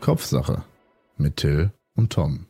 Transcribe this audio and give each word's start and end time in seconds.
Kopfsache 0.00 0.64
mit 1.18 1.36
Till 1.36 1.72
und 1.96 2.12
Tom. 2.12 2.46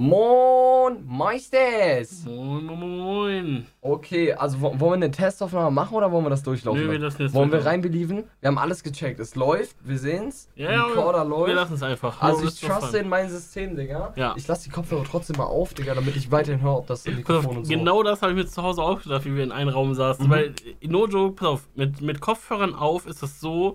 Moin, 0.00 1.04
Meisters! 1.04 2.24
Moin, 2.24 2.64
moin, 2.66 2.98
moin. 2.98 3.66
Okay, 3.80 4.32
also 4.32 4.60
wo- 4.60 4.78
wollen 4.78 5.00
wir 5.00 5.06
eine 5.06 5.10
Testaufnahme 5.10 5.72
machen 5.72 5.96
oder 5.96 6.12
wollen 6.12 6.24
wir 6.24 6.30
das 6.30 6.44
durchlaufen? 6.44 6.82
Nö, 6.86 6.92
wir 6.92 7.00
lassen? 7.00 7.22
jetzt 7.22 7.34
wollen 7.34 7.50
wir 7.50 7.58
weiter. 7.58 7.70
reinbelieven? 7.70 8.22
Wir 8.40 8.46
haben 8.46 8.58
alles 8.58 8.84
gecheckt. 8.84 9.18
Es 9.18 9.34
läuft, 9.34 9.74
wir 9.80 9.98
sehen's. 9.98 10.48
Ja, 10.54 10.70
ja, 10.70 10.84
Recorder 10.84 11.24
wir 11.24 11.28
läuft. 11.30 11.54
lassen 11.54 11.74
es 11.74 11.82
einfach. 11.82 12.22
Also 12.22 12.44
ich 12.46 12.60
truste 12.60 12.98
in 12.98 13.08
mein 13.08 13.28
System, 13.28 13.74
Digga. 13.74 14.12
Ja. 14.14 14.34
Ich 14.36 14.46
lasse 14.46 14.64
die 14.64 14.70
Kopfhörer 14.70 15.02
trotzdem 15.02 15.36
mal 15.36 15.46
auf, 15.46 15.74
Digga, 15.74 15.94
damit 15.96 16.14
ich 16.14 16.30
weiterhin 16.30 16.60
höre, 16.62 16.76
ob 16.78 16.86
das 16.86 17.04
Mikrofon 17.04 17.46
auf, 17.50 17.56
und 17.56 17.64
so. 17.64 17.70
genau 17.74 18.04
das 18.04 18.22
habe 18.22 18.32
ich 18.32 18.38
mir 18.38 18.46
zu 18.46 18.62
Hause 18.62 18.82
auch 18.82 19.02
gedacht, 19.02 19.24
wie 19.24 19.34
wir 19.34 19.42
in 19.42 19.50
einem 19.52 19.70
Raum 19.70 19.94
saßen. 19.94 20.26
Mhm. 20.26 20.30
Weil, 20.30 20.54
no 20.82 21.08
joke, 21.08 21.34
pass 21.34 21.48
auf, 21.48 21.68
mit, 21.74 22.00
mit 22.02 22.20
Kopfhörern 22.20 22.72
auf 22.76 23.04
ist 23.08 23.20
das 23.24 23.40
so, 23.40 23.74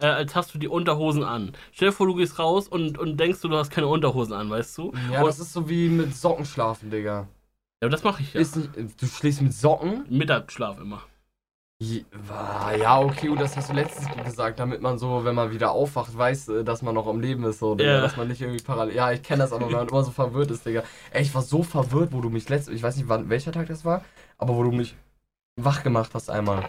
äh, 0.00 0.06
als 0.06 0.34
hast 0.34 0.54
du 0.54 0.58
die 0.58 0.68
Unterhosen 0.68 1.22
an. 1.24 1.52
Stell 1.72 1.88
dir 1.88 1.92
vor, 1.94 2.06
du 2.06 2.14
gehst 2.14 2.38
raus 2.38 2.68
und, 2.68 2.98
und 2.98 3.18
denkst 3.18 3.40
du, 3.40 3.48
du 3.48 3.56
hast 3.56 3.70
keine 3.70 3.86
Unterhosen 3.88 4.32
an, 4.34 4.50
weißt 4.50 4.78
du? 4.78 4.92
Ja, 5.12 5.20
und, 5.20 5.26
das 5.26 5.38
ist 5.38 5.52
so 5.52 5.68
wie 5.68 5.88
mit 5.88 6.14
Socken 6.14 6.44
schlafen, 6.44 6.90
Digga. 6.90 7.28
ja 7.82 7.88
das 7.88 8.02
mache 8.04 8.22
ich 8.22 8.32
ja. 8.34 8.40
Nicht, 8.40 8.56
du 9.00 9.06
schläfst 9.06 9.42
mit 9.42 9.52
Socken? 9.54 10.04
Mittagsschlaf 10.08 10.78
immer. 10.80 11.02
Ja, 11.82 13.00
okay, 13.00 13.28
gut, 13.28 13.40
das 13.40 13.56
hast 13.56 13.70
du 13.70 13.72
letztens 13.72 14.06
gesagt, 14.22 14.60
damit 14.60 14.82
man 14.82 14.98
so, 14.98 15.24
wenn 15.24 15.34
man 15.34 15.50
wieder 15.50 15.70
aufwacht, 15.70 16.16
weiß, 16.16 16.48
äh, 16.48 16.64
dass 16.64 16.82
man 16.82 16.94
noch 16.94 17.06
am 17.06 17.20
Leben 17.20 17.42
ist, 17.44 17.58
so, 17.58 17.74
Ja. 17.78 18.02
dass 18.02 18.18
man 18.18 18.28
nicht 18.28 18.42
irgendwie 18.42 18.62
parallel. 18.62 18.94
Ja, 18.94 19.12
ich 19.12 19.22
kenne 19.22 19.42
das 19.44 19.52
aber, 19.52 19.66
wenn 19.66 19.72
man 19.72 19.88
immer 19.88 20.04
so 20.04 20.10
verwirrt 20.10 20.50
ist, 20.50 20.66
Digga. 20.66 20.82
Ey, 21.10 21.22
ich 21.22 21.34
war 21.34 21.40
so 21.40 21.62
verwirrt, 21.62 22.12
wo 22.12 22.20
du 22.20 22.28
mich 22.28 22.46
letztens, 22.50 22.76
ich 22.76 22.82
weiß 22.82 22.96
nicht, 22.96 23.08
wann, 23.08 23.30
welcher 23.30 23.52
Tag 23.52 23.68
das 23.68 23.86
war, 23.86 24.04
aber 24.36 24.54
wo 24.56 24.62
du 24.62 24.72
mich 24.72 24.94
wach 25.56 25.82
gemacht 25.82 26.10
hast 26.12 26.28
einmal. 26.28 26.64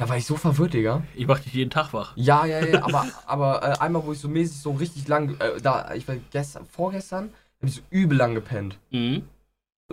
Da 0.00 0.08
war 0.08 0.16
ich 0.16 0.24
so 0.24 0.36
verwirrt, 0.36 0.72
Digga. 0.72 1.02
Ich 1.14 1.26
mache 1.26 1.42
dich 1.42 1.52
jeden 1.52 1.68
Tag 1.68 1.92
wach. 1.92 2.14
Ja, 2.16 2.46
ja, 2.46 2.64
ja, 2.64 2.82
aber, 2.84 3.06
aber 3.26 3.62
äh, 3.62 3.78
einmal, 3.80 4.02
wo 4.06 4.12
ich 4.12 4.18
so 4.18 4.28
mäßig 4.28 4.58
so 4.58 4.70
richtig 4.70 5.06
lang, 5.08 5.38
äh, 5.40 5.60
da, 5.60 5.92
ich 5.92 6.08
war 6.08 6.16
gestern, 6.30 6.64
vorgestern, 6.64 7.34
hab 7.60 7.68
ich 7.68 7.74
so 7.74 7.82
übel 7.90 8.16
lang 8.16 8.34
gepennt. 8.34 8.78
Mhm. 8.92 9.28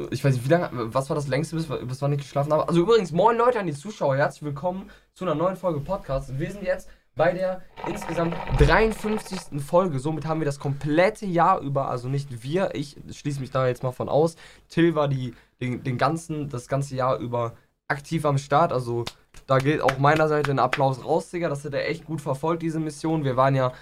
Ich 0.10 0.24
weiß 0.24 0.36
nicht, 0.36 0.46
wie 0.46 0.50
lange, 0.50 0.70
was 0.94 1.10
war 1.10 1.16
das 1.18 1.28
längste, 1.28 1.58
bis, 1.58 1.66
bis 1.68 2.02
wann 2.02 2.14
ich 2.14 2.20
geschlafen 2.20 2.54
habe? 2.54 2.70
Also 2.70 2.80
übrigens, 2.80 3.12
moin 3.12 3.36
Leute 3.36 3.60
an 3.60 3.68
die 3.68 3.74
Zuschauer, 3.74 4.16
herzlich 4.16 4.44
willkommen 4.44 4.90
zu 5.14 5.26
einer 5.26 5.36
neuen 5.36 5.58
Folge 5.58 5.82
Podcast. 5.82 6.40
Wir 6.40 6.52
sind 6.52 6.64
jetzt 6.64 6.88
bei 7.18 7.34
der 7.34 7.62
insgesamt 7.86 8.34
53. 8.60 9.62
Folge. 9.62 10.00
Somit 10.00 10.26
haben 10.26 10.40
wir 10.40 10.46
das 10.46 10.60
komplette 10.60 11.26
Jahr 11.26 11.60
über, 11.60 11.90
also 11.90 12.08
nicht 12.08 12.44
wir, 12.44 12.76
ich 12.76 12.96
schließe 13.12 13.42
mich 13.42 13.52
da 13.52 13.68
jetzt 13.68 13.84
mal 13.84 13.92
von 13.92 14.08
aus. 14.08 14.38
Till 14.70 14.96
war 14.96 15.10
die, 15.10 15.34
den, 15.60 15.84
den 15.84 15.98
ganzen, 15.98 16.48
das 16.48 16.70
ganze 16.70 16.96
Jahr 16.96 17.18
über 17.18 17.58
aktiv 17.90 18.26
am 18.26 18.38
Start. 18.38 18.72
Also 18.72 19.04
da 19.46 19.58
geht 19.60 19.82
auch 19.82 19.98
meiner 20.00 20.28
Seite 20.28 20.52
ein 20.52 20.60
Applaus 20.60 21.04
raus, 21.06 21.30
Digga. 21.30 21.50
Das 21.50 21.64
hat 21.66 21.74
er 21.74 21.88
echt 21.88 22.06
gut 22.06 22.22
verfolgt, 22.22 22.62
diese 22.64 22.80
Mission. 22.80 23.24
Wir 23.24 23.36
waren 23.38 23.56
ja 23.56 23.74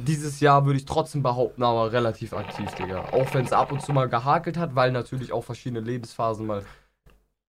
dieses 0.00 0.40
Jahr 0.40 0.64
würde 0.64 0.78
ich 0.78 0.84
trotzdem 0.86 1.22
behaupten, 1.22 1.62
aber 1.62 1.92
relativ 1.92 2.32
aktiv, 2.32 2.70
Digga. 2.74 3.04
Auch 3.12 3.32
wenn 3.34 3.44
es 3.44 3.52
ab 3.52 3.70
und 3.72 3.82
zu 3.82 3.92
mal 3.92 4.08
gehakelt 4.08 4.56
hat, 4.56 4.74
weil 4.74 4.90
natürlich 4.90 5.32
auch 5.32 5.44
verschiedene 5.44 5.80
Lebensphasen 5.80 6.46
mal 6.46 6.64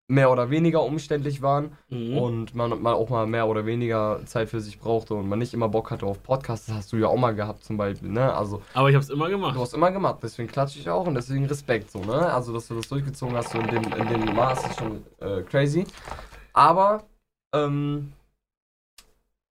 mehr 0.09 0.30
oder 0.30 0.50
weniger 0.50 0.84
umständlich 0.84 1.42
waren 1.42 1.72
Mhm. 1.90 2.18
und 2.18 2.56
man 2.56 2.81
mal 2.81 2.94
auch 2.94 3.09
mal 3.09 3.26
mehr 3.26 3.48
oder 3.48 3.66
weniger 3.66 4.20
Zeit 4.26 4.50
für 4.50 4.59
sich 4.59 4.78
brauchte 4.78 5.14
und 5.16 5.28
man 5.30 5.40
nicht 5.40 5.54
immer 5.54 5.70
Bock 5.70 5.90
hatte 5.90 6.06
auf 6.06 6.22
Podcasts. 6.22 6.68
Das 6.68 6.76
hast 6.76 6.92
du 6.92 6.98
ja 6.98 7.08
auch 7.08 7.16
mal 7.18 7.34
gehabt 7.34 7.64
zum 7.64 7.78
Beispiel, 7.78 8.09
ne? 8.09 8.31
Also 8.34 8.62
Aber 8.74 8.90
ich 8.90 8.96
habe 8.96 9.04
es 9.04 9.09
immer 9.09 9.30
gemacht. 9.30 9.56
du 9.56 9.62
hast 9.62 9.74
immer 9.74 9.92
gemacht, 9.92 10.20
deswegen 10.22 10.50
klatsche 10.50 10.78
ich 10.80 10.90
auch 10.90 11.08
und 11.08 11.16
deswegen 11.16 11.46
Respekt 11.46 11.90
so, 11.90 12.00
ne? 12.00 12.31
Also 12.31 12.54
dass 12.54 12.68
du 12.68 12.76
das 12.76 12.90
durchgezogen 12.90 13.36
hast 13.36 13.52
so 13.52 13.59
in 13.59 13.68
dem, 13.70 13.84
in 13.94 14.08
dem 14.09 14.36
Maß 14.36 14.66
ist 14.68 14.78
schon 14.80 15.04
äh, 15.22 15.42
crazy. 15.44 15.86
Aber 16.54 17.04
ähm, 17.54 18.14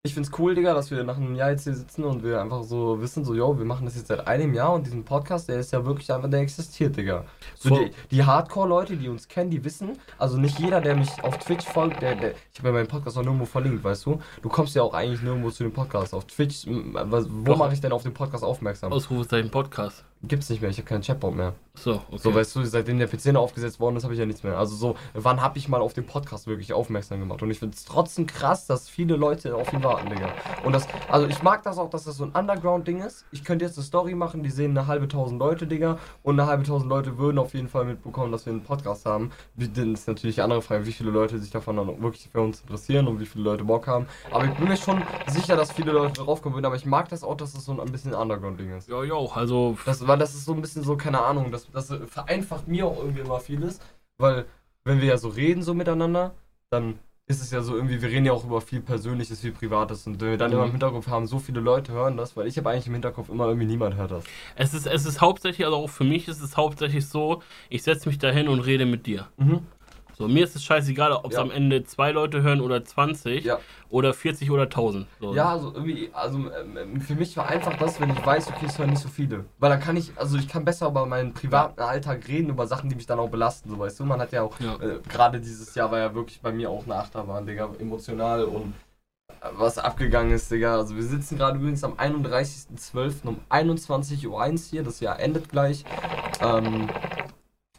ich 0.05 0.15
find's 0.15 0.33
cool, 0.37 0.53
Digga, 0.57 0.75
dass 0.75 0.91
wir 0.91 1.05
nach 1.05 1.17
einem 1.17 1.37
Jahr 1.37 1.51
jetzt 1.51 1.63
hier 1.63 1.75
sitzen 1.75 2.03
und 2.03 2.25
wir 2.25 2.41
einfach 2.41 2.65
so 2.65 3.01
wissen, 3.01 3.25
so, 3.25 3.35
yo, 3.35 3.57
wir 3.57 3.65
machen 3.65 3.85
das 3.85 3.95
jetzt 3.95 4.09
seit 4.09 4.27
einem 4.27 4.53
Jahr 4.53 4.73
und 4.73 4.85
diesen 4.85 5.05
Podcast, 5.05 5.49
der 5.49 5.61
ist 5.61 5.73
ja 5.73 5.85
wirklich 5.85 6.13
einfach, 6.13 6.29
der 6.29 6.41
existiert, 6.41 6.97
Digga. 6.97 7.25
So 7.57 7.69
Voll. 7.69 7.91
die, 7.91 8.17
die 8.17 8.25
Hardcore-Leute, 8.25 8.97
die 8.97 9.09
uns 9.09 9.29
kennen, 9.29 9.51
die 9.51 9.65
wissen, 9.65 10.01
also 10.19 10.39
nicht 10.39 10.59
jeder, 10.59 10.81
der 10.81 10.97
mich 10.97 11.23
auf 11.23 11.39
Twitch 11.39 11.67
folgt, 11.67 12.03
der, 12.03 12.17
der 12.17 12.33
ich 12.53 12.59
habe 12.59 12.71
ja 12.71 12.75
meinen 12.75 12.89
Podcast 12.89 13.17
auch 13.17 13.23
nirgendwo 13.23 13.47
verlinkt, 13.47 13.85
weißt 13.85 14.07
du? 14.07 14.21
Du 14.43 14.49
kommst 14.49 14.75
ja 14.75 14.83
auch 14.83 14.93
eigentlich 14.93 15.23
nirgendwo 15.23 15.51
zu 15.51 15.63
dem 15.63 15.73
Podcast. 15.73 16.15
Auf 16.15 16.25
Twitch, 16.25 16.67
was, 16.67 17.27
wo 17.31 17.55
mache 17.55 17.73
ich 17.75 17.81
denn 17.81 17.93
auf 17.93 18.03
den 18.03 18.13
Podcast 18.13 18.43
aufmerksam? 18.43 18.93
Ausrufezeichen 18.93 19.53
Podcast. 19.53 20.05
Gibt's 20.25 20.49
nicht 20.51 20.63
mehr, 20.63 20.71
ich 20.71 20.77
habe 20.79 20.87
keinen 20.87 21.03
Chatbot 21.03 21.35
mehr. 21.35 21.55
So, 21.75 21.95
okay. 21.95 22.19
So, 22.19 22.35
weißt 22.35 22.55
du, 22.55 22.65
seitdem 22.65 22.99
der 22.99 23.09
PC 23.09 23.35
aufgesetzt 23.35 23.81
worden 23.81 23.97
ist, 23.97 24.05
habe 24.05 24.13
ich 24.15 24.21
ja 24.21 24.27
nichts 24.27 24.43
mehr. 24.45 24.57
Also 24.57 24.77
so, 24.77 24.95
wann 25.15 25.41
habe 25.41 25.59
ich 25.59 25.69
mal 25.69 25.81
auf 25.81 25.95
den 25.95 26.07
Podcast 26.07 26.47
wirklich 26.47 26.73
aufmerksam 26.75 27.19
gemacht? 27.19 27.43
Und 27.43 27.51
ich 27.51 27.59
finde 27.59 27.75
es 27.75 27.85
trotzdem 27.85 28.27
krass, 28.27 28.67
dass 28.67 28.89
viele 28.89 29.17
Leute 29.17 29.57
auf 29.57 29.73
ihn 29.73 29.83
warten, 29.83 30.11
Digga. 30.11 30.29
Und 30.65 30.75
das, 30.75 30.87
also 31.09 31.27
ich 31.27 31.43
mag 31.43 31.63
das 31.65 31.79
auch, 31.79 31.91
dass 31.91 32.05
das 32.05 32.19
so 32.19 32.25
ein 32.25 32.31
Underground-Ding 32.33 33.01
ist. 33.01 33.25
Ich 33.33 33.43
könnte 33.43 33.65
jetzt 33.65 33.77
eine 33.79 33.85
Story 33.85 34.15
machen, 34.15 34.43
die 34.45 34.51
sehen 34.51 34.77
eine 34.77 34.87
halbe 34.87 35.09
tausend 35.09 35.41
Leute, 35.41 35.67
Digga. 35.67 35.99
Und 36.23 36.39
eine 36.39 36.49
halbe 36.49 36.63
tausend 36.63 36.89
Leute 36.89 37.19
würden 37.19 37.39
auf 37.39 37.55
jeden 37.55 37.69
Fall 37.69 37.85
mitbekommen, 37.87 38.31
dass 38.31 38.47
wir 38.47 38.53
einen 38.53 38.63
Podcast 38.63 39.07
haben. 39.07 39.33
Wie- 39.57 39.71
ist 39.93 40.07
natürlich 40.07 40.37
die 40.37 40.43
andere 40.43 40.63
Frage, 40.63 40.87
wie 40.87 40.93
viele 40.93 41.11
Leute 41.11 41.39
sich 41.41 41.51
davon 41.51 41.77
dann 41.77 42.01
wirklich 42.03 42.29
für 42.31 42.41
uns 42.43 42.61
interessieren 42.61 43.09
und 43.09 43.19
wie 43.19 43.27
viele 43.27 43.43
Leute 43.45 43.65
Bock 43.65 43.89
haben. 43.89 44.07
Aber 44.31 44.45
ich 44.45 44.53
bin 44.53 44.69
mir 44.69 44.77
schon 44.77 45.03
sicher, 45.27 45.57
dass 45.57 45.73
viele 45.73 45.91
Leute 45.93 46.23
drauf 46.23 46.43
kommen 46.43 46.55
würden. 46.55 46.67
Aber 46.67 46.77
ich 46.77 46.87
mag 46.87 47.09
das 47.09 47.25
auch, 47.25 47.37
dass 47.37 47.55
das 47.55 47.65
so 47.65 47.81
ein 47.81 47.91
bisschen 47.91 48.15
Underground-Ding 48.15 48.77
ist. 48.77 48.89
ja, 48.89 49.03
ja, 49.03 49.15
also. 49.35 49.77
Das, 49.85 50.07
weil 50.13 50.19
das 50.19 50.35
ist 50.35 50.45
so 50.45 50.53
ein 50.53 50.61
bisschen 50.61 50.83
so, 50.83 50.97
keine 50.97 51.21
Ahnung, 51.21 51.51
das, 51.51 51.71
das 51.73 51.93
vereinfacht 52.07 52.69
mir 52.69 52.87
auch 52.87 52.99
irgendwie 52.99 53.21
immer 53.21 53.41
vieles, 53.41 53.81
weil 54.19 54.45
wenn 54.85 55.01
wir 55.01 55.09
ja 55.09 55.17
so 55.17 55.29
reden 55.29 55.63
so 55.63 55.75
miteinander, 55.75 56.33
dann 56.71 56.99
ist 57.27 57.41
es 57.41 57.51
ja 57.51 57.63
so 57.63 57.75
irgendwie, 57.77 58.03
wir 58.03 58.09
reden 58.11 58.27
ja 58.27 58.33
auch 58.33 58.45
über 58.45 58.61
viel 58.61 58.81
Persönliches, 58.81 59.41
viel 59.41 59.53
Privates 59.53 60.07
und 60.07 60.21
wenn 60.21 60.31
wir 60.31 60.37
dann 60.37 60.51
Mhm. 60.51 60.57
immer 60.57 60.65
im 60.67 60.71
Hinterkopf 60.73 61.07
haben, 61.07 61.27
so 61.27 61.39
viele 61.39 61.61
Leute 61.61 61.93
hören 61.93 62.17
das, 62.17 62.37
weil 62.37 62.47
ich 62.47 62.59
habe 62.59 62.69
eigentlich 62.71 62.89
im 62.89 62.93
Hinterkopf 62.95 63.29
immer 63.31 63.47
irgendwie 63.47 63.67
niemand 63.67 63.95
hört 63.95 64.11
das. 64.11 64.25
Es 64.57 64.75
ist, 64.75 64.87
es 64.87 65.07
ist 65.07 65.21
hauptsächlich, 65.21 65.65
also 65.65 65.79
auch 65.79 65.89
für 65.89 66.05
mich 66.05 66.29
ist 66.29 66.43
es 66.43 66.57
hauptsächlich 66.57 67.07
so, 67.09 67.43
ich 67.71 67.83
setze 67.85 68.09
mich 68.09 68.19
dahin 68.19 68.49
und 68.49 68.61
rede 68.61 68.85
mit 68.87 69.07
dir. 69.07 69.29
Mhm. 69.39 69.61
So, 70.23 70.29
mir 70.29 70.45
ist 70.45 70.55
es 70.55 70.63
scheißegal, 70.63 71.11
ob 71.13 71.27
es 71.31 71.35
Ja. 71.35 71.43
am 71.43 71.51
Ende 71.51 71.83
zwei 71.83 72.13
Leute 72.13 72.43
hören 72.43 72.61
oder 72.61 72.85
20 72.85 73.45
Ja. 73.45 73.59
oder 73.91 74.15
40 74.15 74.53
oder 74.53 74.69
1000. 74.69 75.09
So. 75.21 75.35
Ja, 75.35 75.51
also 75.51 75.73
irgendwie, 75.75 76.11
also 76.13 76.39
ähm, 76.39 77.01
für 77.01 77.17
mich 77.17 77.37
war 77.37 77.49
einfach 77.49 77.77
das, 77.77 78.01
wenn 78.01 78.11
ich 78.11 78.25
weiß, 78.25 78.47
okay, 78.49 78.67
es 78.67 78.79
hören 78.79 78.91
nicht 78.91 79.03
so 79.03 79.09
viele. 79.09 79.47
Weil 79.59 79.71
dann 79.71 79.81
kann 79.81 79.97
ich, 79.97 80.13
also 80.15 80.39
ich 80.39 80.47
kann 80.47 80.65
besser 80.65 80.87
über 80.87 81.07
meinen 81.07 81.35
privaten 81.35 81.81
Alltag 81.81 82.29
reden, 82.29 82.51
über 82.51 82.69
Sachen, 82.69 82.89
die 82.89 82.95
mich 82.95 83.07
dann 83.07 83.19
auch 83.19 83.31
belasten, 83.31 83.69
so 83.71 83.79
weißt 83.81 83.99
du. 83.99 84.05
Man 84.05 84.21
hat 84.21 84.31
ja 84.31 84.43
auch, 84.43 84.55
Ja. 84.61 84.75
äh, 84.77 85.01
gerade 85.09 85.41
dieses 85.41 85.75
Jahr 85.75 85.91
war 85.91 85.99
ja 85.99 86.15
wirklich 86.15 86.41
bei 86.41 86.53
mir 86.53 86.71
auch 86.71 86.85
eine 86.85 86.95
Achterbahn, 86.95 87.45
Digga, 87.45 87.69
emotional 87.81 88.45
und 88.45 88.75
äh, 89.29 89.49
was 89.57 89.77
abgegangen 89.79 90.31
ist, 90.33 90.53
Digga. 90.53 90.77
Also 90.77 90.95
wir 90.95 91.03
sitzen 91.03 91.37
gerade 91.37 91.59
übrigens 91.59 91.83
am 91.83 91.95
31.12. 91.95 93.27
um 93.27 93.41
21.01 93.51 94.27
Uhr 94.29 94.57
hier, 94.71 94.83
das 94.85 95.01
Jahr 95.01 95.19
endet 95.19 95.49
gleich. 95.49 95.85
Ähm, 96.41 96.89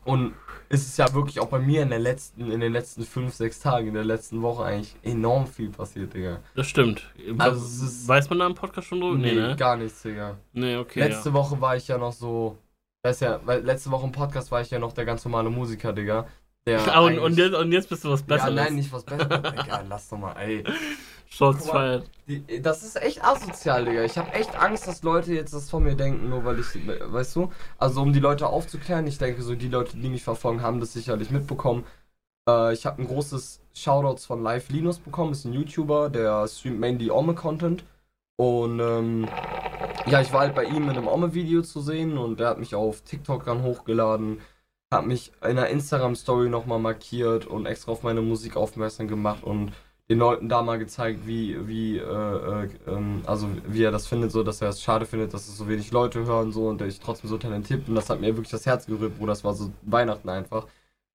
und 0.03 0.33
es 0.69 0.81
ist 0.87 0.97
ja 0.97 1.13
wirklich 1.13 1.39
auch 1.39 1.47
bei 1.47 1.59
mir 1.59 1.81
in, 1.83 1.89
der 1.89 1.99
letzten, 1.99 2.49
in 2.51 2.59
den 2.59 2.71
letzten 2.73 3.03
5, 3.03 3.33
6 3.33 3.59
Tagen, 3.59 3.87
in 3.87 3.93
der 3.93 4.03
letzten 4.05 4.41
Woche 4.41 4.63
eigentlich 4.63 4.95
enorm 5.03 5.47
viel 5.47 5.69
passiert, 5.69 6.13
Digga. 6.13 6.39
Das 6.55 6.67
stimmt. 6.67 7.11
Also 7.37 7.57
es 7.63 7.81
ist- 7.81 8.07
Weiß 8.07 8.29
man 8.29 8.39
da 8.39 8.47
im 8.47 8.55
Podcast 8.55 8.87
schon 8.87 9.01
drüber? 9.01 9.17
Nee, 9.17 9.33
ne? 9.33 9.55
gar 9.57 9.77
nichts, 9.77 10.01
Digga. 10.01 10.37
Nee, 10.53 10.77
okay. 10.77 10.99
letzte 10.99 11.29
ja. 11.29 11.33
Woche 11.35 11.59
war 11.61 11.75
ich 11.75 11.87
ja 11.87 11.97
noch 11.97 12.13
so. 12.13 12.57
Das 13.03 13.17
ist 13.17 13.21
ja, 13.21 13.39
weil 13.45 13.61
letzte 13.63 13.91
Woche 13.91 14.05
im 14.05 14.11
Podcast 14.11 14.51
war 14.51 14.61
ich 14.61 14.69
ja 14.71 14.79
noch 14.79 14.93
der 14.93 15.05
ganz 15.05 15.23
normale 15.25 15.49
Musiker, 15.49 15.91
Digga. 15.93 16.27
Der 16.65 16.79
Ah, 16.95 17.01
und, 17.01 17.19
und, 17.19 17.37
jetzt, 17.37 17.53
und 17.53 17.71
jetzt 17.73 17.89
bist 17.89 18.05
du 18.05 18.09
was 18.11 18.21
Ja, 18.21 18.25
Besseres. 18.27 18.55
nein, 18.55 18.75
nicht 18.75 18.91
was 18.93 19.03
Besseres. 19.03 19.27
Egal, 19.53 19.85
lass 19.89 20.07
doch 20.09 20.17
mal, 20.17 20.33
ey. 20.37 20.63
Mal. 21.39 21.71
feiert. 21.71 22.09
Die, 22.27 22.61
das 22.61 22.83
ist 22.83 23.01
echt 23.01 23.23
asozial, 23.23 23.85
Digga. 23.85 24.03
Ich 24.03 24.17
habe 24.17 24.31
echt 24.33 24.55
Angst, 24.55 24.87
dass 24.87 25.03
Leute 25.03 25.33
jetzt 25.33 25.53
das 25.53 25.69
von 25.69 25.83
mir 25.83 25.95
denken, 25.95 26.29
nur 26.29 26.45
weil 26.45 26.59
ich, 26.59 26.67
weißt 26.75 27.35
du? 27.35 27.51
Also 27.77 28.01
um 28.01 28.13
die 28.13 28.19
Leute 28.19 28.47
aufzuklären, 28.47 29.07
ich 29.07 29.17
denke 29.17 29.41
so, 29.41 29.55
die 29.55 29.67
Leute, 29.67 29.97
die 29.97 30.09
mich 30.09 30.23
verfolgen, 30.23 30.61
haben 30.61 30.79
das 30.79 30.93
sicherlich 30.93 31.31
mitbekommen. 31.31 31.85
Äh, 32.47 32.73
ich 32.73 32.85
habe 32.85 33.01
ein 33.01 33.07
großes 33.07 33.61
Shoutouts 33.73 34.25
von 34.25 34.43
Live 34.43 34.69
Linus 34.69 34.99
bekommen, 34.99 35.31
ist 35.31 35.45
ein 35.45 35.53
YouTuber, 35.53 36.09
der 36.09 36.47
streamt 36.47 36.79
mainly 36.79 37.09
Ome-Content. 37.11 37.83
Und 38.37 38.79
ähm, 38.79 39.27
ja, 40.07 40.21
ich 40.21 40.33
war 40.33 40.41
halt 40.41 40.55
bei 40.55 40.65
ihm 40.65 40.83
in 40.83 40.91
einem 40.91 41.07
Ome-Video 41.07 41.61
zu 41.61 41.81
sehen 41.81 42.17
und 42.17 42.39
der 42.39 42.49
hat 42.49 42.59
mich 42.59 42.75
auf 42.75 43.01
TikTok 43.01 43.45
dann 43.45 43.63
hochgeladen, 43.63 44.41
hat 44.91 45.05
mich 45.05 45.31
in 45.41 45.57
einer 45.57 45.67
Instagram-Story 45.69 46.49
nochmal 46.49 46.79
markiert 46.79 47.45
und 47.45 47.65
extra 47.65 47.91
auf 47.91 48.03
meine 48.03 48.21
Musik 48.21 48.55
aufmerksam 48.55 49.07
gemacht 49.07 49.43
und 49.43 49.73
den 50.13 50.19
Leuten 50.19 50.49
da 50.49 50.61
mal 50.61 50.77
gezeigt, 50.77 51.25
wie, 51.25 51.67
wie, 51.67 51.97
äh, 51.97 52.03
äh, 52.03 52.69
ähm, 52.87 53.21
also 53.25 53.47
wie 53.67 53.83
er 53.83 53.91
das 53.91 54.07
findet, 54.07 54.31
so 54.31 54.43
dass 54.43 54.61
er 54.61 54.69
es 54.69 54.81
schade 54.81 55.05
findet, 55.05 55.33
dass 55.33 55.47
es 55.47 55.57
so 55.57 55.67
wenig 55.67 55.91
Leute 55.91 56.25
hören 56.25 56.51
so 56.51 56.67
und 56.67 56.81
ich 56.81 56.99
trotzdem 56.99 57.29
so 57.29 57.37
talentiert 57.37 57.85
bin. 57.85 57.95
Das 57.95 58.09
hat 58.09 58.21
mir 58.21 58.27
wirklich 58.27 58.51
das 58.51 58.65
Herz 58.65 58.85
gerührt, 58.85 59.17
Bruder. 59.17 59.31
Das 59.31 59.43
war 59.43 59.53
so 59.53 59.71
Weihnachten 59.81 60.29
einfach. 60.29 60.67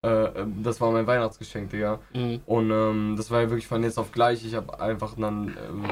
Äh, 0.05 0.09
ähm, 0.09 0.63
das 0.63 0.81
war 0.81 0.91
mein 0.91 1.07
Weihnachtsgeschenk, 1.07 1.71
Digga. 1.71 2.01
Mhm. 2.15 2.41
Und 2.47 2.71
ähm, 2.71 3.15
das 3.17 3.31
war 3.31 3.41
ja 3.41 3.51
wirklich 3.51 3.67
von 3.67 3.83
jetzt 3.83 3.99
auf 3.99 4.13
gleich. 4.13 4.45
Ich 4.45 4.55
habe 4.55 4.81
einfach 4.81 5.15
dann, 5.17 5.57
ähm, 5.69 5.85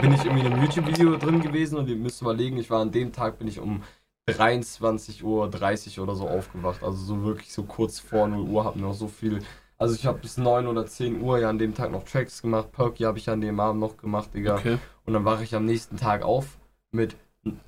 bin 0.00 0.12
ich 0.12 0.24
irgendwie 0.24 0.46
in 0.46 0.52
einem 0.52 0.62
YouTube-Video 0.62 1.16
drin 1.16 1.40
gewesen 1.40 1.78
und 1.78 1.88
ihr 1.88 1.96
müsst 1.96 2.20
überlegen, 2.20 2.58
ich 2.58 2.70
war 2.70 2.80
an 2.80 2.92
dem 2.92 3.12
Tag, 3.12 3.38
bin 3.38 3.48
ich 3.48 3.60
um 3.60 3.82
23.30 4.28 5.22
Uhr 5.98 6.02
oder 6.02 6.14
so 6.14 6.28
aufgewacht. 6.28 6.82
Also 6.82 6.96
so 6.96 7.24
wirklich 7.24 7.52
so 7.52 7.64
kurz 7.64 7.98
vor 7.98 8.28
0 8.28 8.48
Uhr, 8.48 8.64
hab 8.64 8.76
noch 8.76 8.94
so 8.94 9.08
viel. 9.08 9.40
Also 9.80 9.94
ich 9.94 10.04
habe 10.04 10.18
bis 10.18 10.36
9 10.36 10.66
oder 10.66 10.84
10 10.86 11.22
Uhr 11.22 11.38
ja 11.38 11.48
an 11.48 11.58
dem 11.58 11.74
Tag 11.74 11.90
noch 11.90 12.04
Tracks 12.04 12.42
gemacht. 12.42 12.70
Perky 12.70 13.04
habe 13.04 13.16
ich 13.16 13.30
an 13.30 13.40
dem 13.40 13.58
Abend 13.58 13.80
noch 13.80 13.96
gemacht, 13.96 14.28
Digga. 14.34 14.56
Okay. 14.56 14.76
Und 15.06 15.14
dann 15.14 15.24
wache 15.24 15.42
ich 15.42 15.54
am 15.54 15.64
nächsten 15.64 15.96
Tag 15.96 16.22
auf 16.22 16.58
mit 16.92 17.16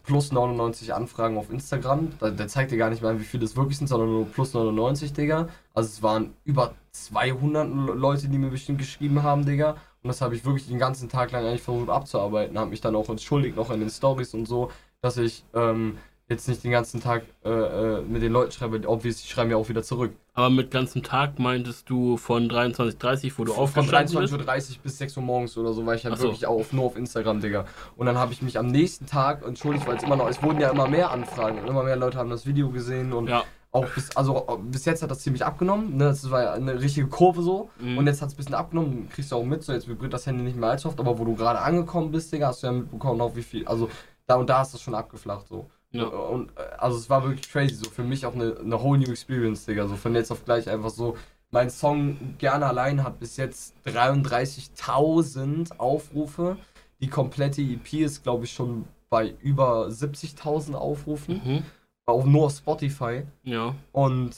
plus 0.02 0.30
99 0.30 0.92
Anfragen 0.92 1.38
auf 1.38 1.50
Instagram. 1.50 2.12
Da, 2.20 2.28
der 2.28 2.48
zeigt 2.48 2.70
dir 2.70 2.76
gar 2.76 2.90
nicht 2.90 3.00
mehr, 3.00 3.18
wie 3.18 3.24
viele 3.24 3.46
es 3.46 3.56
wirklich 3.56 3.78
sind, 3.78 3.86
sondern 3.86 4.10
nur 4.10 4.26
plus 4.26 4.52
99, 4.52 5.14
Digga. 5.14 5.48
Also 5.72 5.88
es 5.88 6.02
waren 6.02 6.34
über 6.44 6.74
200 6.90 7.66
Leute, 7.96 8.28
die 8.28 8.36
mir 8.36 8.50
bestimmt 8.50 8.78
geschrieben 8.78 9.22
haben, 9.22 9.46
Digga. 9.46 9.78
Und 10.02 10.08
das 10.08 10.20
habe 10.20 10.34
ich 10.34 10.44
wirklich 10.44 10.68
den 10.68 10.78
ganzen 10.78 11.08
Tag 11.08 11.32
lang 11.32 11.46
eigentlich 11.46 11.62
versucht 11.62 11.88
abzuarbeiten. 11.88 12.58
Habe 12.58 12.68
mich 12.68 12.82
dann 12.82 12.94
auch 12.94 13.08
entschuldigt, 13.08 13.56
noch 13.56 13.70
in 13.70 13.80
den 13.80 13.88
Stories 13.88 14.34
und 14.34 14.46
so, 14.46 14.70
dass 15.00 15.16
ich 15.16 15.44
ähm, 15.54 15.96
jetzt 16.28 16.46
nicht 16.46 16.62
den 16.62 16.72
ganzen 16.72 17.00
Tag 17.00 17.22
äh, 17.42 17.48
äh, 17.48 18.02
mit 18.02 18.20
den 18.20 18.32
Leuten 18.32 18.52
schreibe. 18.52 18.86
Obviously, 18.86 19.24
ich 19.24 19.30
schreibe 19.30 19.48
mir 19.48 19.56
auch 19.56 19.70
wieder 19.70 19.82
zurück. 19.82 20.12
Aber 20.34 20.48
mit 20.48 20.70
ganzem 20.70 21.02
Tag 21.02 21.38
meintest 21.38 21.90
du 21.90 22.16
von 22.16 22.48
23.30 22.50 23.32
wo 23.36 23.44
du 23.44 23.52
Von 23.52 23.64
aufgestanden 23.64 24.18
bist? 24.18 24.32
23.30 24.34 24.70
Uhr 24.70 24.82
bis 24.82 24.98
6 24.98 25.16
Uhr 25.18 25.22
morgens 25.22 25.58
oder 25.58 25.74
so 25.74 25.84
war 25.84 25.94
ich 25.94 26.06
halt 26.06 26.16
so. 26.16 26.24
wirklich 26.24 26.46
auf, 26.46 26.72
nur 26.72 26.86
auf 26.86 26.96
Instagram, 26.96 27.40
Digga. 27.40 27.66
Und 27.96 28.06
dann 28.06 28.16
habe 28.16 28.32
ich 28.32 28.40
mich 28.40 28.58
am 28.58 28.68
nächsten 28.68 29.06
Tag 29.06 29.46
entschuldigt, 29.46 29.86
weil 29.86 29.96
es 29.96 30.02
immer 30.02 30.16
noch, 30.16 30.28
es 30.28 30.42
wurden 30.42 30.58
ja 30.58 30.70
immer 30.70 30.88
mehr 30.88 31.10
Anfragen 31.10 31.58
und 31.58 31.68
immer 31.68 31.82
mehr 31.82 31.96
Leute 31.96 32.16
haben 32.16 32.30
das 32.30 32.46
Video 32.46 32.70
gesehen 32.70 33.12
und 33.12 33.28
Ja. 33.28 33.44
auch 33.72 33.86
bis, 33.88 34.16
also 34.16 34.58
bis 34.70 34.86
jetzt 34.86 35.02
hat 35.02 35.10
das 35.10 35.18
ziemlich 35.20 35.44
abgenommen, 35.44 35.98
ne? 35.98 36.04
Das 36.04 36.30
war 36.30 36.42
ja 36.42 36.52
eine 36.54 36.80
richtige 36.80 37.08
Kurve 37.08 37.42
so. 37.42 37.68
Mhm. 37.78 37.98
Und 37.98 38.06
jetzt 38.06 38.22
hat 38.22 38.28
es 38.28 38.34
ein 38.34 38.38
bisschen 38.38 38.54
abgenommen, 38.54 39.10
kriegst 39.10 39.32
du 39.32 39.36
auch 39.36 39.44
mit, 39.44 39.62
so 39.62 39.72
jetzt 39.74 39.86
vibriert 39.86 40.14
das 40.14 40.26
Handy 40.26 40.42
nicht 40.44 40.56
mehr 40.56 40.70
allzu 40.70 40.88
oft, 40.88 40.98
aber 40.98 41.18
wo 41.18 41.26
du 41.26 41.34
gerade 41.34 41.60
angekommen 41.60 42.10
bist, 42.10 42.32
Digga, 42.32 42.46
hast 42.48 42.62
du 42.62 42.68
ja 42.68 42.72
mitbekommen, 42.72 43.20
auch 43.20 43.36
wie 43.36 43.42
viel, 43.42 43.66
also 43.66 43.90
da 44.26 44.36
und 44.36 44.48
da 44.48 44.62
ist 44.62 44.72
das 44.72 44.80
schon 44.80 44.94
abgeflacht 44.94 45.46
so. 45.48 45.68
Ja. 45.92 46.04
Und 46.04 46.50
äh, 46.56 46.62
also 46.78 46.96
es 46.96 47.08
war 47.08 47.22
wirklich 47.24 47.50
crazy, 47.50 47.74
so 47.74 47.90
für 47.90 48.02
mich 48.02 48.26
auch 48.26 48.34
eine, 48.34 48.56
eine 48.58 48.82
whole 48.82 48.98
new 48.98 49.10
experience, 49.10 49.64
Digga. 49.66 49.86
So 49.86 49.96
von 49.96 50.14
jetzt 50.14 50.30
auf 50.30 50.44
gleich 50.44 50.68
einfach 50.68 50.90
so. 50.90 51.16
Mein 51.50 51.68
Song 51.68 52.16
Gerne 52.38 52.66
allein 52.66 53.04
hat 53.04 53.20
bis 53.20 53.36
jetzt 53.36 53.74
33.000 53.86 55.78
Aufrufe. 55.78 56.56
Die 57.00 57.08
komplette 57.08 57.60
EP 57.60 57.92
ist, 57.94 58.22
glaube 58.22 58.44
ich, 58.46 58.52
schon 58.52 58.86
bei 59.10 59.34
über 59.42 59.88
70.000 59.88 60.74
Aufrufen. 60.74 61.42
Mhm. 61.44 61.62
Auch 62.06 62.24
nur 62.24 62.46
auf 62.46 62.56
Spotify. 62.56 63.24
Ja. 63.42 63.74
Und 63.92 64.34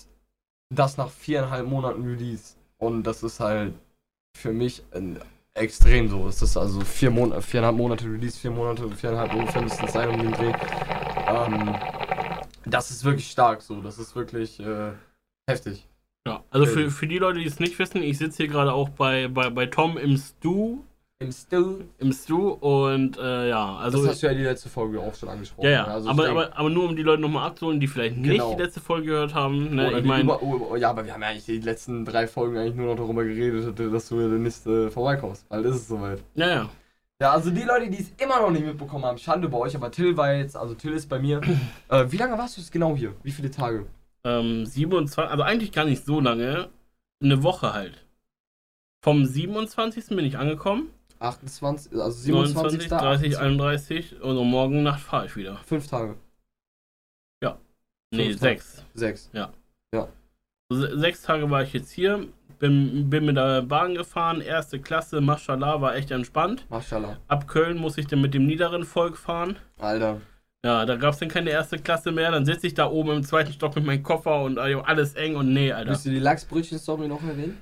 das 0.70 0.96
nach 0.96 1.10
viereinhalb 1.10 1.68
Monaten 1.68 2.02
Release. 2.02 2.56
Und 2.78 3.04
das 3.04 3.22
ist 3.22 3.38
halt 3.38 3.74
für 4.36 4.52
mich 4.52 4.82
extrem 5.54 6.08
so. 6.08 6.26
Es 6.26 6.42
ist 6.42 6.56
also 6.56 6.80
vier 6.80 7.10
Monate, 7.10 7.42
viereinhalb 7.42 7.76
Monate 7.76 8.04
Release, 8.06 8.38
vier 8.38 8.50
Monate, 8.50 8.90
viereinhalb 8.90 9.32
ungefähr 9.32 9.62
müssten 9.62 9.84
es 9.84 9.92
sein 9.92 10.08
um 10.08 10.18
den 10.18 10.32
Dreh. 10.32 10.52
Ähm, 11.34 11.74
das 12.66 12.90
ist 12.90 13.04
wirklich 13.04 13.30
stark 13.30 13.62
so. 13.62 13.80
Das 13.80 13.98
ist 13.98 14.14
wirklich 14.16 14.60
äh, 14.60 14.92
heftig. 15.48 15.86
Ja, 16.26 16.42
also 16.50 16.64
für, 16.64 16.90
für 16.90 17.06
die 17.06 17.18
Leute, 17.18 17.38
die 17.40 17.46
es 17.46 17.60
nicht 17.60 17.78
wissen, 17.78 18.02
ich 18.02 18.16
sitze 18.16 18.38
hier 18.44 18.48
gerade 18.48 18.72
auch 18.72 18.88
bei, 18.88 19.28
bei, 19.28 19.50
bei 19.50 19.66
Tom 19.66 19.98
im 19.98 20.16
Stu, 20.16 20.78
Im 21.18 21.30
Still. 21.30 21.84
im 21.98 22.12
Stu 22.12 22.48
und 22.48 23.18
äh, 23.18 23.50
ja, 23.50 23.76
also 23.76 23.98
das 24.00 24.12
hast 24.12 24.22
du 24.22 24.26
ja 24.28 24.32
die 24.34 24.42
letzte 24.42 24.70
Folge 24.70 25.00
auch 25.00 25.14
schon 25.14 25.28
angesprochen. 25.28 25.66
ja, 25.66 25.70
ja, 25.70 25.84
Also 25.84 26.06
ich 26.08 26.10
aber, 26.10 26.30
aber, 26.30 26.56
aber 26.58 26.70
nur 26.70 26.88
um 26.88 26.96
die 26.96 27.02
Leute 27.02 27.20
nochmal 27.20 27.46
abzuholen, 27.48 27.78
die 27.78 27.86
vielleicht 27.88 28.16
nicht 28.16 28.30
Genau. 28.30 28.54
die 28.56 28.62
letzte 28.62 28.80
Folge 28.80 29.08
gehört 29.08 29.34
haben, 29.34 29.74
ne, 29.74 29.90
ich 29.92 30.02
die 30.02 30.08
meine, 30.08 30.24
über, 30.24 30.42
oh, 30.42 30.76
ja, 30.76 30.88
aber 30.88 31.04
wir 31.04 31.12
haben 31.12 31.20
ja 31.20 31.28
eigentlich 31.28 31.44
die 31.44 31.58
letzten 31.60 32.06
drei 32.06 32.26
Folgen 32.26 32.56
eigentlich 32.56 32.74
nur 32.74 32.86
noch 32.86 32.96
darüber 32.96 33.22
geredet, 33.22 33.78
dass 33.78 34.08
du 34.08 34.20
ja 34.20 34.28
nicht 34.28 34.66
äh, 34.66 34.90
vorbeikommst. 34.90 35.44
Weil 35.50 35.62
ist 35.66 35.76
es 35.76 35.88
soweit. 35.88 36.20
ja, 36.36 36.48
ja, 36.48 36.70
Ja, 37.24 37.32
also 37.32 37.50
die 37.50 37.62
Leute, 37.62 37.88
die 37.88 38.00
es 38.02 38.10
immer 38.22 38.38
noch 38.38 38.50
nicht 38.50 38.66
mitbekommen 38.66 39.06
haben, 39.06 39.16
Schande 39.16 39.48
bei 39.48 39.56
euch, 39.56 39.74
aber 39.74 39.90
Till 39.90 40.14
war 40.14 40.34
jetzt, 40.34 40.54
also 40.58 40.74
Till 40.74 40.92
ist 40.92 41.08
bei 41.08 41.18
mir. 41.18 41.40
äh, 41.88 42.04
wie 42.10 42.18
lange 42.18 42.36
warst 42.36 42.58
du 42.58 42.60
jetzt 42.60 42.70
genau 42.70 42.94
hier? 42.94 43.14
Wie 43.22 43.30
viele 43.30 43.50
Tage? 43.50 43.86
ähm, 44.24 44.66
27, 44.66 45.30
also 45.30 45.42
eigentlich 45.42 45.72
gar 45.72 45.86
nicht 45.86 46.04
so 46.04 46.20
lange, 46.20 46.68
eine 47.22 47.42
Woche 47.42 47.72
halt. 47.72 48.04
Vom 49.02 49.24
27. 49.24 50.08
bin 50.08 50.26
ich 50.26 50.36
angekommen, 50.36 50.90
28, 51.18 51.92
also 51.94 52.10
27. 52.10 52.90
29, 52.90 52.90
30, 52.90 53.38
31 53.38 54.20
und 54.20 54.36
um 54.36 54.50
morgen 54.50 54.82
Nacht 54.82 55.00
fahre 55.00 55.24
ich 55.24 55.34
wieder. 55.36 55.56
Fünf 55.64 55.86
Tage. 55.86 56.16
Nee, 58.12 58.26
Fünf 58.26 58.40
Tage. 58.40 58.60
sechs. 58.60 58.84
Sechs. 58.92 59.30
Se- 60.70 60.98
Sechs 60.98 61.22
Tage 61.22 61.50
war 61.50 61.62
ich 61.62 61.72
jetzt 61.72 61.90
hier, 61.90 62.26
bin, 62.64 63.10
bin 63.10 63.26
mit 63.26 63.36
der 63.36 63.60
Bahn 63.60 63.94
gefahren, 63.94 64.40
erste 64.40 64.80
Klasse, 64.80 65.20
Maschallah, 65.20 65.82
war 65.82 65.96
echt 65.96 66.10
entspannt. 66.10 66.64
Mashallah. 66.70 67.18
Ab 67.28 67.46
Köln 67.46 67.76
muss 67.76 67.98
ich 67.98 68.06
dann 68.06 68.22
mit 68.22 68.32
dem 68.32 68.46
niederen 68.46 68.84
Volk 68.84 69.18
fahren. 69.18 69.56
Alter. 69.78 70.22
Ja, 70.64 70.86
da 70.86 70.96
gab 70.96 71.12
es 71.12 71.18
dann 71.18 71.28
keine 71.28 71.50
erste 71.50 71.78
Klasse 71.78 72.10
mehr. 72.10 72.30
Dann 72.30 72.46
sitze 72.46 72.66
ich 72.66 72.72
da 72.72 72.88
oben 72.90 73.10
im 73.10 73.22
zweiten 73.22 73.52
Stock 73.52 73.76
mit 73.76 73.84
meinem 73.84 74.02
Koffer 74.02 74.42
und 74.42 74.58
alles 74.58 75.14
eng 75.14 75.36
und 75.36 75.52
nee, 75.52 75.72
Alter. 75.72 75.90
Willst 75.90 76.06
du 76.06 76.10
die 76.10 76.18
Lachsbrötchen-Story 76.18 77.06
noch 77.06 77.22
erwähnen? 77.22 77.58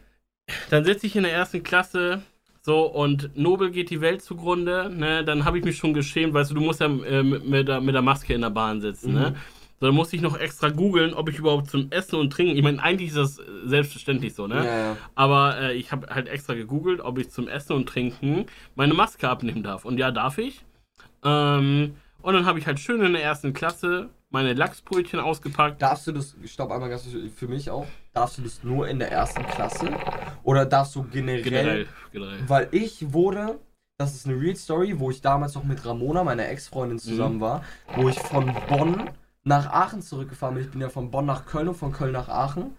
Dann 0.70 0.84
sitze 0.84 1.08
ich 1.08 1.16
in 1.16 1.24
der 1.24 1.32
ersten 1.32 1.64
Klasse, 1.64 2.22
so 2.60 2.82
und 2.82 3.36
Nobel 3.36 3.72
geht 3.72 3.90
die 3.90 4.00
Welt 4.00 4.22
zugrunde, 4.22 4.88
ne? 4.88 5.24
Dann 5.24 5.44
habe 5.44 5.58
ich 5.58 5.64
mich 5.64 5.76
schon 5.78 5.94
geschämt, 5.94 6.32
weißt 6.32 6.52
du, 6.52 6.54
du 6.54 6.60
musst 6.60 6.80
ja 6.80 6.86
äh, 6.86 7.24
mit, 7.24 7.44
mit, 7.44 7.66
der, 7.66 7.80
mit 7.80 7.94
der 7.94 8.02
Maske 8.02 8.34
in 8.34 8.42
der 8.42 8.50
Bahn 8.50 8.80
sitzen, 8.80 9.14
ne? 9.14 9.30
Mhm. 9.30 9.34
So, 9.34 9.40
dann 9.86 9.94
musste 9.94 10.16
ich 10.16 10.22
noch 10.22 10.38
extra 10.38 10.68
googeln, 10.70 11.14
ob 11.14 11.28
ich 11.28 11.38
überhaupt 11.38 11.70
zum 11.70 11.90
Essen 11.90 12.16
und 12.16 12.30
Trinken, 12.30 12.56
ich 12.56 12.62
meine, 12.62 12.82
eigentlich 12.82 13.08
ist 13.08 13.16
das 13.16 13.40
selbstverständlich 13.64 14.34
so, 14.34 14.46
ne? 14.46 14.56
Ja, 14.56 14.78
ja. 14.78 14.96
Aber 15.14 15.58
äh, 15.60 15.74
ich 15.74 15.92
habe 15.92 16.06
halt 16.14 16.28
extra 16.28 16.54
gegoogelt, 16.54 17.00
ob 17.00 17.18
ich 17.18 17.30
zum 17.30 17.48
Essen 17.48 17.74
und 17.74 17.88
Trinken 17.88 18.46
meine 18.74 18.94
Maske 18.94 19.28
abnehmen 19.28 19.62
darf. 19.62 19.84
Und 19.84 19.98
ja, 19.98 20.10
darf 20.10 20.38
ich. 20.38 20.64
Ähm, 21.24 21.96
und 22.22 22.34
dann 22.34 22.46
habe 22.46 22.58
ich 22.58 22.66
halt 22.66 22.78
schön 22.78 23.02
in 23.02 23.12
der 23.12 23.22
ersten 23.22 23.52
Klasse 23.52 24.10
meine 24.30 24.54
Lachsbrötchen 24.54 25.20
ausgepackt. 25.20 25.82
Darfst 25.82 26.06
du 26.06 26.12
das, 26.12 26.36
stopp 26.46 26.70
einmal 26.70 26.88
ganz 26.88 27.06
für 27.36 27.48
mich 27.48 27.70
auch, 27.70 27.86
darfst 28.14 28.38
du 28.38 28.42
das 28.42 28.64
nur 28.64 28.88
in 28.88 28.98
der 28.98 29.12
ersten 29.12 29.44
Klasse? 29.46 29.90
Oder 30.42 30.64
darfst 30.64 30.94
du 30.94 31.04
generell, 31.04 31.42
Generell, 31.42 31.86
generell. 32.12 32.48
Weil 32.48 32.68
ich 32.70 33.12
wurde, 33.12 33.58
das 33.98 34.14
ist 34.14 34.26
eine 34.26 34.40
Real 34.40 34.56
Story, 34.56 34.98
wo 34.98 35.10
ich 35.10 35.20
damals 35.20 35.54
noch 35.54 35.64
mit 35.64 35.84
Ramona, 35.84 36.24
meiner 36.24 36.48
Ex-Freundin, 36.48 36.98
zusammen 36.98 37.40
war, 37.40 37.62
wo 37.94 38.08
ich 38.08 38.18
von 38.18 38.54
Bonn 38.68 39.10
nach 39.44 39.66
Aachen 39.72 40.02
zurückgefahren 40.02 40.54
bin. 40.54 40.64
Ich 40.64 40.70
bin 40.70 40.80
ja 40.80 40.88
von 40.88 41.10
Bonn 41.10 41.26
nach 41.26 41.46
Köln 41.46 41.68
und 41.68 41.74
von 41.74 41.92
Köln 41.92 42.12
nach 42.12 42.28
Aachen. 42.28 42.76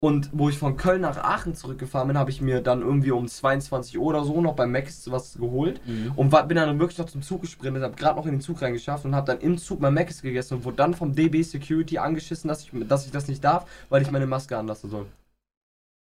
Und 0.00 0.28
wo 0.34 0.50
ich 0.50 0.58
von 0.58 0.76
Köln 0.76 1.00
nach 1.00 1.16
Aachen 1.16 1.54
zurückgefahren 1.54 2.08
bin, 2.08 2.18
habe 2.18 2.30
ich 2.30 2.42
mir 2.42 2.60
dann 2.60 2.82
irgendwie 2.82 3.10
um 3.10 3.26
22 3.26 3.98
Uhr 3.98 4.04
oder 4.04 4.22
so 4.22 4.42
noch 4.42 4.54
beim 4.54 4.70
Max 4.70 5.10
was 5.10 5.38
geholt. 5.38 5.80
Mhm. 5.86 6.12
Und 6.14 6.30
war, 6.30 6.46
bin 6.46 6.56
dann 6.56 6.78
wirklich 6.78 6.98
noch 6.98 7.06
zum 7.06 7.22
Zug 7.22 7.40
gesprintet, 7.40 7.82
habe 7.82 7.96
gerade 7.96 8.18
noch 8.18 8.26
in 8.26 8.32
den 8.32 8.40
Zug 8.42 8.60
reingeschafft 8.60 9.06
und 9.06 9.14
habe 9.14 9.26
dann 9.26 9.40
im 9.40 9.56
Zug 9.56 9.80
mein 9.80 9.94
Max 9.94 10.20
gegessen 10.20 10.58
und 10.58 10.64
wurde 10.64 10.76
dann 10.76 10.92
vom 10.92 11.14
DB 11.14 11.42
Security 11.42 11.96
angeschissen, 11.96 12.48
dass 12.48 12.64
ich, 12.64 12.70
dass 12.86 13.06
ich 13.06 13.12
das 13.12 13.28
nicht 13.28 13.42
darf, 13.42 13.66
weil 13.88 14.02
ich 14.02 14.10
meine 14.10 14.26
Maske 14.26 14.58
anlassen 14.58 14.90
soll. 14.90 15.06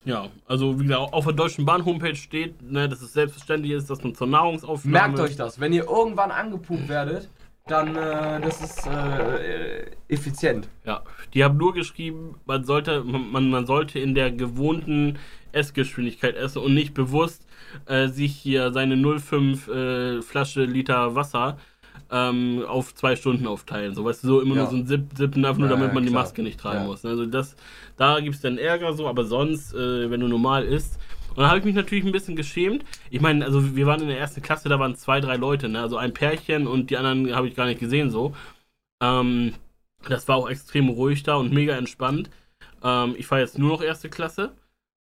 Ja, 0.05 0.29
also 0.47 0.81
wie 0.81 0.85
gesagt, 0.85 1.13
auf 1.13 1.25
der 1.25 1.35
Deutschen 1.35 1.65
Bahn 1.65 1.85
Homepage 1.85 2.17
steht, 2.17 2.63
ne, 2.63 2.89
dass 2.89 3.03
es 3.03 3.13
selbstverständlich 3.13 3.73
ist, 3.73 3.91
dass 3.91 4.03
man 4.03 4.15
zur 4.15 4.27
Nahrungsaufnahme... 4.27 5.09
Merkt 5.09 5.21
euch 5.21 5.37
das, 5.37 5.61
wenn 5.61 5.73
ihr 5.73 5.87
irgendwann 5.87 6.31
angepupt 6.31 6.89
werdet, 6.89 7.29
dann 7.67 7.97
äh, 7.97 8.41
das 8.41 8.61
ist 8.61 8.87
äh, 8.87 9.87
effizient. 10.09 10.69
Ja, 10.85 11.03
die 11.33 11.45
haben 11.45 11.57
nur 11.57 11.73
geschrieben, 11.73 12.37
man 12.45 12.65
sollte, 12.65 13.03
man, 13.05 13.51
man 13.51 13.67
sollte 13.67 13.99
in 13.99 14.15
der 14.15 14.31
gewohnten 14.33 15.19
Essgeschwindigkeit 15.53 16.35
essen 16.37 16.59
und 16.63 16.75
nicht 16.75 16.95
bewusst 16.95 17.47
äh, 17.87 18.09
sich 18.09 18.35
hier 18.35 18.73
seine 18.73 18.97
0,5 18.97 19.71
äh, 20.19 20.23
Flasche 20.23 20.65
Liter 20.65 21.15
Wasser 21.15 21.59
ähm, 22.11 22.65
auf 22.67 22.95
zwei 22.95 23.17
Stunden 23.17 23.47
aufteilen. 23.47 23.95
So, 23.95 24.05
weißt 24.05 24.25
du, 24.25 24.29
so 24.29 24.41
immer 24.41 24.57
Ja. 24.57 24.63
nur 24.63 24.71
so 24.71 24.77
ein 24.77 24.87
Sipp, 24.87 25.11
Sippen, 25.17 25.45
einfach 25.45 25.59
nur 25.61 25.69
Ja, 25.71 25.77
damit 25.77 25.93
man 25.95 26.03
die 26.05 26.11
klar. 26.11 26.23
Maske 26.25 26.43
nicht 26.43 26.59
tragen 26.61 26.81
Ja. 26.81 26.87
muss. 26.87 27.05
Also 27.05 27.27
das, 27.27 27.55
da 27.97 28.21
gibt 28.21 28.35
es 28.35 28.41
dann 28.43 28.59
Ärger 28.59 28.93
so, 28.93 29.07
aber 29.09 29.25
sonst, 29.25 29.73
äh, 29.75 30.11
wenn 30.11 30.21
du 30.21 30.29
normal 30.29 30.65
isst. 30.65 30.99
Und 31.33 31.39
dann 31.39 31.49
habe 31.49 31.59
ich 31.59 31.65
mich 31.65 31.75
natürlich 31.75 32.05
ein 32.05 32.13
bisschen 32.13 32.37
geschämt. 32.37 32.85
Ich 33.11 33.21
meine, 33.21 33.45
also 33.45 33.75
wir 33.75 33.87
waren 33.87 34.01
in 34.03 34.09
der 34.09 34.19
ersten 34.19 34.43
Klasse, 34.43 34.69
da 34.69 34.79
waren 34.79 34.95
zwei, 34.97 35.21
drei 35.21 35.37
Leute, 35.37 35.69
ne? 35.69 35.81
Also 35.81 35.97
ein 35.97 36.13
Pärchen 36.13 36.67
und 36.67 36.91
die 36.91 36.97
anderen 36.97 37.35
habe 37.35 37.49
ich 37.49 37.55
gar 37.55 37.67
nicht 37.67 37.81
gesehen 37.81 38.11
so. 38.11 38.35
Ähm, 39.03 39.55
das 40.09 40.29
war 40.29 40.37
auch 40.37 40.49
extrem 40.49 40.89
ruhig 40.89 41.23
da 41.23 41.37
und 41.37 41.53
mega 41.53 41.77
entspannt. 41.77 42.31
Ähm, 42.83 43.15
ich 43.17 43.27
fahre 43.27 43.41
jetzt 43.41 43.59
nur 43.59 43.71
noch 43.71 43.83
erste 43.83 44.09
Klasse. 44.11 44.53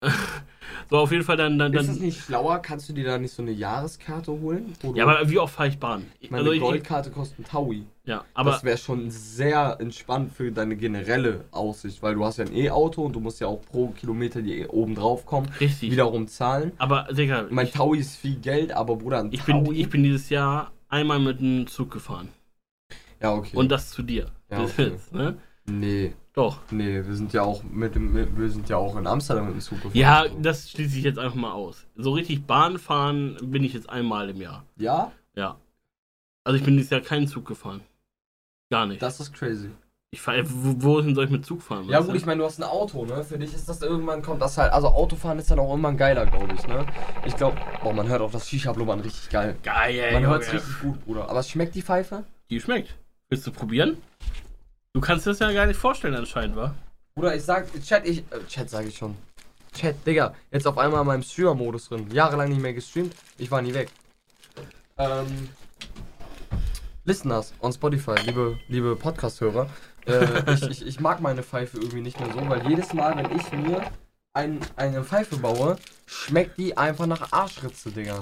so, 0.89 0.97
auf 0.97 1.11
jeden 1.11 1.23
Fall 1.23 1.37
dann. 1.37 1.57
dann, 1.57 1.73
Ist 1.73 1.87
das 1.87 1.95
dann 1.97 2.05
nicht 2.05 2.21
schlauer? 2.21 2.59
Kannst 2.59 2.89
du 2.89 2.93
dir 2.93 3.05
da 3.05 3.17
nicht 3.17 3.33
so 3.33 3.41
eine 3.41 3.51
Jahreskarte 3.51 4.31
holen? 4.31 4.73
Ja, 4.93 5.05
aber 5.07 5.29
wie 5.29 5.39
oft 5.39 5.55
fahre 5.55 5.69
ich 5.69 5.79
Bahn? 5.79 6.05
Ich- 6.19 6.29
meine 6.29 6.49
also 6.49 6.59
Goldkarte 6.59 7.11
kostet 7.11 7.39
ein 7.39 7.45
Taui. 7.45 7.83
ja, 8.05 8.23
aber 8.33 8.51
das 8.51 8.63
wäre 8.63 8.77
schon 8.77 9.09
sehr 9.09 9.77
entspannt 9.79 10.31
für 10.33 10.51
deine 10.51 10.75
generelle 10.75 11.45
Aussicht, 11.51 12.01
weil 12.03 12.15
du 12.15 12.25
hast 12.25 12.37
ja 12.37 12.45
ein 12.45 12.55
E-Auto 12.55 13.03
und 13.03 13.13
du 13.13 13.19
musst 13.19 13.39
ja 13.39 13.47
auch 13.47 13.61
pro 13.61 13.87
Kilometer, 13.89 14.41
die 14.41 14.65
oben 14.67 14.95
drauf 14.95 15.25
kommen, 15.25 15.47
richtig. 15.59 15.91
wiederum 15.91 16.27
zahlen. 16.27 16.73
Aber, 16.77 17.07
Digga, 17.11 17.47
Mein 17.49 17.71
Taui 17.71 17.99
ist 17.99 18.17
viel 18.17 18.35
Geld, 18.35 18.71
aber 18.71 18.95
Bruder, 18.97 19.19
ein 19.19 19.31
ich, 19.31 19.41
Taui... 19.41 19.63
bin, 19.63 19.75
ich 19.75 19.89
bin 19.89 20.03
dieses 20.03 20.29
Jahr 20.29 20.71
einmal 20.89 21.19
mit 21.19 21.39
einem 21.39 21.67
Zug 21.67 21.89
gefahren. 21.91 22.29
ja, 23.21 23.33
okay. 23.33 23.57
Und 23.57 23.69
das 23.71 23.89
zu 23.91 24.03
dir. 24.03 24.31
Ja, 24.51 24.63
okay. 24.63 24.93
ne? 25.11 25.37
nee, 25.65 26.13
Doch. 26.35 26.59
nee, 26.71 27.03
wir 27.05 27.15
sind 27.15 27.31
ja 27.31 27.43
auch 27.43 27.63
mit 27.63 27.95
dem, 27.95 28.13
wir 28.37 28.49
sind 28.49 28.67
ja 28.67 28.75
auch 28.77 28.97
in 28.97 29.07
Amsterdam 29.07 29.45
mit 29.45 29.55
dem 29.55 29.61
Zug 29.61 29.77
gefahren. 29.81 29.97
Ja, 29.97 30.25
das 30.41 30.69
schließe 30.69 30.97
ich 30.97 31.03
jetzt 31.05 31.17
einfach 31.17 31.35
mal 31.35 31.53
aus. 31.53 31.85
So 31.95 32.11
richtig 32.11 32.45
Bahn 32.45 32.77
fahren 32.77 33.37
bin 33.41 33.63
ich 33.63 33.73
jetzt 33.73 33.89
einmal 33.89 34.29
im 34.29 34.41
Jahr. 34.41 34.65
Ja, 34.75 35.11
Ja. 35.35 35.57
Also 36.43 36.59
ich 36.59 36.63
bin 36.63 36.77
dieses 36.77 36.91
Jahr 36.91 37.01
keinen 37.01 37.27
Zug 37.27 37.45
gefahren. 37.45 37.81
Gar 38.69 38.85
nicht. 38.85 39.01
das 39.01 39.19
ist 39.19 39.33
crazy. 39.33 39.69
ich 40.11 40.21
fahr, 40.21 40.35
wo, 40.43 40.75
wohin 40.83 41.15
soll 41.15 41.25
ich 41.25 41.31
mit 41.31 41.45
Zug 41.45 41.61
fahren? 41.61 41.87
Ja 41.89 41.99
gut, 42.01 42.11
du? 42.11 42.15
ich 42.15 42.25
meine, 42.25 42.39
du 42.39 42.45
hast 42.45 42.59
ein 42.59 42.63
Auto, 42.63 43.05
ne? 43.05 43.23
Für 43.23 43.39
dich 43.39 43.53
ist 43.53 43.67
das 43.67 43.81
irgendwann, 43.81 44.21
kommt 44.21 44.41
das 44.41 44.57
halt, 44.57 44.71
also 44.73 44.89
Autofahren 44.89 45.39
ist 45.39 45.49
dann 45.49 45.59
auch 45.59 45.69
irgendwann 45.69 45.97
geiler, 45.97 46.25
glaube 46.25 46.53
ich, 46.53 46.67
ne? 46.67 46.85
Ich 47.25 47.35
glaube, 47.35 47.57
boah, 47.81 47.93
man 47.93 48.07
hört 48.07 48.21
auch 48.21 48.31
das 48.31 48.47
Shisha-Blubbern 48.47 48.99
richtig 48.99 49.29
geil. 49.29 49.57
Geil, 49.63 50.13
Man 50.13 50.25
hört 50.27 50.43
es 50.43 50.53
richtig 50.53 50.79
gut, 50.81 51.03
Bruder. 51.05 51.29
Aber 51.29 51.39
es 51.39 51.49
schmeckt 51.49 51.73
die 51.75 51.81
Pfeife? 51.81 52.23
Die 52.49 52.59
schmeckt. 52.59 52.95
Willst 53.29 53.47
du 53.47 53.51
probieren? 53.51 53.97
Du 54.95 55.01
kannst 55.01 55.27
das 55.27 55.39
ja 55.39 55.51
gar 55.51 55.65
nicht 55.65 55.77
vorstellen 55.77 56.15
anscheinend, 56.15 56.55
wa? 56.55 56.73
Bruder, 57.15 57.35
ich 57.35 57.43
sag, 57.43 57.67
Chat, 57.83 58.07
ich, 58.07 58.19
äh, 58.19 58.45
Chat 58.47 58.69
sage 58.69 58.87
ich 58.87 58.95
schon. 58.95 59.13
Chat, 59.73 59.93
Digga, 60.07 60.33
jetzt 60.51 60.65
auf 60.65 60.77
einmal 60.77 61.01
in 61.01 61.07
meinem 61.07 61.21
Streamer-Modus 61.21 61.89
drin. 61.89 62.09
Jahrelang 62.11 62.47
nicht 62.47 62.61
mehr 62.61 62.73
gestreamt, 62.73 63.13
ich 63.37 63.51
war 63.51 63.61
nie 63.61 63.73
weg. 63.73 63.89
Ähm, 64.97 65.49
Listeners 67.03 67.53
on 67.59 67.73
Spotify, 67.73 68.15
liebe, 68.23 68.57
liebe 68.69 68.95
Podcast-Hörer, 68.95 69.69
äh, 70.05 70.53
ich, 70.53 70.63
ich, 70.63 70.87
ich 70.87 70.99
mag 71.01 71.19
meine 71.19 71.43
Pfeife 71.43 71.75
irgendwie 71.75 71.99
nicht 71.99 72.17
mehr 72.17 72.31
so, 72.31 72.47
weil 72.47 72.65
jedes 72.65 72.93
Mal, 72.93 73.17
wenn 73.17 73.37
ich 73.37 73.51
mir 73.51 73.81
ein, 74.31 74.61
eine 74.77 75.03
Pfeife 75.03 75.35
baue, 75.35 75.75
schmeckt 76.05 76.57
die 76.57 76.77
einfach 76.77 77.05
nach 77.05 77.33
Arschritze, 77.33 77.91
Digga. 77.91 78.21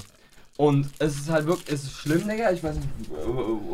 Und 0.57 0.87
es 0.99 1.15
ist 1.15 1.29
halt 1.31 1.47
wirklich, 1.47 1.67
es 1.73 1.83
ist 1.83 1.93
schlimm, 1.93 2.27
Digga. 2.27 2.51
Ich 2.51 2.63
weiß 2.63 2.75
nicht, 2.75 2.87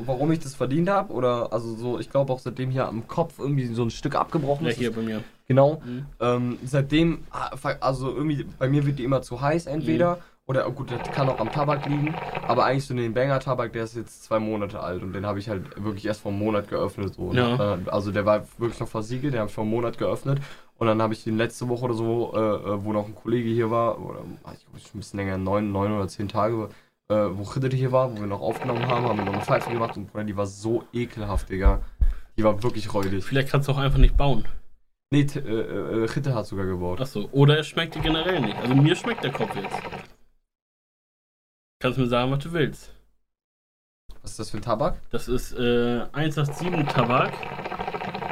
warum 0.06 0.32
ich 0.32 0.40
das 0.40 0.56
verdient 0.56 0.90
habe. 0.90 1.12
Oder, 1.14 1.52
also 1.52 1.76
so, 1.76 2.00
ich 2.00 2.10
glaube 2.10 2.32
auch 2.32 2.40
seitdem 2.40 2.72
hier 2.72 2.88
am 2.88 3.08
Kopf 3.08 3.38
irgendwie 3.38 3.68
so 3.74 3.84
ein 3.84 3.90
Stück 3.90 4.16
abgebrochen 4.16 4.66
Ja, 4.66 4.72
ist. 4.72 4.78
hier 4.78 4.94
bei 4.94 5.02
mir. 5.02 5.24
Genau. 5.48 5.82
Mhm. 5.86 6.06
Ähm, 6.22 6.58
seitdem, 6.64 7.20
ah, 7.32 7.50
also 7.82 8.16
irgendwie, 8.16 8.46
bei 8.58 8.70
mir 8.70 8.86
wird 8.86 8.98
die 9.00 9.04
immer 9.04 9.22
zu 9.22 9.42
heiß 9.42 9.66
entweder. 9.66 10.20
Oder 10.46 10.68
oh 10.68 10.72
gut, 10.72 10.90
das 10.90 11.12
kann 11.12 11.30
auch 11.30 11.40
am 11.40 11.52
Tabak 11.52 11.86
liegen. 11.86 12.16
Aber 12.48 12.66
eigentlich 12.66 12.86
so 12.86 12.96
den 12.96 13.14
Banger-Tabak, 13.14 13.72
der 13.74 13.84
ist 13.84 13.96
jetzt 13.96 14.24
zwei 14.24 14.40
Monate 14.40 14.80
alt. 14.80 15.04
Und 15.04 15.14
den 15.14 15.26
habe 15.26 15.38
ich 15.38 15.48
halt 15.48 15.64
wirklich 15.84 16.06
erst 16.06 16.22
vor 16.22 16.32
einem 16.32 16.40
Monat 16.40 16.70
geöffnet. 16.70 17.14
So. 17.14 17.32
Ja. 17.34 17.76
Äh, 17.76 17.78
Also 17.88 18.12
der 18.12 18.26
war 18.26 18.48
wirklich 18.58 18.80
noch 18.80 18.88
versiegelt, 18.88 19.34
den 19.34 19.42
habe 19.42 19.50
ich 19.50 19.54
vor 19.54 19.64
einem 19.64 19.72
Monat 19.72 19.98
geöffnet. 20.00 20.40
Und 20.80 20.88
dann 20.88 21.02
habe 21.02 21.14
ich 21.14 21.24
den 21.26 21.38
letzte 21.38 21.68
Woche 21.68 21.86
oder 21.86 21.94
so, 21.94 22.32
äh, 22.34 22.40
äh, 22.40 22.84
wo 22.86 22.94
noch 22.94 23.06
ein 23.06 23.14
Kollege 23.14 23.50
hier 23.50 23.70
war, 23.70 24.00
oder 24.00 24.20
ich 24.54 24.66
glaube 24.66 24.80
schon 24.80 24.96
ein 24.96 25.00
bisschen 25.00 25.20
länger, 25.20 25.38
neun, 25.38 25.72
neun 25.72 25.92
oder 25.92 26.08
zehn 26.08 26.30
Tage, 26.30 26.70
äh, 27.10 27.16
wo 27.16 27.44
Ritter 27.44 27.76
hier 27.76 27.92
war, 27.92 28.12
wo 28.12 28.20
wir 28.20 28.28
noch 28.28 28.40
aufgenommen 28.40 28.88
haben, 28.88 29.06
haben 29.06 29.18
wir 29.18 29.26
noch 29.26 29.34
eine 29.34 29.42
Pfeife 29.44 29.70
gemacht 29.70 29.98
und 29.98 30.08
Bruder, 30.12 30.24
die 30.24 30.38
war 30.38 30.46
so 30.48 30.84
ekelhaft, 30.94 31.50
Digga. 31.50 31.82
Die 32.38 32.44
war 32.46 32.64
wirklich 32.64 32.94
räudig. 32.94 33.26
Vielleicht 33.26 33.50
kannst 33.50 33.68
du 33.68 33.74
auch 33.74 33.78
einfach 33.78 33.98
nicht 34.00 34.16
bauen. 34.16 34.46
Nee, 35.12 35.26
T- 35.26 35.40
äh, 35.40 35.44
äh, 35.44 36.06
Ritter 36.06 36.34
hat 36.34 36.46
sogar 36.46 36.66
gebaut. 36.66 37.02
Achso. 37.02 37.28
Oder 37.34 37.60
es 37.60 37.68
schmeckt 37.68 37.96
dir 37.96 38.02
generell 38.02 38.40
nicht. 38.40 38.56
Also 38.58 38.74
mir 38.76 38.96
schmeckt 38.96 39.24
der 39.24 39.32
Kopf 39.34 39.54
jetzt. 39.56 39.76
Kannst 41.82 41.98
mir 41.98 42.08
sagen, 42.08 42.32
was 42.32 42.40
du 42.44 42.54
willst. 42.54 42.94
Was 44.22 44.32
ist 44.32 44.40
das 44.40 44.50
für 44.52 44.58
ein 44.58 44.62
Tabak? 44.62 45.02
Das 45.10 45.28
ist 45.28 45.52
äh, 45.54 46.06
187 46.14 46.86
Tabak. 46.94 47.34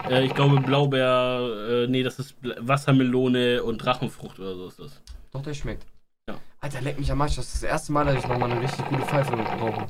Äh, 0.09 0.25
ich 0.25 0.33
glaube 0.33 0.59
Blaubeer, 0.61 1.83
äh, 1.83 1.87
nee, 1.87 2.03
das 2.03 2.19
ist 2.19 2.39
Bla- 2.41 2.55
Wassermelone 2.59 3.63
und 3.63 3.77
Drachenfrucht 3.79 4.39
oder 4.39 4.55
so 4.55 4.67
ist 4.67 4.79
das. 4.79 5.01
Doch, 5.31 5.41
der 5.41 5.53
schmeckt. 5.53 5.85
Ja. 6.29 6.35
Alter, 6.61 6.81
leck 6.81 6.99
mich 6.99 7.11
am 7.11 7.21
Arsch. 7.21 7.35
Das 7.35 7.45
ist 7.47 7.55
das 7.63 7.69
erste 7.69 7.91
Mal, 7.91 8.05
dass 8.05 8.15
ich 8.15 8.27
nochmal 8.27 8.51
eine 8.51 8.61
richtig 8.61 8.85
gute 8.87 9.03
Pfeife 9.03 9.35
brauche. 9.35 9.87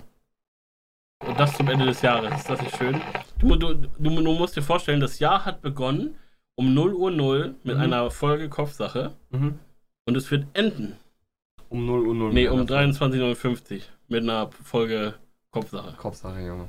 Und 1.26 1.40
das 1.40 1.56
zum 1.58 1.68
Ende 1.70 1.86
des 1.86 2.02
Jahres. 2.02 2.34
Ist 2.40 2.50
das 2.50 2.62
nicht 2.62 2.78
schön? 2.78 3.02
Du, 3.40 3.56
du, 3.56 3.74
du, 3.74 3.88
du 3.98 4.10
musst 4.34 4.56
dir 4.56 4.62
vorstellen, 4.62 5.00
das 5.00 5.20
Jahr 5.20 5.46
hat 5.46 5.62
begonnen 5.62 6.16
um 6.56 6.74
0 6.74 6.94
Uhr 6.94 7.12
0 7.12 7.56
mit 7.64 7.76
Mhm. 7.76 7.82
einer 7.82 8.12
Folge 8.12 8.50
Kopfsache 8.50 9.14
Mhm. 9.32 9.60
und 10.08 10.16
es 10.18 10.30
wird 10.32 10.46
enden. 10.54 10.96
Um 11.70 11.86
0 11.86 12.08
Uhr 12.08 12.16
0. 12.16 12.34
Nee, 12.34 12.48
um 12.48 12.62
23.59 12.66 13.82
mit 14.08 14.24
einer 14.24 14.50
Folge 14.64 15.16
Kopfsache. 15.52 15.96
Kopfsache, 15.98 16.40
Junge. 16.42 16.68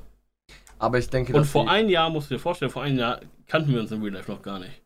Aber 0.79 0.99
ich 0.99 1.09
denke, 1.11 1.35
Und 1.35 1.45
vor 1.45 1.69
einem 1.69 1.89
Jahr, 1.89 2.11
musst 2.11 2.31
du 2.31 2.35
dir 2.35 2.41
vorstellen, 2.41 2.71
vor 2.71 2.83
einem 2.83 2.99
Jahr 2.99 3.21
kannten 3.47 3.73
wir 3.73 3.81
uns 3.81 3.91
im 3.91 4.03
Real 4.03 4.15
Life 4.15 4.31
noch 4.31 4.43
gar 4.43 4.59
nicht. 4.59 4.83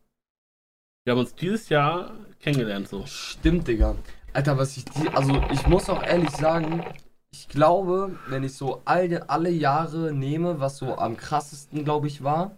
Wir 1.05 1.11
haben 1.11 1.19
uns 1.19 1.35
dieses 1.35 1.69
Jahr 1.69 2.13
kennengelernt 2.39 2.87
so. 2.87 3.05
Stimmt, 3.05 3.67
Digga. 3.67 3.95
Alter, 4.31 4.57
was 4.57 4.77
ich 4.77 4.85
die. 4.85 5.09
Also, 5.09 5.41
ich 5.51 5.67
muss 5.67 5.89
auch 5.89 6.01
ehrlich 6.01 6.31
sagen, 6.31 6.83
ich 7.31 7.47
glaube, 7.49 8.17
wenn 8.27 8.43
ich 8.43 8.53
so 8.53 8.81
alle, 8.85 9.29
alle 9.29 9.49
Jahre 9.49 10.13
nehme, 10.13 10.59
was 10.59 10.77
so 10.77 10.97
am 10.97 11.17
krassesten, 11.17 11.83
glaube 11.83 12.07
ich, 12.07 12.23
war, 12.23 12.57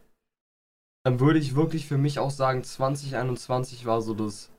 dann 1.04 1.20
würde 1.20 1.40
ich 1.40 1.56
wirklich 1.56 1.88
für 1.88 1.98
mich 1.98 2.20
auch 2.20 2.32
sagen, 2.32 2.64
2021 2.64 3.86
war 3.86 4.02
so 4.02 4.14
das 4.14 4.52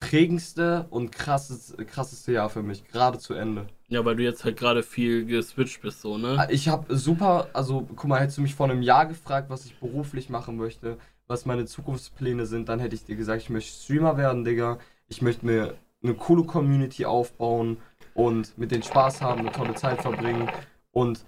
prägendste 0.00 0.86
und 0.90 1.10
krasseste, 1.10 1.84
krasseste 1.84 2.32
Jahr 2.32 2.50
für 2.50 2.62
mich, 2.62 2.84
gerade 2.86 3.18
zu 3.18 3.34
Ende. 3.34 3.66
Ja, 3.88 4.04
weil 4.04 4.16
du 4.16 4.22
jetzt 4.22 4.44
halt 4.44 4.58
gerade 4.58 4.82
viel 4.82 5.24
geswitcht 5.24 5.80
bist 5.80 6.02
so, 6.02 6.18
ne? 6.18 6.46
Ich 6.50 6.68
habe 6.68 6.94
super, 6.96 7.48
also 7.54 7.88
guck 7.96 8.04
mal, 8.04 8.20
hättest 8.20 8.38
du 8.38 8.42
mich 8.42 8.54
vor 8.54 8.68
einem 8.68 8.82
Jahr 8.82 9.06
gefragt, 9.06 9.48
was 9.48 9.64
ich 9.64 9.80
beruflich 9.80 10.28
machen 10.28 10.56
möchte, 10.58 10.98
was 11.26 11.46
meine 11.46 11.64
Zukunftspläne 11.64 12.44
sind, 12.46 12.68
dann 12.68 12.80
hätte 12.80 12.94
ich 12.94 13.04
dir 13.04 13.16
gesagt, 13.16 13.42
ich 13.42 13.50
möchte 13.50 13.72
Streamer 13.72 14.16
werden, 14.16 14.44
Digga. 14.44 14.78
Ich 15.08 15.22
möchte 15.22 15.46
mir 15.46 15.74
eine 16.02 16.14
coole 16.14 16.44
Community 16.44 17.06
aufbauen 17.06 17.78
und 18.14 18.56
mit 18.58 18.70
denen 18.72 18.82
Spaß 18.82 19.22
haben, 19.22 19.40
eine 19.40 19.52
tolle 19.52 19.74
Zeit 19.74 20.02
verbringen. 20.02 20.50
Und 20.90 21.24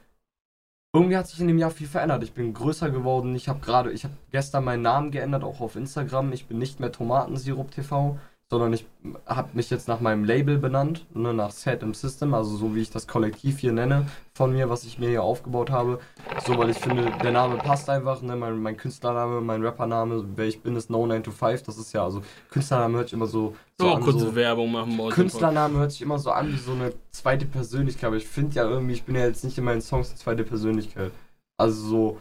irgendwie 0.93 1.17
hat 1.17 1.29
sich 1.29 1.41
in 1.41 1.49
dem 1.49 1.59
Jahr 1.59 1.71
viel 1.71 1.87
verändert. 1.87 2.25
Ich 2.25 2.33
bin 2.33 2.53
größer 2.53 2.91
geworden. 2.91 3.35
Ich 3.37 3.49
habe 3.49 3.61
gerade, 3.61 3.93
ich 3.93 4.05
habe 4.05 4.15
gestern 4.33 4.65
meinen 4.65 4.83
Namen 4.83 5.11
geändert, 5.13 5.45
auch 5.45 5.61
auf 5.61 5.77
Instagram. 5.77 6.33
Ich 6.33 6.47
bin 6.47 6.59
nicht 6.59 6.81
mehr 6.81 6.93
Tomatensirup 6.93 7.71
TV, 7.71 8.19
sondern 8.51 8.73
ich 8.73 8.85
habe 9.27 9.51
mich 9.53 9.71
jetzt 9.71 9.87
nach 9.87 10.01
meinem 10.01 10.25
Label 10.25 10.59
benannt, 10.59 11.07
ne, 11.15 11.33
nach 11.33 11.53
Set 11.53 11.85
im 11.85 11.95
System, 11.95 12.35
also 12.35 12.57
so 12.57 12.75
wie 12.75 12.81
ich 12.81 12.91
das 12.91 13.07
Kollektiv 13.07 13.61
hier 13.61 13.71
nenne 13.71 14.07
von 14.35 14.53
mir, 14.53 14.69
was 14.69 14.83
ich 14.85 14.99
mir 14.99 15.09
hier 15.09 15.23
aufgebaut 15.23 15.71
habe. 15.71 16.01
So, 16.45 16.59
weil 16.59 16.71
ich 16.71 16.79
finde, 16.79 17.13
der 17.23 17.31
Name 17.31 17.59
passt 17.59 17.89
einfach, 17.89 18.21
ne, 18.23 18.35
mein, 18.35 18.61
mein 18.61 18.77
Künstlername, 18.77 19.41
mein 19.41 19.65
Rappername, 19.65 20.25
wer 20.35 20.47
ich 20.47 20.63
bin, 20.63 20.75
ist 20.75 20.91
No 20.91 21.07
9 21.07 21.23
to 21.23 21.31
5. 21.31 21.63
Das 21.63 21.79
ist 21.79 21.93
ja, 21.93 22.03
also 22.03 22.23
Künstlername 22.51 22.99
hört 22.99 23.09
sich 23.09 23.15
immer 23.15 23.27
so, 23.27 23.55
so 23.79 23.87
So, 23.87 23.95
an, 23.95 24.03
kurze 24.03 24.19
so 24.19 24.35
Werbung 24.35 24.73
machen 24.73 24.99
heute. 24.99 25.15
Künstlername 25.15 25.79
hört 25.79 25.93
sich 25.93 26.03
immer 26.03 26.19
so 26.19 26.33
an 26.33 26.53
wie 26.53 26.59
so 26.59 26.73
eine 26.73 26.93
zweite 27.13 27.47
Persönlichkeit, 27.47 28.09
aber 28.09 28.17
ich 28.17 28.27
finde 28.27 28.57
ja 28.57 28.65
irgendwie, 28.65 28.95
ich 28.95 29.05
bin 29.05 29.15
ja 29.15 29.27
jetzt 29.27 29.45
nicht 29.45 29.59
in 29.59 29.65
meinen 29.65 29.81
Songs 29.81 30.09
eine 30.09 30.19
zweite 30.19 30.43
Persönlichkeit. 30.43 31.13
Also 31.57 31.87
so, 31.87 32.21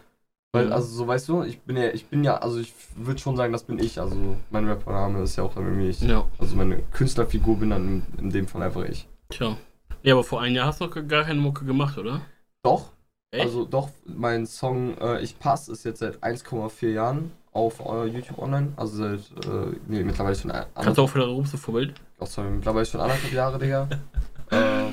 weil, 0.52 0.66
Mhm. 0.68 0.72
also 0.74 0.88
so, 0.88 1.08
weißt 1.08 1.30
du, 1.30 1.44
ich 1.44 1.60
bin 1.62 1.78
ja, 1.78 1.90
ich 1.90 2.08
bin 2.08 2.24
ja, 2.24 2.38
also 2.38 2.60
ich 2.60 2.74
würde 2.96 3.20
schon 3.20 3.36
sagen, 3.38 3.54
das 3.54 3.64
bin 3.64 3.78
ich. 3.80 4.00
Also 4.00 4.36
mein 4.50 4.68
Rappername 4.68 5.22
ist 5.22 5.36
ja 5.36 5.44
auch 5.44 5.56
irgendwie 5.56 5.90
ich. 5.90 6.02
Ja, 6.02 6.26
Also 6.40 6.56
meine 6.56 6.80
Künstlerfigur 6.92 7.58
bin 7.58 7.70
dann 7.70 8.04
in, 8.18 8.20
in 8.26 8.30
dem 8.32 8.48
Fall 8.48 8.64
einfach 8.64 8.84
ich. 8.84 9.08
tja. 9.30 9.56
Ja, 10.02 10.14
aber 10.14 10.24
vor 10.24 10.42
einem 10.42 10.56
Jahr 10.56 10.68
hast 10.68 10.80
du 10.80 10.86
noch 10.86 11.08
gar 11.08 11.26
keine 11.26 11.42
Mucke 11.42 11.66
gemacht, 11.66 11.98
oder? 11.98 12.22
Doch, 12.64 12.94
Echt? 13.32 13.44
also 13.46 13.66
doch, 13.66 13.90
mein 14.06 14.46
Song 14.48 14.98
äh, 14.98 15.22
Ich 15.22 15.38
Pass 15.38 15.68
ist 15.68 15.84
jetzt 15.84 16.00
seit 16.00 16.24
1,4 16.24 16.90
Jahren 16.92 17.32
auf 17.52 17.80
äh, 17.82 18.06
YouTube 18.06 18.40
online. 18.40 18.72
Also 18.78 18.96
seit, 18.98 19.20
äh, 19.46 19.76
nee, 19.88 20.04
mittlerweile 20.04 20.36
schon 20.36 20.52
ein- 20.52 20.66
Kannst 20.74 20.98
du 20.98 21.02
auch 21.04 21.10
für 21.10 21.20
deine 21.20 21.32
Rupse 21.32 21.58
Vorbild? 21.58 21.94
Ach, 22.20 22.28
sorry, 22.28 22.50
mittlerweile 22.50 22.86
schon 22.86 23.02
anderthalb 23.02 23.34
Jahre, 23.34 23.60
Digga. 23.60 23.88
äh, 24.52 24.92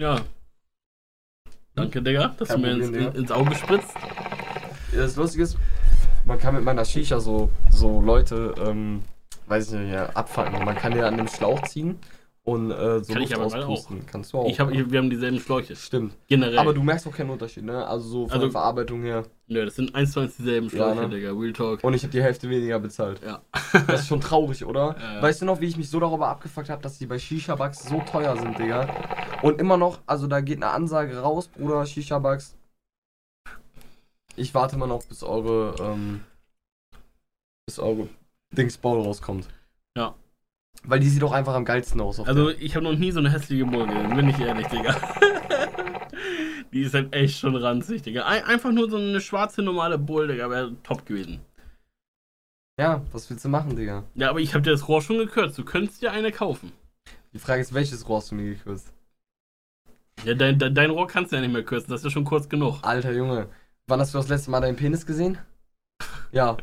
Ja. 0.00 0.20
Danke, 1.74 2.00
Digga, 2.02 2.28
dass 2.38 2.48
du 2.48 2.58
mir 2.58 2.70
ins, 2.72 2.88
ins 3.16 3.30
Auge 3.30 3.54
spritzt. 3.54 3.94
Das 4.92 5.16
Lustige 5.16 5.44
ist, 5.44 5.56
man 6.24 6.38
kann 6.38 6.54
mit 6.54 6.64
meiner 6.64 6.84
Shisha 6.84 7.20
so, 7.20 7.50
so 7.70 8.00
Leute, 8.00 8.54
ähm, 8.66 9.02
weiß 9.46 9.72
ich 9.72 9.80
nicht, 9.80 9.92
ja, 9.92 10.06
abfangen. 10.10 10.64
Man 10.64 10.76
kann 10.76 10.96
ja 10.96 11.06
an 11.06 11.16
dem 11.16 11.28
Schlauch 11.28 11.62
ziehen 11.62 11.98
und 12.44 12.70
äh, 12.70 13.00
so 13.02 13.12
Kann 13.12 13.22
ich 13.22 13.30
Luft 13.34 13.50
bald 13.52 13.64
auspusten. 13.64 14.06
Kannst 14.06 14.32
du 14.32 14.38
auch. 14.38 14.48
Ich 14.48 14.58
hab, 14.60 14.70
ich, 14.70 14.88
wir 14.90 14.98
haben 15.00 15.10
dieselben 15.10 15.40
Schläuche. 15.40 15.74
Stimmt. 15.74 16.14
Generell. 16.28 16.58
Aber 16.58 16.72
du 16.72 16.82
merkst 16.82 17.06
auch 17.08 17.12
keinen 17.14 17.30
Unterschied, 17.30 17.64
ne? 17.64 17.84
Also 17.86 18.08
so 18.08 18.22
von 18.26 18.32
Also- 18.34 18.46
der 18.46 18.52
Verarbeitung 18.52 19.02
her. 19.02 19.24
Nö, 19.48 19.64
das 19.64 19.76
sind 19.76 19.94
eins 19.94 20.10
zu 20.12 20.20
eins 20.20 20.36
dieselben 20.36 20.66
Ja, 20.68 20.70
Schläuche, 20.70 21.00
ne? 21.02 21.08
Digga. 21.08 21.30
Real 21.32 21.52
Talk. 21.52 21.84
Und 21.84 21.94
ich 21.94 22.02
habe 22.02 22.12
die 22.12 22.22
Hälfte 22.22 22.48
weniger 22.50 22.78
bezahlt. 22.80 23.20
Ja. 23.24 23.40
Das 23.86 24.02
ist 24.02 24.08
schon 24.08 24.20
traurig, 24.20 24.64
oder? 24.64 24.96
Ja, 25.00 25.14
ja. 25.14 25.22
Weißt 25.22 25.42
du 25.42 25.44
noch, 25.44 25.60
wie 25.60 25.66
ich 25.66 25.76
mich 25.76 25.88
so 25.90 25.98
darüber 26.00 26.28
abgefuckt 26.28 26.68
habe, 26.70 26.82
dass 26.82 26.98
die 26.98 27.06
bei 27.06 27.18
Shisha-Bugs 27.18 27.84
so 27.88 28.00
teuer 28.00 28.36
sind, 28.36 28.58
Digga? 28.58 28.88
Und 29.42 29.60
immer 29.60 29.76
noch, 29.76 29.98
also 30.06 30.26
da 30.26 30.40
geht 30.40 30.56
eine 30.62 30.70
Ansage 30.72 31.16
raus, 31.18 31.48
Bruder, 31.48 31.84
Shisha-Bugs. 31.86 32.54
Ich 34.36 34.54
warte 34.54 34.76
mal 34.76 34.86
noch, 34.86 35.04
bis 35.04 35.22
eure, 35.22 35.74
ähm, 35.80 36.20
bis 37.66 37.78
eure 37.78 38.08
Dings 38.52 38.76
Ball 38.76 39.00
rauskommt. 39.00 39.48
Ja. 39.96 40.14
Weil 40.84 41.00
die 41.00 41.08
sieht 41.08 41.22
doch 41.22 41.32
einfach 41.32 41.54
am 41.54 41.64
geilsten 41.64 42.00
aus. 42.00 42.20
Also, 42.20 42.50
der. 42.50 42.60
ich 42.60 42.76
habe 42.76 42.84
noch 42.84 42.96
nie 42.96 43.10
so 43.10 43.18
eine 43.18 43.32
hässliche 43.32 43.64
Bowl 43.64 43.86
gesehen, 43.86 44.14
bin 44.14 44.28
ich 44.28 44.38
ehrlich, 44.38 44.66
Digga. 44.68 44.94
Die 46.72 46.82
ist 46.82 46.94
halt 46.94 47.14
echt 47.14 47.38
schon 47.38 47.56
ranzig, 47.56 48.02
Digga. 48.02 48.26
Ein, 48.26 48.44
einfach 48.44 48.70
nur 48.72 48.90
so 48.90 48.98
eine 48.98 49.20
schwarze 49.20 49.62
normale 49.62 49.98
Bull, 49.98 50.28
Digga, 50.28 50.50
wäre 50.50 50.76
top 50.82 51.06
gewesen. 51.06 51.40
Ja, 52.78 53.02
was 53.12 53.30
willst 53.30 53.44
du 53.44 53.48
machen, 53.48 53.74
Digga? 53.74 54.04
Ja, 54.14 54.28
aber 54.28 54.40
ich 54.40 54.52
habe 54.52 54.62
dir 54.62 54.72
das 54.72 54.86
Rohr 54.86 55.00
schon 55.00 55.16
gekürzt. 55.16 55.56
Du 55.56 55.64
könntest 55.64 56.02
dir 56.02 56.12
eine 56.12 56.30
kaufen. 56.30 56.72
Die 57.32 57.38
Frage 57.38 57.62
ist, 57.62 57.72
welches 57.72 58.06
Rohr 58.08 58.18
hast 58.18 58.30
du 58.30 58.34
mir 58.34 58.54
gekürzt? 58.54 58.92
Ja, 60.24 60.34
dein, 60.34 60.58
dein, 60.58 60.74
dein 60.74 60.90
Rohr 60.90 61.06
kannst 61.06 61.32
du 61.32 61.36
ja 61.36 61.42
nicht 61.42 61.52
mehr 61.52 61.62
kürzen, 61.62 61.90
das 61.90 62.00
ist 62.00 62.04
ja 62.04 62.10
schon 62.10 62.24
kurz 62.24 62.48
genug. 62.48 62.78
Alter 62.82 63.12
Junge, 63.12 63.48
wann 63.86 64.00
hast 64.00 64.14
du 64.14 64.18
das 64.18 64.28
letzte 64.28 64.50
Mal 64.50 64.60
deinen 64.60 64.76
Penis 64.76 65.06
gesehen? 65.06 65.38
Ja. 66.32 66.56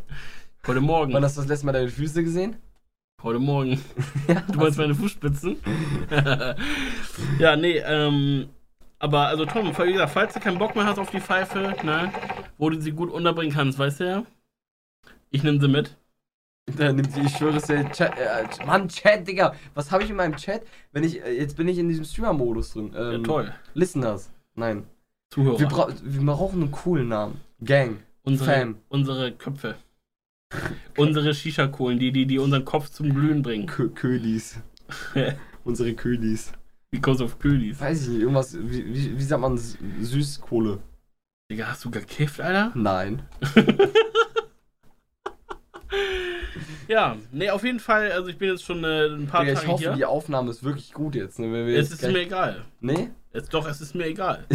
Heute 0.67 0.81
Morgen. 0.81 1.13
Wann 1.13 1.23
hast 1.23 1.37
du 1.37 1.41
das 1.41 1.49
letzte 1.49 1.65
Mal 1.65 1.71
deine 1.73 1.89
Füße 1.89 2.23
gesehen? 2.23 2.57
Heute 3.21 3.39
Morgen. 3.39 3.81
Ja. 4.27 4.41
Du 4.41 4.59
meinst 4.59 4.77
meine 4.77 4.95
Fußspitzen? 4.95 5.57
ja, 7.39 7.55
nee, 7.57 7.77
ähm. 7.79 8.49
Aber 8.99 9.27
also 9.27 9.45
Tom, 9.45 9.67
wie 9.77 9.91
gesagt, 9.91 10.13
falls 10.13 10.33
du 10.33 10.39
keinen 10.39 10.57
Bock 10.57 10.75
mehr 10.77 10.85
hast 10.85 10.97
auf 10.97 11.11
die 11.11 11.19
Pfeife, 11.19 11.75
ne, 11.83 12.09
wo 12.57 12.69
du 12.69 12.79
sie 12.79 12.93
gut 12.93 13.11
unterbringen 13.11 13.53
kannst, 13.53 13.77
weißt 13.77 13.99
du 13.99 14.07
ja? 14.07 14.23
Ich 15.29 15.43
nehme 15.43 15.59
sie 15.59 15.67
mit. 15.67 15.97
Da 16.77 16.93
nimmt 16.93 17.13
die, 17.13 17.19
ich 17.19 17.35
schwöre 17.35 17.57
es 17.57 17.63
dir, 17.65 17.89
Chat, 17.91 18.17
äh, 18.17 18.65
Mann, 18.65 18.87
Chat, 18.87 19.27
Digga, 19.27 19.55
was 19.73 19.91
habe 19.91 20.03
ich 20.03 20.09
in 20.09 20.15
meinem 20.15 20.37
Chat? 20.37 20.61
Wenn 20.93 21.03
ich, 21.03 21.21
äh, 21.21 21.37
jetzt 21.37 21.57
bin 21.57 21.67
ich 21.67 21.77
in 21.77 21.89
diesem 21.89 22.05
Streamer-Modus 22.05 22.71
drin. 22.71 22.91
Ja, 22.93 23.11
Ähm, 23.11 23.25
toll. 23.25 23.53
Listeners. 23.73 24.31
Nein. 24.55 24.85
Zuhörer. 25.33 25.59
Wir, 25.59 25.67
bra 25.67 25.87
wir 26.03 26.25
brauchen 26.25 26.61
einen 26.61 26.71
coolen 26.71 27.07
Namen. 27.07 27.41
Gang. 27.63 27.97
unsere, 28.21 28.51
Fam. 28.51 28.75
unsere 28.89 29.31
Köpfe. 29.31 29.75
unsere 30.95 31.33
Shisha-Kohlen, 31.33 31.97
die, 31.97 32.11
die, 32.11 32.27
die 32.27 32.37
unseren 32.37 32.65
Kopf 32.65 32.89
zum 32.89 33.11
Glühen 33.11 33.41
bringen. 33.41 33.65
Kö 33.65 33.89
Kölis. 33.89 34.59
Unsere 35.63 35.93
Kölis. 35.93 36.51
Because 36.91 37.23
of 37.23 37.39
Kühlis. 37.39 37.79
Weiß 37.79 38.03
ich 38.03 38.09
nicht, 38.09 38.21
irgendwas, 38.21 38.55
wie, 38.55 38.85
wie, 38.85 39.17
wie 39.17 39.23
sagt 39.23 39.41
man 39.41 39.57
Süßkohle? 39.57 40.79
Digga, 41.49 41.67
hast 41.67 41.83
du 41.85 41.89
gekifft, 41.89 42.39
Alter? 42.39 42.71
Nein. 42.75 43.23
Ja, 46.87 47.15
nee, 47.31 47.49
auf 47.49 47.63
jeden 47.63 47.79
Fall, 47.79 48.11
also 48.11 48.27
ich 48.29 48.37
bin 48.37 48.49
jetzt 48.49 48.63
schon 48.65 48.83
äh, 48.83 49.05
ein 49.07 49.25
paar 49.27 49.41
Digga, 49.41 49.53
ich 49.53 49.59
Tage 49.59 49.71
hoffe, 49.71 49.83
hier. 49.83 49.93
die 49.93 50.05
Aufnahme 50.05 50.49
ist 50.51 50.63
wirklich 50.63 50.91
gut 50.93 51.15
jetzt. 51.15 51.39
Ne? 51.39 51.45
Wenn 51.45 51.65
wir 51.67 51.73
es 51.79 51.89
jetzt 51.89 51.93
ist 51.93 51.99
gleich- 51.99 52.13
mir 52.13 52.19
egal. 52.21 52.65
Nee? 52.81 53.09
Es, 53.31 53.49
doch, 53.49 53.67
es 53.67 53.81
ist 53.81 53.95
mir 53.95 54.05
egal. 54.05 54.45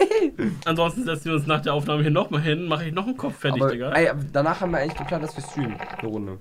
Ansonsten 0.64 1.04
setzen 1.04 1.26
wir 1.26 1.34
uns 1.34 1.46
nach 1.46 1.60
der 1.60 1.74
Aufnahme 1.74 2.02
hier 2.02 2.10
nochmal 2.10 2.40
hin, 2.40 2.66
mache 2.66 2.86
ich 2.86 2.92
noch 2.92 3.06
einen 3.06 3.16
Kopf 3.16 3.36
fertig, 3.38 3.62
aber, 3.62 3.70
Digga. 3.72 3.92
ey, 3.92 4.10
danach 4.32 4.60
haben 4.60 4.72
wir 4.72 4.78
eigentlich 4.78 4.96
geplant, 4.98 5.22
dass 5.24 5.36
wir 5.36 5.44
streamen. 5.44 5.76
Eine 5.98 6.08
Runde. 6.08 6.38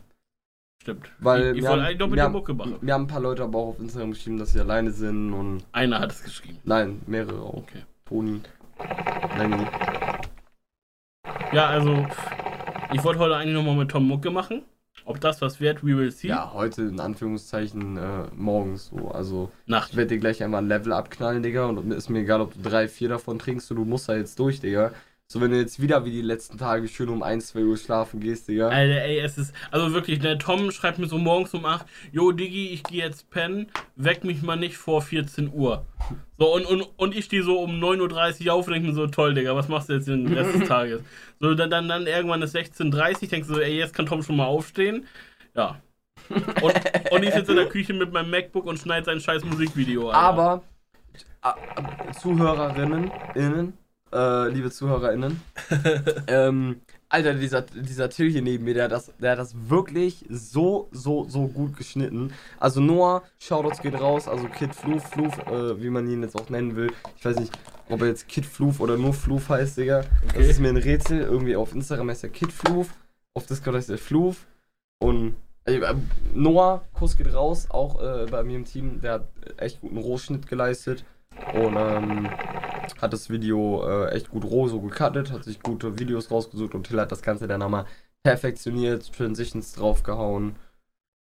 Stimmt. 0.82 1.12
Weil 1.20 1.42
ich 1.42 1.48
ich 1.50 1.56
wir 1.56 1.64
wollte 1.64 1.74
haben- 1.82 1.88
eigentlich 1.88 1.98
doch 2.00 2.06
mit 2.08 2.12
wir 2.14 2.16
der 2.16 2.24
haben- 2.26 2.32
Mucke 2.32 2.54
machen. 2.54 2.78
Mir 2.82 2.94
haben 2.94 3.04
ein 3.04 3.08
paar 3.08 3.20
Leute 3.22 3.44
aber 3.44 3.60
auch 3.60 3.68
auf 3.70 3.80
Instagram 3.80 4.12
geschrieben, 4.12 4.38
dass 4.40 4.54
sie 4.54 4.60
alleine 4.60 4.92
sind 4.92 5.34
und. 5.34 5.64
Einer 5.72 6.00
hat 6.00 6.12
es 6.12 6.24
geschrieben. 6.24 6.60
Nein, 6.64 7.02
mehrere 7.06 7.42
auch. 7.42 7.54
Okay. 7.58 7.84
Toni. 8.06 8.42
Lenny. 9.38 9.66
Ja, 11.52 11.68
also, 11.68 12.08
ich 12.94 13.04
wollte 13.04 13.20
heute 13.20 13.36
eigentlich 13.36 13.56
nochmal 13.56 13.76
mit 13.76 13.90
Tom 13.90 14.08
Mucke 14.08 14.32
machen. 14.32 14.64
Ob 15.06 15.20
das 15.20 15.42
was 15.42 15.60
wird, 15.60 15.84
we 15.84 15.98
will 15.98 16.12
see. 16.12 16.28
Ja, 16.30 16.54
heute 16.54 16.84
in 16.84 17.00
Anführungszeichen 17.00 17.98
äh, 17.98 18.26
morgens 18.36 18.88
so. 18.88 19.10
Also 19.10 19.52
Nacht. 19.66 19.92
ich 19.92 19.98
werde 19.98 20.10
dir 20.10 20.20
gleich 20.20 20.42
einmal 20.44 20.62
ein 20.62 20.68
Level 20.68 20.94
abknallen, 20.94 21.44
Digga. 21.44 21.66
Und 21.66 21.92
ist 21.92 22.10
mir 22.10 22.20
egal, 22.20 22.42
ob 22.42 22.54
du 22.54 22.62
drei, 22.62 22.88
vier 22.88 23.10
davon 23.10 23.40
trinkst, 23.40 23.70
du 23.70 23.86
musst 23.86 24.08
da 24.08 24.16
jetzt 24.16 24.40
durch, 24.40 24.62
Digga. 24.62 24.92
So, 25.34 25.42
wenn 25.42 25.50
du 25.50 25.58
jetzt 25.58 25.82
wieder 25.82 26.06
wie 26.06 26.12
die 26.12 26.22
letzten 26.22 26.60
Tage 26.60 26.88
schön 26.88 27.10
um 27.10 27.24
1, 27.24 27.48
2 27.48 27.62
Uhr 27.64 27.76
schlafen 27.76 28.20
gehst, 28.20 28.48
Digga. 28.48 28.68
Alter, 28.68 29.02
ey, 29.02 29.18
es 29.18 29.40
ist, 29.40 29.52
also 29.72 29.92
wirklich, 29.92 30.20
der 30.20 30.38
Tom 30.38 30.70
schreibt 30.70 31.00
mir 31.00 31.08
so 31.08 31.18
morgens 31.18 31.56
um 31.56 31.66
8, 31.66 31.88
Jo, 32.12 32.32
Diggi, 32.32 32.68
ich 32.68 32.84
gehe 32.84 33.04
jetzt 33.04 33.32
pennen, 33.32 33.66
weck 33.96 34.24
mich 34.24 34.44
mal 34.44 34.58
nicht 34.58 34.78
vor 34.78 35.02
14 35.02 35.52
Uhr. 35.52 35.88
So, 36.38 36.54
und, 36.54 36.68
und, 36.68 36.84
und 36.98 37.16
ich 37.16 37.26
stehe 37.26 37.42
so 37.42 37.60
um 37.60 37.72
9.30 37.84 38.46
Uhr 38.46 38.54
auf 38.54 38.68
und 38.68 38.74
denke 38.74 38.90
mir 38.90 38.94
so, 38.94 39.08
toll, 39.08 39.34
Digga, 39.34 39.56
was 39.56 39.68
machst 39.70 39.90
du 39.90 39.94
jetzt 39.94 40.08
den 40.08 40.32
Rest 40.32 40.54
des 40.54 40.68
Tages? 40.70 41.02
So, 41.40 41.56
dann, 41.56 41.72
dann, 41.72 41.90
dann 41.90 42.06
irgendwann 42.06 42.44
ist 42.44 42.56
16.30 42.56 43.24
Uhr, 43.24 43.30
denkst 43.30 43.48
du 43.48 43.56
so, 43.56 43.60
ey, 43.60 43.76
jetzt 43.76 43.96
kann 43.96 44.06
Tom 44.06 44.22
schon 44.22 44.36
mal 44.36 44.46
aufstehen. 44.46 45.08
Ja. 45.56 45.82
Und, 46.30 47.12
und 47.12 47.24
ich 47.24 47.34
sitze 47.34 47.54
in 47.54 47.58
der 47.58 47.70
Küche 47.70 47.94
mit 47.96 48.14
meinem 48.14 48.30
MacBook 48.30 48.68
und 48.68 48.78
schneide 48.78 49.08
sein 49.08 49.20
scheiß 49.20 49.44
Musikvideo. 49.46 50.10
Alter. 50.12 50.20
Aber 50.20 50.64
a- 51.42 51.56
Zuhörerinnen, 52.22 53.10
innen, 53.34 53.74
äh, 54.14 54.48
liebe 54.50 54.70
ZuhörerInnen, 54.72 55.42
ähm, 56.28 56.82
Alter, 57.10 57.36
dieser, 57.36 57.62
dieser 57.62 58.10
Till 58.10 58.32
hier 58.32 58.42
neben 58.42 58.64
mir, 58.64 58.74
der 58.74 58.86
hat, 58.86 58.92
das, 58.92 59.12
der 59.20 59.32
hat 59.34 59.40
das 59.40 59.54
wirklich 59.70 60.26
so, 60.30 60.88
so, 60.92 61.26
so 61.30 61.48
gut 61.48 61.78
geschnitten. 61.78 62.34
Also 62.60 62.82
Noah, 62.82 63.22
Shoutouts 63.40 63.82
geht 63.82 64.00
raus, 64.00 64.28
also 64.28 64.48
Kid 64.48 64.74
Floof, 64.74 65.04
Floof, 65.10 65.38
äh, 65.48 65.82
wie 65.82 65.90
man 65.92 66.10
ihn 66.10 66.24
jetzt 66.24 66.36
auch 66.36 66.50
nennen 66.50 66.76
will. 66.76 66.92
Ich 67.18 67.24
weiß 67.26 67.38
nicht, 67.40 67.52
ob 67.90 68.02
er 68.02 68.08
jetzt 68.08 68.28
Kid 68.28 68.46
Floof 68.48 68.80
oder 68.80 68.98
nur 68.98 69.14
Floof 69.14 69.50
heißt, 69.50 69.78
Digga. 69.78 70.00
Das 70.28 70.36
Okay. 70.36 70.50
ist 70.50 70.60
mir 70.60 70.70
ein 70.70 70.78
Rätsel. 70.78 71.22
Irgendwie 71.22 71.56
auf 71.56 71.76
Instagram 71.76 72.10
heißt 72.10 72.24
er 72.24 72.30
Kid 72.32 72.52
Floof, 72.52 72.90
auf 73.36 73.46
Discord 73.46 73.76
heißt 73.76 73.92
er 73.92 74.00
Floof. 74.00 74.48
Und 75.00 75.36
äh, 75.66 75.80
Noah, 76.34 76.84
Kuss 76.94 77.16
geht 77.16 77.32
raus, 77.32 77.68
auch 77.70 78.02
äh, 78.02 78.26
bei 78.26 78.44
mir 78.44 78.56
im 78.56 78.66
Team, 78.66 79.02
der 79.02 79.14
hat 79.14 79.28
echt 79.58 79.82
guten 79.82 79.98
Rohschnitt 79.98 80.48
geleistet 80.48 81.06
und 81.54 81.76
ähm, 81.78 82.28
hat 83.04 83.14
das 83.14 83.30
Video 83.30 83.86
äh, 83.88 84.12
echt 84.12 84.30
gut 84.30 84.46
roh 84.46 84.68
so 84.68 84.80
gecuttet, 84.82 85.32
hat 85.32 85.44
sich 85.44 85.62
gute 85.62 86.00
Videos 86.00 86.32
rausgesucht 86.32 86.74
und 86.74 86.88
Till 86.88 87.00
hat 87.00 87.12
das 87.12 87.22
Ganze 87.22 87.48
dann 87.48 87.60
nochmal 87.60 87.86
perfektioniert, 88.24 89.12
Transitions 89.14 89.74
draufgehauen. 89.74 90.56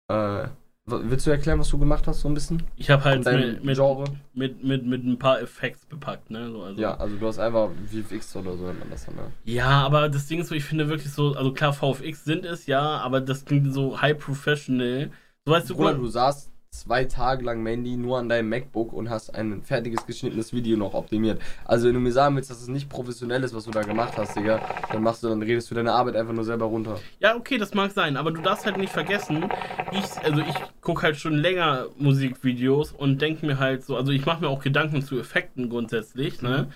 Äh, 0.10 0.48
willst 0.86 1.28
du 1.28 1.32
erklären, 1.32 1.60
was 1.60 1.69
du 1.69 1.78
gemacht 1.78 2.08
hast, 2.08 2.22
so 2.22 2.30
ein 2.30 2.34
bisschen? 2.34 2.63
ich 2.78 2.89
habe 2.89 3.04
halt 3.04 3.26
mit, 3.26 3.63
mit, 3.63 3.76
Genre? 3.76 4.06
mit, 4.34 4.63
mit, 4.63 4.86
mit 4.86 5.04
ein 5.04 5.19
paar 5.19 5.41
Effekts 5.41 5.86
bepackt, 5.86 6.30
ne? 6.30 6.50
So, 6.50 6.63
also. 6.63 6.82
Ja, 6.82 6.96
also 6.96 7.17
du 7.17 7.28
hast 7.28 7.39
einfach 7.39 7.69
VFX 7.88 8.36
oder 8.38 8.58
so 8.58 8.65
nennt 8.65 8.80
man 8.80 8.89
das 8.89 9.06
dann, 9.06 9.15
ne? 9.15 9.32
Ja, 9.43 9.86
aber 9.86 10.08
das 10.08 10.28
Ding 10.28 10.39
ist 10.39 10.48
so, 10.48 10.56
ich 10.56 10.63
finde 10.63 10.88
wirklich 10.88 11.12
so, 11.12 11.34
also 11.34 11.54
klar, 11.54 11.74
VFX 11.74 12.24
sind 12.24 12.46
es 12.46 12.65
ja, 12.65 12.82
aber 12.98 13.19
das 13.19 13.43
klingt 13.43 13.74
so 13.74 14.02
high 14.02 14.17
professional. 14.17 15.12
So 15.46 15.52
weißt 15.52 15.69
du, 15.69 15.76
Bruder, 15.76 15.96
du 15.96 16.08
saßt 16.08 16.53
zwei 16.74 17.06
Tage 17.06 17.44
lang 17.46 17.62
Mandy 17.62 17.96
nur 17.96 18.18
an 18.18 18.30
deinem 18.30 18.50
MacBook 18.50 18.94
und 18.94 19.10
hast 19.10 19.34
ein 19.36 19.62
fertiges 19.62 20.06
geschnittenes 20.06 20.54
Video 20.54 20.76
noch 20.78 20.94
optimiert. 20.94 21.42
Also 21.66 21.88
wenn 21.88 21.94
du 21.94 22.00
mir 22.00 22.12
sagen 22.12 22.36
willst, 22.36 22.50
dass 22.50 22.62
es 22.62 22.68
nicht 22.68 22.90
professionell 22.90 23.44
ist, 23.44 23.54
was 23.56 23.66
du 23.66 23.72
da 23.72 23.84
gemacht 23.84 24.18
hast, 24.18 24.36
Digga, 24.36 24.60
dann 24.92 25.04
machst 25.04 25.24
du, 25.24 25.30
dann 25.30 25.42
redest 25.42 25.70
du 25.70 25.76
deine 25.76 25.94
Arbeit 25.94 26.16
einfach 26.16 26.34
nur 26.34 26.44
selber 26.44 26.66
runter. 26.66 27.00
ja, 27.20 27.36
okay, 27.36 27.58
das 27.58 27.74
mag 27.74 27.92
sein, 27.92 28.18
aber 28.18 28.32
du 28.32 28.42
darfst 28.42 28.66
halt 28.66 28.78
nicht 28.78 28.92
vergessen, 28.92 29.50
ich, 29.92 30.04
also 30.24 30.42
ich 30.42 30.56
gucke 30.82 31.04
halt 31.04 31.18
schon 31.18 31.36
länger 31.36 31.88
Musikvideos 31.98 32.92
und 32.92 33.22
denke 33.22 33.46
mir 33.46 33.60
halt 33.60 33.84
so, 33.86 33.96
also 33.96 34.12
ich 34.12 34.26
mache 34.26 34.42
mir 34.42 34.50
auch 34.50 34.62
Gedanken 34.64 35.02
zu 35.04 35.20
Effekten 35.20 35.70
grundsätzlich, 35.70 36.42
ne? 36.42 36.72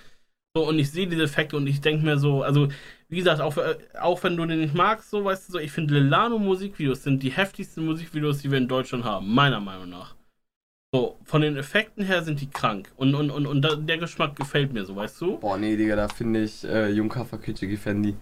So, 0.56 0.66
und 0.66 0.78
ich 0.78 0.90
sehe 0.90 1.06
diese 1.06 1.22
Effekte 1.24 1.56
und 1.56 1.66
ich 1.66 1.80
denke 1.80 2.04
mir 2.04 2.18
so, 2.18 2.42
also, 2.42 2.68
wie 3.08 3.18
gesagt, 3.18 3.40
auch, 3.40 3.56
äh, 3.56 3.76
auch 4.00 4.22
wenn 4.22 4.36
du 4.36 4.44
den 4.44 4.60
nicht 4.60 4.74
magst, 4.74 5.10
so, 5.10 5.24
weißt 5.24 5.48
du, 5.48 5.52
so, 5.52 5.58
ich 5.58 5.72
finde 5.72 5.94
Lilano 5.94 6.38
Musikvideos 6.38 7.02
sind 7.02 7.22
die 7.22 7.30
heftigsten 7.30 7.84
Musikvideos, 7.84 8.38
die 8.38 8.50
wir 8.50 8.58
in 8.58 8.68
Deutschland 8.68 9.04
haben, 9.04 9.32
meiner 9.32 9.60
Meinung 9.60 9.88
nach. 9.88 10.14
So, 10.92 11.18
von 11.24 11.42
den 11.42 11.56
Effekten 11.56 12.04
her 12.04 12.22
sind 12.22 12.40
die 12.40 12.48
krank. 12.48 12.90
Und, 12.96 13.14
und, 13.14 13.30
und, 13.30 13.46
und 13.46 13.88
der 13.88 13.98
Geschmack 13.98 14.36
gefällt 14.36 14.72
mir 14.72 14.84
so, 14.84 14.96
weißt 14.96 15.20
du? 15.20 15.38
Boah, 15.38 15.58
nee, 15.58 15.76
Digga, 15.76 15.96
da 15.96 16.08
finde 16.08 16.42
ich 16.42 16.64
äh, 16.64 16.90
Jungkafferküche 16.90 17.68
Gefendi. 17.68 18.16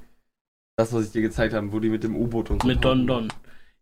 Das, 0.76 0.92
was 0.92 1.06
ich 1.06 1.12
dir 1.12 1.22
gezeigt 1.22 1.54
habe, 1.54 1.72
wo 1.72 1.80
die 1.80 1.88
mit 1.88 2.04
dem 2.04 2.16
U-Boot 2.16 2.50
und 2.50 2.62
so. 2.62 2.68
Mit 2.68 2.84
Don. 2.84 3.06
Don. 3.06 3.32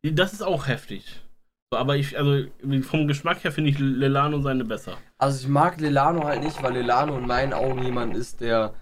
Das 0.02 0.32
ist 0.32 0.42
auch 0.42 0.68
heftig. 0.68 1.22
Aber 1.70 1.96
ich, 1.96 2.16
also 2.16 2.46
vom 2.82 3.08
Geschmack 3.08 3.42
her 3.42 3.52
finde 3.52 3.70
ich 3.70 3.78
Lilano 3.78 4.40
seine 4.40 4.64
besser. 4.64 4.98
Also 5.18 5.40
ich 5.40 5.48
mag 5.48 5.80
Lelano 5.80 6.24
halt 6.24 6.44
nicht, 6.44 6.62
weil 6.62 6.74
Lelano 6.74 7.18
in 7.18 7.26
meinen 7.26 7.52
Augen 7.52 7.82
jemand 7.82 8.16
ist, 8.16 8.40
der 8.40 8.74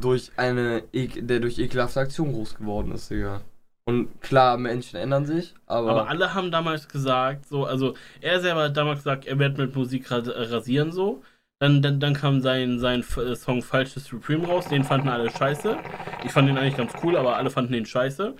durch 0.00 0.32
eine, 0.36 0.82
ek 0.92 1.26
der 1.26 1.40
durch 1.40 1.58
ekelhafte 1.58 2.00
Aktion 2.00 2.32
groß 2.32 2.56
geworden 2.56 2.92
ist, 2.92 3.10
Digga. 3.10 3.40
Und 3.84 4.20
klar, 4.20 4.56
Menschen 4.56 4.96
ändern 4.96 5.26
sich, 5.26 5.54
aber, 5.66 5.90
Aber 5.90 6.08
alle 6.08 6.34
haben 6.34 6.50
damals 6.50 6.88
gesagt, 6.88 7.46
so, 7.48 7.64
also 7.64 7.94
er 8.20 8.40
selber 8.40 8.64
hat 8.64 8.76
damals 8.76 9.00
gesagt, 9.00 9.26
er 9.26 9.38
wird 9.38 9.58
mit 9.58 9.74
Musik 9.74 10.10
ras- 10.10 10.28
rasieren 10.28 10.92
so. 10.92 11.22
Dann, 11.62 11.82
dann, 11.82 12.00
dann 12.00 12.14
kam 12.14 12.40
sein, 12.40 12.78
sein 12.78 13.04
äh, 13.16 13.36
Song 13.36 13.62
Falsches 13.62 14.04
Supreme 14.06 14.46
raus, 14.46 14.68
den 14.68 14.84
fanden 14.84 15.08
alle 15.08 15.30
scheiße. 15.30 15.76
Ich 16.24 16.32
fand 16.32 16.48
den 16.48 16.56
eigentlich 16.56 16.76
ganz 16.76 16.92
cool, 17.02 17.16
aber 17.16 17.36
alle 17.36 17.50
fanden 17.50 17.72
den 17.72 17.84
scheiße. 17.84 18.34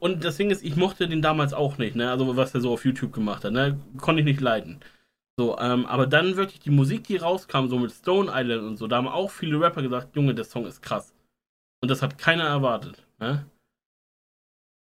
Und 0.00 0.24
das 0.24 0.36
Ding 0.36 0.50
ist, 0.50 0.62
ich 0.64 0.76
mochte 0.76 1.08
den 1.08 1.22
damals 1.22 1.52
auch 1.52 1.78
nicht, 1.78 1.96
ne? 1.96 2.10
Also 2.10 2.36
was 2.36 2.54
er 2.54 2.60
so 2.60 2.72
auf 2.72 2.84
YouTube 2.84 3.12
gemacht 3.12 3.44
hat, 3.44 3.52
ne? 3.52 3.80
Konnte 3.98 4.20
ich 4.20 4.26
nicht 4.26 4.40
leiden. 4.40 4.80
So, 5.38 5.58
ähm, 5.58 5.84
aber 5.86 6.06
dann 6.06 6.36
wirklich 6.36 6.60
die 6.60 6.70
Musik, 6.70 7.04
die 7.04 7.16
rauskam, 7.16 7.66
so 7.68 7.78
mit 7.78 7.92
Stone 7.92 8.30
Island 8.34 8.62
und 8.62 8.76
so, 8.78 8.86
da 8.86 8.96
haben 8.96 9.08
auch 9.08 9.30
viele 9.30 9.60
Rapper 9.60 9.82
gesagt, 9.82 10.16
Junge, 10.16 10.34
der 10.34 10.44
Song 10.44 10.64
ist 10.64 10.80
krass. 10.80 11.12
Und 11.82 11.90
das 11.90 12.00
hat 12.00 12.16
keiner 12.16 12.44
erwartet, 12.44 13.06
ne? 13.18 13.44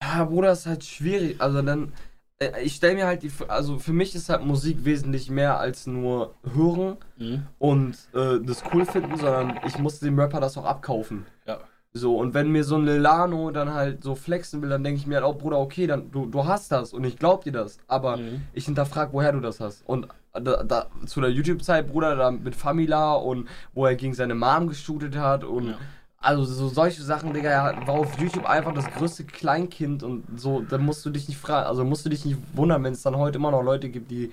Ja, 0.02 0.24
Bruder, 0.24 0.52
ist 0.52 0.66
halt 0.66 0.82
schwierig. 0.84 1.40
Also 1.40 1.62
dann, 1.62 1.92
äh, 2.40 2.62
ich 2.62 2.74
stelle 2.74 2.94
mir 2.94 3.06
halt 3.06 3.22
die, 3.22 3.30
also 3.46 3.78
für 3.78 3.92
mich 3.92 4.14
ist 4.16 4.28
halt 4.28 4.44
Musik 4.44 4.84
wesentlich 4.84 5.30
mehr 5.30 5.58
als 5.60 5.86
nur 5.86 6.34
hören 6.52 6.96
Mhm. 7.16 7.46
und 7.58 7.96
äh, 8.14 8.40
das 8.40 8.64
cool 8.72 8.84
finden, 8.86 9.16
sondern 9.18 9.60
ich 9.66 9.78
muss 9.78 10.00
dem 10.00 10.18
Rapper 10.18 10.40
das 10.40 10.56
auch 10.58 10.64
abkaufen. 10.64 11.26
Ja. 11.46 11.60
So, 11.92 12.16
und 12.16 12.34
wenn 12.34 12.52
mir 12.52 12.62
so 12.62 12.76
ein 12.76 12.84
Lilano 12.84 13.50
dann 13.50 13.74
halt 13.74 14.04
so 14.04 14.14
flexen 14.14 14.62
will, 14.62 14.68
dann 14.68 14.84
denke 14.84 15.00
ich 15.00 15.06
mir 15.08 15.16
halt 15.16 15.24
auch, 15.24 15.36
Bruder, 15.36 15.58
okay, 15.58 15.88
dann 15.88 16.10
du, 16.12 16.26
du 16.26 16.44
hast 16.46 16.70
das 16.70 16.92
und 16.92 17.02
ich 17.02 17.16
glaub 17.18 17.42
dir 17.42 17.52
das, 17.52 17.78
aber 17.88 18.18
Mhm. 18.18 18.42
ich 18.52 18.66
hinterfrag, 18.66 19.12
woher 19.12 19.32
du 19.32 19.40
das 19.40 19.58
hast. 19.58 19.82
Und 19.88 20.06
da, 20.32 20.62
da, 20.62 20.86
zu 21.06 21.20
der 21.20 21.30
YouTube-Zeit, 21.30 21.88
Bruder, 21.88 22.14
da 22.14 22.30
mit 22.30 22.54
Famila 22.54 23.14
und 23.14 23.48
wo 23.74 23.86
er 23.86 23.96
gegen 23.96 24.14
seine 24.14 24.36
Mom 24.36 24.68
geshootet 24.68 25.16
hat 25.16 25.42
und 25.42 25.70
Ja. 25.70 25.78
also 26.18 26.44
so 26.44 26.68
solche 26.68 27.02
Sachen, 27.02 27.34
Digga, 27.34 27.50
er 27.50 27.86
war 27.88 27.94
auf 27.96 28.16
YouTube 28.20 28.48
einfach 28.48 28.72
das 28.72 28.88
größte 28.92 29.24
Kleinkind 29.24 30.04
und 30.04 30.22
so, 30.38 30.60
da 30.60 30.78
musst 30.78 31.04
du 31.04 31.10
dich 31.10 31.26
nicht 31.26 31.38
fragen, 31.40 31.66
also 31.66 31.84
musst 31.84 32.06
du 32.06 32.10
dich 32.10 32.24
nicht 32.24 32.38
wundern, 32.54 32.84
wenn 32.84 32.92
es 32.92 33.02
dann 33.02 33.16
heute 33.16 33.38
immer 33.38 33.50
noch 33.50 33.62
Leute 33.64 33.88
gibt, 33.88 34.12
die. 34.12 34.30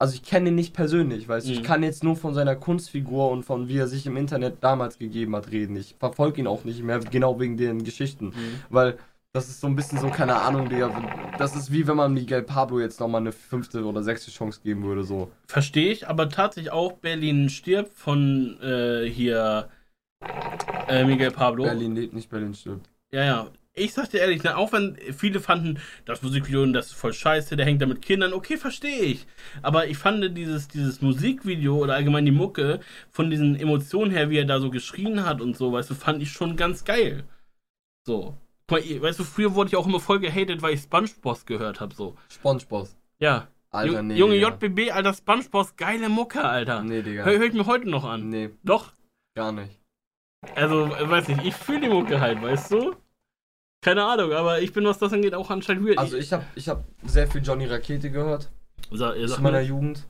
Also 0.00 0.14
ich 0.14 0.22
kenne 0.22 0.50
ihn 0.50 0.54
nicht 0.54 0.74
persönlich, 0.74 1.28
weißt 1.28 1.48
du, 1.48 1.52
ich 1.52 1.60
Mhm. 1.60 1.64
kann 1.64 1.82
jetzt 1.82 2.04
nur 2.04 2.14
von 2.14 2.32
seiner 2.32 2.54
Kunstfigur 2.54 3.30
und 3.30 3.42
von 3.44 3.66
wie 3.68 3.78
er 3.78 3.88
sich 3.88 4.06
im 4.06 4.16
Internet 4.16 4.58
damals 4.60 4.98
gegeben 4.98 5.34
hat 5.34 5.50
reden. 5.50 5.74
Ich 5.76 5.96
verfolge 5.98 6.40
ihn 6.40 6.46
auch 6.46 6.64
nicht 6.64 6.82
mehr, 6.84 7.00
genau 7.00 7.40
wegen 7.40 7.56
den 7.56 7.82
Geschichten. 7.82 8.26
Mhm. 8.26 8.60
Weil 8.70 8.96
das 9.32 9.48
ist 9.48 9.60
so 9.60 9.66
ein 9.66 9.74
bisschen 9.74 9.98
so, 9.98 10.08
keine 10.08 10.36
Ahnung, 10.36 10.68
Digga. 10.68 10.90
Das 11.36 11.56
ist 11.56 11.72
wie 11.72 11.86
wenn 11.88 11.96
man 11.96 12.14
Miguel 12.14 12.42
Pablo 12.42 12.78
jetzt 12.80 13.00
nochmal 13.00 13.20
eine 13.22 13.32
fünfte 13.32 13.84
oder 13.84 14.02
sechste 14.04 14.30
Chance 14.30 14.60
geben 14.62 14.84
würde, 14.84 15.02
so. 15.02 15.30
Verstehe 15.48 15.90
ich, 15.90 16.08
aber 16.08 16.28
tatsächlich 16.28 16.72
auch 16.72 16.92
Berlin 16.92 17.48
stirbt 17.50 17.92
von 17.92 18.56
äh, 18.62 19.04
hier 19.10 19.68
äh, 20.88 21.04
Miguel 21.04 21.30
Pablo. 21.32 21.64
Berlin 21.64 21.94
lebt 21.96 22.14
nicht, 22.14 22.30
Berlin 22.30 22.54
stirbt. 22.54 22.88
Ja, 23.10 23.24
ja. 23.24 23.46
Ich 23.78 23.92
sag 23.94 24.10
dir 24.10 24.18
ehrlich, 24.18 24.42
ne, 24.42 24.56
auch 24.56 24.72
wenn 24.72 24.96
viele 25.16 25.40
fanden, 25.40 25.78
das 26.04 26.22
Musikvideo, 26.22 26.66
das 26.66 26.88
ist 26.88 26.94
voll 26.94 27.12
scheiße, 27.12 27.56
der 27.56 27.66
hängt 27.66 27.82
da 27.82 27.86
mit 27.86 28.02
Kindern, 28.02 28.32
okay, 28.32 28.56
verstehe 28.56 29.02
ich. 29.02 29.26
Aber 29.62 29.86
ich 29.86 29.98
fand 29.98 30.36
dieses, 30.36 30.68
dieses 30.68 31.00
Musikvideo 31.00 31.76
oder 31.76 31.94
allgemein 31.94 32.24
die 32.24 32.32
Mucke 32.32 32.80
von 33.10 33.30
diesen 33.30 33.56
Emotionen 33.56 34.10
her, 34.10 34.30
wie 34.30 34.38
er 34.38 34.44
da 34.44 34.60
so 34.60 34.70
geschrien 34.70 35.24
hat 35.24 35.40
und 35.40 35.56
so, 35.56 35.72
weißt 35.72 35.90
du, 35.90 35.94
fand 35.94 36.22
ich 36.22 36.32
schon 36.32 36.56
ganz 36.56 36.84
geil. 36.84 37.24
So. 38.06 38.36
Guck 38.66 38.84
mal, 38.84 39.02
weißt 39.02 39.18
du, 39.18 39.24
früher 39.24 39.54
wurde 39.54 39.68
ich 39.68 39.76
auch 39.76 39.86
immer 39.86 40.00
voll 40.00 40.20
gehatet, 40.20 40.62
weil 40.62 40.74
ich 40.74 40.82
Spongebob 40.82 41.46
gehört 41.46 41.80
habe, 41.80 41.94
so. 41.94 42.16
Spongebob. 42.28 42.88
Ja. 43.18 43.48
Alter, 43.70 44.02
nee. 44.02 44.16
Junge 44.16 44.34
Digga. 44.34 44.48
JBB, 44.48 44.92
Alter, 44.92 45.12
Spongebob, 45.14 45.76
geile 45.76 46.08
Mucke, 46.08 46.42
Alter. 46.42 46.82
Nee, 46.82 47.02
Digga. 47.02 47.24
Hör, 47.24 47.38
hör 47.38 47.46
ich 47.46 47.52
mir 47.52 47.66
heute 47.66 47.88
noch 47.88 48.04
an. 48.04 48.28
Nee, 48.28 48.50
Doch. 48.64 48.92
gar 49.34 49.52
nicht. 49.52 49.78
Also, 50.54 50.86
äh, 50.86 51.08
weiß 51.08 51.28
nicht, 51.28 51.44
ich 51.44 51.54
fühle 51.54 51.80
die 51.80 51.88
Mucke 51.88 52.20
halt, 52.20 52.40
weißt 52.40 52.72
du? 52.72 52.96
Keine 53.80 54.04
Ahnung, 54.04 54.32
aber 54.32 54.60
ich 54.60 54.72
bin, 54.72 54.84
was 54.84 54.98
das 54.98 55.12
angeht, 55.12 55.34
auch 55.34 55.50
anscheinend 55.50 55.86
weird. 55.86 55.98
Also 55.98 56.16
ich 56.16 56.32
habe 56.32 56.44
ich 56.56 56.68
hab 56.68 56.84
sehr 57.06 57.28
viel 57.28 57.42
Johnny 57.42 57.66
Rakete 57.66 58.10
gehört. 58.10 58.50
Sa 58.90 59.14
Zu 59.14 59.28
sag 59.28 59.40
meiner 59.40 59.58
mal. 59.58 59.66
Jugend. 59.66 60.06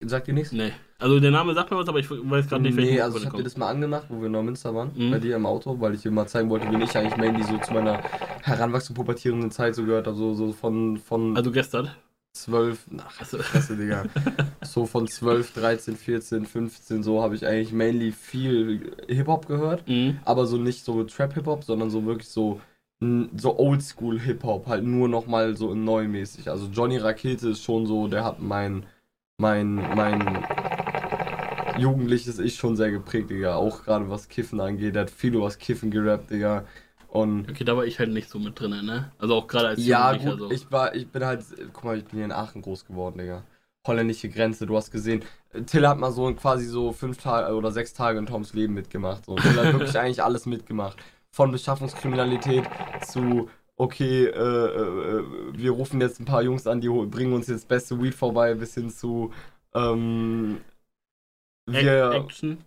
Sagt 0.00 0.28
ihr 0.28 0.34
nichts? 0.34 0.52
Nee. 0.52 0.72
Also 1.00 1.18
der 1.18 1.32
Name 1.32 1.54
sagt 1.54 1.70
mir 1.70 1.76
was, 1.76 1.88
aber 1.88 1.98
ich 1.98 2.08
weiß 2.10 2.48
gerade 2.48 2.62
nicht, 2.62 2.76
nee, 2.76 2.82
welchen 2.82 3.02
also 3.02 3.18
ich 3.18 3.26
habe 3.26 3.36
dir 3.38 3.42
das 3.44 3.56
mal 3.56 3.68
angemacht, 3.68 4.06
wo 4.08 4.18
wir 4.20 4.26
in 4.26 4.32
Neumünster 4.32 4.72
waren, 4.74 4.92
Mhm. 4.94 5.10
bei 5.10 5.18
dir 5.18 5.34
im 5.36 5.44
Auto, 5.46 5.80
weil 5.80 5.94
ich 5.94 6.02
dir 6.02 6.10
mal 6.12 6.26
zeigen 6.26 6.50
wollte, 6.50 6.70
wie 6.70 6.82
ich 6.82 6.96
eigentlich 6.96 7.16
mainly 7.16 7.42
so 7.42 7.58
zu 7.58 7.72
meiner 7.72 8.00
heranwachsenden, 8.42 8.94
pubertierenden 8.96 9.50
Zeit 9.50 9.74
so 9.74 9.84
gehört 9.84 10.06
habe, 10.06 10.16
so, 10.16 10.34
so 10.34 10.52
von, 10.52 10.98
von 10.98 11.36
Also 11.36 11.50
gestern. 11.50 11.90
12, 12.34 12.86
ach. 12.98 13.10
Fresse, 13.12 13.76
Digga. 13.76 14.04
so 14.62 14.86
von 14.86 15.06
12, 15.08 15.52
13, 15.54 15.96
14, 15.96 16.46
15, 16.46 17.02
so 17.02 17.22
habe 17.22 17.34
ich 17.34 17.46
eigentlich 17.46 17.72
mainly 17.72 18.12
viel 18.12 18.96
Hip-Hop 19.08 19.46
gehört, 19.46 19.86
Mhm. 19.88 20.18
aber 20.24 20.46
so 20.46 20.56
nicht 20.56 20.84
so 20.84 21.02
Trap-Hip-Hop, 21.04 21.64
sondern 21.64 21.90
so 21.90 22.04
wirklich 22.06 22.28
so 22.28 22.60
so 23.00 23.56
Oldschool-Hip-Hop, 23.60 24.66
halt 24.66 24.82
nur 24.84 25.08
nochmal 25.08 25.56
so 25.56 25.72
neumäßig. 25.72 26.50
Also 26.50 26.66
Johnny 26.66 26.96
Rakete 26.96 27.50
ist 27.50 27.62
schon 27.62 27.86
so, 27.86 28.08
der 28.08 28.24
hat 28.24 28.40
mein, 28.40 28.86
mein, 29.40 29.76
mein 29.94 30.44
jugendliches 31.78 32.40
Ich 32.40 32.56
schon 32.56 32.76
sehr 32.76 32.90
geprägt, 32.90 33.30
Digga. 33.30 33.54
Auch 33.54 33.84
gerade 33.84 34.10
was 34.10 34.28
Kiffen 34.28 34.60
angeht, 34.60 34.96
der 34.96 35.02
hat 35.02 35.10
viel 35.10 35.34
über 35.34 35.44
das 35.44 35.58
Kiffen 35.58 35.92
gerappt, 35.92 36.30
Digga. 36.30 36.64
Und 37.08 37.48
Okay, 37.48 37.64
da 37.64 37.76
war 37.76 37.84
ich 37.84 37.98
halt 37.98 38.10
nicht 38.12 38.28
so 38.30 38.38
mit 38.38 38.60
drin, 38.60 38.84
ne? 38.86 39.10
Also 39.18 39.34
auch 39.34 39.48
gerade 39.48 39.66
als 39.68 39.86
ja, 39.86 39.88
Jugendlicher 39.88 40.14
gut, 40.14 40.38
so. 40.38 40.50
ich 40.50 40.70
war, 40.70 40.94
ich 40.94 41.08
bin 41.10 41.24
halt, 41.24 41.44
guck 41.72 41.84
mal, 41.84 41.98
ich 41.98 42.04
bin 42.04 42.16
hier 42.16 42.24
in 42.24 42.32
Aachen 42.32 42.62
groß 42.62 42.84
geworden, 42.86 43.18
Digga. 43.18 43.44
Holländische 43.86 44.28
Grenze, 44.28 44.66
du 44.66 44.76
hast 44.76 44.90
gesehen, 44.90 45.24
Till 45.66 45.86
hat 45.88 45.98
mal 45.98 46.12
so 46.12 46.32
quasi 46.34 46.66
so 46.66 46.92
fünf 46.92 47.18
Tage 47.18 47.54
oder 47.54 47.70
sechs 47.72 47.94
Tage 47.94 48.18
in 48.18 48.26
Toms 48.26 48.52
Leben 48.52 48.74
mitgemacht. 48.74 49.24
So. 49.24 49.40
Till 49.40 49.58
hat 49.58 49.72
wirklich 49.72 49.96
eigentlich 49.98 50.22
alles 50.22 50.44
mitgemacht. 50.46 50.98
Von 51.30 51.52
Beschaffungskriminalität 51.52 52.68
zu, 53.00 53.48
okay, 53.76 54.26
äh, 54.26 54.30
äh, 54.30 55.24
wir 55.54 55.70
rufen 55.70 56.00
jetzt 56.00 56.20
ein 56.20 56.24
paar 56.26 56.42
Jungs 56.42 56.66
an, 56.66 56.80
die 56.80 56.88
bringen 56.88 57.32
uns 57.32 57.46
jetzt 57.46 57.68
beste 57.68 58.00
Weed 58.02 58.14
vorbei, 58.14 58.54
bis 58.54 58.74
hin 58.74 58.90
zu, 58.90 59.32
ähm, 59.74 60.60
wir, 61.66 61.94
Ac- 62.10 62.10
Action. 62.10 62.58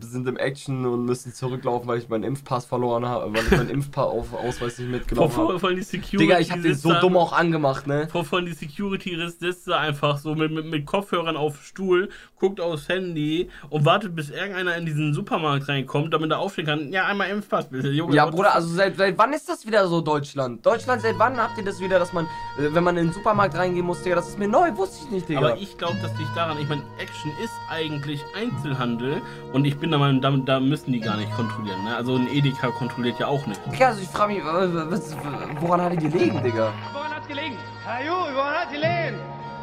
Sind 0.00 0.28
im 0.28 0.36
Action 0.36 0.86
und 0.86 1.06
müssen 1.06 1.34
zurücklaufen, 1.34 1.88
weil 1.88 1.98
ich 1.98 2.08
meinen 2.08 2.22
Impfpass 2.22 2.66
verloren 2.66 3.04
habe, 3.04 3.34
weil 3.34 3.42
ich 3.44 3.50
meinen 3.50 3.70
Impfausweis 3.70 4.78
nicht 4.78 4.88
mitgenommen 4.88 5.32
habe. 5.32 5.48
vor, 5.48 5.58
vor 5.58 5.74
die 5.74 5.82
Security. 5.82 6.18
Digga, 6.18 6.38
ich 6.38 6.52
hab 6.52 6.62
den 6.62 6.74
so 6.76 6.92
dumm 7.00 7.16
auch 7.16 7.32
angemacht, 7.32 7.88
ne? 7.88 8.06
Vor, 8.12 8.24
vor 8.24 8.42
die 8.42 8.52
Security 8.52 9.16
sitzt 9.28 9.66
da 9.66 9.78
einfach 9.78 10.18
so 10.18 10.36
mit, 10.36 10.52
mit, 10.52 10.66
mit 10.66 10.86
Kopfhörern 10.86 11.36
auf 11.36 11.56
dem 11.56 11.62
Stuhl, 11.64 12.10
guckt 12.38 12.60
aufs 12.60 12.88
Handy 12.88 13.50
und 13.70 13.84
wartet, 13.84 14.14
bis 14.14 14.30
irgendeiner 14.30 14.76
in 14.76 14.86
diesen 14.86 15.14
Supermarkt 15.14 15.68
reinkommt, 15.68 16.14
damit 16.14 16.30
er 16.30 16.38
aufstehen 16.38 16.66
kann. 16.66 16.92
Ja, 16.92 17.06
einmal 17.06 17.28
Impfpass 17.30 17.70
bitte. 17.70 17.90
Junge, 17.90 18.14
Ja, 18.14 18.26
Bruder, 18.26 18.54
also 18.54 18.68
seit, 18.68 18.96
seit 18.96 19.18
wann 19.18 19.32
ist 19.32 19.48
das 19.48 19.66
wieder 19.66 19.88
so 19.88 20.00
Deutschland? 20.00 20.64
Deutschland, 20.64 21.02
seit 21.02 21.18
wann 21.18 21.36
habt 21.38 21.58
ihr 21.58 21.64
das 21.64 21.80
wieder, 21.80 21.98
dass 21.98 22.12
man, 22.12 22.24
äh, 22.24 22.72
wenn 22.72 22.84
man 22.84 22.96
in 22.96 23.06
den 23.08 23.12
Supermarkt 23.12 23.56
reingehen 23.56 23.84
muss, 23.84 24.00
Digga, 24.04 24.14
das 24.14 24.28
ist 24.28 24.38
mir 24.38 24.46
neu, 24.46 24.76
wusste 24.76 25.04
ich 25.06 25.10
nicht, 25.10 25.28
Digga. 25.28 25.40
Aber 25.40 25.56
ich 25.58 25.76
glaube, 25.76 25.96
das 26.02 26.16
liegt 26.18 26.36
daran, 26.36 26.56
ich 26.60 26.68
meine, 26.68 26.82
Action 27.00 27.32
ist 27.42 27.52
eigentlich 27.68 28.20
Einzelhandel 28.36 29.20
und 29.52 29.64
ich 29.64 29.76
bin 29.78 29.90
der 29.90 29.98
Meinung, 29.98 30.20
da, 30.20 30.30
da 30.30 30.60
müssen 30.60 30.92
die 30.92 31.00
gar 31.00 31.16
nicht 31.16 31.32
kontrollieren. 31.34 31.82
Ne? 31.84 31.96
Also 31.96 32.16
ein 32.16 32.28
Edeka 32.28 32.68
kontrolliert 32.68 33.18
ja 33.18 33.26
auch 33.26 33.44
nicht. 33.46 33.60
Digga, 33.72 33.88
also 33.88 34.02
ich 34.02 34.08
frage 34.08 34.34
mich, 34.34 34.42
äh, 34.42 34.90
was, 34.90 35.16
woran 35.60 35.82
hat 35.82 35.92
die 35.92 35.96
gelegen, 36.08 36.42
Digga? 36.42 36.72
Woran 36.92 37.10
hat's 37.14 37.26
gelegen? 37.28 37.56
Herr 37.84 38.04
Ju, 38.04 38.12
woran 38.34 38.54
hat 38.54 38.70
gelegen? 38.72 39.16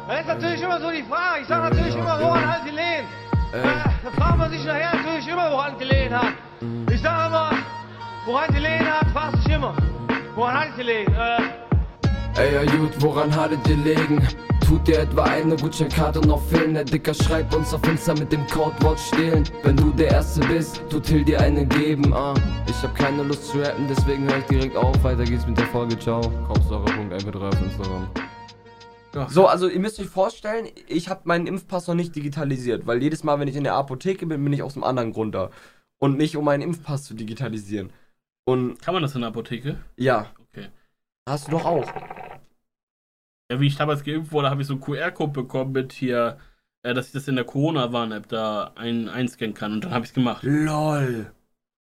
Das 0.08 0.20
ist 0.20 0.26
natürlich 0.26 0.62
immer 0.62 0.80
so 0.80 0.90
die 0.90 1.02
Frage. 1.02 1.42
Ich 1.42 1.48
sag 1.48 1.70
natürlich 1.70 1.94
immer, 1.94 2.18
woran 2.20 2.46
hat 2.46 2.64
gelegen? 2.64 3.06
Äh. 3.52 3.62
Da 4.04 4.10
fragt 4.10 4.38
man 4.38 4.50
sich 4.50 4.64
nachher 4.64 4.94
natürlich 4.96 5.28
immer, 5.28 5.50
woran 5.50 5.78
gelegen 5.78 6.14
hat. 6.14 6.32
Ich 6.90 7.00
sag 7.02 7.28
immer, 7.28 7.50
woran 8.26 8.54
gelegen 8.54 8.86
hat, 8.86 9.06
fragt 9.12 9.36
sich 9.42 9.52
immer. 9.54 9.74
Woran 10.34 10.60
hat 10.60 10.76
gelegen? 10.76 11.12
Äh, 11.14 12.40
Ey, 12.40 12.54
ja 12.54 12.76
gut, 12.76 12.92
woran 13.00 13.34
hattet 13.34 13.66
ihr 13.68 13.76
legen? 13.78 14.26
Tut 14.68 14.86
dir 14.86 14.98
etwa 14.98 15.22
eine 15.24 15.56
Gutscheinkarte 15.56 16.20
noch 16.20 16.42
fehlen? 16.42 16.74
Der 16.74 16.84
Dicker 16.84 17.14
schreibt 17.14 17.54
uns 17.54 17.72
auf 17.72 17.82
Insta 17.88 18.12
mit 18.12 18.30
dem 18.30 18.46
Codewort 18.48 19.00
stehlen. 19.00 19.42
Wenn 19.62 19.76
du 19.76 19.90
der 19.92 20.08
Erste 20.08 20.40
bist, 20.46 20.82
tut 20.90 21.04
Till 21.04 21.24
dir 21.24 21.40
eine 21.40 21.64
geben, 21.64 22.12
ah. 22.12 22.34
Ich 22.68 22.76
hab 22.82 22.94
keine 22.94 23.22
Lust 23.22 23.46
zu 23.48 23.60
rappen, 23.60 23.86
deswegen 23.88 24.28
höre 24.28 24.38
ich 24.38 24.44
direkt 24.44 24.76
auf. 24.76 25.02
Weiter 25.02 25.24
geht's 25.24 25.46
mit 25.46 25.56
der 25.56 25.66
Folge, 25.68 25.98
ciao. 25.98 26.20
Kopfsache.mp3 26.46 27.48
auf 27.48 27.62
Instagram. 27.62 28.10
So, 29.30 29.46
also 29.46 29.68
ihr 29.68 29.80
müsst 29.80 29.98
euch 30.00 30.06
vorstellen, 30.06 30.66
ich 30.86 31.08
habe 31.08 31.22
meinen 31.24 31.46
Impfpass 31.46 31.86
noch 31.88 31.94
nicht 31.94 32.14
digitalisiert, 32.14 32.86
weil 32.86 33.02
jedes 33.02 33.24
Mal, 33.24 33.40
wenn 33.40 33.48
ich 33.48 33.56
in 33.56 33.64
der 33.64 33.74
Apotheke 33.74 34.26
bin, 34.26 34.44
bin 34.44 34.52
ich 34.52 34.62
aus 34.62 34.74
einem 34.76 34.84
anderen 34.84 35.14
Grund 35.14 35.34
da. 35.34 35.50
Und 35.98 36.18
nicht, 36.18 36.36
um 36.36 36.44
meinen 36.44 36.60
Impfpass 36.60 37.04
zu 37.04 37.14
digitalisieren. 37.14 37.90
Und 38.44 38.80
Kann 38.82 38.92
man 38.92 39.02
das 39.02 39.14
in 39.14 39.22
der 39.22 39.28
Apotheke? 39.28 39.78
ja, 39.96 40.26
Okay. 40.52 40.66
hast 41.26 41.46
du 41.48 41.52
doch 41.52 41.64
auch. 41.64 41.86
Ja, 43.50 43.60
wie 43.60 43.66
ich 43.66 43.76
damals 43.76 44.04
geimpft 44.04 44.32
wurde, 44.32 44.50
habe 44.50 44.60
ich 44.62 44.66
so 44.68 44.74
einen 44.74 44.80
QR-Code 44.82 45.32
bekommen 45.32 45.72
mit 45.72 45.92
hier, 45.92 46.38
äh, 46.82 46.94
dass 46.94 47.06
ich 47.08 47.12
das 47.12 47.28
in 47.28 47.36
der 47.36 47.44
Corona-Warn-App 47.44 48.28
da 48.28 48.72
ein, 48.76 49.08
einscannen 49.08 49.54
kann 49.54 49.72
und 49.72 49.84
dann 49.84 49.92
habe 49.92 50.04
ich 50.04 50.10
es 50.10 50.14
gemacht. 50.14 50.42
LOL. 50.42 51.32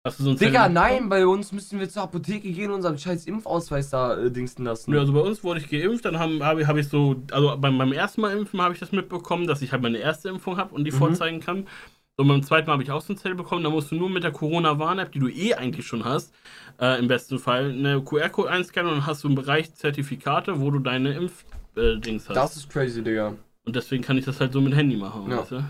Hast 0.05 0.21
du 0.21 0.25
so 0.25 0.35
Digga, 0.35 0.69
Zettel 0.69 0.71
nein, 0.71 1.09
bei 1.09 1.27
uns 1.27 1.53
müssen 1.53 1.81
wir 1.81 1.89
zur 1.89 2.03
Apotheke 2.03 2.53
gehen 2.53 2.71
und 2.71 2.77
unseren 2.77 2.99
scheiß 2.99 3.27
Impfausweis 3.27 3.91
da 3.91 4.17
äh, 4.19 4.31
dingsten 4.31 4.65
lassen. 4.65 4.93
Nö, 4.93 5.01
also 5.01 5.13
bei 5.13 5.21
uns 5.21 5.43
wurde 5.43 5.61
ich 5.61 5.69
geimpft, 5.69 6.05
dann 6.05 6.19
habe 6.19 6.45
hab 6.45 6.59
ich, 6.59 6.67
hab 6.67 6.77
ich 6.77 6.89
so, 6.89 7.17
also 7.33 7.57
beim, 7.59 7.77
beim 7.79 7.93
ersten 7.93 8.21
Mal 8.21 8.37
impfen 8.37 8.61
habe 8.63 8.75
ich 8.75 8.81
das 8.81 8.93
mitbekommen, 8.93 9.47
dass 9.47 9.63
ich 9.63 9.73
halt 9.73 9.83
meine 9.83 9.99
erste 9.99 10.29
Impfung 10.29 10.59
habe 10.59 10.75
und 10.75 10.85
die 10.85 10.93
Mhm. 10.93 10.97
vorzeigen 10.99 11.41
kann. 11.41 11.67
Und 12.19 12.29
beim 12.29 12.43
zweiten 12.43 12.67
Mal 12.67 12.75
habe 12.75 12.83
ich 12.83 12.91
auch 12.91 13.03
so 13.03 13.13
einen 13.13 13.19
Zettel 13.19 13.35
bekommen, 13.35 13.63
da 13.63 13.69
musst 13.69 13.91
du 13.91 13.95
nur 13.95 14.09
mit 14.09 14.25
der 14.25 14.33
Corona-Warn-App, 14.33 15.13
die 15.13 15.19
du 15.19 15.29
eh 15.29 15.53
eigentlich 15.55 15.87
schon 15.87 16.05
hast, 16.05 16.33
äh, 16.81 16.99
im 16.99 17.09
besten 17.09 17.39
Fall, 17.39 17.71
eine 17.71 18.01
QR-Code 18.03 18.51
einscannen 18.51 18.91
und 18.93 18.99
dann 19.01 19.07
hast 19.07 19.23
du 19.23 19.29
einen 19.29 19.35
Bereich 19.35 19.75
Zertifikate, 19.75 20.59
wo 20.61 20.71
du 20.71 20.79
deine 20.79 21.13
Impf-Dings 21.13 22.29
hast. 22.31 22.37
Das 22.37 22.57
ist 22.57 22.71
crazy, 22.71 23.03
Digga. 23.03 23.35
Und 23.67 23.77
deswegen 23.77 24.03
kann 24.03 24.17
ich 24.17 24.25
das 24.25 24.41
halt 24.41 24.53
so 24.55 24.63
mit 24.63 24.75
Handy 24.75 24.97
machen, 24.97 25.31
Ja. 25.31 25.41
weißt 25.41 25.53
du? 25.53 25.65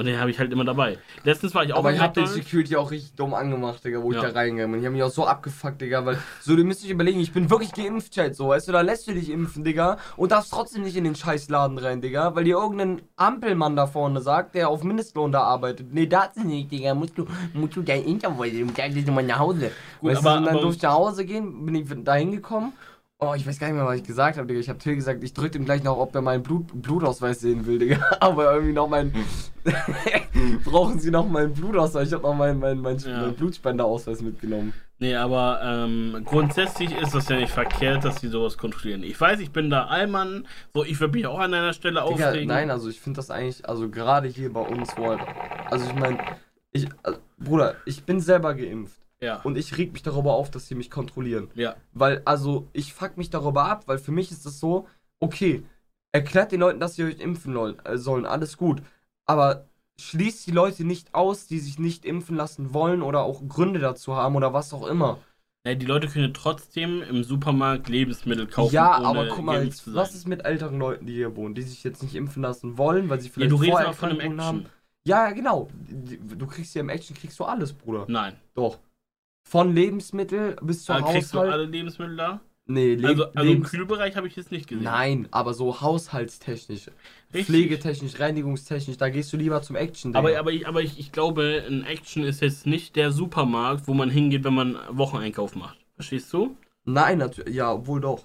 Und 0.00 0.06
den 0.06 0.20
habe 0.20 0.30
ich 0.30 0.38
halt 0.38 0.52
immer 0.52 0.64
dabei. 0.64 0.96
Letztens 1.24 1.56
war 1.56 1.64
ich 1.64 1.72
auch 1.72 1.78
Aber 1.78 1.92
ich 1.92 1.98
hab 1.98 2.14
den. 2.14 2.24
Security 2.28 2.76
auch 2.76 2.92
richtig 2.92 3.16
dumm 3.16 3.34
angemacht, 3.34 3.84
Digga, 3.84 4.00
wo 4.00 4.12
Ja. 4.12 4.18
ich 4.24 4.32
da 4.32 4.38
reingegangen 4.38 4.70
bin. 4.70 4.80
Ich 4.80 4.86
hab 4.86 4.92
mich 4.92 5.02
auch 5.02 5.10
so 5.10 5.26
abgefuckt, 5.26 5.80
Digga, 5.80 6.06
weil 6.06 6.16
so, 6.40 6.54
du 6.54 6.62
müsst 6.62 6.84
euch 6.84 6.90
überlegen, 6.90 7.18
ich 7.18 7.32
bin 7.32 7.50
wirklich 7.50 7.72
geimpft, 7.72 8.12
Chat, 8.14 8.36
so, 8.36 8.50
weißt 8.50 8.68
du, 8.68 8.72
da 8.72 8.82
lässt 8.82 9.08
du 9.08 9.12
dich 9.12 9.28
impfen, 9.28 9.64
Digga, 9.64 9.96
und 10.16 10.30
darfst 10.30 10.52
trotzdem 10.52 10.84
nicht 10.84 10.96
in 10.96 11.02
den 11.02 11.16
Scheißladen 11.16 11.78
rein, 11.78 12.00
Digga, 12.00 12.36
weil 12.36 12.44
dir 12.44 12.58
irgendein 12.58 13.02
Ampelmann 13.16 13.74
da 13.74 13.88
vorne 13.88 14.20
sagt, 14.20 14.54
der 14.54 14.68
auf 14.68 14.84
Mindestlohn 14.84 15.32
da 15.32 15.40
arbeitet. 15.42 15.92
Nee, 15.92 16.06
das 16.06 16.36
nicht, 16.36 16.70
Digga, 16.70 16.94
musst 16.94 17.18
du, 17.18 17.26
musst 17.52 17.74
du 17.74 17.82
dein 17.82 18.04
Intervall, 18.04 18.52
du 18.52 18.64
musst 18.66 18.78
eigentlich 18.78 19.04
nochmal 19.04 19.24
nach 19.24 19.40
Hause. 19.40 19.72
Gut, 20.00 20.10
weißt 20.12 20.24
aber- 20.24 20.30
du, 20.30 20.38
und 20.38 20.44
dann 20.46 20.60
durfte 20.62 20.76
ich 20.76 20.82
nach 20.84 20.92
Hause 20.92 21.24
gehen, 21.24 21.66
bin 21.66 21.74
ich 21.74 21.88
da 22.04 22.14
hingekommen. 22.14 22.72
Oh, 23.20 23.34
ich 23.36 23.44
weiß 23.44 23.58
gar 23.58 23.66
nicht 23.66 23.74
mehr, 23.74 23.84
was 23.84 23.96
ich 23.96 24.04
gesagt 24.04 24.36
habe, 24.38 24.46
Digga. 24.46 24.60
Ich 24.60 24.68
habe 24.68 24.78
Till 24.78 24.94
gesagt, 24.94 25.24
ich 25.24 25.32
drück 25.34 25.52
ihm 25.56 25.64
gleich 25.64 25.82
noch, 25.82 25.98
ob 25.98 26.14
er 26.14 26.22
meinen 26.22 26.44
Blut, 26.44 26.68
Blutausweis 26.80 27.40
sehen 27.40 27.66
will, 27.66 27.80
Digga. 27.80 27.98
Aber 28.20 28.52
irgendwie 28.52 28.72
noch 28.72 28.88
mein. 28.88 29.12
Brauchen 30.64 31.00
Sie 31.00 31.10
noch 31.10 31.28
meinen 31.28 31.52
Blutausweis? 31.52 32.08
Ich 32.08 32.14
habe 32.14 32.22
noch 32.22 32.34
meinen 32.34 32.60
mein, 32.60 32.78
mein, 32.78 32.96
Ja. 32.98 33.22
mein 33.22 33.34
Blutspenderausweis 33.34 34.22
mitgenommen. 34.22 34.72
Nee, 35.00 35.14
aber 35.14 35.60
ähm, 35.62 36.22
grundsätzlich 36.24 36.92
ist 36.96 37.14
das 37.14 37.28
ja 37.28 37.36
nicht 37.36 37.52
verkehrt, 37.52 38.04
dass 38.04 38.16
die 38.16 38.26
sowas 38.28 38.56
kontrollieren. 38.58 39.04
Ich 39.04 39.20
weiß, 39.20 39.38
ich 39.38 39.52
bin 39.52 39.70
da 39.70 39.84
Allmann, 39.86 40.46
so 40.74 40.84
ich 40.84 40.98
würde 40.98 41.16
mich 41.16 41.26
auch 41.26 41.38
an 41.38 41.54
einer 41.54 41.72
Stelle 41.72 42.02
Digga, 42.08 42.28
aufregen. 42.28 42.48
nein, 42.48 42.70
also 42.70 42.88
ich 42.88 43.00
finde 43.00 43.18
das 43.18 43.30
eigentlich, 43.30 43.68
also 43.68 43.88
gerade 43.90 44.26
hier 44.28 44.52
bei 44.52 44.60
uns, 44.60 44.96
wo 44.96 45.06
halt. 45.08 45.20
Also 45.70 45.86
ich 45.86 45.94
meine, 45.94 46.18
ich. 46.72 46.88
Also, 47.04 47.18
Bruder, 47.38 47.76
ich 47.84 48.02
bin 48.04 48.20
selber 48.20 48.54
geimpft. 48.54 48.98
Ja. 49.20 49.40
Und 49.42 49.58
ich 49.58 49.76
reg 49.76 49.92
mich 49.92 50.02
darüber 50.02 50.34
auf, 50.34 50.50
dass 50.50 50.68
sie 50.68 50.74
mich 50.74 50.90
kontrollieren. 50.90 51.50
ja. 51.54 51.76
Weil, 51.92 52.22
also, 52.24 52.68
ich 52.72 52.94
fuck 52.94 53.16
mich 53.16 53.30
darüber 53.30 53.64
ab, 53.64 53.84
weil 53.86 53.98
für 53.98 54.12
mich 54.12 54.30
ist 54.30 54.46
es 54.46 54.60
so, 54.60 54.86
okay, 55.20 55.64
erklärt 56.12 56.52
den 56.52 56.60
Leuten, 56.60 56.80
dass 56.80 56.94
sie 56.94 57.04
euch 57.04 57.20
impfen 57.20 57.56
äh, 57.84 57.98
sollen, 57.98 58.26
alles 58.26 58.56
gut. 58.56 58.82
Aber 59.26 59.66
schließt 60.00 60.46
die 60.46 60.52
Leute 60.52 60.84
nicht 60.84 61.14
aus, 61.14 61.46
die 61.46 61.58
sich 61.58 61.78
nicht 61.78 62.04
impfen 62.04 62.36
lassen 62.36 62.72
wollen 62.72 63.02
oder 63.02 63.22
auch 63.22 63.42
Gründe 63.48 63.80
dazu 63.80 64.14
haben 64.14 64.36
oder 64.36 64.52
was 64.52 64.72
auch 64.72 64.86
immer. 64.86 65.18
Ja, 65.66 65.74
die 65.74 65.86
Leute 65.86 66.06
können 66.06 66.32
trotzdem 66.32 67.02
im 67.02 67.24
Supermarkt 67.24 67.88
Lebensmittel 67.88 68.46
kaufen. 68.46 68.72
ja, 68.74 68.98
ohne 68.98 69.06
aber 69.06 69.28
guck 69.28 69.44
mal, 69.44 69.64
jetzt, 69.64 69.92
was 69.92 70.14
ist 70.14 70.28
mit 70.28 70.44
älteren 70.44 70.78
Leuten, 70.78 71.06
die 71.06 71.14
hier 71.14 71.34
wohnen, 71.36 71.54
die 71.54 71.62
sich 71.62 71.82
jetzt 71.84 72.02
nicht 72.02 72.14
impfen 72.14 72.42
lassen 72.42 72.78
wollen, 72.78 73.10
weil 73.10 73.20
sie 73.20 73.26
ja, 73.26 73.34
vielleicht 73.34 73.50
du 73.50 73.56
redest 73.56 73.80
aber 73.80 73.92
von 73.92 74.10
einem 74.10 74.20
Action. 74.20 74.40
haben? 74.40 74.66
Ja, 75.04 75.28
ja, 75.28 75.32
genau. 75.32 75.68
Du 75.88 76.46
kriegst 76.46 76.72
hier 76.72 76.80
im 76.80 76.88
Action, 76.88 77.16
kriegst 77.16 77.38
du 77.38 77.44
alles, 77.44 77.72
Bruder. 77.72 78.04
Nein. 78.08 78.34
Doch. 78.54 78.78
Von 79.48 79.74
Lebensmittel 79.74 80.56
bis 80.60 80.84
zur 80.84 80.96
Da 80.96 81.02
kriegst 81.10 81.32
du 81.32 81.38
Haushalt. 81.38 81.52
alle 81.54 81.64
Lebensmittel 81.64 82.16
da? 82.16 82.40
nee, 82.66 82.94
Le 82.94 83.08
Also, 83.08 83.32
also 83.32 83.50
im 83.50 83.62
Kühlbereich 83.62 84.14
habe 84.14 84.26
ich 84.26 84.36
jetzt 84.36 84.52
nicht 84.52 84.68
gesehen. 84.68 84.84
Nein, 84.84 85.26
aber 85.30 85.54
so 85.54 85.80
haushaltstechnisch, 85.80 86.90
Richtig. 87.32 87.46
pflegetechnisch, 87.46 88.20
reinigungstechnisch, 88.20 88.98
da 88.98 89.08
gehst 89.08 89.32
du 89.32 89.38
lieber 89.38 89.62
zum 89.62 89.76
Action. 89.76 90.14
Aber, 90.14 90.38
aber, 90.38 90.52
ich, 90.52 90.68
aber 90.68 90.82
ich, 90.82 90.98
ich 90.98 91.12
glaube, 91.12 91.64
ein 91.66 91.82
Action 91.84 92.24
ist 92.24 92.42
jetzt 92.42 92.66
nicht 92.66 92.94
der 92.94 93.10
Supermarkt, 93.10 93.88
wo 93.88 93.94
man 93.94 94.10
hingeht, 94.10 94.44
wenn 94.44 94.54
man 94.54 94.76
Wocheneinkauf 94.90 95.56
macht. 95.56 95.78
Verstehst 95.94 96.30
du? 96.34 96.54
Nein, 96.84 97.16
natürlich, 97.16 97.54
ja, 97.54 97.72
obwohl 97.72 98.02
doch. 98.02 98.24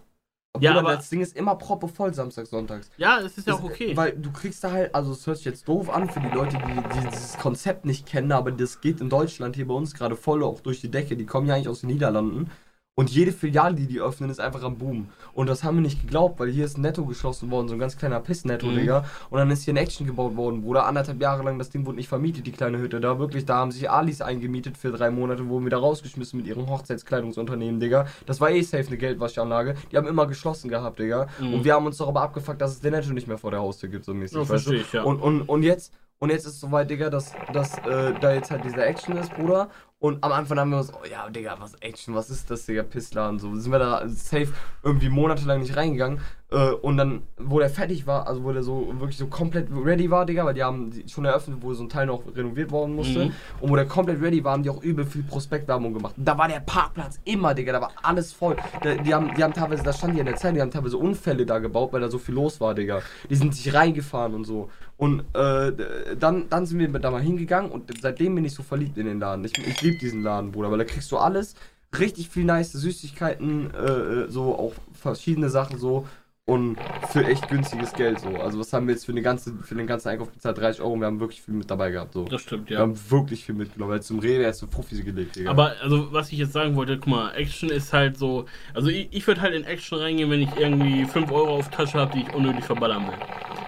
Obwohl 0.56 0.66
Ja, 0.66 0.78
aber 0.78 0.96
das 0.96 1.10
Ding 1.10 1.22
ist 1.22 1.36
immer 1.36 1.56
proppevoll 1.56 2.14
Samstag, 2.14 2.46
Sonntags. 2.46 2.90
Ja, 2.98 3.20
es 3.20 3.40
ist 3.40 3.48
ja 3.48 3.56
auch 3.56 3.64
okay. 3.64 3.98
Weil 3.98 4.12
du 4.12 4.32
kriegst 4.32 4.64
da 4.64 4.72
halt, 4.72 4.94
also 4.94 5.12
es 5.12 5.26
hört 5.26 5.38
sich 5.38 5.48
jetzt 5.48 5.68
doof 5.68 5.90
an 5.90 6.08
für 6.08 6.20
die 6.20 6.30
Leute, 6.30 6.58
die, 6.58 6.74
die 6.74 7.10
dieses 7.10 7.38
Konzept 7.40 7.86
nicht 7.86 8.06
kennen, 8.06 8.32
aber 8.32 8.52
das 8.52 8.80
geht 8.80 9.02
in 9.02 9.10
Deutschland 9.10 9.56
hier 9.56 9.68
bei 9.68 9.74
uns 9.74 9.96
gerade 9.96 10.16
voll 10.16 10.44
auch 10.44 10.60
durch 10.62 10.80
die 10.80 10.92
Decke. 10.92 11.18
Die 11.18 11.26
kommen 11.26 11.48
ja 11.48 11.56
eigentlich 11.56 11.70
aus 11.70 11.80
den 11.82 11.90
Niederlanden. 11.90 12.52
Und 12.96 13.10
jede 13.10 13.32
Filiale, 13.32 13.74
die 13.74 13.88
die 13.88 14.00
öffnen, 14.00 14.30
ist 14.30 14.40
einfach 14.40 14.62
am 14.62 14.78
Boom. 14.78 15.10
Und 15.34 15.48
das 15.50 15.64
haben 15.64 15.78
wir 15.78 15.82
nicht 15.82 16.02
geglaubt, 16.02 16.40
weil 16.40 16.52
hier 16.52 16.66
ist 16.66 16.78
ein 16.78 16.82
Netto 16.82 17.06
geschlossen 17.06 17.50
worden, 17.50 17.68
so 17.68 17.74
ein 17.74 17.80
ganz 17.80 17.98
kleiner 17.98 18.20
Piss-Netto, 18.20 18.68
Mhm. 18.68 18.76
Digga. 18.76 19.06
Und 19.32 19.40
dann 19.40 19.50
ist 19.50 19.64
hier 19.64 19.74
ein 19.74 19.78
Action 19.78 20.06
gebaut 20.06 20.36
worden, 20.36 20.62
Bruder. 20.62 20.86
Anderthalb 20.86 21.20
Jahre 21.20 21.42
lang, 21.42 21.58
das 21.58 21.72
Ding 21.72 21.88
wurde 21.88 21.96
nicht 21.96 22.08
vermietet, 22.08 22.46
die 22.46 22.52
kleine 22.52 22.78
Hütte. 22.78 23.00
Da 23.00 23.18
wirklich, 23.18 23.46
da 23.46 23.56
haben 23.56 23.72
sich 23.72 23.90
Alis 23.90 24.22
eingemietet 24.22 24.78
für 24.78 24.92
drei 24.92 25.10
Monate, 25.10 25.48
wurden 25.48 25.66
wieder 25.66 25.78
rausgeschmissen 25.78 26.38
mit 26.38 26.46
ihrem 26.46 26.70
Hochzeitskleidungsunternehmen, 26.70 27.80
Digga. 27.80 28.06
Das 28.28 28.40
war 28.40 28.52
eh 28.52 28.62
safe 28.62 28.86
eine 28.88 28.98
Geldwaschanlage. 28.98 29.74
Die 29.92 29.98
haben 29.98 30.08
immer 30.08 30.28
geschlossen 30.28 30.70
gehabt, 30.70 31.00
Digga. 31.00 31.28
Mhm. 31.40 31.56
Und 31.56 31.64
wir 31.64 31.74
haben 31.74 31.88
uns 31.88 31.98
darüber 31.98 32.22
abgefuckt, 32.22 32.62
dass 32.62 32.74
es 32.74 32.80
den 32.82 32.92
Netto 32.94 33.12
nicht 33.12 33.28
mehr 33.28 33.40
vor 33.40 33.50
der 33.50 33.62
Haustür 33.62 33.90
gibt, 33.90 34.06
so 34.06 34.14
mäßig. 34.14 34.38
Ja, 34.38 34.46
verstehe 34.46 34.82
ich, 34.82 34.94
ja. 34.94 35.02
Und, 35.02 35.20
und, 35.20 35.42
und 35.42 35.64
jetzt, 35.64 35.94
und 36.20 36.30
jetzt 36.30 36.46
ist 36.46 36.54
es 36.54 36.60
soweit, 36.60 36.92
Digga, 36.92 37.10
dass, 37.10 37.34
dass 37.54 37.76
äh, 37.80 38.14
da 38.22 38.34
jetzt 38.34 38.52
halt 38.52 38.64
dieser 38.64 38.86
Action 38.86 39.18
ist, 39.18 39.34
Bruder. 39.34 39.70
Und 40.04 40.22
am 40.22 40.34
Anfang 40.34 40.60
haben 40.60 40.70
wir 40.72 40.80
uns, 40.80 40.92
oh 40.94 41.06
ja, 41.10 41.30
Digga, 41.30 41.56
was 41.60 41.76
Action, 41.76 42.14
was 42.14 42.30
ist 42.30 42.52
das, 42.52 42.66
Digga, 42.66 42.84
Pissladen, 42.84 43.40
so. 43.40 43.56
Sind 43.56 43.72
wir 43.72 43.80
da 43.80 44.06
safe 44.10 44.50
irgendwie 44.84 45.08
monatelang 45.08 45.62
nicht 45.62 45.78
reingegangen. 45.78 46.20
Äh, 46.54 46.74
und 46.74 46.98
dann, 46.98 47.24
wo 47.38 47.58
der 47.58 47.70
fertig 47.70 48.06
war, 48.06 48.28
also 48.28 48.44
wo 48.44 48.52
der 48.52 48.62
so 48.62 48.94
wirklich 49.00 49.18
so 49.18 49.26
komplett 49.28 49.70
ready 49.72 50.10
war, 50.12 50.26
Digga, 50.26 50.46
weil 50.46 50.54
die 50.54 50.64
haben 50.64 50.92
die 50.92 51.10
schon 51.10 51.26
eröffnet, 51.26 51.58
wo 51.62 51.74
so 51.74 51.84
ein 51.84 51.90
Teil 51.90 52.06
noch 52.06 52.24
renoviert 52.36 52.72
worden 52.72 52.96
musste. 52.96 53.26
Mhm. 53.26 53.32
Und 53.60 53.72
wo 53.72 53.76
der 53.76 53.86
komplett 53.86 54.22
ready 54.22 54.44
war, 54.44 54.54
haben 54.54 54.64
die 54.64 54.70
auch 54.70 54.84
übel 54.84 55.06
viel 55.06 55.24
Prospektwerbung 55.24 55.94
gemacht. 55.94 56.14
Da 56.16 56.38
war 56.38 56.48
der 56.48 56.60
Parkplatz 56.60 57.20
immer, 57.26 57.56
Digga, 57.56 57.74
da 57.74 57.82
war 57.82 57.92
alles 58.04 58.32
voll. 58.32 58.56
Da, 58.84 58.94
die, 58.94 59.14
haben, 59.14 59.34
die 59.36 59.44
haben 59.44 59.54
teilweise, 59.54 59.84
das 59.84 59.98
stand 59.98 60.14
hier 60.14 60.22
in 60.22 60.28
der 60.28 60.36
Zeit, 60.36 60.56
die 60.56 60.62
haben 60.62 60.70
teilweise 60.70 60.98
Unfälle 60.98 61.46
da 61.46 61.58
gebaut, 61.58 61.92
weil 61.92 62.02
da 62.02 62.10
so 62.10 62.20
viel 62.20 62.36
los 62.36 62.62
war, 62.62 62.76
Digga. 62.76 63.02
Die 63.30 63.36
sind 63.36 63.56
sich 63.56 63.74
reingefahren 63.74 64.36
und 64.36 64.46
so. 64.46 64.70
Und 64.96 65.22
äh, 65.34 65.72
dann, 66.20 66.50
dann 66.50 66.66
sind 66.68 66.80
wir 66.80 66.88
da 67.00 67.10
mal 67.10 67.22
hingegangen 67.22 67.72
und 67.72 67.92
seitdem 68.00 68.36
bin 68.36 68.46
ich 68.46 68.54
so 68.54 68.62
verliebt 68.62 68.98
in 69.00 69.08
den 69.08 69.20
Laden. 69.20 69.44
Ich, 69.44 69.58
ich 69.58 69.82
liebe 69.82 69.98
diesen 69.98 70.22
Laden, 70.22 70.52
Bruder, 70.52 70.70
weil 70.70 70.78
da 70.78 70.86
kriegst 70.86 71.12
du 71.12 71.18
alles. 71.18 71.56
Richtig 71.98 72.30
viel 72.30 72.44
nice 72.44 72.72
Süßigkeiten, 72.72 73.72
äh, 73.74 74.30
so 74.30 74.56
auch 74.56 74.74
verschiedene 74.94 75.50
Sachen 75.50 75.78
so. 75.78 76.08
Und 76.46 76.78
für 77.10 77.26
echt 77.26 77.48
günstiges 77.48 77.94
Geld 77.94 78.20
so. 78.20 78.28
Also 78.36 78.60
was 78.60 78.74
haben 78.74 78.86
wir 78.88 78.94
jetzt 78.94 79.06
für, 79.06 79.14
eine 79.14 79.22
ganze, 79.22 79.54
für 79.62 79.76
den 79.76 79.88
ganzen 79.88 80.10
Einkauf 80.10 80.30
bezahlt? 80.30 80.58
30 80.58 80.82
Euro 80.82 80.92
und 80.92 81.00
wir 81.00 81.06
haben 81.06 81.22
wirklich 81.22 81.42
viel 81.42 81.54
mit 81.54 81.72
dabei 81.72 81.90
gehabt. 81.92 82.14
So. 82.14 82.26
Das 82.26 82.42
stimmt, 82.42 82.70
Wir 82.70 82.78
ja. 82.78 82.82
haben 82.82 83.00
wirklich 83.10 83.46
viel 83.46 83.56
mitgenommen. 83.56 83.94
Weil 83.94 84.02
zum 84.02 84.20
Rewe 84.20 84.44
erst 84.44 84.60
so 84.60 84.68
Profis 84.68 85.06
gelegt, 85.06 85.38
Digga. 85.38 85.52
Aber 85.52 85.76
also 85.82 86.12
was 86.12 86.34
ich 86.34 86.40
jetzt 86.40 86.52
sagen 86.52 86.76
wollte, 86.76 86.98
guck 86.98 87.08
mal, 87.08 87.32
Action 87.32 87.70
ist 87.70 87.94
halt 87.94 88.18
so. 88.18 88.46
Also 88.74 88.90
ich, 88.90 89.08
ich 89.12 89.26
würde 89.26 89.40
halt 89.40 89.54
in 89.54 89.64
Action 89.64 89.98
reingehen, 90.00 90.30
wenn 90.30 90.42
ich 90.42 90.54
irgendwie 90.58 91.06
5 91.06 91.32
Euro 91.32 91.56
auf 91.56 91.70
Tasche 91.70 91.98
habe, 91.98 92.12
die 92.14 92.24
ich 92.24 92.34
unnötig 92.34 92.66
verballern 92.66 93.08
will. 93.08 93.14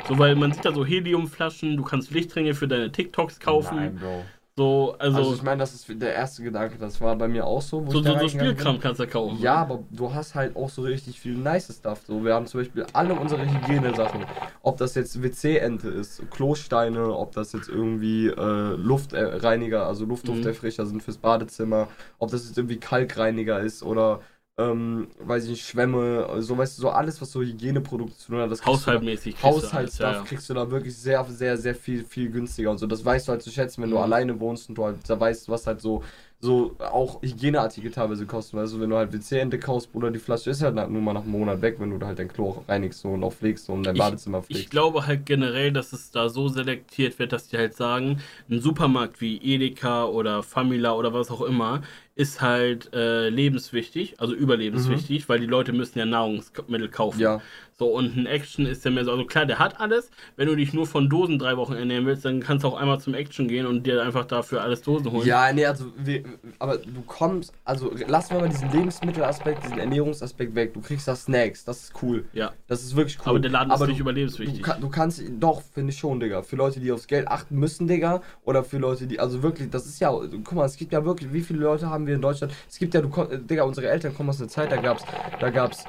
So, 0.10 0.20
weil 0.20 0.36
man 0.36 0.52
sieht 0.52 0.66
da 0.66 0.74
so 0.74 0.86
Heliumflaschen, 0.86 1.78
du 1.78 1.84
kannst 1.84 2.12
Lichtringe 2.12 2.54
für 2.56 2.68
deine 2.68 2.92
TikToks 2.92 3.40
kaufen. 3.40 3.78
Nein, 3.78 3.96
Bro. 3.96 4.26
So, 4.58 4.96
also, 5.00 5.18
Also, 5.18 5.34
ich 5.36 5.44
meine, 5.44 5.60
das 5.60 5.74
ist 5.74 5.86
der 6.02 6.14
erste 6.14 6.42
Gedanke. 6.42 6.78
Das 6.78 7.02
war 7.02 7.14
bei 7.18 7.28
mir 7.28 7.46
auch 7.46 7.62
so. 7.62 7.86
Wo 7.86 7.92
so, 7.92 8.00
ich 8.00 8.06
so, 8.06 8.18
so. 8.20 8.30
Spielkram 8.30 8.80
kannst 8.80 9.02
du 9.02 9.08
kaufen. 9.08 9.38
Ja, 9.42 9.56
aber 9.56 9.84
du 9.90 10.14
hast 10.14 10.34
halt 10.34 10.56
auch 10.56 10.70
so 10.70 10.84
richtig 10.84 11.20
viel 11.20 11.36
nice 11.36 11.76
Stuff. 11.78 12.04
So, 12.08 12.24
wir 12.24 12.34
haben 12.34 12.48
zum 12.48 12.62
Beispiel 12.62 12.86
alle 12.94 13.16
unsere 13.16 13.46
Hygienesachen. 13.46 14.26
Ob 14.62 14.78
das 14.78 14.96
jetzt 14.96 15.22
WC-Ente 15.22 15.90
ist, 15.90 16.22
Klosteine, 16.32 17.14
ob 17.18 17.34
das 17.34 17.52
jetzt 17.52 17.68
irgendwie 17.68 18.28
äh, 18.28 18.76
Luftreiniger, 18.78 19.88
also 19.88 20.06
Luftlufterfrischer 20.06 20.86
sind 20.86 21.04
fürs 21.04 21.18
Badezimmer, 21.18 21.90
ob 22.18 22.32
das 22.32 22.48
jetzt 22.48 22.58
irgendwie 22.58 22.78
Kalkreiniger 22.78 23.60
ist 23.60 23.84
oder 23.84 24.22
ähm, 24.58 25.08
weiß 25.20 25.44
ich 25.46 25.50
nicht, 25.52 25.66
Schwämme, 25.68 26.28
so 26.42 26.58
weißt 26.58 26.78
du, 26.78 26.84
so 26.84 26.90
alles, 26.90 27.22
was 27.22 27.30
so 27.32 27.42
Hygieneprodukte 27.42 28.16
zu 28.18 28.28
tun 28.32 28.38
hat, 28.42 28.50
das 28.52 28.62
kriegst 28.62 28.82
du 28.84 28.86
da- 28.86 28.92
Haushaltmäßig. 28.94 29.36
du 29.36 29.44
Haushaltsstuff 29.44 30.00
ja, 30.06 30.14
ja. 30.14 30.24
kriegst 30.24 30.50
du 30.50 30.54
da 30.54 30.72
wirklich 30.72 30.96
sehr, 30.96 31.26
sehr, 31.26 31.58
sehr 31.58 31.76
viel, 31.76 32.06
viel 32.06 32.30
günstiger 32.30 32.72
und 32.72 32.78
so. 32.78 32.88
Das 32.88 33.04
weißt 33.04 33.28
du 33.28 33.34
halt 33.34 33.42
zu 33.42 33.50
schätzen, 33.52 33.82
wenn 33.84 33.90
du 33.90 33.98
Mhm. 33.98 34.04
alleine 34.04 34.40
wohnst 34.40 34.70
und 34.70 34.76
du 34.78 34.86
halt 34.86 34.98
da 35.08 35.20
weißt, 35.20 35.50
was 35.50 35.68
halt 35.68 35.82
so, 35.82 36.04
so 36.40 36.76
auch 36.80 37.22
Hygieneartikel 37.22 37.92
teilweise 37.92 38.26
kosten. 38.26 38.56
Du, 38.58 38.80
wenn 38.80 38.90
du 38.90 38.96
halt 38.96 39.12
WC-Ente 39.12 39.58
kaufst, 39.60 39.92
Bruder, 39.92 40.12
die 40.12 40.20
Flasche 40.20 40.52
ist 40.52 40.62
halt 40.62 40.76
nur 40.76 41.02
mal 41.02 41.14
nach 41.14 41.24
einem 41.24 41.32
Monat 41.32 41.62
weg, 41.62 41.76
wenn 41.80 41.90
du 41.90 41.98
da 41.98 42.08
halt 42.08 42.20
dein 42.20 42.28
Klo 42.30 42.50
auch 42.52 42.70
reinigst 42.70 43.02
so, 43.02 43.10
und 43.10 43.24
auch 43.26 43.34
pflegst 43.34 43.70
und 43.70 43.84
dein 43.84 43.96
Ich- 43.96 44.00
Badezimmer 44.02 44.40
Ich 44.40 44.46
pflegst. 44.46 44.70
glaube 44.72 45.06
halt 45.06 45.26
generell, 45.26 45.74
dass 45.74 45.92
es 45.92 46.12
da 46.12 46.30
so 46.30 46.48
selektiert 46.48 47.18
wird, 47.20 47.34
dass 47.34 47.48
die 47.50 47.58
halt 47.58 47.74
sagen, 47.76 48.20
ein 48.50 48.62
Supermarkt 48.62 49.20
wie 49.20 49.38
Edeka 49.38 50.06
oder 50.06 50.44
Famila 50.44 50.94
oder 50.94 51.14
was 51.14 51.30
auch 51.32 51.42
immer 51.42 51.82
ist 52.16 52.42
halt 52.42 52.94
äh, 52.94 53.28
lebenswichtig, 53.30 54.20
also 54.22 54.34
überlebenswichtig, 54.34 55.28
weil 55.28 55.40
die 55.40 55.46
Leute 55.48 55.74
müssen 55.74 56.00
ja 56.00 56.06
Nahrungsmittel 56.06 56.88
kaufen. 56.90 57.18
Mhm. 57.18 57.24
Ja, 57.24 57.42
So, 57.78 57.88
und 57.88 58.16
ein 58.16 58.26
Action 58.26 58.66
ist 58.66 58.86
ja 58.86 58.92
mehr 58.92 59.04
so, 59.04 59.12
also 59.12 59.26
klar, 59.26 59.46
der 59.46 59.60
hat 59.60 59.82
alles. 59.82 60.10
Wenn 60.38 60.48
du 60.48 60.56
dich 60.56 60.72
nur 60.72 60.88
von 60.88 61.10
Dosen 61.10 61.38
drei 61.40 61.58
Wochen 61.58 61.74
ernähren 61.74 62.06
willst, 62.06 62.24
dann 62.24 62.40
kannst 62.40 62.64
du 62.64 62.70
auch 62.70 62.76
einmal 62.80 63.02
zum 63.02 63.14
Action 63.16 63.50
gehen 63.50 63.66
und 63.66 63.86
dir 63.86 64.02
einfach 64.02 64.24
dafür 64.24 64.62
alles 64.62 64.82
Dosen 64.82 65.12
holen. 65.12 65.28
ja, 65.28 65.52
nee, 65.52 65.66
also, 65.66 65.92
wir, 65.98 66.24
aber 66.58 66.78
du 66.78 67.02
kommst, 67.06 67.52
also 67.66 67.92
lassen 68.08 68.36
wir 68.36 68.40
mal 68.40 68.50
diesen 68.50 68.72
Lebensmittelaspekt, 68.72 69.66
diesen 69.66 69.78
Ernährungsaspekt 69.80 70.56
weg. 70.56 70.74
Du 70.74 70.80
kriegst 70.80 71.10
da 71.10 71.18
Snacks, 71.18 71.66
das 71.66 71.84
ist 71.84 71.94
cool. 72.02 72.24
Ja. 72.32 72.54
Das 72.68 72.82
ist 72.82 72.96
wirklich 72.96 73.18
cool. 73.20 73.30
Aber 73.32 73.40
der 73.42 73.52
Laden 73.52 73.72
ist 73.72 73.76
Aber 73.76 73.88
nicht 73.88 73.98
du- 74.00 74.04
überlebenswichtig. 74.04 74.62
Du, 74.64 74.72
du 74.80 74.90
kannst, 74.90 75.22
doch, 75.38 75.62
finde 75.62 75.92
ich 75.92 76.00
schon, 76.00 76.22
Digga. 76.22 76.44
Für 76.44 76.56
Leute, 76.56 76.80
die 76.80 76.94
aufs 76.94 77.08
Geld 77.08 77.28
achten 77.28 77.58
müssen, 77.60 77.88
Digga. 77.88 78.22
Oder 78.46 78.64
für 78.64 78.78
Leute, 78.78 79.06
die, 79.06 79.20
also 79.20 79.44
wirklich, 79.44 79.70
das 79.70 79.86
ist 79.86 80.00
ja, 80.00 80.12
guck 80.12 80.54
mal, 80.54 80.64
es 80.66 80.78
gibt 80.78 80.94
ja 80.94 81.04
wirklich, 81.04 81.34
wie 81.34 81.42
viele 81.42 81.60
Leute 81.60 81.90
haben 81.90 82.05
wir 82.08 82.16
in 82.16 82.22
Deutschland? 82.22 82.54
Es 82.68 82.78
gibt 82.78 82.94
ja, 82.94 83.02
du, 83.02 83.38
Digga, 83.38 83.64
unsere 83.64 83.90
Eltern 83.90 84.14
kommen 84.16 84.30
aus 84.30 84.40
einer 84.40 84.50
Zeit, 84.50 84.72
da 84.72 84.78
gab's, 84.78 85.04
da 85.40 85.50
gab's, 85.50 85.86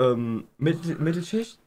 ähm, 0.00 0.46
Mittel, 0.58 0.96
Mittelschicht, 0.96 1.58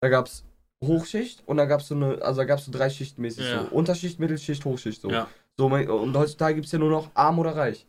da 0.00 0.08
gab's 0.08 0.44
Hochschicht 0.84 1.42
und 1.46 1.56
da 1.56 1.64
gab's 1.64 1.88
so 1.88 1.94
eine, 1.94 2.22
also 2.22 2.40
da 2.40 2.44
gab's 2.44 2.64
so 2.64 2.72
drei 2.72 2.88
Schichten 2.88 3.22
mäßig 3.22 3.44
Ja. 3.44 3.64
so. 3.64 3.74
Unterschicht, 3.74 4.20
Mittelschicht, 4.20 4.64
Hochschicht 4.64 5.00
so. 5.00 5.10
Ja. 5.10 5.28
So, 5.56 5.66
und 5.66 6.16
heutzutage 6.16 6.54
gibt's 6.54 6.70
ja 6.70 6.78
nur 6.78 6.90
noch 6.90 7.10
arm 7.14 7.38
oder 7.40 7.56
reich. 7.56 7.84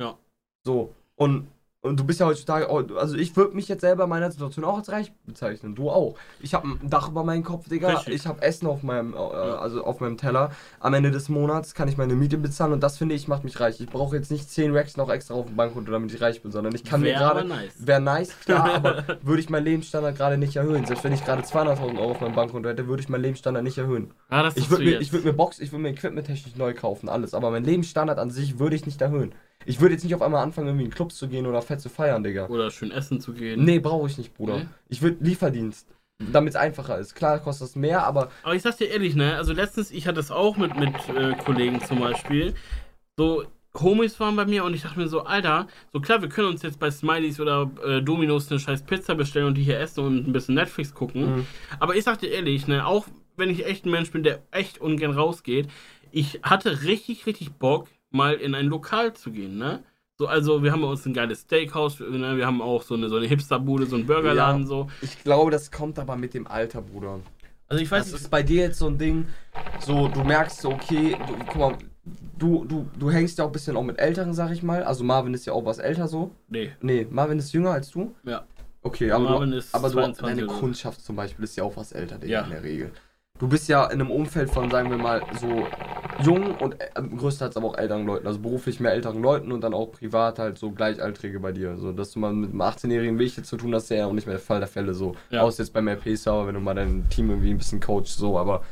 Ja. 0.00 0.16
So, 0.64 0.94
und, 1.16 1.48
und 1.82 1.98
du 1.98 2.04
bist 2.04 2.20
ja 2.20 2.26
heutzutage, 2.26 2.68
auch- 2.68 2.84
also 2.96 3.16
ich 3.16 3.34
würde 3.36 3.54
mich 3.56 3.66
jetzt 3.68 3.80
selber 3.80 4.04
in 4.04 4.10
meiner 4.10 4.30
Situation 4.30 4.66
auch 4.66 4.76
als 4.76 4.92
reich 4.92 5.12
bezeichnen. 5.24 5.74
Du 5.74 5.88
auch. 5.90 6.16
Ich 6.40 6.52
habe 6.52 6.68
ein 6.68 6.90
Dach 6.90 7.08
über 7.08 7.24
meinem 7.24 7.42
Kopf, 7.42 7.68
Digga. 7.70 7.88
Richtig. 7.88 8.14
Ich 8.16 8.26
habe 8.26 8.42
Essen 8.42 8.66
auf 8.66 8.82
meinem, 8.82 9.14
äh, 9.14 9.16
also 9.16 9.82
auf 9.84 9.98
meinem 10.00 10.18
Teller. 10.18 10.50
Am 10.78 10.92
Ende 10.92 11.10
des 11.10 11.30
Monats 11.30 11.72
kann 11.74 11.88
ich 11.88 11.96
meine 11.96 12.14
Miete 12.14 12.36
bezahlen 12.36 12.74
und 12.74 12.82
das 12.82 12.98
finde 12.98 13.14
ich 13.14 13.28
macht 13.28 13.44
mich 13.44 13.58
reich. 13.60 13.80
Ich 13.80 13.86
brauche 13.88 14.14
jetzt 14.14 14.30
nicht 14.30 14.50
10 14.50 14.76
Racks 14.76 14.98
noch 14.98 15.08
extra 15.08 15.32
auf 15.34 15.46
dem 15.46 15.56
Bankkonto, 15.56 15.90
damit 15.90 16.12
ich 16.12 16.20
reich 16.20 16.42
bin, 16.42 16.52
sondern 16.52 16.74
ich 16.74 16.84
kann 16.84 17.00
mir 17.00 17.06
Wär 17.12 17.18
gerade. 17.18 17.40
aber 17.40 17.48
nice. 17.48 17.72
Wäre 17.78 18.00
nice, 18.02 18.38
klar, 18.40 18.70
aber 18.74 19.04
würde 19.22 19.40
ich 19.40 19.48
meinen 19.48 19.64
Lebensstandard 19.64 20.16
gerade 20.16 20.36
nicht 20.36 20.56
erhöhen. 20.56 20.84
Selbst 20.84 21.02
wenn 21.02 21.14
ich 21.14 21.24
gerade 21.24 21.42
200.000 21.42 21.98
Euro 21.98 22.10
auf 22.10 22.20
meinem 22.20 22.34
Bankkonto 22.34 22.68
hätte, 22.68 22.88
würde 22.88 23.02
ich 23.02 23.08
meinen 23.08 23.22
Lebensstandard 23.22 23.64
nicht 23.64 23.78
erhöhen. 23.78 24.12
Ah, 24.28 24.42
das 24.42 24.54
Ich 24.58 24.68
würde 24.70 24.84
mir, 24.84 24.90
jetzt. 24.92 25.02
ich 25.02 25.12
würd 25.14 25.24
mir 25.24 25.32
Box, 25.32 25.58
ich 25.60 25.72
würde 25.72 25.82
mir 25.82 25.90
Equipment 25.90 26.26
technisch 26.26 26.56
neu 26.56 26.74
kaufen, 26.74 27.08
alles. 27.08 27.32
Aber 27.32 27.50
mein 27.50 27.64
Lebensstandard 27.64 28.18
an 28.18 28.28
sich 28.30 28.58
würde 28.58 28.76
ich 28.76 28.84
nicht 28.84 29.00
erhöhen. 29.00 29.32
Ich 29.66 29.80
würde 29.80 29.94
jetzt 29.94 30.04
nicht 30.04 30.14
auf 30.14 30.22
einmal 30.22 30.42
anfangen, 30.42 30.68
irgendwie 30.68 30.86
in 30.86 30.90
Clubs 30.90 31.16
zu 31.16 31.28
gehen 31.28 31.46
oder 31.46 31.62
fett 31.62 31.80
zu 31.80 31.88
feiern, 31.88 32.22
Digga. 32.22 32.48
Oder 32.48 32.70
schön 32.70 32.90
essen 32.90 33.20
zu 33.20 33.32
gehen. 33.32 33.64
Nee, 33.64 33.78
brauche 33.78 34.08
ich 34.08 34.18
nicht, 34.18 34.34
Bruder. 34.34 34.58
Nee? 34.58 34.66
Ich 34.88 35.02
würde 35.02 35.22
Lieferdienst, 35.22 35.86
damit 36.32 36.54
es 36.54 36.56
einfacher 36.56 36.98
ist. 36.98 37.14
Klar 37.14 37.38
kostet 37.40 37.68
es 37.68 37.76
mehr, 37.76 38.06
aber 38.06 38.30
Aber 38.42 38.54
ich 38.54 38.62
sag's 38.62 38.78
dir 38.78 38.88
ehrlich, 38.88 39.14
ne? 39.14 39.36
Also 39.36 39.52
letztens, 39.52 39.90
ich 39.90 40.06
hatte 40.06 40.20
es 40.20 40.30
auch 40.30 40.56
mit, 40.56 40.76
mit 40.76 40.94
äh, 41.08 41.34
Kollegen 41.34 41.80
zum 41.84 42.00
Beispiel. 42.00 42.54
So, 43.16 43.44
Homies 43.78 44.18
waren 44.18 44.34
bei 44.34 44.46
mir 44.46 44.64
und 44.64 44.74
ich 44.74 44.82
dachte 44.82 44.98
mir 44.98 45.08
so, 45.08 45.20
Alter, 45.22 45.68
so 45.92 46.00
klar, 46.00 46.22
wir 46.22 46.28
können 46.28 46.48
uns 46.48 46.62
jetzt 46.62 46.80
bei 46.80 46.90
Smileys 46.90 47.38
oder 47.38 47.70
äh, 47.84 48.02
Dominos 48.02 48.50
eine 48.50 48.58
scheiß 48.58 48.82
Pizza 48.82 49.14
bestellen 49.14 49.46
und 49.46 49.54
die 49.54 49.62
hier 49.62 49.78
essen 49.78 50.04
und 50.04 50.26
ein 50.26 50.32
bisschen 50.32 50.56
Netflix 50.56 50.92
gucken. 50.94 51.36
Mhm. 51.36 51.46
Aber 51.78 51.94
ich 51.94 52.04
sag 52.04 52.18
dir 52.18 52.30
ehrlich, 52.30 52.66
ne, 52.66 52.86
auch 52.86 53.06
wenn 53.36 53.50
ich 53.50 53.64
echt 53.66 53.86
ein 53.86 53.90
Mensch 53.90 54.10
bin, 54.10 54.22
der 54.22 54.42
echt 54.50 54.80
ungern 54.80 55.12
rausgeht, 55.12 55.68
ich 56.10 56.40
hatte 56.42 56.82
richtig, 56.82 57.26
richtig 57.26 57.52
Bock, 57.52 57.88
mal 58.10 58.34
in 58.34 58.54
ein 58.54 58.66
Lokal 58.66 59.12
zu 59.14 59.30
gehen, 59.30 59.58
ne? 59.58 59.82
So, 60.18 60.26
also 60.26 60.62
wir 60.62 60.70
haben 60.72 60.82
bei 60.82 60.88
uns 60.88 61.06
ein 61.06 61.14
geiles 61.14 61.40
Steakhouse, 61.42 61.98
ne? 62.00 62.36
wir 62.36 62.46
haben 62.46 62.60
auch 62.60 62.82
so 62.82 62.94
eine, 62.94 63.08
so 63.08 63.16
eine 63.16 63.26
Hipsterbude, 63.26 63.86
so 63.86 63.96
einen 63.96 64.04
Burgerladen, 64.06 64.62
Ja. 64.62 64.66
so. 64.66 64.88
ich 65.00 65.22
glaube, 65.24 65.50
das 65.50 65.70
kommt 65.70 65.98
aber 65.98 66.14
mit 66.16 66.34
dem 66.34 66.46
Alter, 66.46 66.82
Bruder. 66.82 67.20
Also 67.68 67.82
ich 67.82 67.90
weiß 67.90 68.10
Das 68.10 68.20
ist 68.20 68.30
bei 68.30 68.42
dir 68.42 68.64
jetzt 68.64 68.78
so 68.78 68.88
ein 68.88 68.98
Ding, 68.98 69.26
so 69.78 70.08
du 70.08 70.22
merkst 70.22 70.60
so, 70.60 70.70
okay, 70.72 71.16
du, 71.26 71.34
guck 71.46 71.56
mal, 71.56 71.78
du, 72.38 72.64
du, 72.66 72.86
du 72.98 73.10
hängst 73.10 73.38
ja 73.38 73.44
auch 73.44 73.48
ein 73.48 73.52
bisschen 73.52 73.76
auch 73.78 73.82
mit 73.82 73.98
Älteren, 73.98 74.34
sag 74.34 74.50
ich 74.50 74.62
mal. 74.62 74.82
Also 74.82 75.04
Marvin 75.04 75.32
ist 75.32 75.46
ja 75.46 75.52
auch 75.54 75.64
was 75.64 75.78
älter 75.78 76.06
so. 76.06 76.32
nee, 76.48 76.72
Nee, 76.82 77.06
Marvin 77.10 77.38
ist 77.38 77.52
jünger 77.52 77.70
als 77.70 77.90
du. 77.90 78.14
ja. 78.24 78.44
Okay, 78.82 79.10
aber, 79.10 79.24
Marvin 79.24 79.50
du, 79.50 79.58
ist 79.58 79.74
aber 79.74 79.88
du, 79.88 79.94
22 79.94 80.46
deine. 80.46 80.58
Kundschaft 80.58 81.02
zum 81.02 81.14
Beispiel 81.14 81.44
ist 81.44 81.54
ja 81.56 81.64
auch 81.64 81.76
was 81.76 81.92
älter, 81.92 82.16
Digga, 82.18 82.32
Ja. 82.32 82.40
in 82.44 82.50
der 82.50 82.62
Regel. 82.62 82.90
Du 83.40 83.48
bist 83.48 83.68
ja 83.68 83.86
in 83.86 84.00
einem 84.00 84.10
Umfeld 84.10 84.50
von, 84.50 84.70
sagen 84.70 84.90
wir 84.90 84.98
mal, 84.98 85.22
so 85.40 85.66
jungen 86.22 86.54
und 86.56 86.74
äh, 86.78 86.90
größtenteils 87.02 87.56
aber 87.56 87.68
auch 87.68 87.78
älteren 87.78 88.04
Leuten. 88.04 88.26
Also 88.26 88.38
beruflich 88.38 88.80
mehr 88.80 88.92
älteren 88.92 89.22
Leuten 89.22 89.50
und 89.50 89.62
dann 89.62 89.72
auch 89.72 89.92
privat 89.92 90.38
halt 90.38 90.58
so 90.58 90.70
Gleichaltrige 90.72 91.40
bei 91.40 91.50
dir. 91.52 91.78
So, 91.78 91.92
dass 91.92 92.12
du 92.12 92.18
mal 92.18 92.34
mit 92.34 92.50
einem 92.50 92.60
18-jährigen 92.60 93.18
Weg 93.18 93.34
jetzt 93.38 93.48
zu 93.48 93.56
tun 93.56 93.74
hast, 93.74 93.84
ist 93.84 93.96
ja 93.96 94.06
auch 94.06 94.12
nicht 94.12 94.26
mehr 94.26 94.36
der 94.36 94.44
Fall 94.44 94.60
der 94.60 94.68
Fälle 94.68 94.92
so. 94.92 95.14
Ja. 95.30 95.40
Außer 95.40 95.62
jetzt 95.62 95.72
beim 95.72 95.88
RP 95.88 96.16
Server, 96.16 96.46
wenn 96.46 96.54
du 96.54 96.60
mal 96.60 96.74
dein 96.74 97.08
Team 97.08 97.30
irgendwie 97.30 97.50
ein 97.50 97.58
bisschen 97.58 97.80
coachst, 97.80 98.18
so, 98.18 98.38
aber 98.38 98.62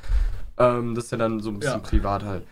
ähm, 0.59 0.95
das 0.95 1.05
ist 1.05 1.13
ja 1.13 1.19
dann 1.19 1.41
so 1.41 1.49
ein 1.51 1.59
bisschen 1.59 1.81
Ja. 1.81 1.89
privat 1.89 2.25
halt. 2.25 2.45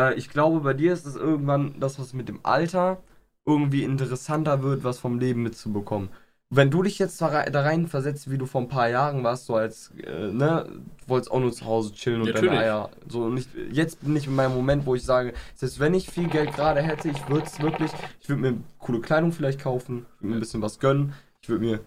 Äh, 0.00 0.14
ich 0.14 0.28
glaube, 0.30 0.60
bei 0.60 0.74
dir 0.74 0.92
ist 0.92 1.06
es 1.06 1.14
irgendwann 1.14 1.76
das, 1.78 2.00
was 2.00 2.12
mit 2.12 2.28
dem 2.28 2.40
Alter 2.42 2.98
irgendwie 3.46 3.84
interessanter 3.84 4.62
wird, 4.64 4.82
was 4.82 4.98
vom 4.98 5.20
Leben 5.20 5.44
mitzubekommen. 5.44 6.08
Wenn 6.54 6.70
du 6.70 6.82
dich 6.82 6.98
jetzt 6.98 7.18
da 7.22 7.28
rei- 7.28 7.48
da 7.48 7.62
rein 7.62 7.86
versetzt, 7.88 8.30
wie 8.30 8.36
du 8.36 8.44
vor 8.44 8.60
ein 8.60 8.68
paar 8.68 8.88
Jahren 8.90 9.24
warst, 9.24 9.46
so 9.46 9.54
als, 9.54 9.90
äh, 9.96 10.30
ne, 10.30 10.66
du 10.68 11.08
wolltest 11.08 11.30
auch 11.30 11.40
nur 11.40 11.50
zu 11.50 11.64
Hause 11.64 11.94
chillen 11.94 12.20
und 12.20 12.26
deine 12.28 12.46
Natürlich. 12.46 12.58
Eier. 12.58 12.90
So 13.08 13.28
nicht, 13.30 13.48
jetzt 13.70 14.02
bin 14.04 14.14
ich 14.16 14.26
in 14.26 14.34
meinem 14.34 14.54
Moment, 14.54 14.84
wo 14.84 14.94
ich 14.94 15.02
sage, 15.02 15.32
selbst 15.54 15.80
wenn 15.80 15.94
ich 15.94 16.10
viel 16.10 16.28
Geld 16.28 16.52
gerade 16.54 16.82
hätte, 16.82 17.08
ich 17.08 17.28
würde 17.30 17.46
es 17.46 17.58
wirklich, 17.58 17.90
ich 18.20 18.28
würde 18.28 18.42
mir 18.42 18.58
coole 18.78 19.00
Kleidung 19.00 19.32
vielleicht 19.32 19.60
kaufen, 19.60 20.04
ich 20.16 20.20
würde 20.20 20.28
mir 20.28 20.36
ein 20.36 20.40
bisschen 20.40 20.60
was 20.60 20.78
gönnen, 20.78 21.14
ich 21.40 21.48
würde 21.48 21.64
mir 21.64 21.80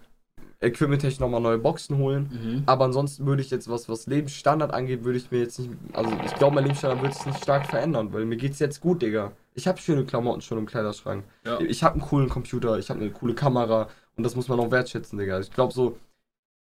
equipment-technisch 0.60 1.20
nochmal 1.20 1.40
neue 1.40 1.58
Boxen 1.58 1.98
holen. 1.98 2.30
Mhm. 2.32 2.62
Aber 2.66 2.86
ansonsten 2.86 3.24
würde 3.24 3.42
ich 3.42 3.50
jetzt, 3.50 3.68
was, 3.70 3.88
was 3.88 4.06
Lebensstandard 4.06 4.72
angeht, 4.74 5.04
würde 5.04 5.18
ich 5.18 5.30
mir 5.30 5.38
jetzt 5.38 5.60
nicht. 5.60 5.70
Also 5.92 6.10
ich 6.24 6.34
glaube, 6.34 6.54
mein 6.56 6.64
Lebensstandard 6.64 7.02
wird 7.02 7.14
sich 7.14 7.26
nicht 7.26 7.42
stark 7.42 7.66
verändern, 7.66 8.12
weil 8.12 8.24
mir 8.24 8.36
geht's 8.36 8.58
jetzt 8.58 8.80
gut, 8.80 9.02
Digga. 9.02 9.32
Ich 9.54 9.68
habe 9.68 9.78
schöne 9.78 10.04
Klamotten 10.04 10.40
schon 10.40 10.58
im 10.58 10.66
Kleiderschrank. 10.66 11.24
Ja. 11.44 11.60
Ich 11.60 11.84
habe 11.84 11.94
einen 11.94 12.02
coolen 12.08 12.28
Computer, 12.28 12.78
ich 12.78 12.90
habe 12.90 13.00
eine 13.00 13.10
coole 13.10 13.34
Kamera 13.34 13.88
und 14.16 14.24
das 14.24 14.34
muss 14.36 14.48
man 14.48 14.60
auch 14.60 14.70
wertschätzen, 14.70 15.18
Digga. 15.18 15.40
Ich 15.40 15.50
glaube 15.52 15.72
so, 15.72 15.98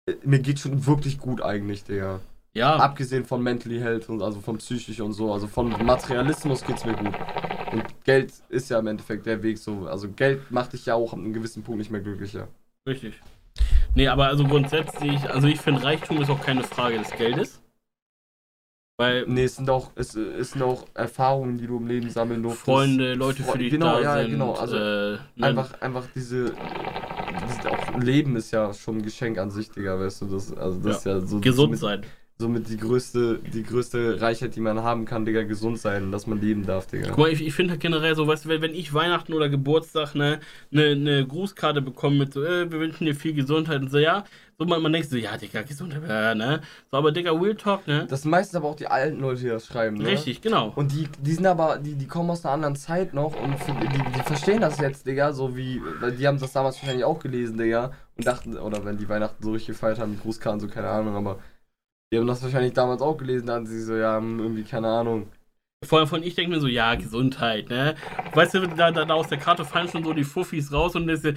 äh, 0.08 0.16
mir 0.24 0.40
geht 0.40 0.60
schon 0.60 0.86
wirklich 0.86 1.18
gut 1.20 1.42
eigentlich, 1.42 1.84
Digga. 1.84 2.20
Ja, 2.56 2.76
Abgesehen 2.76 3.26
von 3.26 3.42
Mentally 3.42 3.80
Health 3.80 4.10
und 4.10 4.22
also 4.22 4.40
von 4.40 4.60
psychisch 4.60 5.00
und 5.00 5.14
so, 5.14 5.34
also 5.34 5.48
von 5.48 5.70
Materialismus 5.84 6.64
geht's 6.64 6.86
mir 6.86 6.94
gut. 6.94 7.14
Und 7.72 8.04
Geld 8.04 8.32
ist 8.50 8.70
ja 8.70 8.78
im 8.78 8.86
Endeffekt 8.86 9.26
der 9.26 9.42
Weg 9.42 9.58
so. 9.58 9.88
Also 9.88 10.08
Geld 10.10 10.52
macht 10.52 10.74
dich 10.74 10.86
ja 10.86 10.94
auch 10.94 11.14
an 11.14 11.22
einem 11.22 11.34
gewissen 11.34 11.64
Punkt 11.64 11.80
nicht 11.80 11.90
mehr 11.90 12.02
glücklicher. 12.02 12.48
richtig. 12.88 13.20
Nee, 13.96 14.08
aber 14.08 14.28
also 14.28 14.44
grundsätzlich, 14.44 15.30
also 15.30 15.48
ich 15.48 15.60
finde, 15.62 15.84
Reichtum 15.84 16.22
ist 16.22 16.30
auch 16.30 16.42
keine 16.42 16.64
Frage 16.64 17.00
des 17.00 17.10
Geldes. 17.12 17.60
Weil 18.98 19.26
Nee, 19.28 19.46
es 19.46 19.56
sind 19.56 19.70
auch, 19.70 19.92
es, 19.96 20.16
es 20.16 20.52
sind 20.52 20.62
auch 20.62 20.86
Erfahrungen, 20.94 21.58
die 21.58 21.66
du 21.68 21.78
im 21.78 21.88
Leben 21.88 22.10
sammeln 22.10 22.44
durftest. 22.44 22.66
Freunde, 22.66 23.16
Leute, 23.16 23.44
für 23.44 23.58
die 23.58 23.70
genau, 23.70 23.96
da 23.96 24.02
ja, 24.02 24.22
sind. 24.22 24.32
genau, 24.32 24.54
also 24.54 24.76
äh, 24.78 25.18
ne, 25.36 25.48
Einfach, 25.48 25.82
einfach 25.82 26.06
diese, 26.14 26.54
Leben 28.02 28.36
ist 28.36 28.52
ja 28.52 28.74
schon 28.74 28.98
ein 28.98 29.04
Geschenk 29.04 29.38
an 29.38 29.52
sich, 29.52 29.70
Digga, 29.70 30.00
weißt 30.00 30.22
du, 30.22 30.26
das, 30.26 30.54
also 30.54 30.80
das 30.80 30.98
ist 30.98 31.06
ja 31.06 31.22
so. 31.22 31.40
gesund 31.40 31.78
sein. 31.78 32.06
Somit 32.40 32.68
die 32.68 32.78
größte, 32.78 33.40
die 33.54 33.64
größte 33.64 34.20
Reichheit, 34.20 34.56
die 34.56 34.60
man 34.60 34.82
haben 34.82 35.06
kann, 35.06 35.24
Digga, 35.24 35.44
gesund 35.44 35.80
sein, 35.80 36.12
dass 36.12 36.26
man 36.26 36.42
leben 36.42 36.66
darf, 36.66 36.88
Digga. 36.88 37.10
Guck 37.10 37.20
mal, 37.20 37.30
ich, 37.30 37.46
ich 37.46 37.54
finde 37.54 37.72
halt 37.72 37.82
generell 37.82 38.16
so, 38.16 38.28
weißt 38.28 38.46
du, 38.46 38.50
wenn, 38.50 38.74
ich 38.74 38.94
Weihnachten 38.94 39.34
oder 39.34 39.50
Geburtstag 39.50 40.16
ne, 40.16 40.40
ne, 40.72 40.96
ne 40.96 41.28
Grußkarte 41.28 41.82
bekomme 41.82 42.18
mit 42.18 42.34
so, 42.34 42.44
äh, 42.44 42.72
wir 42.72 42.80
wünschen 42.80 43.06
dir 43.06 43.16
viel 43.16 43.34
Gesundheit 43.34 43.82
und 43.82 43.92
so, 43.92 44.00
ja, 44.00 44.24
so 44.58 44.66
man, 44.66 44.82
man 44.82 44.94
denkt 44.94 45.10
so, 45.10 45.18
ja, 45.18 45.38
Digga, 45.38 45.62
Gesundheit, 45.62 46.04
äh, 46.08 46.36
ne? 46.36 46.62
So, 46.92 46.98
aber 46.98 47.12
Digga, 47.12 47.32
Real 47.32 47.56
Talk, 47.56 47.88
ne? 47.88 48.08
Das 48.10 48.24
sind 48.24 48.32
meistens 48.32 48.56
aber 48.56 48.68
auch 48.68 48.76
die 48.76 48.88
alten 48.88 49.20
Leute, 49.20 49.42
die 49.42 49.50
das 49.50 49.68
schreiben, 49.68 49.98
ne? 49.98 50.08
Richtig, 50.08 50.42
genau. 50.42 50.74
Und 50.76 50.92
die, 50.92 51.08
die 51.20 51.34
sind 51.34 51.46
aber, 51.46 51.78
die, 51.78 51.96
die 51.96 52.08
kommen 52.08 52.30
aus 52.30 52.46
einer 52.46 52.54
anderen 52.54 52.76
Zeit 52.76 53.14
noch 53.14 53.36
und 53.36 53.56
die, 53.82 53.88
die 53.88 54.24
verstehen 54.24 54.62
das 54.62 54.80
jetzt, 54.80 55.06
Digga, 55.06 55.34
so 55.34 55.56
wie, 55.56 55.82
weil 56.00 56.14
die 56.14 56.28
haben 56.28 56.40
das 56.40 56.52
damals 56.52 56.82
wahrscheinlich 56.82 57.06
auch 57.06 57.20
gelesen, 57.20 57.58
Digga, 57.58 57.92
und 58.18 58.28
dachten, 58.28 58.58
oder 58.58 58.86
wenn 58.86 58.98
die 58.98 59.10
Weihnachten 59.10 59.44
so 59.44 59.52
richtig 59.52 59.76
gefeiert 59.76 60.00
haben, 60.00 60.12
mit 60.12 60.22
Grußkarten, 60.22 60.60
so, 60.60 60.68
keine 60.68 60.90
Ahnung, 60.90 61.16
aber 61.16 61.40
die 62.14 62.20
haben 62.20 62.28
das 62.28 62.44
wahrscheinlich 62.44 62.74
damals 62.74 63.02
auch 63.02 63.18
gelesen, 63.18 63.48
da 63.48 63.56
hatten 63.56 63.66
sie 63.66 63.82
so, 63.82 63.96
ja, 63.96 64.18
irgendwie, 64.20 64.64
keine 64.64 64.88
Ahnung. 64.88 65.28
Vor 65.84 65.98
allem 65.98 66.08
von 66.08 66.22
ich 66.22 66.36
denke 66.36 66.52
mir 66.56 66.62
so, 66.62 66.68
ja, 66.68 66.94
Gesundheit, 66.94 67.70
ne? 67.70 67.96
Weißt 68.36 68.54
du, 68.54 68.68
da, 68.68 68.92
da, 68.92 69.12
aus 69.16 69.30
der 69.30 69.40
Karte 69.40 69.66
fallen 69.66 69.90
schon 69.90 70.04
so 70.04 70.14
die 70.14 70.24
Fuffis 70.24 70.72
raus 70.72 70.96
und 70.96 71.10
ist, 71.10 71.26
ja, 71.26 71.34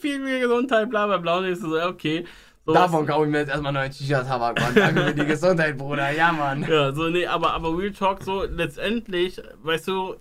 viel, 0.00 0.24
viel 0.24 0.40
Gesundheit, 0.40 0.88
bla 0.90 1.06
bla 1.06 1.18
bla. 1.18 1.38
Und 1.38 1.46
ich 1.46 1.58
so, 1.58 1.76
okay. 1.82 2.24
So, 2.64 2.72
Davon 2.72 3.04
kaufe 3.04 3.24
ich 3.24 3.32
mir 3.32 3.38
jetzt 3.38 3.48
erstmal 3.50 3.72
neue 3.72 3.90
T-Shirt-Tabak, 3.90 4.60
Mann. 4.60 4.74
Danke 4.76 5.04
für 5.06 5.14
die 5.14 5.26
Gesundheit, 5.26 5.76
Bruder. 5.76 6.12
Ja, 6.12 6.30
Mann. 6.30 6.62
Ja, 6.70 6.92
so, 6.92 7.08
nee, 7.08 7.26
aber, 7.26 7.52
aber 7.52 7.76
Real 7.76 7.90
Talk, 7.90 8.22
so, 8.22 8.44
letztendlich, 8.44 9.42
weißt 9.64 9.88
du, 9.88 10.14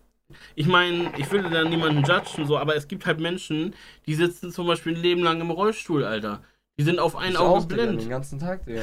ich 0.55 0.65
meine, 0.65 1.11
ich 1.19 1.31
will 1.31 1.43
da 1.43 1.63
niemanden 1.63 2.03
judgen, 2.03 2.47
so, 2.47 2.57
aber 2.57 2.75
es 2.75 2.87
gibt 2.87 3.05
halt 3.05 3.19
Menschen, 3.19 3.75
die 4.07 4.15
sitzen 4.15 4.51
zum 4.51 4.65
Beispiel 4.65 4.95
ein 4.95 5.01
Leben 5.01 5.21
lang 5.21 5.39
im 5.41 5.51
Rollstuhl, 5.51 6.03
Alter. 6.03 6.41
Die 6.79 6.83
sind 6.83 6.97
auf 6.99 7.15
ein 7.15 7.33
Ich 7.33 7.37
Auge 7.37 7.67
blind. 7.67 8.01
den 8.01 8.09
ganzen 8.09 8.39
Tag, 8.39 8.65
Digga. 8.65 8.81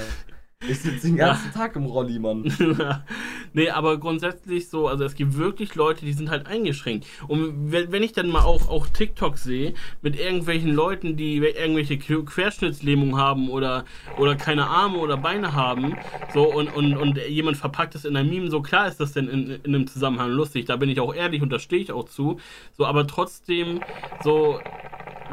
Ich 0.66 0.80
sitze 0.80 1.06
den 1.06 1.16
Ja. 1.16 1.28
ganzen 1.28 1.52
Tag 1.52 1.76
im 1.76 1.84
Rolli, 1.84 2.18
Mann. 2.18 2.52
nee, 3.52 3.70
aber 3.70 3.96
grundsätzlich 3.98 4.68
so, 4.68 4.88
also 4.88 5.04
es 5.04 5.14
gibt 5.14 5.36
wirklich 5.36 5.76
Leute, 5.76 6.04
die 6.04 6.12
sind 6.12 6.30
halt 6.30 6.48
eingeschränkt. 6.48 7.06
Und 7.28 7.70
wenn, 7.70 8.02
ich 8.02 8.10
dann 8.12 8.28
mal 8.28 8.42
auch, 8.42 8.68
auch 8.68 8.88
TikTok 8.88 9.38
sehe, 9.38 9.74
mit 10.02 10.18
irgendwelchen 10.18 10.74
Leuten, 10.74 11.16
die 11.16 11.36
irgendwelche 11.36 11.94
Qu- 11.94 12.24
Querschnittslähmung 12.24 13.16
haben 13.16 13.50
oder, 13.50 13.84
oder 14.18 14.34
keine 14.34 14.66
Arme 14.66 14.98
oder 14.98 15.16
Beine 15.16 15.52
haben, 15.52 15.96
so 16.34 16.52
und, 16.52 16.74
und, 16.74 16.96
und 16.96 17.18
jemand 17.28 17.56
verpackt 17.56 17.94
es 17.94 18.04
in 18.04 18.16
ein 18.16 18.28
Meme, 18.28 18.50
so 18.50 18.60
klar 18.60 18.88
ist 18.88 18.98
das 18.98 19.12
denn 19.12 19.28
in, 19.28 19.50
in 19.62 19.74
einem 19.76 19.86
Zusammenhang 19.86 20.32
lustig, 20.32 20.64
da 20.66 20.74
bin 20.74 20.88
ich 20.88 20.98
auch 20.98 21.14
ehrlich 21.14 21.40
und 21.40 21.50
da 21.52 21.60
stehe 21.60 21.80
ich 21.82 21.92
auch 21.92 22.08
zu. 22.08 22.40
So, 22.76 22.84
aber 22.84 23.06
trotzdem, 23.06 23.78
so, 24.24 24.58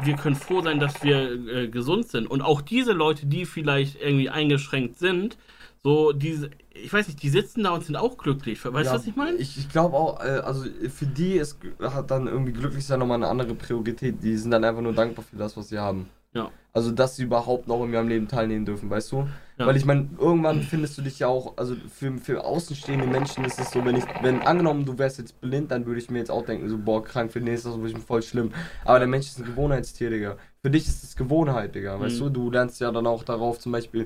wir 0.02 0.14
können 0.14 0.36
froh 0.36 0.60
sein, 0.60 0.78
dass 0.78 1.02
wir 1.02 1.32
äh, 1.48 1.68
gesund 1.68 2.08
sind. 2.08 2.26
Und 2.26 2.42
auch 2.42 2.60
diese 2.60 2.92
Leute, 2.92 3.24
die 3.26 3.46
vielleicht 3.46 4.00
irgendwie 4.00 4.28
eingeschränkt 4.28 4.98
sind, 4.98 5.15
so 5.82 6.12
diese, 6.12 6.50
ich 6.70 6.92
weiß 6.92 7.06
nicht, 7.08 7.22
die 7.22 7.28
sitzen 7.28 7.62
da 7.64 7.70
und 7.70 7.84
sind 7.84 7.96
auch 7.96 8.16
glücklich. 8.18 8.64
Weißt 8.64 8.90
du, 8.90 8.94
was 8.94 9.06
ich 9.06 9.14
meine? 9.16 9.36
Ich, 9.36 9.56
ich 9.56 9.68
glaube 9.68 9.96
auch, 9.96 10.20
äh, 10.20 10.40
also 10.44 10.64
für 10.90 11.06
die 11.06 11.34
ist, 11.34 11.58
hat 11.80 12.10
dann 12.10 12.26
irgendwie 12.26 12.52
glücklich 12.52 12.84
sein 12.84 12.98
nochmal 12.98 13.16
eine 13.18 13.28
andere 13.28 13.54
Priorität. 13.54 14.22
Die 14.22 14.36
sind 14.36 14.50
dann 14.50 14.64
einfach 14.64 14.82
nur 14.82 14.92
dankbar 14.94 15.24
für 15.28 15.36
das, 15.36 15.56
was 15.56 15.68
sie 15.68 15.78
haben. 15.78 16.08
Ja. 16.34 16.50
Also, 16.74 16.90
dass 16.90 17.16
sie 17.16 17.22
überhaupt 17.22 17.66
noch 17.68 17.82
in 17.84 17.92
ihrem 17.94 18.08
Leben 18.08 18.28
teilnehmen 18.28 18.66
dürfen, 18.66 18.90
weißt 18.90 19.10
du? 19.12 19.26
Ja. 19.58 19.66
Weil 19.66 19.76
ich 19.78 19.86
meine, 19.86 20.10
irgendwann 20.18 20.60
findest 20.60 20.98
du 20.98 21.02
dich 21.02 21.18
ja 21.20 21.28
auch, 21.28 21.56
also 21.56 21.74
für, 21.90 22.12
für 22.18 22.44
außenstehende 22.44 23.06
Menschen 23.06 23.46
ist 23.46 23.58
es 23.58 23.70
so, 23.70 23.82
wenn 23.82 23.96
ich, 23.96 24.04
wenn 24.20 24.42
angenommen 24.42 24.84
du 24.84 24.98
wärst 24.98 25.16
jetzt 25.18 25.40
blind, 25.40 25.70
dann 25.70 25.86
würde 25.86 25.98
ich 25.98 26.10
mir 26.10 26.18
jetzt 26.18 26.30
auch 26.30 26.44
denken, 26.44 26.68
so, 26.68 26.76
boah, 26.76 27.02
krank 27.02 27.32
für 27.32 27.40
den 27.40 27.54
ist 27.54 27.64
das 27.64 27.80
wirklich 27.80 28.04
voll 28.04 28.20
schlimm. 28.22 28.50
Aber 28.84 28.98
der 28.98 29.08
Mensch 29.08 29.28
ist 29.28 29.38
ein 29.38 29.46
Gewohnheitstier, 29.46 30.10
Digga. 30.10 30.36
Für 30.60 30.70
dich 30.70 30.86
ist 30.86 31.02
es 31.02 31.16
Gewohnheit, 31.16 31.74
Digga, 31.74 31.98
weißt 31.98 32.16
Mhm. 32.20 32.24
du? 32.24 32.28
Du 32.30 32.50
lernst 32.50 32.78
ja 32.82 32.90
dann 32.92 33.06
auch 33.06 33.22
darauf 33.22 33.58
zum 33.58 33.72
Beispiel, 33.72 34.04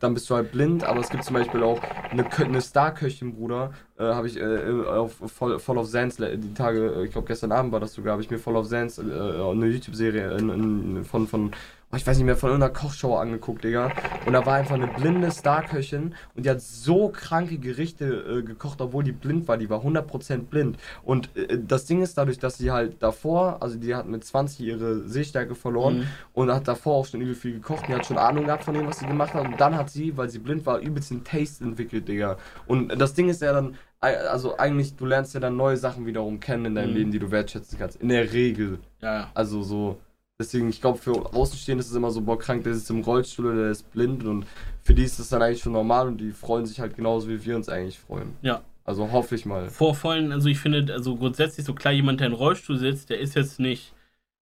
dann 0.00 0.14
bist 0.14 0.28
du 0.28 0.34
halt 0.34 0.50
blind, 0.50 0.82
aber 0.82 1.00
es 1.00 1.10
gibt 1.10 1.24
zum 1.24 1.34
Beispiel 1.34 1.62
auch 1.62 1.80
eine, 2.10 2.26
eine 2.38 2.60
Star-Köchin, 2.60 3.34
Bruder, 3.34 3.72
äh, 3.98 4.04
habe 4.04 4.26
ich 4.26 4.38
äh, 4.38 4.70
auf 4.86 5.14
Voll, 5.26 5.58
Voll 5.58 5.78
of 5.78 5.86
Sands, 5.86 6.16
die 6.16 6.54
Tage, 6.54 6.94
äh, 6.96 7.04
ich 7.04 7.12
glaube 7.12 7.28
gestern 7.28 7.52
Abend 7.52 7.72
war 7.72 7.80
das 7.80 7.92
sogar, 7.92 8.12
habe 8.12 8.22
ich 8.22 8.30
mir 8.30 8.38
Voll 8.38 8.56
of 8.56 8.66
Sands, 8.66 8.98
äh, 8.98 9.02
eine 9.02 9.66
YouTube-Serie 9.66 10.36
in, 10.38 11.04
von, 11.04 11.28
von, 11.28 11.52
oh, 11.92 11.96
ich 11.96 12.06
weiß 12.06 12.16
nicht 12.16 12.26
mehr, 12.26 12.36
von 12.36 12.50
irgendeiner 12.50 12.72
Kochshow 12.72 13.16
angeguckt, 13.16 13.64
Digga. 13.64 13.90
Und 14.26 14.32
da 14.32 14.44
war 14.46 14.54
einfach 14.54 14.74
eine 14.76 14.86
blinde 14.86 15.30
Star-Köchin 15.30 16.14
und 16.36 16.46
die 16.46 16.50
hat 16.50 16.60
so 16.60 17.08
kranke 17.08 17.58
Gerichte 17.58 18.04
äh, 18.06 18.42
gekocht, 18.42 18.80
obwohl 18.80 19.02
die 19.04 19.12
blind 19.12 19.48
war, 19.48 19.56
die 19.56 19.68
war 19.70 19.80
100% 19.84 20.38
blind. 20.44 20.78
Und 21.02 21.34
äh, 21.36 21.58
das 21.58 21.86
Ding 21.86 22.02
ist 22.02 22.16
dadurch, 22.18 22.38
dass 22.38 22.58
sie 22.58 22.70
halt 22.70 23.02
davor, 23.02 23.62
also 23.62 23.76
die 23.78 23.94
hat 23.94 24.06
mit 24.06 24.24
20 24.24 24.60
ihre 24.60 25.08
Sehstärke 25.08 25.54
verloren, 25.54 25.98
Mhm. 25.98 26.06
und 26.34 26.52
hat 26.52 26.68
davor 26.68 26.94
auch 26.96 27.06
schon 27.06 27.20
übel 27.20 27.34
viel 27.34 27.54
gekocht. 27.54 27.88
Die 27.88 27.94
hat 27.94 28.06
schon 28.06 28.18
Ahnung 28.18 28.44
gehabt 28.46 28.64
von 28.64 28.74
dem, 28.74 28.86
was 28.86 28.98
sie 29.00 29.06
gemacht 29.06 29.34
hat. 29.34 29.44
Und 29.46 29.60
dann 29.60 29.76
hat 29.76 29.90
sie, 29.90 30.16
weil 30.16 30.28
sie 30.28 30.38
blind 30.38 30.64
war, 30.66 30.78
übelst 30.78 31.10
den 31.10 31.24
Taste 31.24 31.64
entwickelt, 31.64 32.06
Digga. 32.08 32.36
Und 32.66 32.88
das 33.00 33.14
Ding 33.14 33.28
ist 33.28 33.42
ja 33.42 33.52
dann, 33.52 33.74
also 34.00 34.56
eigentlich, 34.56 34.96
du 34.96 35.04
lernst 35.06 35.34
ja 35.34 35.40
dann 35.40 35.56
neue 35.56 35.76
Sachen 35.76 36.06
wiederum 36.06 36.40
kennen 36.40 36.66
in 36.66 36.74
deinem 36.76 36.90
Mhm. 36.90 36.96
Leben, 36.96 37.10
die 37.10 37.18
du 37.18 37.30
wertschätzen 37.30 37.78
kannst. 37.78 38.00
In 38.00 38.08
der 38.08 38.32
Regel. 38.32 38.78
Ja. 39.02 39.30
Also 39.34 39.62
so. 39.62 39.98
Deswegen, 40.40 40.70
ich 40.70 40.80
glaube, 40.80 40.96
für 40.96 41.12
Außenstehende 41.34 41.82
ist 41.82 41.90
es 41.90 41.94
immer 41.96 42.10
so, 42.10 42.22
boah, 42.22 42.38
krank, 42.38 42.64
der 42.64 42.72
sitzt 42.72 42.88
im 42.88 43.02
Rollstuhl 43.02 43.44
oder 43.52 43.62
der 43.64 43.70
ist 43.72 43.92
blind. 43.92 44.24
Und 44.24 44.46
für 44.82 44.94
die 44.94 45.04
ist 45.04 45.18
das 45.20 45.28
dann 45.28 45.42
eigentlich 45.42 45.60
schon 45.60 45.74
normal 45.74 46.08
und 46.08 46.16
die 46.18 46.30
freuen 46.32 46.64
sich 46.64 46.80
halt 46.80 46.96
genauso, 46.96 47.28
wie 47.28 47.44
wir 47.44 47.56
uns 47.56 47.68
eigentlich 47.68 47.98
freuen. 47.98 48.32
Ja. 48.40 48.62
Also 48.84 49.12
hoffe 49.12 49.34
ich 49.34 49.44
mal. 49.44 49.68
Vor 49.68 49.94
vollen, 49.94 50.32
also 50.32 50.48
ich 50.48 50.58
finde, 50.58 50.90
also 50.94 51.14
grundsätzlich 51.14 51.66
so 51.66 51.74
klar, 51.74 51.92
jemand, 51.92 52.20
der 52.20 52.28
im 52.28 52.32
Rollstuhl 52.32 52.78
sitzt, 52.78 53.10
der 53.10 53.20
ist 53.20 53.34
jetzt 53.36 53.60
nicht 53.60 53.92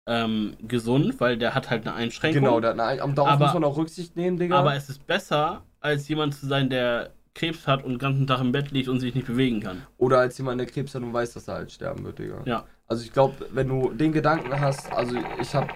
ähm, 0.08 0.54
gesund, 0.68 1.19
weil 1.19 1.36
der 1.36 1.56
hat 1.56 1.71
halt 1.71 1.88
eine 1.88 1.96
Einschränkung. 1.96 2.44
Genau, 2.44 2.60
der, 2.60 2.76
na, 2.76 2.96
darauf 2.96 3.28
Aber- 3.28 3.46
muss 3.46 3.54
man 3.56 3.63
auch 3.63 3.76
Rücksicht 3.76 4.15
nehmen, 4.15 4.38
Digga. 4.38 4.56
aber 4.60 4.76
es 4.76 4.90
ist 4.90 5.06
besser, 5.08 5.63
als 5.82 6.08
jemand 6.08 6.36
zu 6.36 6.46
sein, 6.46 6.69
der 6.69 7.10
Krebs 7.38 7.67
hat 7.67 7.83
und 7.83 7.92
den 7.92 8.00
ganzen 8.00 8.27
Tag 8.27 8.42
im 8.42 8.52
Bett 8.52 8.71
liegt 8.71 8.90
und 8.90 9.00
sich 9.00 9.13
nicht 9.15 9.27
bewegen 9.27 9.62
kann. 9.62 9.83
Oder 9.98 10.19
als 10.19 10.38
jemand, 10.38 10.60
der 10.60 10.67
Krebs 10.67 10.94
hat 10.96 11.04
und 11.04 11.13
weiß, 11.13 11.33
dass 11.33 11.48
er 11.48 11.56
halt 11.56 11.71
sterben 11.71 12.04
wird, 12.04 12.19
Digga. 12.19 12.42
Ja. 12.46 12.65
Also 12.88 13.04
ich 13.04 13.13
glaube, 13.13 13.33
wenn 13.54 13.67
du 13.67 13.94
den 13.94 14.12
Gedanken 14.12 14.60
hast, 14.60 14.92
also 14.94 15.15
ich 15.40 15.54
habe 15.54 15.67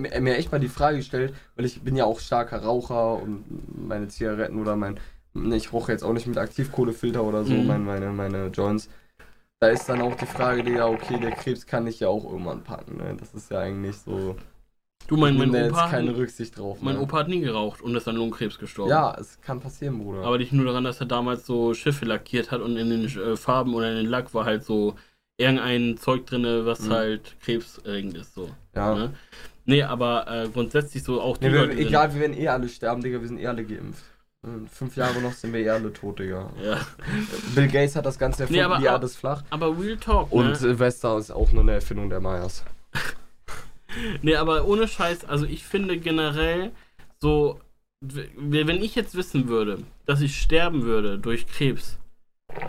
mir 0.00 0.36
echt 0.36 0.50
mal 0.50 0.58
die 0.58 0.68
Frage 0.68 0.96
gestellt, 0.98 1.32
weil 1.54 1.64
ich 1.64 1.80
bin 1.82 1.94
ja 1.96 2.04
auch 2.04 2.18
starker 2.18 2.58
Raucher 2.62 3.22
und 3.22 3.44
meine 3.88 4.08
Zigaretten 4.08 4.60
oder 4.60 4.74
mein, 4.74 4.98
ne, 5.34 5.56
ich 5.56 5.72
rauche 5.72 5.92
jetzt 5.92 6.02
auch 6.02 6.12
nicht 6.12 6.26
mit 6.26 6.38
Aktivkohlefilter 6.38 7.22
oder 7.22 7.44
so, 7.44 7.54
Mhm. 7.54 7.66
meine, 7.66 7.84
meine, 7.84 8.12
meine 8.12 8.46
Joints. 8.48 8.88
Da 9.60 9.68
ist 9.68 9.88
dann 9.88 10.02
auch 10.02 10.14
die 10.16 10.26
Frage, 10.26 10.62
Digga, 10.64 10.86
okay, 10.88 11.18
der 11.18 11.32
Krebs 11.32 11.66
kann 11.66 11.86
dich 11.86 12.00
ja 12.00 12.08
auch 12.08 12.24
irgendwann 12.24 12.62
packen, 12.62 12.96
ne? 12.98 13.16
Das 13.18 13.32
ist 13.32 13.50
ja 13.50 13.60
eigentlich 13.60 13.96
so, 13.96 14.36
Du, 15.08 15.16
mein, 15.16 15.34
ich 15.34 15.38
mein 15.38 15.50
Opa, 15.50 15.58
jetzt 15.82 15.90
keine 15.90 16.16
Rücksicht 16.16 16.58
drauf. 16.58 16.78
mein 16.80 16.96
ne? 16.96 17.00
Opa 17.02 17.18
hat 17.18 17.28
nie 17.28 17.40
geraucht 17.40 17.80
und 17.80 17.94
ist 17.94 18.08
an 18.08 18.16
Lungenkrebs 18.16 18.58
gestorben. 18.58 18.90
Ja, 18.90 19.16
es 19.20 19.40
kann 19.40 19.60
passieren, 19.60 19.98
Bruder. 19.98 20.24
Aber 20.24 20.38
nicht 20.38 20.52
nur 20.52 20.64
daran, 20.66 20.84
dass 20.84 20.98
er 21.00 21.06
damals 21.06 21.46
so 21.46 21.74
Schiffe 21.74 22.04
lackiert 22.06 22.50
hat 22.50 22.60
und 22.60 22.76
in 22.76 22.90
den 22.90 23.04
äh, 23.04 23.36
Farben 23.36 23.74
oder 23.74 23.90
in 23.90 23.96
den 23.98 24.06
Lack 24.06 24.34
war 24.34 24.44
halt 24.44 24.64
so 24.64 24.94
irgendein 25.38 25.96
Zeug 25.98 26.26
drin, 26.26 26.44
was 26.64 26.80
Mhm. 26.80 26.90
halt 26.92 27.36
krebserregend 27.40 28.16
ist. 28.16 28.34
So. 28.34 28.48
ja. 28.74 28.94
Ne? 28.94 29.14
Nee, 29.68 29.82
aber 29.82 30.26
äh, 30.28 30.48
grundsätzlich 30.48 31.02
so 31.02 31.20
auch 31.20 31.36
die 31.38 31.46
Nee, 31.48 31.52
wir, 31.52 31.70
egal, 31.78 32.12
wir 32.14 32.20
werden 32.20 32.36
eh 32.38 32.48
alle 32.48 32.68
sterben, 32.68 33.02
Digga, 33.02 33.20
wir 33.20 33.26
sind 33.28 33.38
eh 33.38 33.46
alle 33.48 33.64
geimpft. 33.64 34.02
Fünf 34.70 34.94
Jahre 34.96 35.20
noch 35.20 35.32
sind 35.32 35.52
wir 35.52 35.60
eh 35.60 35.70
alle 35.70 35.92
tot, 35.92 36.20
Digga. 36.20 36.50
Ja. 36.62 36.78
Bill 37.54 37.66
Gates 37.66 37.96
hat 37.96 38.06
das 38.06 38.16
Ganze 38.18 38.42
erfunden, 38.44 38.60
Nee, 38.60 38.64
aber- 38.64 38.78
die 38.78 38.84
Erde 38.84 39.06
ist 39.06 39.16
flach. 39.16 39.42
Aber 39.50 39.76
Real 39.76 39.96
Talk, 39.96 40.30
Und 40.30 40.46
ne? 40.46 40.54
Silvester 40.54 41.18
ist 41.18 41.32
auch 41.32 41.50
nur 41.52 41.62
eine 41.62 41.72
Erfindung 41.72 42.08
der 42.10 42.20
Mayas. 42.20 42.64
Nee, 44.22 44.36
aber 44.36 44.66
ohne 44.66 44.88
Scheiß, 44.88 45.24
also 45.24 45.46
ich 45.46 45.64
finde 45.64 45.98
generell 45.98 46.72
so, 47.20 47.60
wenn 48.00 48.82
ich 48.82 48.94
jetzt 48.94 49.14
wissen 49.14 49.48
würde, 49.48 49.78
dass 50.04 50.20
ich 50.20 50.36
sterben 50.40 50.82
würde 50.82 51.18
durch 51.18 51.46
Krebs, 51.46 51.98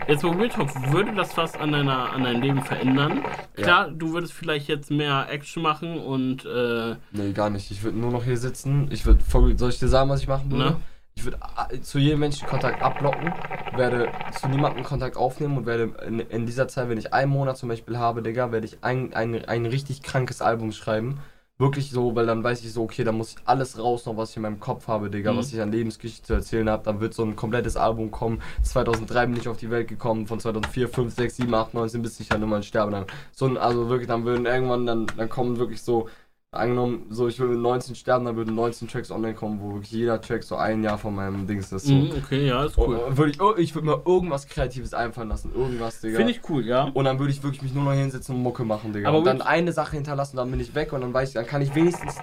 jetzt 0.08 0.22
mal 0.22 0.34
Real 0.36 0.48
Talk, 0.48 0.92
würde 0.92 1.14
das 1.14 1.36
was 1.36 1.54
an, 1.54 1.72
deiner, 1.72 2.12
an 2.12 2.24
deinem 2.24 2.42
Leben 2.42 2.62
verändern? 2.62 3.22
Klar, 3.54 3.90
du 3.90 4.12
würdest 4.12 4.32
vielleicht 4.32 4.68
jetzt 4.68 4.90
mehr 4.90 5.26
Action 5.30 5.62
machen 5.62 5.98
und, 5.98 6.44
äh, 6.44 6.96
Nee, 7.12 7.32
gar 7.32 7.50
nicht. 7.50 7.70
Ich 7.70 7.82
würde 7.82 7.98
nur 7.98 8.10
noch 8.10 8.24
hier 8.24 8.36
sitzen. 8.36 8.88
Ich 8.90 9.04
würde, 9.06 9.22
soll 9.56 9.70
ich 9.70 9.78
dir 9.78 9.88
sagen, 9.88 10.10
was 10.10 10.20
ich 10.20 10.28
machen 10.28 10.50
würde? 10.50 10.64
Ne? 10.64 10.76
Ich 11.18 11.24
würde 11.24 11.38
äh, 11.72 11.80
zu 11.80 11.98
jedem 11.98 12.20
Menschen 12.20 12.46
Kontakt 12.46 12.80
abblocken, 12.80 13.32
werde 13.74 14.08
zu 14.40 14.46
niemandem 14.46 14.84
Kontakt 14.84 15.16
aufnehmen 15.16 15.56
und 15.56 15.66
werde 15.66 15.90
in, 16.06 16.20
in 16.20 16.46
dieser 16.46 16.68
Zeit, 16.68 16.88
wenn 16.88 16.96
ich 16.96 17.12
einen 17.12 17.32
Monat 17.32 17.56
zum 17.58 17.68
Beispiel 17.68 17.98
habe, 17.98 18.22
Digga, 18.22 18.52
werde 18.52 18.64
ich 18.66 18.78
ein, 18.82 19.12
ein, 19.14 19.44
ein 19.46 19.66
richtig 19.66 20.02
krankes 20.02 20.40
Album 20.40 20.70
schreiben. 20.70 21.18
Wirklich 21.58 21.90
so, 21.90 22.14
weil 22.14 22.26
dann 22.26 22.44
weiß 22.44 22.62
ich 22.64 22.72
so, 22.72 22.84
okay, 22.84 23.02
da 23.02 23.10
muss 23.10 23.30
ich 23.32 23.36
alles 23.46 23.80
raus 23.80 24.06
noch, 24.06 24.16
was 24.16 24.30
ich 24.30 24.36
in 24.36 24.42
meinem 24.42 24.60
Kopf 24.60 24.86
habe, 24.86 25.10
Digga, 25.10 25.32
Mhm. 25.32 25.38
was 25.38 25.52
ich 25.52 25.60
an 25.60 25.72
Lebensgeschichte 25.72 26.24
zu 26.24 26.34
erzählen 26.34 26.70
habe. 26.70 26.84
Dann 26.84 27.00
wird 27.00 27.14
so 27.14 27.24
ein 27.24 27.34
komplettes 27.34 27.76
Album 27.76 28.12
kommen. 28.12 28.40
2003 28.62 29.26
bin 29.26 29.36
ich 29.38 29.48
auf 29.48 29.56
die 29.56 29.70
Welt 29.70 29.88
gekommen, 29.88 30.28
von 30.28 30.38
2004, 30.38 30.88
5, 30.88 31.12
6, 31.12 31.34
7, 31.36 31.52
8, 31.52 31.74
19 31.74 32.00
bis 32.00 32.20
ich 32.20 32.28
dann 32.28 32.44
immer 32.44 32.62
sterbe. 32.62 32.92
Dann 32.92 33.06
so 33.32 33.46
also 33.58 33.88
wirklich, 33.88 34.06
dann 34.06 34.24
würden 34.24 34.46
irgendwann, 34.46 34.86
dann, 34.86 35.06
dann 35.16 35.28
kommen 35.28 35.58
wirklich 35.58 35.82
so, 35.82 36.08
angenommen, 36.50 37.06
so 37.10 37.28
ich 37.28 37.38
würde 37.38 37.52
mit 37.54 37.62
19 37.62 37.94
sterben, 37.94 38.24
dann 38.24 38.36
würden 38.36 38.54
19 38.54 38.88
Tracks 38.88 39.10
online 39.10 39.34
kommen, 39.34 39.60
wo 39.60 39.74
wirklich 39.74 39.92
jeder 39.92 40.20
Track 40.20 40.42
so 40.42 40.56
ein 40.56 40.82
Jahr 40.82 40.96
von 40.98 41.14
meinem 41.14 41.46
Dings 41.46 41.70
ist. 41.72 41.86
So. 41.86 41.94
mh, 41.94 42.14
okay, 42.16 42.46
ja, 42.48 42.64
ist 42.64 42.78
cool. 42.78 42.96
Und, 42.96 43.16
würde 43.18 43.32
ich, 43.32 43.38
ir- 43.38 43.58
ich 43.58 43.74
würde 43.74 43.86
mir 43.86 44.02
irgendwas 44.06 44.46
Kreatives 44.46 44.94
einfallen 44.94 45.28
lassen, 45.28 45.52
irgendwas, 45.54 46.00
Digga. 46.00 46.16
Finde 46.16 46.32
ich 46.32 46.40
cool, 46.48 46.64
ja. 46.64 46.84
Und 46.94 47.04
dann 47.04 47.18
würde 47.18 47.32
ich 47.32 47.42
wirklich 47.42 47.62
mich 47.62 47.74
nur 47.74 47.84
noch 47.84 47.92
hinsetzen 47.92 48.34
und 48.34 48.42
Mucke 48.42 48.64
machen, 48.64 48.92
Digga. 48.92 49.08
Aber 49.08 49.18
und 49.18 49.24
dann 49.26 49.42
eine 49.42 49.72
Sache 49.72 49.96
hinterlassen, 49.96 50.36
dann 50.38 50.50
bin 50.50 50.60
ich 50.60 50.74
weg 50.74 50.92
und 50.92 51.02
dann 51.02 51.12
weiß 51.12 51.28
ich, 51.28 51.34
dann 51.34 51.46
kann 51.46 51.60
ich 51.60 51.74
wenigstens 51.74 52.16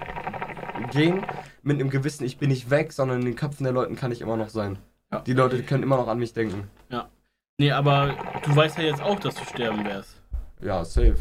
gehen 0.90 1.24
mit 1.62 1.80
einem 1.80 1.90
Gewissen, 1.90 2.24
ich 2.24 2.38
bin 2.38 2.50
nicht 2.50 2.68
weg, 2.70 2.92
sondern 2.92 3.20
in 3.20 3.26
den 3.26 3.36
Köpfen 3.36 3.64
der 3.64 3.72
Leuten 3.72 3.96
kann 3.96 4.12
ich 4.12 4.20
immer 4.20 4.36
noch 4.36 4.48
sein. 4.48 4.78
Ja. 5.12 5.20
Die 5.20 5.32
Leute 5.34 5.62
können 5.62 5.82
immer 5.82 5.96
noch 5.96 6.08
an 6.08 6.18
mich 6.18 6.32
denken. 6.32 6.68
Nee, 7.58 7.70
aber 7.70 8.14
du 8.44 8.54
weißt 8.54 8.76
ja 8.76 8.84
jetzt 8.84 9.00
auch, 9.00 9.18
dass 9.18 9.34
du 9.36 9.44
sterben 9.46 9.82
wirst. 9.86 10.20
Ja, 10.60 10.84
safe. 10.84 11.14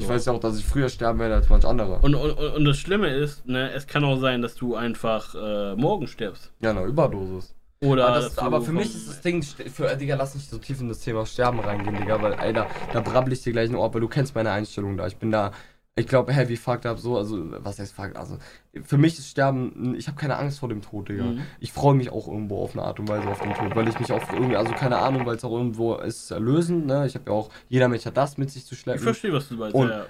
Ich 0.00 0.08
weiß 0.08 0.24
ja 0.26 0.32
auch, 0.32 0.40
dass 0.40 0.58
ich 0.58 0.64
früher 0.64 0.88
sterben 0.88 1.18
werde 1.18 1.34
als 1.34 1.48
manch 1.48 1.64
anderer. 1.64 2.02
Und, 2.02 2.14
und, 2.14 2.32
und 2.32 2.64
das 2.64 2.78
Schlimme 2.78 3.08
ist, 3.08 3.46
ne, 3.46 3.70
es 3.72 3.86
kann 3.86 4.04
auch 4.04 4.18
sein, 4.18 4.42
dass 4.42 4.54
du 4.54 4.74
einfach 4.74 5.34
äh, 5.34 5.74
morgen 5.76 6.06
stirbst. 6.06 6.50
ja, 6.60 6.70
eine 6.70 6.84
Überdosis. 6.84 7.54
Oder 7.82 8.08
Aber, 8.08 8.20
das, 8.20 8.36
aber 8.36 8.60
für 8.60 8.72
mich 8.72 8.94
ist 8.94 9.08
das 9.08 9.20
Ding, 9.22 9.42
für, 9.42 9.96
Digga, 9.96 10.14
lass 10.14 10.34
nicht 10.34 10.50
so 10.50 10.58
tief 10.58 10.80
in 10.82 10.88
das 10.88 11.00
Thema 11.00 11.24
Sterben 11.24 11.60
reingehen, 11.60 11.96
Digga, 11.96 12.20
weil, 12.20 12.34
Alter, 12.34 12.66
da 12.92 13.00
brabbel 13.00 13.32
ich 13.32 13.42
dir 13.42 13.52
gleich 13.52 13.70
ein 13.70 13.74
Ohr, 13.74 13.92
weil 13.94 14.02
du 14.02 14.08
kennst 14.08 14.34
meine 14.34 14.50
Einstellung 14.50 14.98
da. 14.98 15.06
Ich 15.06 15.16
bin 15.16 15.30
da, 15.30 15.52
ich 16.00 16.06
glaube, 16.08 16.32
heavy 16.32 16.56
fucked 16.56 16.86
up, 16.86 16.98
so, 16.98 17.16
also, 17.16 17.38
was 17.64 17.78
heißt 17.78 17.94
fucked, 17.94 18.16
also, 18.16 18.38
für 18.82 18.98
mich 18.98 19.18
ist 19.18 19.28
Sterben, 19.28 19.94
ich 19.96 20.08
habe 20.08 20.16
keine 20.18 20.36
Angst 20.36 20.58
vor 20.58 20.68
dem 20.68 20.82
Tod, 20.82 21.08
Digga. 21.08 21.24
Mhm. 21.24 21.40
Ich 21.60 21.72
freue 21.72 21.94
mich 21.94 22.10
auch 22.10 22.26
irgendwo 22.26 22.62
auf 22.62 22.72
eine 22.72 22.82
Art 22.82 22.98
und 23.00 23.08
Weise 23.08 23.28
auf 23.28 23.40
den 23.40 23.54
Tod, 23.54 23.74
weil 23.76 23.88
ich 23.88 23.98
mich 24.00 24.10
auch 24.12 24.32
irgendwie, 24.32 24.56
also 24.56 24.72
keine 24.74 24.98
Ahnung, 24.98 25.26
weil 25.26 25.36
es 25.36 25.44
auch 25.44 25.52
irgendwo 25.52 25.94
ist 25.96 26.30
erlösend, 26.30 26.86
ne, 26.86 27.06
ich 27.06 27.14
habe 27.14 27.30
ja 27.30 27.32
auch, 27.36 27.50
jeder 27.68 27.88
Mensch 27.88 28.04
hat 28.06 28.16
das 28.16 28.38
mit 28.38 28.50
sich 28.50 28.66
zu 28.66 28.74
Ich 28.74 28.80
schleppen. 28.80 29.02
verstehe, 29.02 29.32
was 29.32 29.48
du 29.48 29.54
meinst. 29.56 29.74
Und- 29.74 29.88
ja. 29.90 30.06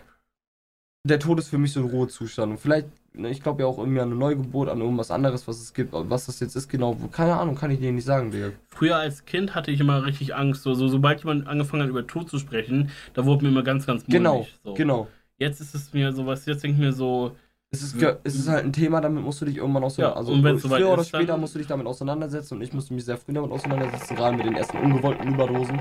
Der 1.09 1.19
Tod 1.19 1.39
ist 1.39 1.49
für 1.49 1.57
mich 1.57 1.73
so 1.73 1.81
ein 1.81 1.87
Ruhezustand 1.89 2.53
und 2.53 2.59
vielleicht, 2.59 2.87
ne, 3.15 3.31
ich 3.31 3.43
glaube 3.43 3.63
ja 3.63 3.67
auch 3.67 3.79
irgendwie 3.79 4.01
an 4.01 4.11
eine 4.11 4.19
Neugeburt, 4.19 4.69
an 4.69 4.83
irgendwas 4.83 5.11
anderes, 5.11 5.49
was 5.49 5.59
es 5.59 5.73
gibt, 5.73 5.95
was 5.95 6.27
das 6.27 6.41
jetzt 6.41 6.55
ist 6.57 6.69
genau, 6.69 6.95
keine 7.11 7.39
Ahnung, 7.39 7.55
kann 7.55 7.71
ich 7.71 7.81
dir 7.81 7.91
nicht 7.91 8.05
sagen, 8.05 8.31
Digga. 8.31 8.51
Früher 8.69 8.97
als 8.97 9.25
Kind 9.25 9.55
hatte 9.55 9.71
ich 9.71 9.81
immer 9.81 10.05
richtig 10.05 10.35
Angst. 10.35 10.63
So, 10.63 10.75
so, 10.75 10.89
sobald 10.89 11.21
jemand 11.21 11.47
angefangen 11.47 11.85
hat, 11.85 11.89
über 11.89 12.07
Tod 12.07 12.29
zu 12.29 12.39
sprechen, 12.39 12.91
da 13.15 13.25
wurde 13.25 13.45
mir 13.45 13.51
immer 13.51 13.63
ganz, 13.63 13.87
ganz 13.87 14.03
mulmig. 14.03 14.13
Genau, 14.19 14.47
so. 14.63 14.75
genau. 14.75 15.09
Jetzt 15.41 15.61
ist 15.61 15.75
es 15.75 15.93
mir 15.93 16.13
sowas, 16.13 16.45
jetzt 16.47 16.63
denke 16.63 16.77
ich 16.77 16.81
mir 16.81 16.93
so, 16.93 17.35
Es 17.73 17.83
ist, 17.83 17.95
es 18.25 18.35
ist 18.35 18.49
halt 18.49 18.65
ein 18.65 18.73
Thema, 18.73 19.01
damit 19.01 19.25
musst 19.25 19.41
du 19.41 19.45
dich 19.47 19.57
irgendwann 19.57 19.85
auch 19.85 19.91
so. 19.91 20.03
Ja, 20.03 20.13
also 20.13 20.33
früher 20.35 20.59
soweit 20.59 20.83
oder 20.85 21.05
später 21.05 21.37
musst 21.37 21.55
du 21.55 21.59
dich 21.59 21.69
damit 21.69 21.87
auseinandersetzen 21.87 22.55
und 22.57 22.63
ich 22.63 22.73
musste 22.73 22.95
mich 22.95 23.05
sehr 23.05 23.17
früh 23.17 23.33
damit 23.33 23.51
auseinandersetzen, 23.53 24.17
gerade 24.17 24.37
mit 24.37 24.47
den 24.47 24.57
ersten 24.57 24.79
ungewollten 24.79 25.29
Überdosen. 25.33 25.81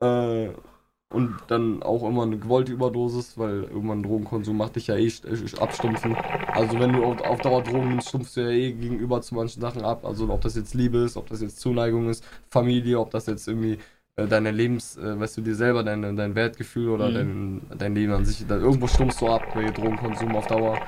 Äh, 0.00 0.48
und 1.12 1.40
dann 1.48 1.82
auch 1.82 2.04
immer 2.08 2.22
eine 2.22 2.38
gewollte 2.38 2.72
Überdosis, 2.72 3.36
weil 3.36 3.64
irgendwann 3.64 4.02
Drogenkonsum 4.02 4.56
macht 4.56 4.76
dich 4.76 4.86
ja 4.86 4.96
eh 4.96 5.08
äh, 5.08 5.58
abstumpfen. 5.58 6.16
Also 6.54 6.78
wenn 6.78 6.92
du 6.92 7.04
auf, 7.04 7.20
auf 7.22 7.40
Dauer 7.40 7.62
Drogen 7.64 7.88
nimmst, 7.88 8.08
stumpfst 8.08 8.36
du 8.36 8.42
ja 8.42 8.50
eh 8.50 8.72
gegenüber 8.72 9.20
zu 9.20 9.34
manchen 9.34 9.60
Sachen 9.60 9.82
ab. 9.82 10.04
Also 10.04 10.28
ob 10.30 10.40
das 10.42 10.54
jetzt 10.54 10.74
Liebe 10.74 10.98
ist, 10.98 11.16
ob 11.16 11.28
das 11.28 11.42
jetzt 11.42 11.60
Zuneigung 11.60 12.08
ist, 12.08 12.24
Familie, 12.48 13.00
ob 13.00 13.10
das 13.10 13.26
jetzt 13.26 13.48
irgendwie 13.48 13.78
äh, 14.16 14.26
deine 14.26 14.50
Lebens, 14.50 14.96
äh, 14.96 15.18
weißt 15.18 15.36
du, 15.38 15.40
dir 15.42 15.54
selber 15.54 15.82
dein, 15.82 16.16
dein 16.16 16.34
Wertgefühl 16.34 16.88
oder 16.90 17.08
Mhm. 17.10 17.14
dein, 17.68 17.78
dein 17.78 17.94
Leben 17.94 18.12
an 18.12 18.24
sich, 18.24 18.46
da, 18.46 18.56
irgendwo 18.56 18.86
stumpfst 18.86 19.20
du 19.20 19.28
ab 19.28 19.42
bei 19.54 19.64
Drogenkonsum 19.70 20.34
auf 20.36 20.46
Dauer. 20.46 20.78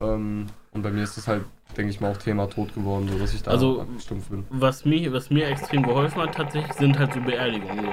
Ähm, 0.00 0.46
und 0.72 0.82
bei 0.82 0.90
mir 0.90 1.02
ist 1.02 1.16
das 1.16 1.26
halt, 1.26 1.42
denke 1.76 1.90
ich 1.90 2.00
mal, 2.00 2.12
auch 2.12 2.16
Thema 2.16 2.46
tot 2.48 2.72
geworden, 2.74 3.08
so 3.10 3.18
dass 3.18 3.34
ich 3.34 3.42
da 3.42 3.50
Also, 3.50 3.84
stumpf 3.98 4.28
bin. 4.28 4.44
was 4.50 4.84
mir, 4.84 5.12
was 5.12 5.28
mir 5.30 5.48
extrem 5.48 5.82
geholfen 5.82 6.22
hat 6.22 6.34
tatsächlich, 6.34 6.72
sind 6.74 6.98
halt 6.98 7.12
so 7.14 7.20
Beerdigungen. 7.20 7.84
So. 7.84 7.90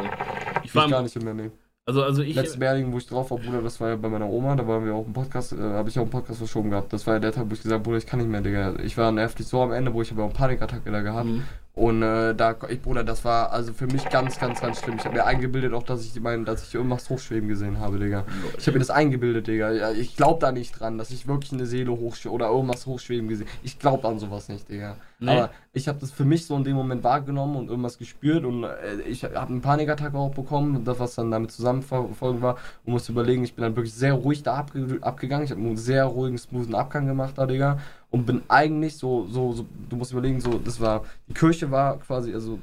Ich 0.59 0.65
Ich 0.65 0.75
war, 0.75 0.87
gar 0.89 1.01
nicht 1.01 1.19
mehr, 1.21 1.33
nee. 1.33 1.49
also, 1.87 2.03
also 2.03 2.21
ich, 2.21 2.35
Letzte 2.35 2.59
Beerdigung, 2.59 2.93
wo 2.93 2.97
ich 2.99 3.07
drauf 3.07 3.31
war, 3.31 3.39
Bruder, 3.39 3.61
das 3.63 3.79
war 3.81 3.89
ja 3.89 3.95
bei 3.95 4.07
meiner 4.09 4.29
Oma, 4.29 4.55
da 4.55 4.67
waren 4.67 4.85
wir 4.85 4.93
auch 4.93 5.05
im 5.07 5.13
Podcast, 5.13 5.53
äh, 5.53 5.57
habe 5.57 5.89
ich 5.89 5.97
auch 5.97 6.03
einen 6.03 6.11
Podcast 6.11 6.37
verschoben 6.37 6.69
gehabt. 6.69 6.93
Das 6.93 7.07
war 7.07 7.15
ja 7.15 7.19
der 7.19 7.31
Tag, 7.31 7.45
wo 7.49 7.53
ich 7.53 7.61
gesagt 7.63 7.73
habe, 7.73 7.83
Bruder, 7.83 7.97
ich 7.97 8.05
kann 8.05 8.19
nicht 8.19 8.29
mehr, 8.29 8.41
Digga. 8.41 8.75
Ich 8.83 8.95
war 8.97 9.11
nervlich 9.11 9.47
so 9.47 9.61
am 9.61 9.71
Ende, 9.71 9.91
wo 9.93 10.01
ich 10.03 10.11
aber 10.11 10.25
auch 10.25 10.33
Panikattacke 10.33 10.91
da 10.91 11.01
gehabt. 11.01 11.25
Mhm. 11.27 11.43
Und 11.75 12.03
äh, 12.03 12.33
da, 12.33 12.55
ich, 12.69 12.81
Bruder, 12.81 13.03
das 13.03 13.25
war 13.25 13.51
also 13.51 13.73
für 13.73 13.85
mich 13.87 14.07
ganz, 14.09 14.39
ganz, 14.39 14.61
ganz 14.61 14.79
schlimm. 14.79 14.95
Ich 14.97 15.03
habe 15.03 15.15
mir 15.15 15.25
eingebildet 15.25 15.73
auch, 15.73 15.83
dass 15.83 16.05
ich 16.05 16.17
mein, 16.21 16.45
dass 16.45 16.65
ich 16.65 16.73
irgendwas 16.73 17.09
hochschweben 17.09 17.49
gesehen 17.49 17.79
habe, 17.79 17.99
Digga. 17.99 18.23
Ich 18.57 18.65
habe 18.65 18.77
mir 18.77 18.79
das 18.79 18.89
eingebildet, 18.89 19.47
Digga. 19.47 19.91
Ich 19.91 20.15
glaube 20.15 20.39
da 20.39 20.53
nicht 20.53 20.79
dran, 20.79 20.97
dass 20.97 21.11
ich 21.11 21.27
wirklich 21.27 21.51
eine 21.51 21.65
Seele 21.65 21.91
hochschweben 21.91 22.33
oder 22.33 22.47
irgendwas 22.47 22.85
hochschweben 22.85 23.27
gesehen. 23.27 23.47
Ich 23.61 23.77
glaube 23.77 24.07
an 24.07 24.19
sowas 24.19 24.47
nicht, 24.47 24.69
Digga. 24.69 24.95
Nee. 25.19 25.31
Aber 25.31 25.49
ich 25.73 25.89
habe 25.89 25.99
das 25.99 26.11
für 26.11 26.23
mich 26.23 26.45
so 26.45 26.55
in 26.55 26.63
dem 26.63 26.75
Moment 26.77 27.03
wahrgenommen 27.03 27.57
und 27.57 27.69
irgendwas 27.69 27.97
gespürt 27.97 28.45
und 28.45 28.63
äh, 28.63 29.01
ich 29.05 29.23
habe 29.25 29.39
einen 29.39 29.61
Panikattacke 29.61 30.17
auch 30.17 30.33
bekommen, 30.33 30.83
das 30.85 30.99
was 30.99 31.15
dann 31.15 31.31
damit 31.31 31.51
zusammenfolgen 31.51 32.41
war 32.41 32.57
und 32.85 32.93
musste 32.93 33.11
überlegen, 33.11 33.43
ich 33.43 33.53
bin 33.53 33.63
dann 33.63 33.75
wirklich 33.75 33.93
sehr 33.93 34.13
ruhig 34.13 34.43
da 34.43 34.55
abge 34.55 34.97
abgegangen. 35.01 35.45
Ich 35.45 35.51
habe 35.51 35.61
einen 35.61 35.77
sehr 35.77 36.05
ruhigen, 36.05 36.37
smoothen 36.37 36.75
Abgang 36.75 37.05
gemacht 37.05 37.37
da, 37.37 37.45
Digga. 37.45 37.79
Und 38.15 38.25
bin 38.25 38.41
eigentlich 38.47 38.95
so, 38.95 39.27
so, 39.29 39.51
so, 39.51 39.65
du 39.89 39.95
musst 39.97 40.13
überlegen, 40.13 40.39
so, 40.39 40.57
das 40.57 40.79
war, 40.79 41.03
die 41.27 41.33
Kirche 41.33 41.69
war 41.69 41.99
quasi, 41.99 42.33
also, 42.33 42.59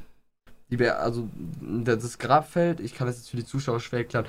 die 0.71 0.79
wär, 0.79 0.99
also, 1.03 1.29
das 1.85 2.19
Grabfeld, 2.19 2.81
ich 2.81 2.95
kann 2.95 3.07
das 3.07 3.17
jetzt 3.19 3.29
für 3.29 3.37
die 3.37 3.45
Zuschauer 3.45 3.79
schwer 3.79 3.99
erklären, 3.99 4.25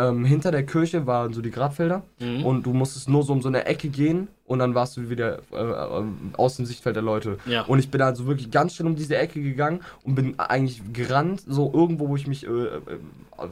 ähm, 0.00 0.24
hinter 0.24 0.52
der 0.52 0.64
Kirche 0.64 1.04
waren 1.08 1.32
so 1.32 1.40
die 1.42 1.50
Grabfelder 1.50 2.02
Mhm. 2.20 2.44
und 2.46 2.62
du 2.64 2.72
musstest 2.72 3.08
nur 3.08 3.24
so 3.24 3.32
um 3.32 3.42
so 3.42 3.48
eine 3.48 3.64
Ecke 3.66 3.88
gehen 3.88 4.28
und 4.46 4.60
dann 4.60 4.72
warst 4.76 4.96
du 4.96 5.10
wieder 5.10 5.40
äh, 5.50 5.56
äh, 5.56 6.04
aus 6.36 6.54
dem 6.54 6.66
Sichtfeld 6.66 6.94
der 6.94 7.02
Leute. 7.02 7.38
ja. 7.46 7.62
Und 7.62 7.80
ich 7.80 7.90
bin 7.90 8.00
also 8.00 8.26
wirklich 8.26 8.52
ganz 8.52 8.74
schnell 8.76 8.86
um 8.86 8.94
diese 8.94 9.16
Ecke 9.16 9.42
gegangen 9.42 9.80
und 10.04 10.14
bin 10.14 10.38
eigentlich 10.38 10.80
gerannt, 10.92 11.42
so 11.48 11.72
irgendwo, 11.74 12.08
wo 12.08 12.14
ich 12.14 12.28
mich 12.28 12.46
äh, 12.46 12.48
äh, 12.48 12.80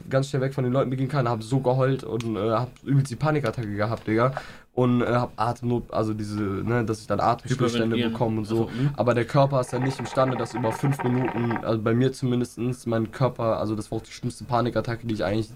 ganz 0.09 0.29
schnell 0.29 0.41
weg 0.41 0.53
von 0.53 0.63
den 0.63 0.71
Leuten 0.71 0.89
begehen 0.89 1.09
kann, 1.09 1.27
habe 1.27 1.43
so 1.43 1.59
geheult 1.59 2.05
und 2.05 2.37
äh, 2.37 2.51
habe 2.51 2.71
übelst 2.85 3.11
die 3.11 3.17
Panikattacke 3.17 3.75
gehabt, 3.75 4.07
Digga. 4.07 4.31
Und 4.77 5.01
äh, 5.01 5.07
habe 5.07 5.31
Atemnot, 5.37 5.91
also 5.91 6.13
diese, 6.13 6.39
ne, 6.39 6.85
dass 6.85 7.01
ich 7.01 7.07
dann 7.07 7.19
Atemstillstände 7.19 7.97
bekomme 7.97 8.37
und 8.37 8.45
so. 8.45 8.65
Mhm. 8.65 8.91
Aber 8.95 9.15
der 9.15 9.25
Körper 9.25 9.59
ist 9.59 9.73
dann 9.73 9.81
nicht 9.81 9.97
imstande, 9.97 10.37
dass 10.37 10.53
über 10.53 10.71
fünf 10.71 11.03
Minuten, 11.03 11.57
also 11.65 11.81
bei 11.81 11.95
mir 11.95 12.13
zumindest, 12.13 12.59
mein 12.85 13.11
Körper, 13.11 13.57
also 13.57 13.75
das 13.75 13.89
war 13.89 13.97
auch 13.97 14.03
die 14.03 14.11
schlimmste 14.11 14.43
Panikattacke, 14.43 15.07
die 15.07 15.15
ich 15.15 15.23
eigentlich 15.23 15.49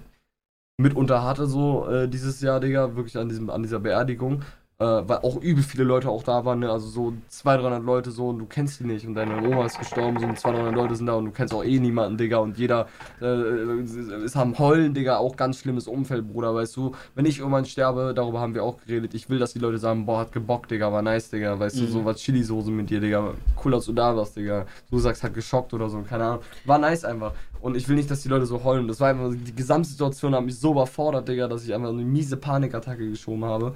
mitunter 0.78 1.24
hatte, 1.24 1.46
so 1.46 1.88
äh, 1.88 2.08
dieses 2.08 2.42
Jahr, 2.42 2.60
Digga, 2.60 2.96
wirklich 2.96 3.16
an, 3.16 3.30
diesem, 3.30 3.52
an 3.52 3.62
dieser 3.62 3.80
Beerdigung. 3.80 4.42
Äh, 4.82 5.08
weil 5.08 5.20
auch 5.20 5.40
übel 5.44 5.62
viele 5.64 5.84
Leute 5.84 6.10
auch 6.10 6.24
da 6.24 6.44
waren, 6.44 6.58
ne? 6.58 6.72
also 6.72 6.88
so 6.88 7.14
200, 7.28 7.66
300 7.66 7.84
Leute 7.86 8.10
so 8.10 8.30
und 8.30 8.40
du 8.40 8.48
kennst 8.48 8.80
die 8.80 8.86
nicht. 8.86 9.06
Und 9.06 9.14
deine 9.14 9.48
Oma 9.48 9.68
ist 9.68 9.78
gestorben, 9.78 10.18
so 10.20 10.26
200, 10.26 10.44
300 10.64 10.76
Leute 10.76 10.96
sind 10.96 11.06
da 11.06 11.14
und 11.14 11.26
du 11.26 11.32
kennst 11.32 11.54
auch 11.54 11.64
eh 11.64 11.78
niemanden, 11.80 12.18
Digga. 12.18 12.40
Und 12.40 12.58
jeder 12.58 12.88
äh, 13.22 14.24
ist 14.26 14.36
am 14.36 14.58
Heulen, 14.58 14.96
Digga, 14.96 15.18
auch 15.18 15.36
ganz 15.36 15.60
schlimmes 15.60 15.88
Umfeld, 15.88 16.28
Bruder, 16.28 16.56
weißt 16.56 16.76
du, 16.78 16.94
wenn 17.14 17.26
ich 17.26 17.38
irgendwann 17.38 17.66
sterbe, 17.66 18.14
darüber 18.16 18.40
haben 18.40 18.56
wir 18.56 18.64
auch 18.64 18.80
geredet, 18.84 19.14
ich 19.14 19.30
will, 19.30 19.38
dass 19.38 19.54
die 19.54 19.60
Leute 19.60 19.78
sagen, 19.78 20.06
boah, 20.08 20.22
hat 20.22 20.32
gebockt, 20.32 20.72
Digga, 20.72 20.92
war 20.92 21.04
nice, 21.04 21.30
Digga, 21.30 21.60
weißt 21.60 21.78
du, 21.78 21.84
Mhm. 21.84 21.88
so 21.88 22.06
was 22.06 22.18
Chili-Soße 22.18 22.72
mit 22.72 22.90
dir, 22.90 23.00
Digga, 23.00 23.36
cool, 23.64 23.72
dass 23.74 23.86
du 23.86 23.94
da 23.94 24.16
warst, 24.18 24.36
Digga, 24.36 24.66
du 24.90 24.98
sagst, 24.98 25.22
hat 25.24 25.36
geschockt 25.36 25.76
oder 25.76 25.90
so, 25.90 26.02
keine 26.02 26.24
Ahnung, 26.24 26.40
war 26.66 26.80
nice 26.80 27.06
einfach. 27.06 27.34
Und 27.62 27.78
ich 27.78 27.88
will 27.88 27.96
nicht, 27.96 28.10
dass 28.10 28.22
die 28.24 28.30
Leute 28.30 28.48
so 28.48 28.64
heulen, 28.64 28.88
das 28.88 29.00
war 29.00 29.10
einfach, 29.10 29.30
die 29.32 29.56
Gesamtsituation 29.56 30.34
hat 30.34 30.44
mich 30.44 30.58
so 30.60 30.72
überfordert, 30.72 31.28
Digga, 31.28 31.48
dass 31.48 31.64
ich 31.64 31.72
einfach 31.72 31.90
eine 31.90 32.02
miese 32.02 32.36
Panikattacke 32.38 33.08
geschoben 33.08 33.46
habe 33.46 33.76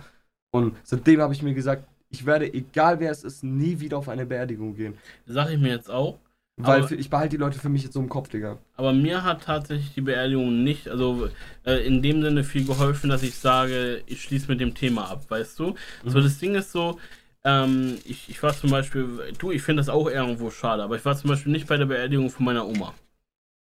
und 0.56 0.76
seitdem 0.84 1.22
habe 1.22 1.34
ich 1.34 1.42
mir 1.42 1.54
gesagt, 1.54 1.84
ich 2.10 2.26
werde, 2.26 2.52
egal 2.54 3.00
wer 3.00 3.12
es 3.12 3.24
ist, 3.24 3.44
nie 3.44 3.80
wieder 3.80 3.98
auf 3.98 4.10
eine 4.10 4.26
Beerdigung 4.26 4.76
gehen. 4.76 4.94
Sag 5.26 5.50
ich 5.52 5.60
mir 5.60 5.70
jetzt 5.70 5.90
auch. 5.92 6.18
Weil 6.58 6.84
Aber- 6.84 6.92
ich 6.94 7.10
behalte 7.10 7.32
die 7.36 7.42
Leute 7.42 7.60
für 7.60 7.68
mich 7.68 7.84
jetzt 7.84 7.94
so 7.94 8.00
im 8.00 8.08
Kopf, 8.08 8.30
Digga. 8.30 8.58
Aber 8.78 8.94
mir 8.94 9.24
hat 9.24 9.44
tatsächlich 9.44 9.94
die 9.94 10.00
Beerdigung 10.02 10.64
nicht, 10.64 10.88
also 10.88 11.28
äh, 11.66 11.86
in 11.86 12.02
dem 12.02 12.22
Sinne 12.22 12.46
viel 12.46 12.66
geholfen, 12.66 13.10
dass 13.10 13.24
ich 13.24 13.36
sage, 13.36 14.02
ich 14.06 14.22
schließe 14.22 14.48
mit 14.48 14.62
dem 14.62 14.74
Thema 14.74 15.10
ab, 15.12 15.26
weißt 15.28 15.60
du? 15.60 15.76
So, 16.06 16.22
das 16.22 16.38
Ding 16.38 16.56
ist 16.56 16.72
so, 16.72 16.98
ähm, 17.44 17.98
ich, 18.06 18.30
ich 18.30 18.42
war 18.42 18.54
zum 18.56 18.70
Beispiel, 18.70 19.06
du, 19.38 19.52
ich 19.52 19.64
finde 19.64 19.82
das 19.82 19.90
auch 19.90 20.08
irgendwo 20.10 20.50
schade, 20.50 20.82
aber 20.84 20.96
ich 20.96 21.04
war 21.04 21.18
zum 21.18 21.30
Beispiel 21.30 21.52
nicht 21.52 21.68
bei 21.68 21.76
der 21.76 21.88
Beerdigung 21.88 22.30
von 22.30 22.46
meiner 22.46 22.66
Oma. 22.66 22.94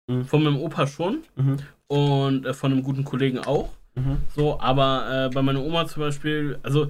Mhm. 0.09 0.27
Von 0.27 0.43
meinem 0.43 0.59
Opa 0.61 0.87
schon 0.87 1.23
Mhm. 1.37 1.57
und 1.87 2.45
äh, 2.45 2.53
von 2.53 2.73
einem 2.73 2.83
guten 2.83 3.05
Kollegen 3.05 3.39
auch. 3.39 3.71
Mhm. 3.95 4.19
So, 4.35 4.59
aber 4.61 5.27
äh, 5.31 5.35
bei 5.35 5.43
meiner 5.43 5.63
Oma 5.63 5.87
zum 5.87 6.03
Beispiel, 6.03 6.59
also 6.63 6.89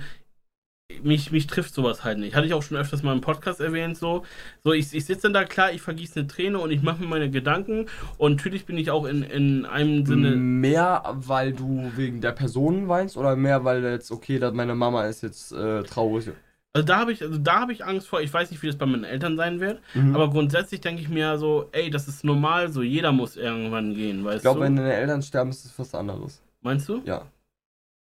mich, 1.02 1.32
mich 1.32 1.46
trifft 1.46 1.72
sowas 1.74 2.04
halt 2.04 2.18
nicht. 2.18 2.34
Hatte 2.36 2.46
ich 2.46 2.52
auch 2.52 2.62
schon 2.62 2.76
öfters 2.76 3.02
mal 3.02 3.12
im 3.14 3.22
Podcast 3.22 3.60
erwähnt, 3.60 3.96
so. 3.96 4.24
So, 4.62 4.72
ich, 4.72 4.92
ich 4.94 5.06
sitze 5.06 5.22
dann 5.22 5.32
da, 5.32 5.44
klar, 5.44 5.72
ich 5.72 5.80
vergieße 5.80 6.20
eine 6.20 6.28
Träne 6.28 6.58
und 6.58 6.70
ich 6.70 6.82
mache 6.82 7.00
mir 7.00 7.08
meine 7.08 7.30
Gedanken 7.30 7.86
und 8.18 8.36
natürlich 8.36 8.66
bin 8.66 8.76
ich 8.76 8.90
auch 8.90 9.06
in, 9.06 9.22
in 9.22 9.64
einem 9.64 10.04
Sinne. 10.04 10.32
Mehr, 10.32 11.02
weil 11.14 11.52
du 11.54 11.90
wegen 11.96 12.20
der 12.20 12.32
Person 12.32 12.88
weinst 12.88 13.16
oder 13.16 13.36
mehr, 13.36 13.64
weil 13.64 13.82
jetzt, 13.82 14.10
okay, 14.10 14.38
dass 14.38 14.52
meine 14.52 14.74
Mama 14.74 15.06
ist 15.06 15.22
jetzt 15.22 15.52
äh, 15.52 15.82
traurig? 15.82 16.30
Also 16.74 16.86
da 16.86 16.98
habe 16.98 17.12
ich, 17.12 17.22
also 17.22 17.38
da 17.38 17.60
habe 17.60 17.72
ich 17.72 17.84
Angst 17.84 18.08
vor. 18.08 18.20
Ich 18.20 18.32
weiß 18.32 18.50
nicht, 18.50 18.62
wie 18.62 18.66
das 18.66 18.76
bei 18.76 18.86
meinen 18.86 19.04
Eltern 19.04 19.36
sein 19.36 19.60
wird, 19.60 19.80
Mhm. 19.94 20.14
aber 20.14 20.30
grundsätzlich 20.30 20.80
denke 20.82 21.00
ich 21.02 21.08
mir 21.08 21.38
so, 21.38 21.68
ey, 21.72 21.90
das 21.90 22.06
ist 22.06 22.22
normal, 22.22 22.70
so 22.70 22.82
jeder 22.82 23.12
muss 23.12 23.36
irgendwann 23.36 23.94
gehen, 23.94 24.24
weißt 24.24 24.36
ich 24.36 24.42
glaube, 24.42 24.60
du? 24.60 24.64
wenn 24.66 24.76
deine 24.76 24.92
Eltern 24.94 25.22
sterben, 25.22 25.50
ist 25.50 25.64
es 25.64 25.78
was 25.78 25.94
anderes. 25.94 26.42
Meinst 26.62 26.88
du? 26.88 27.02
Ja. 27.04 27.26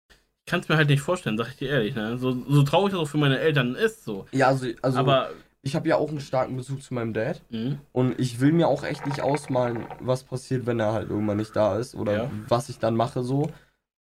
Ich 0.09 0.51
kann 0.51 0.59
es 0.59 0.69
mir 0.69 0.77
halt 0.77 0.89
nicht 0.89 1.01
vorstellen, 1.01 1.37
sag 1.37 1.49
ich 1.49 1.57
dir 1.57 1.69
ehrlich, 1.69 1.95
ne? 1.95 2.17
So, 2.17 2.31
so 2.47 2.63
traurig 2.63 2.91
das 2.91 3.01
auch 3.01 3.07
für 3.07 3.17
meine 3.17 3.39
Eltern 3.39 3.75
ist, 3.75 4.03
so. 4.03 4.25
Ja, 4.31 4.47
also, 4.47 4.67
also 4.81 4.99
aber, 4.99 5.31
ich 5.63 5.75
habe 5.75 5.87
ja 5.89 5.95
auch 5.97 6.09
einen 6.09 6.19
starken 6.19 6.55
Bezug 6.55 6.83
zu 6.83 6.93
meinem 6.93 7.13
Dad. 7.13 7.41
mh, 7.49 7.77
Und 7.91 8.19
ich 8.19 8.39
will 8.39 8.51
mir 8.51 8.67
auch 8.67 8.83
echt 8.83 9.05
nicht 9.07 9.21
ausmalen, 9.21 9.85
was 9.99 10.23
passiert, 10.23 10.65
wenn 10.67 10.79
er 10.79 10.93
halt 10.93 11.09
irgendwann 11.09 11.37
nicht 11.37 11.55
da 11.55 11.77
ist 11.77 11.95
oder 11.95 12.13
Ja. 12.13 12.31
was 12.47 12.69
ich 12.69 12.77
dann 12.77 12.95
mache 12.95 13.23
so. 13.23 13.51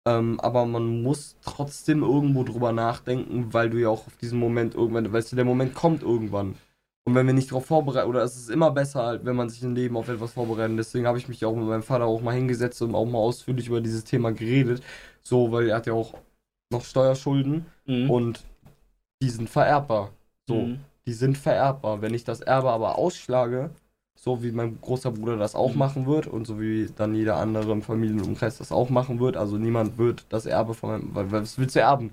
Ähm, 0.05 0.41
aber 0.41 0.67
man 0.67 1.03
muss 1.03 1.37
trotzdem 1.45 2.03
irgendwo 2.03 2.43
drüber 2.43 2.73
nachdenken, 2.73 3.55
weil 3.55 3.71
du 3.71 3.79
ja 3.79 3.89
auch 3.89 4.09
auf 4.09 4.17
diesen 4.17 4.41
Moment 4.41 4.75
irgendwann, 4.75 5.13
weißt 5.13 5.31
du, 5.31 5.37
der 5.37 5.45
Moment 5.45 5.75
kommt 5.75 6.03
irgendwann. 6.03 6.57
Und 7.05 7.15
wenn 7.17 7.27
wir 7.27 7.35
nicht 7.35 7.51
darauf 7.51 7.67
vorbereiten, 7.67 8.09
oder 8.09 8.23
es 8.23 8.37
ist 8.37 8.49
immer 8.51 8.71
besser, 8.71 9.03
halt, 9.05 9.25
wenn 9.25 9.35
man 9.37 9.49
sich 9.51 9.63
im 9.63 9.75
Leben 9.75 9.97
auf 9.97 10.09
etwas 10.09 10.33
vorbereitet. 10.35 10.79
Deswegen 10.79 11.07
habe 11.07 11.19
ich 11.19 11.29
mich 11.29 11.45
auch 11.45 11.55
mit 11.57 11.67
meinem 11.67 11.83
Vater 11.83 12.05
auch 12.07 12.23
mal 12.23 12.35
hingesetzt 12.35 12.81
und 12.83 12.95
auch 12.95 13.07
mal 13.07 13.19
ausführlich 13.19 13.67
über 13.69 13.81
dieses 13.81 14.05
Thema 14.05 14.33
geredet. 14.33 14.83
So, 15.23 15.51
weil 15.51 15.69
er 15.69 15.77
hat 15.77 15.87
ja 15.87 15.95
auch 15.95 16.15
noch 16.73 16.85
Steuerschulden 16.85 17.67
mh, 17.87 18.11
und 18.13 18.45
die 19.23 19.31
sind 19.31 19.49
vererbbar. 19.51 20.11
So 20.49 20.55
mh. 20.67 20.79
die 21.07 21.13
sind 21.13 21.39
vererbbar. 21.39 22.03
Wenn 22.03 22.15
ich 22.15 22.25
das 22.25 22.41
Erbe 22.41 22.71
aber 22.71 22.99
ausschlage, 22.99 23.71
so 24.15 24.43
wie 24.43 24.53
mein 24.53 24.81
großer 24.81 25.11
Bruder 25.11 25.37
das 25.37 25.55
auch 25.57 25.73
Mhm. 25.73 25.79
machen 25.79 26.07
wird 26.07 26.27
und 26.29 26.47
so 26.47 26.61
wie 26.61 26.87
dann 26.97 27.15
jeder 27.15 27.37
andere 27.37 27.73
im 27.73 27.83
Familienumkreis 27.83 28.59
das 28.59 28.73
auch 28.73 28.91
machen 28.91 29.19
wird, 29.21 29.37
also 29.37 29.59
niemand 29.59 29.99
wird 29.99 30.27
das 30.29 30.47
Erbe 30.47 30.75
von 30.75 30.91
meinem, 30.91 31.15
weil 31.15 31.33
was 31.33 31.59
willst 31.59 31.77
du 31.77 31.81
erben? 31.81 32.13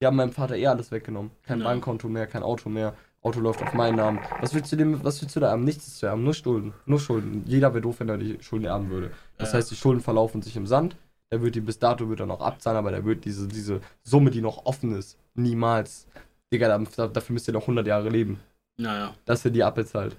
Die 0.00 0.06
haben 0.06 0.16
meinem 0.16 0.32
Vater 0.32 0.56
eh 0.56 0.66
alles 0.66 0.90
weggenommen. 0.92 1.30
Kein 1.44 1.60
Ja. 1.60 1.64
Bankkonto 1.64 2.08
mehr, 2.08 2.26
kein 2.26 2.42
Auto 2.42 2.68
mehr. 2.68 2.94
Auto 3.26 3.40
läuft 3.40 3.62
auf 3.62 3.72
meinen 3.74 3.96
Namen. 3.96 4.20
Was 4.40 4.54
willst 4.54 4.70
du 4.72 4.76
dem, 4.76 5.02
was 5.04 5.20
willst 5.20 5.34
du 5.36 5.40
da 5.40 5.50
erben? 5.50 5.64
Nichts 5.64 5.98
zu 5.98 6.06
erben, 6.06 6.22
nur 6.24 6.34
Schulden. 6.34 6.72
Nur 6.86 7.00
Schulden. 7.00 7.42
Jeder 7.46 7.72
wäre 7.74 7.82
doof, 7.82 7.96
wenn 8.00 8.08
er 8.08 8.18
die 8.18 8.38
Schulden 8.40 8.66
erben 8.66 8.88
würde. 8.90 9.10
Das 9.38 9.52
heißt, 9.54 9.70
die 9.70 9.76
Schulden 9.76 10.00
verlaufen 10.00 10.42
sich 10.42 10.56
im 10.56 10.66
Sand. 10.66 10.96
Er 11.30 11.42
wird 11.42 11.54
die 11.56 11.60
bis 11.60 11.78
dato 11.78 12.08
wird 12.08 12.20
er 12.20 12.26
noch 12.26 12.40
abzahlen, 12.40 12.78
aber 12.78 12.90
der 12.92 13.04
wird 13.04 13.24
diese, 13.24 13.48
diese 13.48 13.80
Summe, 14.04 14.30
die 14.30 14.40
noch 14.40 14.64
offen 14.64 14.94
ist, 14.96 15.18
niemals. 15.34 16.06
Digga, 16.52 16.68
da- 16.78 17.08
dafür 17.08 17.34
müsst 17.34 17.48
ihr 17.48 17.52
noch 17.54 17.62
100 17.62 17.84
Jahre 17.86 18.08
leben 18.08 18.38
Naja. 18.76 19.12
dass 19.24 19.44
er 19.44 19.50
die 19.50 19.64
abbezahlt. 19.64 20.16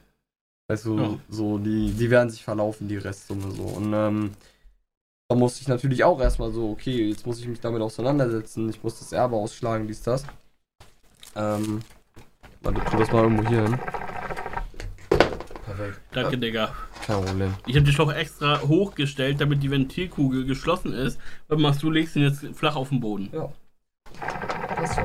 Weißt 0.69 0.83
du, 0.85 0.99
Ja. 0.99 1.17
so, 1.29 1.57
die, 1.59 1.91
die 1.93 2.09
werden 2.09 2.29
sich 2.29 2.43
verlaufen, 2.43 2.89
die 2.89 2.97
Restsumme 2.97 3.49
so. 3.51 3.63
Und 3.63 3.93
ähm, 3.93 4.31
da 5.29 5.35
musste 5.37 5.61
ich 5.61 5.69
natürlich 5.69 6.03
auch 6.03 6.19
erstmal 6.19 6.51
so, 6.51 6.71
okay, 6.71 7.07
jetzt 7.07 7.25
muss 7.25 7.39
ich 7.39 7.47
mich 7.47 7.61
damit 7.61 7.81
auseinandersetzen, 7.81 8.67
ich 8.69 8.83
muss 8.83 8.99
das 8.99 9.13
Erbe 9.13 9.37
ausschlagen, 9.37 9.87
dies, 9.87 10.01
das. 10.03 10.25
Ähm, 11.37 11.79
warte, 12.61 12.81
tu 12.89 12.97
das 12.97 13.11
mal 13.11 13.23
irgendwo 13.23 13.47
hier 13.47 13.63
hin. 13.63 13.79
Perfekt. 15.65 16.01
Danke, 16.11 16.37
Digga. 16.37 16.73
Kein 17.05 17.23
Problem. 17.23 17.53
Ich 17.65 17.75
habe 17.75 17.85
den 17.85 17.93
Schlauch 17.93 18.11
extra 18.11 18.61
hochgestellt, 18.61 19.39
damit 19.39 19.63
die 19.63 19.71
Ventilkugel 19.71 20.45
geschlossen 20.45 20.93
ist. 20.93 21.19
Was 21.47 21.59
machst 21.59 21.83
du? 21.83 21.89
Legst 21.89 22.15
ihn 22.15 22.23
jetzt 22.23 22.45
flach 22.53 22.75
auf 22.75 22.89
den 22.89 22.99
Boden. 22.99 23.29
Ja. 23.31 23.49
Das 24.77 24.95
so. 24.95 25.01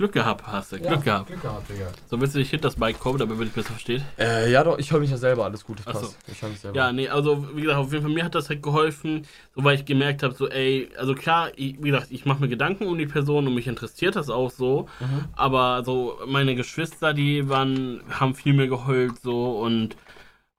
Glück 0.00 0.12
gehabt, 0.12 0.46
hast 0.46 0.70
du. 0.70 0.78
Glück 0.78 1.02
gehabt. 1.02 1.26
Glück 1.26 1.42
gehabt, 1.42 1.68
Digga. 1.68 1.86
So 2.08 2.20
willst 2.20 2.32
du 2.32 2.38
nicht 2.38 2.50
hinter 2.52 2.68
das 2.68 2.76
Bike 2.76 3.00
kommen, 3.00 3.18
damit 3.18 3.36
man 3.36 3.46
dich 3.46 3.52
besser 3.52 3.70
versteht. 3.70 4.00
Äh, 4.16 4.48
ja 4.48 4.62
doch, 4.62 4.78
ich 4.78 4.92
höre 4.92 5.00
mich 5.00 5.10
ja 5.10 5.16
selber, 5.16 5.44
alles 5.44 5.64
gut, 5.64 5.80
das 5.80 5.88
Ach 5.88 5.94
so. 5.94 6.00
passt. 6.02 6.18
Ich 6.30 6.40
höre 6.40 6.50
mich 6.50 6.60
selber. 6.60 6.76
Ja, 6.78 6.92
nee, 6.92 7.08
also 7.08 7.48
wie 7.56 7.62
gesagt, 7.62 7.80
auf 7.80 7.90
jeden 7.92 8.04
Fall 8.04 8.12
mir 8.14 8.24
hat 8.24 8.36
das 8.36 8.48
halt 8.48 8.62
geholfen, 8.62 9.26
so 9.56 9.64
weil 9.64 9.74
ich 9.74 9.84
gemerkt 9.86 10.22
habe, 10.22 10.34
so 10.34 10.48
ey, 10.48 10.88
also 10.96 11.16
klar, 11.16 11.50
ich, 11.56 11.82
wie 11.82 11.90
gesagt, 11.90 12.12
ich 12.12 12.24
mache 12.26 12.40
mir 12.40 12.46
Gedanken 12.46 12.86
um 12.86 12.96
die 12.96 13.06
Person 13.06 13.48
und 13.48 13.56
mich 13.56 13.66
interessiert 13.66 14.14
das 14.14 14.30
auch 14.30 14.52
so, 14.52 14.86
Mhm. 15.00 15.24
aber 15.34 15.82
so 15.84 16.16
meine 16.28 16.54
Geschwister, 16.54 17.12
die 17.12 17.48
waren, 17.48 18.00
haben 18.08 18.36
viel 18.36 18.52
mehr 18.54 18.68
geheult 18.68 19.20
so 19.20 19.58
und 19.58 19.96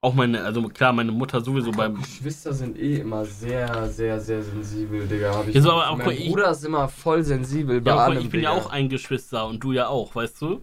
auch 0.02 0.14
meine, 0.14 0.42
also 0.42 0.62
klar, 0.68 0.92
meine 0.92 1.12
Mutter 1.12 1.40
sowieso 1.42 1.72
beim, 1.72 1.94
Geschwister 1.96 2.54
sind 2.54 2.78
eh 2.78 3.00
immer 3.00 3.24
sehr, 3.24 3.86
sehr, 3.88 4.18
sehr 4.18 4.42
sensibel, 4.42 5.06
Digga. 5.06 5.34
Hab 5.34 5.48
ich 5.48 5.54
Ja, 5.54 5.60
so, 5.60 5.72
aber 5.72 5.90
auch 5.90 5.96
mein 5.96 6.10
ich- 6.12 6.28
Bruder 6.28 6.50
ist 6.50 6.64
immer 6.64 6.88
voll 6.88 7.22
sensibel 7.22 7.80
bei 7.82 7.90
ja, 7.90 7.98
allem, 7.98 8.22
ich 8.24 8.30
bin 8.30 8.42
ja 8.42 8.50
Digga. 8.50 8.62
auch 8.62 8.70
ein 8.70 8.88
Geschwister 8.88 9.46
und 9.46 9.62
du 9.62 9.72
ja 9.72 9.88
auch, 9.88 10.14
weißt 10.14 10.40
du? 10.40 10.60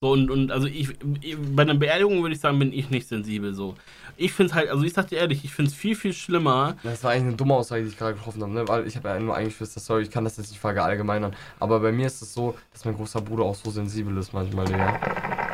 So 0.00 0.10
und, 0.12 0.30
und 0.30 0.50
also 0.50 0.66
ich, 0.66 0.88
ich 1.20 1.36
bei 1.54 1.62
einer 1.62 1.74
Beerdigung 1.74 2.22
würde 2.22 2.34
ich 2.34 2.40
sagen, 2.40 2.58
bin 2.58 2.72
ich 2.72 2.90
nicht 2.90 3.06
sensibel 3.06 3.54
so. 3.54 3.74
Ich 4.22 4.32
finde 4.32 4.50
es 4.50 4.54
halt, 4.54 4.70
also 4.70 4.84
ich 4.84 4.92
sag 4.92 5.08
dir 5.08 5.18
ehrlich, 5.18 5.44
ich 5.44 5.52
finde 5.52 5.70
es 5.70 5.76
viel, 5.76 5.94
viel 5.96 6.12
schlimmer, 6.12 6.76
Das 6.82 7.02
war 7.04 7.10
eigentlich 7.12 7.28
eine 7.28 7.36
dumme 7.36 7.54
Aussage, 7.54 7.82
die 7.82 7.88
ich 7.88 7.98
gerade 7.98 8.14
getroffen 8.14 8.42
habe, 8.42 8.52
ne? 8.52 8.68
Weil 8.68 8.86
ich 8.86 8.96
habe 8.96 9.08
ja 9.08 9.18
nur 9.18 9.34
ein 9.34 9.46
Geschwister, 9.46 9.80
sorry, 9.80 10.02
ich 10.02 10.10
kann 10.10 10.24
das 10.24 10.36
jetzt 10.36 10.50
nicht 10.50 10.60
verallgemeinern. 10.60 11.34
Aber 11.60 11.80
bei 11.80 11.92
mir 11.92 12.06
ist 12.06 12.22
es 12.22 12.32
so, 12.32 12.54
dass 12.72 12.84
mein 12.84 12.94
großer 12.96 13.20
Bruder 13.20 13.44
auch 13.44 13.54
so 13.54 13.70
sensibel 13.70 14.16
ist 14.18 14.32
manchmal, 14.32 14.66
Digga. 14.66 15.00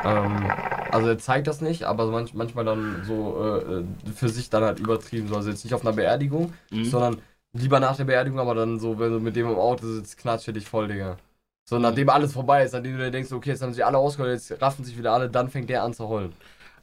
Ähm, 0.05 0.51
also 0.91 1.07
er 1.09 1.17
zeigt 1.17 1.47
das 1.47 1.61
nicht, 1.61 1.83
aber 1.83 2.07
manch, 2.07 2.33
manchmal 2.33 2.65
dann 2.65 3.03
so 3.05 3.37
äh, 3.43 3.79
äh, 3.79 3.83
für 4.15 4.29
sich 4.29 4.49
dann 4.49 4.63
halt 4.63 4.79
übertrieben. 4.79 5.27
So. 5.27 5.35
Also 5.35 5.49
jetzt 5.49 5.63
nicht 5.63 5.73
auf 5.73 5.81
einer 5.81 5.93
Beerdigung, 5.93 6.53
Mhm. 6.71 6.85
sondern 6.85 7.17
lieber 7.53 7.79
nach 7.79 7.97
der 7.97 8.05
Beerdigung, 8.05 8.39
aber 8.39 8.55
dann 8.55 8.79
so, 8.79 8.99
wenn 8.99 9.11
du 9.11 9.19
mit 9.19 9.35
dem 9.35 9.47
im 9.47 9.55
Auto 9.55 9.87
sitzt, 9.87 10.17
knatscht 10.17 10.47
er 10.47 10.53
dich 10.53 10.67
voll, 10.67 10.87
Digga. 10.87 11.17
So, 11.65 11.77
nachdem 11.77 12.09
alles 12.09 12.33
vorbei 12.33 12.63
ist, 12.63 12.73
nachdem 12.73 12.97
du 12.97 13.03
dir 13.03 13.11
denkst, 13.11 13.31
okay, 13.31 13.49
jetzt 13.51 13.61
haben 13.61 13.73
sich 13.73 13.85
alle 13.85 13.97
ausgeholt, 13.97 14.31
jetzt 14.33 14.61
raffen 14.61 14.83
sich 14.85 14.97
wieder 14.97 15.13
alle, 15.13 15.29
dann 15.29 15.49
fängt 15.49 15.69
der 15.69 15.83
an 15.83 15.93
zu 15.93 16.07
heulen. 16.07 16.33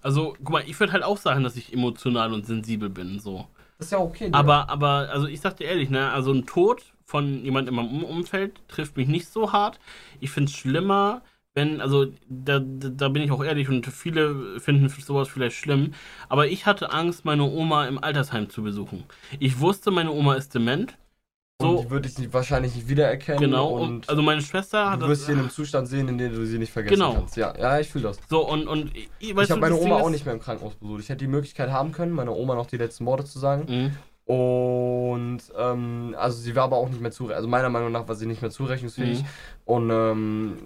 Also, 0.02 0.36
guck 0.38 0.50
mal, 0.50 0.64
ich 0.66 0.78
würde 0.78 0.92
halt 0.92 1.02
auch 1.02 1.18
sagen, 1.18 1.44
dass 1.44 1.56
ich 1.56 1.72
emotional 1.72 2.32
und 2.32 2.46
sensibel 2.46 2.88
bin, 2.88 3.18
so. 3.20 3.46
Das 3.78 3.88
ist 3.88 3.92
ja 3.92 3.98
okay, 3.98 4.26
Digga. 4.26 4.38
Aber, 4.38 4.70
aber, 4.70 5.08
also 5.10 5.26
ich 5.26 5.40
sag 5.40 5.56
dir 5.56 5.64
ehrlich, 5.64 5.90
ne, 5.90 6.10
also 6.10 6.32
ein 6.32 6.46
Tod 6.46 6.82
von 7.04 7.44
jemandem 7.44 7.78
in 7.78 7.84
meinem 7.84 8.04
Um- 8.04 8.04
Umfeld 8.04 8.60
trifft 8.68 8.96
mich 8.96 9.06
nicht 9.08 9.28
so 9.28 9.52
hart. 9.52 9.78
Ich 10.20 10.30
find's 10.30 10.52
schlimmer, 10.52 11.22
wenn, 11.54 11.80
also 11.80 12.06
da, 12.28 12.58
da 12.58 13.08
bin 13.08 13.22
ich 13.22 13.30
auch 13.30 13.44
ehrlich 13.44 13.68
und 13.68 13.86
viele 13.86 14.60
finden 14.60 14.88
sowas 14.88 15.28
vielleicht 15.28 15.56
schlimm. 15.56 15.92
Aber 16.28 16.48
ich 16.48 16.66
hatte 16.66 16.92
Angst, 16.92 17.24
meine 17.24 17.44
Oma 17.44 17.86
im 17.86 18.02
Altersheim 18.02 18.50
zu 18.50 18.62
besuchen. 18.62 19.04
Ich 19.38 19.60
wusste, 19.60 19.90
meine 19.90 20.10
Oma 20.10 20.34
ist 20.34 20.54
dement. 20.54 20.96
Und 21.58 21.68
So, 21.76 21.82
die 21.82 21.90
würde 21.90 22.08
ich 22.08 22.18
nicht, 22.18 22.32
wahrscheinlich 22.34 22.74
nicht 22.74 22.88
wiedererkennen. 22.88 23.40
genau. 23.40 23.68
Und 23.70 23.82
Und, 23.82 24.08
also 24.10 24.20
meine 24.22 24.42
Schwester 24.42 24.90
hat 24.90 25.00
du 25.00 25.08
wirst 25.08 25.22
das. 25.22 25.26
sie 25.26 25.32
in 25.32 25.38
einem 25.38 25.50
Zustand 25.50 25.88
sehen, 25.88 26.08
in 26.08 26.18
dem 26.18 26.34
du 26.34 26.44
sie 26.46 26.58
nicht 26.58 26.72
vergessen 26.72 26.94
Genau. 26.96 27.14
kannst. 27.14 27.36
Ja, 27.36 27.54
ja, 27.58 27.78
ich 27.80 27.88
fühle 27.88 28.04
das. 28.04 28.18
So, 28.28 28.46
und, 28.46 28.66
und 28.68 28.94
ich, 28.94 29.08
ich 29.18 29.34
habe 29.50 29.60
meine 29.60 29.76
Oma 29.76 29.96
auch 29.96 30.10
nicht 30.10 30.26
mehr 30.26 30.34
im 30.34 30.40
Krankenhaus 30.40 30.74
besucht. 30.74 31.00
Ich 31.00 31.08
hätte 31.08 31.18
die 31.24 31.28
Möglichkeit 31.28 31.70
haben 31.70 31.92
können, 31.92 32.12
meiner 32.12 32.36
Oma 32.36 32.54
noch 32.54 32.66
die 32.66 32.76
letzten 32.76 33.06
Worte 33.06 33.24
zu 33.24 33.38
sagen. 33.38 33.64
Mhm. 33.68 33.96
Und 34.34 35.38
ähm, 35.56 36.14
also 36.18 36.36
sie 36.38 36.56
war 36.56 36.64
aber 36.64 36.76
auch 36.76 36.88
nicht 36.88 37.00
mehr 37.00 37.12
zurechnungsfähig. 37.12 37.36
Also 37.36 37.48
meiner 37.48 37.68
Meinung 37.70 37.92
nach 37.92 38.08
war 38.08 38.16
sie 38.16 38.26
nicht 38.26 38.42
mehr 38.42 38.50
zurechnungsfähig. 38.50 39.22
Mhm. 39.22 39.26
Und 39.64 39.90
ähm, 39.90 40.56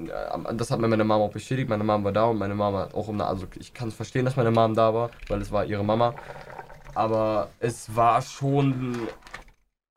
äh, 0.48 0.54
das 0.54 0.70
hat 0.70 0.80
mir 0.80 0.88
meine 0.88 1.04
Mama 1.04 1.22
auch 1.24 1.30
bestätigt. 1.30 1.68
Meine 1.68 1.84
Mama 1.84 2.04
war 2.04 2.12
da 2.12 2.24
und 2.24 2.38
meine 2.38 2.54
Mama 2.54 2.80
hat 2.80 2.94
auch 2.94 3.06
um 3.08 3.20
Also 3.20 3.46
ich 3.60 3.74
kann 3.74 3.88
es 3.88 3.94
verstehen, 3.94 4.24
dass 4.24 4.36
meine 4.36 4.50
Mom 4.50 4.74
da 4.74 4.92
war, 4.94 5.10
weil 5.28 5.40
es 5.42 5.52
war 5.52 5.64
ihre 5.66 5.84
Mama. 5.84 6.14
Aber 6.94 7.50
es 7.60 7.94
war 7.94 8.20
schon. 8.22 8.96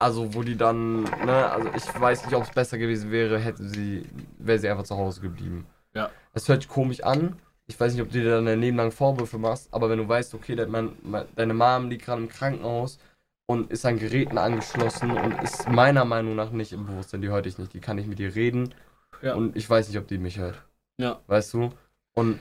Also 0.04 0.34
wo 0.34 0.44
die 0.44 0.58
dann, 0.58 1.04
ne, 1.04 1.50
also 1.50 1.70
ich 1.76 2.02
weiß 2.02 2.26
nicht, 2.26 2.36
ob 2.36 2.44
es 2.44 2.50
besser 2.52 2.78
gewesen 2.78 3.10
wäre, 3.10 3.40
hätte 3.40 3.64
sie, 3.64 4.04
wäre 4.38 4.60
sie 4.60 4.68
einfach 4.70 4.84
zu 4.84 4.98
Hause 4.98 5.22
geblieben. 5.22 5.66
Ja. 5.94 6.10
Es 6.34 6.50
hört 6.50 6.64
sich 6.64 6.70
komisch 6.70 7.02
an. 7.04 7.38
Ich 7.68 7.80
weiß 7.80 7.94
nicht, 7.94 8.02
ob 8.02 8.10
du 8.12 8.20
dir 8.22 8.32
dann 8.32 8.46
dein 8.46 8.60
Leben 8.60 8.76
lang 8.76 8.92
Vorwürfe 8.92 9.38
machst, 9.38 9.74
aber 9.74 9.90
wenn 9.90 10.00
du 10.00 10.08
weißt, 10.08 10.34
okay, 10.34 10.56
dein 10.56 10.70
Mann, 10.70 10.98
me- 11.04 11.26
deine 11.38 11.54
Mom 11.54 11.90
liegt 11.90 12.04
gerade 12.06 12.22
im 12.22 12.28
Krankenhaus 12.28 13.00
und 13.46 13.72
ist 13.72 13.86
an 13.86 13.98
Geräten 13.98 14.38
angeschlossen 14.38 15.12
und 15.12 15.42
ist 15.42 15.70
meiner 15.70 16.04
Meinung 16.04 16.36
nach 16.36 16.52
nicht 16.52 16.74
im 16.74 16.86
Bewusstsein, 16.86 17.22
die 17.22 17.30
hört 17.30 17.46
ich 17.46 17.58
nicht, 17.58 17.74
die 17.74 17.80
kann 17.80 17.96
nicht 17.96 18.10
mit 18.10 18.20
dir 18.20 18.36
reden 18.36 18.74
Ja. 19.22 19.36
und 19.36 19.56
ich 19.56 19.70
weiß 19.70 19.88
nicht, 19.88 19.98
ob 19.98 20.08
die 20.08 20.18
mich 20.18 20.38
hört. 20.38 20.62
Ja. 20.98 21.22
Weißt 21.28 21.54
du? 21.54 21.70
Und 22.14 22.40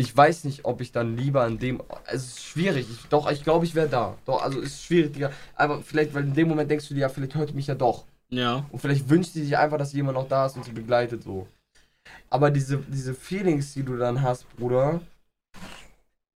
ich 0.00 0.16
weiß 0.16 0.44
nicht, 0.44 0.64
ob 0.64 0.80
ich 0.80 0.92
dann 0.92 1.16
lieber 1.16 1.46
in 1.46 1.58
dem. 1.58 1.82
Es 2.06 2.26
ist 2.26 2.42
schwierig. 2.42 2.86
Ich, 2.90 3.08
doch, 3.08 3.30
ich 3.30 3.44
glaube, 3.44 3.64
ich 3.64 3.74
wäre 3.74 3.88
da. 3.88 4.16
Doch, 4.24 4.42
also 4.42 4.60
es 4.60 4.74
ist 4.74 4.84
schwierig, 4.84 5.12
Digga. 5.12 5.30
Aber 5.54 5.82
vielleicht, 5.82 6.14
weil 6.14 6.24
in 6.24 6.34
dem 6.34 6.48
Moment 6.48 6.70
denkst 6.70 6.88
du 6.88 6.94
dir, 6.94 7.00
ja, 7.00 7.08
vielleicht 7.08 7.34
hört 7.34 7.54
mich 7.54 7.66
ja 7.66 7.74
doch. 7.74 8.04
Ja. 8.30 8.64
Und 8.70 8.78
vielleicht 8.78 9.08
wünscht 9.08 9.32
sie 9.32 9.44
sich 9.44 9.56
einfach, 9.56 9.78
dass 9.78 9.92
jemand 9.92 10.16
noch 10.16 10.28
da 10.28 10.46
ist 10.46 10.56
und 10.56 10.64
sie 10.64 10.72
begleitet 10.72 11.22
so. 11.22 11.46
Aber 12.30 12.50
diese, 12.50 12.78
diese 12.78 13.14
Feelings, 13.14 13.74
die 13.74 13.82
du 13.82 13.96
dann 13.96 14.22
hast, 14.22 14.48
Bruder, 14.56 15.00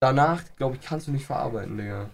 danach, 0.00 0.42
glaube 0.56 0.76
ich, 0.76 0.82
kannst 0.82 1.06
du 1.06 1.12
nicht 1.12 1.26
verarbeiten, 1.26 1.76
Digga. 1.76 2.10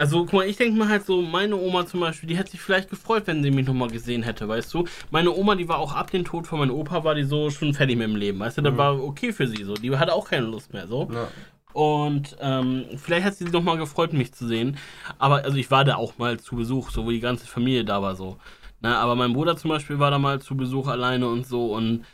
Also, 0.00 0.20
guck 0.24 0.32
mal, 0.32 0.46
ich 0.46 0.56
denke 0.56 0.78
mal 0.78 0.88
halt 0.88 1.04
so, 1.04 1.20
meine 1.22 1.56
Oma 1.56 1.84
zum 1.84 1.98
Beispiel, 1.98 2.28
die 2.28 2.36
hätte 2.38 2.52
sich 2.52 2.60
vielleicht 2.60 2.88
gefreut, 2.88 3.24
wenn 3.26 3.42
sie 3.42 3.50
mich 3.50 3.66
nochmal 3.66 3.88
gesehen 3.90 4.22
hätte, 4.22 4.46
weißt 4.46 4.72
du? 4.72 4.84
Meine 5.10 5.34
Oma, 5.34 5.56
die 5.56 5.68
war 5.68 5.78
auch 5.78 5.92
ab 5.92 6.12
dem 6.12 6.24
Tod 6.24 6.46
von 6.46 6.60
meinem 6.60 6.70
Opa, 6.70 7.02
war 7.02 7.16
die 7.16 7.24
so 7.24 7.50
schon 7.50 7.74
fertig 7.74 7.96
mit 7.98 8.06
dem 8.06 8.14
Leben, 8.14 8.38
weißt 8.38 8.58
du? 8.58 8.62
Das 8.62 8.72
Mhm. 8.74 8.78
war 8.78 9.02
okay 9.02 9.32
für 9.32 9.48
sie 9.48 9.64
so. 9.64 9.74
Die 9.74 9.96
hatte 9.96 10.12
auch 10.14 10.28
keine 10.30 10.46
Lust 10.46 10.72
mehr, 10.72 10.86
so. 10.86 11.08
Ja. 11.12 11.26
Und 11.72 12.36
ähm, 12.40 12.84
vielleicht 12.96 13.26
hat 13.26 13.34
sie 13.34 13.42
sich 13.44 13.52
nochmal 13.52 13.76
gefreut, 13.76 14.12
mich 14.12 14.32
zu 14.32 14.46
sehen. 14.46 14.76
Aber, 15.18 15.42
also 15.44 15.56
ich 15.56 15.68
war 15.72 15.84
da 15.84 15.96
auch 15.96 16.16
mal 16.16 16.38
zu 16.38 16.54
Besuch, 16.54 16.90
so 16.90 17.04
wo 17.04 17.10
die 17.10 17.18
ganze 17.18 17.48
Familie 17.48 17.84
da 17.84 18.00
war, 18.00 18.14
so. 18.14 18.36
Na, 18.80 19.00
aber 19.00 19.16
mein 19.16 19.32
Bruder 19.32 19.56
zum 19.56 19.70
Beispiel 19.70 19.98
war 19.98 20.12
da 20.12 20.20
mal 20.20 20.40
zu 20.40 20.56
Besuch 20.56 20.86
alleine 20.86 21.26
und 21.26 21.44
so 21.44 21.74
und 21.74 22.04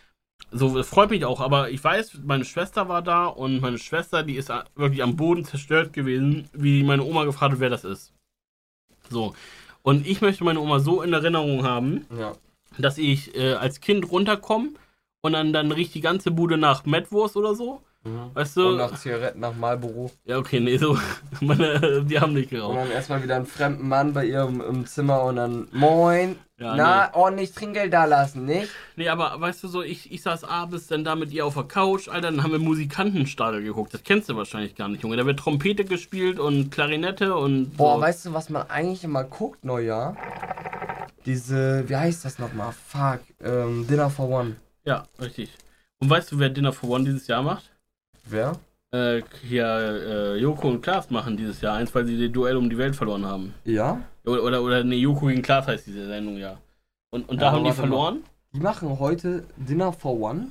so, 0.57 0.77
das 0.77 0.89
freut 0.89 1.11
mich 1.11 1.25
auch, 1.25 1.41
aber 1.41 1.71
ich 1.71 1.83
weiß, 1.83 2.21
meine 2.25 2.45
Schwester 2.45 2.89
war 2.89 3.03
da 3.03 3.27
und 3.27 3.61
meine 3.61 3.79
Schwester, 3.79 4.23
die 4.23 4.37
ist 4.37 4.51
wirklich 4.77 5.03
am 5.03 5.17
Boden 5.17 5.45
zerstört 5.45 5.93
gewesen, 5.93 6.49
wie 6.53 6.83
meine 6.85 7.03
Oma 7.03 7.25
gefragt 7.25 7.53
hat, 7.55 7.61
wer 7.61 7.71
das 7.71 7.85
ist. 7.85 8.13
So. 9.11 9.35
Und 9.83 10.07
ich 10.07 10.21
möchte 10.21 10.45
meine 10.45 10.61
Oma 10.61 10.79
so 10.79 11.03
in 11.03 11.13
Erinnerung 11.13 11.65
haben, 11.65 12.07
Ja. 12.19 12.33
dass 12.79 12.99
ich 12.99 13.35
äh, 13.37 13.55
als 13.55 13.81
Kind 13.81 14.11
runterkomme 14.11 14.71
und 15.23 15.33
dann, 15.33 15.53
dann 15.53 15.73
riecht 15.73 15.95
die 15.95 16.01
ganze 16.01 16.31
Bude 16.31 16.57
nach 16.57 16.85
Mettwurst 16.87 17.37
oder 17.37 17.55
so. 17.55 17.83
Weißt 18.35 18.57
du? 18.57 18.69
Und 18.69 18.77
nach 18.77 18.95
Zigaretten, 18.99 19.41
nach 19.41 19.55
Marlboro. 19.55 20.11
ja, 20.25 20.37
okay, 20.39 20.61
nee, 20.61 20.77
so. 20.77 20.99
Meine, 21.41 22.05
die 22.05 22.21
haben 22.21 22.35
nicht 22.35 22.53
Und 22.53 22.59
geraucht. 22.59 22.77
dann 22.77 22.91
erstmal 22.91 23.23
wieder 23.23 23.37
einen 23.37 23.47
fremden 23.47 23.89
Mann 23.89 24.13
bei 24.13 24.27
ihr 24.27 24.43
im, 24.43 24.61
im 24.61 24.87
Zimmer 24.87 25.23
und 25.25 25.37
dann, 25.37 25.69
moin, 25.73 26.37
Ja, 26.59 26.77
na, 26.77 27.15
ordentlich 27.15 27.53
Trinkgeld 27.53 27.93
da 27.93 28.05
lassen, 28.05 28.45
nicht? 28.45 28.69
Nee, 28.97 29.09
aber 29.09 29.41
weißt 29.41 29.63
du 29.65 29.69
so, 29.69 29.83
ich, 29.83 30.13
ich 30.13 30.23
saß 30.23 30.45
abends 30.45 30.87
dann 30.89 31.03
da 31.05 31.15
mit 31.17 31.33
ihr 31.33 31.47
auf 31.47 31.55
der 31.55 31.65
Couch, 31.65 32.09
Alter, 32.09 32.31
dann 32.31 32.43
haben 32.43 32.53
wir 32.53 32.59
Musikantenstadel 32.59 33.63
geguckt. 33.63 33.95
Das 33.95 34.03
kennst 34.05 34.29
du 34.29 34.37
wahrscheinlich 34.37 34.75
gar 34.75 34.89
nicht, 34.89 35.03
Junge. 35.03 35.17
Da 35.17 35.25
wird 35.25 35.39
Trompete 35.39 35.85
gespielt 35.87 36.39
und 36.39 36.71
Klarinette 36.71 37.35
und. 37.35 37.77
Boah, 37.77 37.97
so. 37.97 38.01
weißt 38.03 38.27
du, 38.27 38.33
was 38.35 38.51
man 38.51 38.69
eigentlich 38.69 39.03
immer 39.05 39.25
guckt, 39.25 39.65
Neujahr? 39.65 40.17
Diese, 41.27 41.89
wie 41.89 41.97
heißt 41.97 42.25
das 42.25 42.39
nochmal? 42.39 42.73
Fuck, 42.87 43.21
ähm, 43.43 43.87
Dinner 43.87 44.11
for 44.11 44.29
One. 44.29 44.57
Ja, 44.85 45.05
richtig. 45.19 45.51
Und 46.01 46.11
weißt 46.11 46.33
du, 46.33 46.39
wer 46.39 46.51
Dinner 46.51 46.73
for 46.73 46.91
One 46.91 47.05
dieses 47.05 47.27
Jahr 47.29 47.43
macht? 47.43 47.71
Wer? 48.25 48.53
Äh, 48.93 49.22
hier, 49.43 49.66
äh, 49.66 50.37
Joko 50.39 50.68
und 50.68 50.81
Klaas 50.83 51.11
machen 51.11 51.37
dieses 51.37 51.61
Jahr 51.61 51.77
eins, 51.77 51.95
weil 51.95 52.07
sie 52.07 52.16
den 52.16 52.33
Duell 52.33 52.57
um 52.57 52.70
die 52.70 52.79
Welt 52.79 52.95
verloren 52.95 53.27
haben. 53.27 53.55
Ja? 53.64 54.01
Oder, 54.25 54.43
oder, 54.45 54.62
oder 54.62 54.85
nee, 54.85 54.97
Joko 54.97 55.27
gegen 55.27 55.43
Klaas 55.43 55.66
heißt 55.66 55.87
diese 55.87 56.07
Sendung, 56.07 56.37
ja. 56.37 56.59
Und, 57.11 57.29
und 57.29 57.41
da 57.41 57.47
Ja, 57.47 57.53
haben 57.53 57.64
die 57.64 57.70
warte 57.70 57.81
mal. 57.83 57.87
verloren. 57.89 58.22
Die 58.53 58.61
machen 58.61 58.99
heute 59.01 59.45
Dinner 59.57 59.93
for 59.93 60.18
One. 60.20 60.49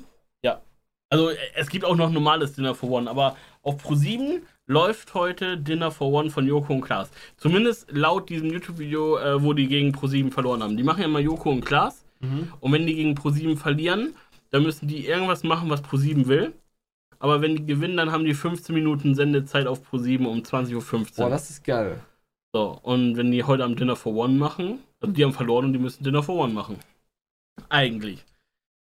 Also 1.10 1.30
äh, 1.30 1.36
es 1.56 1.70
gibt 1.70 1.86
auch 1.86 1.96
noch 1.96 2.10
normales 2.10 2.54
Dinner 2.54 2.74
for 2.74 2.90
One, 2.90 3.08
aber 3.08 3.38
auf 3.62 3.76
Pro7 3.86 4.42
läuft 4.66 5.14
heute 5.14 5.58
Dinner 5.60 5.92
for 5.92 6.12
One 6.12 6.32
von 6.32 6.48
Joko 6.48 6.74
und 6.74 6.82
Klaas. 6.82 7.12
Zumindest 7.38 7.92
laut 7.92 8.30
diesem 8.30 8.52
YouTube-Video, 8.52 9.20
äh, 9.20 9.44
wo 9.44 9.54
die 9.54 9.68
gegen 9.68 9.92
Pro7 9.92 10.32
verloren 10.32 10.64
haben. 10.64 10.76
Die 10.76 10.82
machen 10.82 11.02
ja 11.02 11.06
immer 11.06 11.20
Joko 11.20 11.52
und 11.52 11.64
Klaas 11.64 12.04
und 12.62 12.72
wenn 12.72 12.88
die 12.88 12.96
gegen 12.96 13.14
Pro7 13.14 13.58
verlieren, 13.58 14.16
dann 14.50 14.64
müssen 14.64 14.88
die 14.88 15.06
irgendwas 15.06 15.44
machen, 15.44 15.70
was 15.70 15.84
Pro7 15.84 16.26
will. 16.28 16.54
Aber 17.24 17.42
wenn 17.42 17.56
die 17.56 17.66
gewinnen, 17.66 17.96
dann 17.96 18.12
haben 18.12 18.26
die 18.26 18.34
15 18.34 18.76
Minuten 18.76 19.16
Sendezeit 19.16 19.66
auf 19.66 19.80
Pro7 19.90 20.26
um 20.26 20.40
20.15 20.40 21.16
Boah, 21.16 21.24
Uhr. 21.24 21.30
das 21.30 21.50
ist 21.50 21.64
geil. 21.64 22.02
So, 22.54 22.78
und 22.84 23.16
wenn 23.16 23.32
die 23.32 23.44
heute 23.46 23.64
am 23.64 23.78
Dinner 23.78 23.96
for 23.96 24.14
One 24.14 24.34
machen, 24.34 24.80
also 25.00 25.14
die 25.14 25.24
haben 25.24 25.32
verloren 25.32 25.66
und 25.66 25.74
die 25.74 25.80
müssen 25.80 26.04
Dinner 26.04 26.22
for 26.22 26.36
One 26.36 26.54
machen. 26.54 26.78
Eigentlich. 27.70 28.26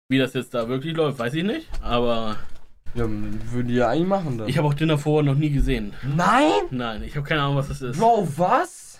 Wie 0.09 0.17
das 0.17 0.33
jetzt 0.33 0.53
da 0.53 0.67
wirklich 0.67 0.93
läuft, 0.95 1.19
weiß 1.19 1.33
ich 1.35 1.43
nicht, 1.45 1.69
aber 1.81 2.35
Ja, 2.95 3.05
würden 3.07 3.67
die 3.69 3.75
ja 3.75 3.87
eigentlich 3.87 4.09
machen 4.09 4.37
dann. 4.37 4.49
ich 4.49 4.57
habe 4.57 4.67
auch 4.67 4.73
Dinner 4.73 4.97
for 4.97 5.19
One 5.19 5.31
noch 5.31 5.39
nie 5.39 5.49
gesehen. 5.49 5.93
Nein? 6.15 6.51
Nein, 6.69 7.01
ich 7.03 7.15
habe 7.15 7.25
keine 7.25 7.43
Ahnung, 7.43 7.55
was 7.55 7.69
das 7.69 7.81
ist. 7.81 7.97
Bro, 7.97 8.27
was? 8.35 8.99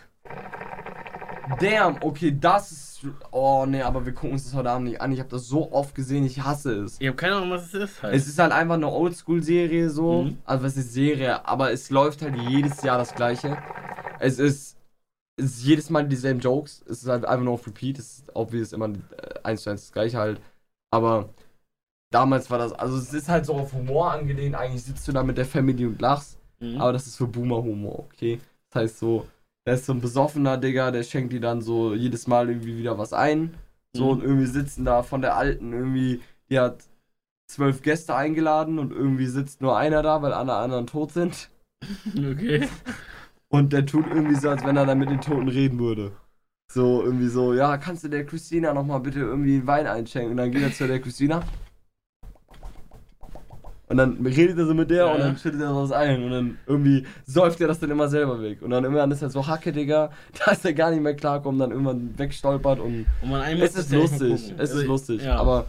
Damn, 1.60 1.98
okay, 2.02 2.34
das 2.40 2.72
ist. 2.72 2.93
Oh 3.32 3.66
ne, 3.66 3.86
aber 3.86 4.06
wir 4.06 4.14
gucken 4.14 4.32
uns 4.32 4.46
das 4.46 4.54
heute 4.54 4.70
Abend 4.72 4.88
nicht 4.88 5.02
an. 5.02 5.12
Ich 5.12 5.20
habe 5.20 5.30
das 5.30 5.48
so 5.48 5.72
oft 5.72 5.96
gesehen, 5.96 6.26
ich 6.26 6.44
hasse 6.44 6.84
es. 6.84 7.00
Ich 7.00 7.08
habe 7.08 7.18
keine 7.18 7.36
Ahnung, 7.36 7.52
was 7.52 7.68
es 7.68 7.74
ist 7.74 8.04
halt. 8.04 8.16
Es 8.16 8.28
ist 8.28 8.40
halt 8.40 8.52
einfach 8.52 8.76
eine 8.76 8.90
Oldschool-Serie 8.90 9.90
so. 9.90 10.24
Mhm. 10.24 10.38
Also 10.46 10.64
was 10.64 10.78
ist 10.78 10.94
Serie, 10.94 11.46
aber 11.48 11.72
es 11.72 11.90
läuft 11.90 12.22
halt 12.22 12.36
jedes 12.36 12.82
Jahr 12.82 12.98
das 12.98 13.14
gleiche. 13.16 13.58
Es 14.20 14.40
ist, 14.40 14.78
es 15.38 15.46
ist 15.46 15.64
jedes 15.64 15.90
Mal 15.90 16.08
dieselben 16.08 16.40
Jokes. 16.40 16.84
Es 16.88 17.04
ist 17.04 17.10
halt 17.10 17.26
einfach 17.26 17.44
nur 17.44 17.54
auf 17.54 17.68
Repeat. 17.68 18.00
Es 18.00 18.20
ist 18.20 18.36
obvious 18.36 18.74
immer 18.74 18.90
äh, 18.90 19.40
eins 19.44 19.64
zu 19.64 19.70
eins 19.70 19.82
das 19.82 19.92
gleiche 19.92 20.18
halt. 20.18 20.40
Aber 20.92 21.30
damals 22.12 22.50
war 22.50 22.60
das, 22.60 22.72
also 22.74 22.98
es 22.98 23.14
ist 23.14 23.30
halt 23.30 23.46
so 23.46 23.56
auf 23.56 23.74
Humor 23.74 24.12
angelehnt. 24.12 24.56
Eigentlich 24.56 24.84
sitzt 24.84 25.08
du 25.08 25.12
da 25.12 25.24
mit 25.24 25.38
der 25.38 25.46
Family 25.46 25.86
und 25.86 26.02
lachst. 26.02 26.38
Mhm. 26.60 26.80
Aber 26.80 26.94
das 26.94 27.08
ist 27.08 27.18
für 27.18 27.28
Boomer-Humor, 27.28 28.00
okay? 28.00 28.40
Das 28.70 28.84
heißt 28.84 29.00
so, 29.00 29.28
da 29.66 29.74
ist 29.74 29.86
so 29.86 29.94
ein 29.94 30.02
besoffener 30.02 30.58
Digga, 30.58 30.92
der 30.92 31.04
schenkt 31.04 31.34
dir 31.34 31.42
dann 31.42 31.62
so 31.62 31.94
jedes 31.96 32.28
Mal 32.28 32.50
irgendwie 32.50 32.78
wieder 32.78 32.98
was 32.98 33.14
ein. 33.14 33.56
So 33.96 34.06
Mhm. 34.06 34.12
und 34.12 34.24
irgendwie 34.24 34.46
sitzen 34.48 34.86
da 34.86 35.04
von 35.04 35.22
der 35.22 35.36
Alten 35.38 35.74
irgendwie, 35.74 36.22
die 36.50 36.60
hat 36.60 36.84
zwölf 37.48 37.82
Gäste 37.84 38.16
eingeladen 38.16 38.80
und 38.80 38.92
irgendwie 38.92 39.28
sitzt 39.28 39.62
nur 39.62 39.78
einer 39.78 40.04
da, 40.04 40.22
weil 40.22 40.34
alle 40.34 40.56
anderen 40.56 40.88
tot 40.88 41.12
sind. 41.14 41.50
okay. 42.18 42.68
Und 43.50 43.72
der 43.74 43.86
tut 43.86 44.08
irgendwie 44.08 44.36
so, 44.36 44.50
als 44.50 44.64
wenn 44.66 44.78
er 44.78 44.86
dann 44.86 45.00
mit 45.00 45.10
den 45.10 45.22
Toten 45.22 45.48
reden 45.48 45.80
würde. 45.80 46.12
So, 46.72 47.04
irgendwie 47.04 47.28
so, 47.30 47.54
ja, 47.54 47.78
kannst 47.78 48.04
du 48.04 48.10
der 48.10 48.26
Christina 48.26 48.74
nochmal 48.74 49.00
bitte 49.00 49.20
irgendwie 49.20 49.66
Wein 49.68 49.88
einschenken? 49.88 50.32
Und 50.32 50.38
dann 50.38 50.52
geht 50.52 50.64
er 50.64 50.74
zu 50.74 50.88
der 50.88 51.00
Christina. 51.02 51.44
Und 53.94 53.98
dann 53.98 54.26
redet 54.26 54.58
er 54.58 54.66
so 54.66 54.74
mit 54.74 54.90
der 54.90 55.06
Ja. 55.06 55.14
und 55.14 55.20
dann 55.20 55.38
schüttet 55.38 55.62
er 55.62 55.76
was 55.76 55.92
ein. 55.92 56.24
Und 56.24 56.32
dann 56.32 56.58
irgendwie 56.66 57.06
säuft 57.28 57.62
er 57.62 57.68
das 57.68 57.80
dann 57.80 57.92
immer 57.92 58.08
selber 58.08 58.42
weg. 58.42 58.64
Und 58.64 58.72
dann 58.72 58.84
irgendwann 58.84 59.12
ist 59.12 59.22
er 59.22 59.30
so 59.30 59.46
Hacke, 59.46 59.72
Digga, 59.72 60.10
dass 60.46 60.66
er 60.66 60.74
gar 60.74 60.90
nicht 60.90 61.04
mehr 61.04 61.16
klarkommt, 61.16 61.62
dann 61.62 61.70
irgendwann 61.70 62.18
wegstolpert 62.18 62.80
und. 62.80 63.06
Und 63.22 63.30
man 63.30 63.44
Es 63.62 63.76
ist 63.76 63.92
lustig, 63.92 64.52
es 64.58 64.72
ist 64.74 64.86
lustig. 64.88 65.24
Ja. 65.24 65.36
Aber 65.36 65.66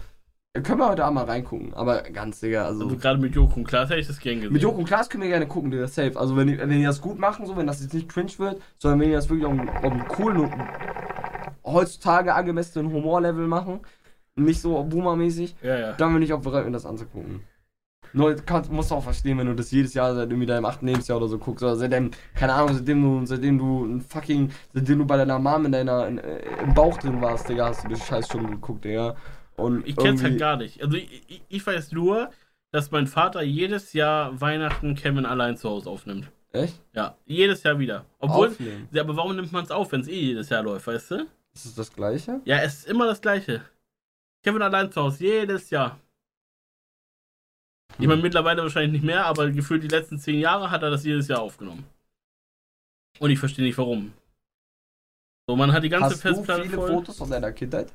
können 0.62 0.79
wir 0.79 0.89
heute 0.89 1.05
Abend 1.05 1.16
mal 1.16 1.25
reingucken. 1.27 1.75
Aber 1.75 2.01
ganz, 2.01 2.41
Digga, 2.41 2.64
also. 2.64 2.85
also 2.85 2.97
gerade 2.97 3.18
mit 3.20 3.35
Joko 3.35 3.57
und 3.57 3.64
Klaas 3.68 3.91
hätte 3.91 4.01
ich 4.01 4.07
das 4.07 4.18
gern 4.18 4.37
gesehen. 4.37 4.55
Mit 4.55 4.62
Joko 4.62 4.79
und 4.79 4.87
Klaas 4.87 5.11
können 5.11 5.22
wir 5.25 5.29
gerne 5.29 5.47
gucken, 5.47 5.70
Digga, 5.70 5.87
safe. 5.87 6.18
Also 6.18 6.35
wenn 6.35 6.47
die, 6.47 6.57
wenn 6.59 6.70
die 6.70 6.83
das 6.83 7.03
gut 7.03 7.18
machen, 7.18 7.45
so, 7.45 7.59
wenn 7.59 7.66
das 7.66 7.83
jetzt 7.83 7.93
nicht 7.93 8.09
cringe 8.09 8.33
wird, 8.39 8.62
sondern 8.79 9.01
wenn 9.01 9.09
die 9.09 9.14
das 9.14 9.29
wirklich 9.29 9.45
auf 9.45 9.53
einem, 9.53 9.68
auf 9.68 9.85
einem 9.85 10.09
coolen, 10.09 10.51
heutzutage 11.62 12.35
angemessenen 12.35 12.91
Humorlevel 12.91 13.47
machen, 13.47 13.81
nicht 14.37 14.61
so 14.61 14.83
boomermäßig, 14.83 15.57
Ja, 15.62 15.79
ja. 15.79 15.93
dann 15.93 16.12
bin 16.14 16.22
ich 16.22 16.33
auch 16.33 16.41
bereit, 16.41 16.64
mir 16.64 16.72
das 16.72 16.87
anzugucken. 16.87 17.41
Nur 18.15 18.35
kannst, 18.37 18.71
musst 18.71 18.91
du 18.91 18.95
auch 18.95 19.03
verstehen, 19.03 19.39
wenn 19.39 19.47
du 19.49 19.55
das 19.55 19.71
jedes 19.73 19.93
Jahr 19.93 20.15
seit 20.15 20.31
irgendwie 20.31 20.47
deinem 20.47 20.65
8. 20.65 20.83
Lebensjahr 20.83 21.19
oder 21.19 21.29
so 21.29 21.37
guckst, 21.39 21.65
oder 21.65 21.77
seitdem, 21.77 22.12
keine 22.35 22.55
Ahnung, 22.55 22.75
seitdem 22.75 23.03
du, 23.03 23.27
seitdem 23.27 23.59
du 23.59 23.85
ein 23.85 24.01
fucking, 24.01 24.51
seitdem 24.73 25.01
du 25.01 25.05
bei 25.05 25.17
deiner 25.17 25.39
Mom 25.39 25.67
in 25.67 25.73
deiner, 25.73 26.07
in, 26.07 26.19
äh, 26.19 26.39
im 26.62 26.73
Bauch 26.75 26.97
drin 26.99 27.21
warst, 27.21 27.49
Digga, 27.49 27.67
hast 27.67 27.85
du 27.85 27.89
die 27.89 27.97
Scheiß 27.97 28.29
schon 28.29 28.49
geguckt, 28.49 28.85
Digga. 28.85 29.17
Und 29.57 29.87
Ich 29.87 29.97
kenn's 29.97 30.23
halt 30.23 30.39
gar 30.39 30.57
nicht. 30.57 30.83
Also 30.83 30.97
ich, 30.97 31.23
ich, 31.29 31.43
ich 31.49 31.67
weiß 31.67 31.93
nur, 31.93 32.31
dass 32.73 32.91
mein 32.91 33.07
Vater 33.07 33.43
jedes 33.43 33.93
Jahr 33.93 34.41
Weihnachten 34.41 34.95
Kevin 34.95 35.27
allein 35.27 35.57
zu 35.57 35.69
Hause 35.69 35.91
aufnimmt. 35.91 36.31
Echt? 36.53 36.81
Ja, 36.93 37.17
jedes 37.25 37.65
Jahr 37.65 37.79
wieder. 37.81 38.05
Obwohl, 38.21 38.49
Aufnehmen. 38.49 38.89
ja, 38.93 39.03
aber 39.03 39.17
warum 39.17 39.35
nimmt 39.35 39.53
man 39.53 39.65
es 39.65 39.73
auf, 39.73 39.91
wenn 39.91 40.03
es 40.03 40.09
eh 40.09 40.21
jedes 40.21 40.49
Jahr 40.51 40.62
läuft, 40.62 40.87
weißt 40.87 41.11
du? 41.11 41.27
Ist 41.53 41.67
es 41.67 41.75
das 41.75 41.93
gleiche? 41.93 42.41
Ja, 42.45 42.59
es 42.59 42.79
ist 42.79 42.89
immer 42.89 43.07
das 43.07 43.21
Gleiche. 43.21 43.62
Kevin 44.45 44.62
allein 44.62 44.91
zu 44.93 45.03
Hause, 45.03 45.25
jedes 45.25 45.71
Jahr. 45.71 45.99
Ich 47.99 48.07
meine, 48.07 48.22
mittlerweile 48.22 48.62
wahrscheinlich 48.62 48.93
nicht 48.93 49.05
mehr, 49.05 49.24
aber 49.26 49.51
gefühlt 49.51 49.82
die 49.82 49.89
letzten 49.89 50.18
zehn 50.18 50.41
Jahre 50.41 50.70
hat 50.70 50.82
er 50.82 50.91
das 50.91 51.05
jedes 51.05 51.28
Jahr 51.28 51.41
aufgenommen. 51.41 51.85
Und 53.20 53.30
ich 53.30 53.39
verstehe 53.39 53.64
nicht 53.64 53.78
warum. 53.78 54.12
So, 55.47 55.57
man 55.57 55.72
hat 55.72 55.85
die 55.85 55.89
ganze 55.89 56.07
Hast 56.07 56.24
du 56.24 56.28
Festplatte 56.28 56.64
viele 56.64 56.76
voll. 56.76 56.91
Fotos 56.91 57.20
aus 57.20 57.28
deiner 57.28 57.53
Kindheit? 57.53 57.93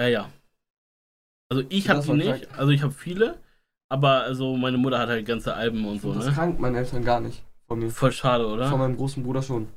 Ja, 0.00 0.08
ja. 0.08 0.30
Also 1.48 1.64
ich 1.68 1.88
habe 1.88 2.02
die 2.02 2.08
war 2.08 2.16
nicht, 2.16 2.42
krank. 2.42 2.58
also 2.58 2.72
ich 2.72 2.82
habe 2.82 2.92
viele, 2.92 3.38
aber 3.88 4.22
also 4.22 4.56
meine 4.56 4.76
Mutter 4.76 4.98
hat 4.98 5.08
halt 5.08 5.24
ganze 5.24 5.54
Alben 5.54 5.86
und 5.86 6.02
so, 6.02 6.12
das 6.12 6.26
ne? 6.26 6.32
krank, 6.32 6.58
meine 6.58 6.78
Eltern 6.78 7.04
gar 7.04 7.20
nicht. 7.20 7.42
Von 7.68 7.78
mir. 7.78 7.90
Voll 7.90 8.12
schade, 8.12 8.46
oder? 8.46 8.68
Von 8.68 8.80
meinem 8.80 8.96
großen 8.96 9.22
Bruder 9.22 9.42
schon. 9.42 9.68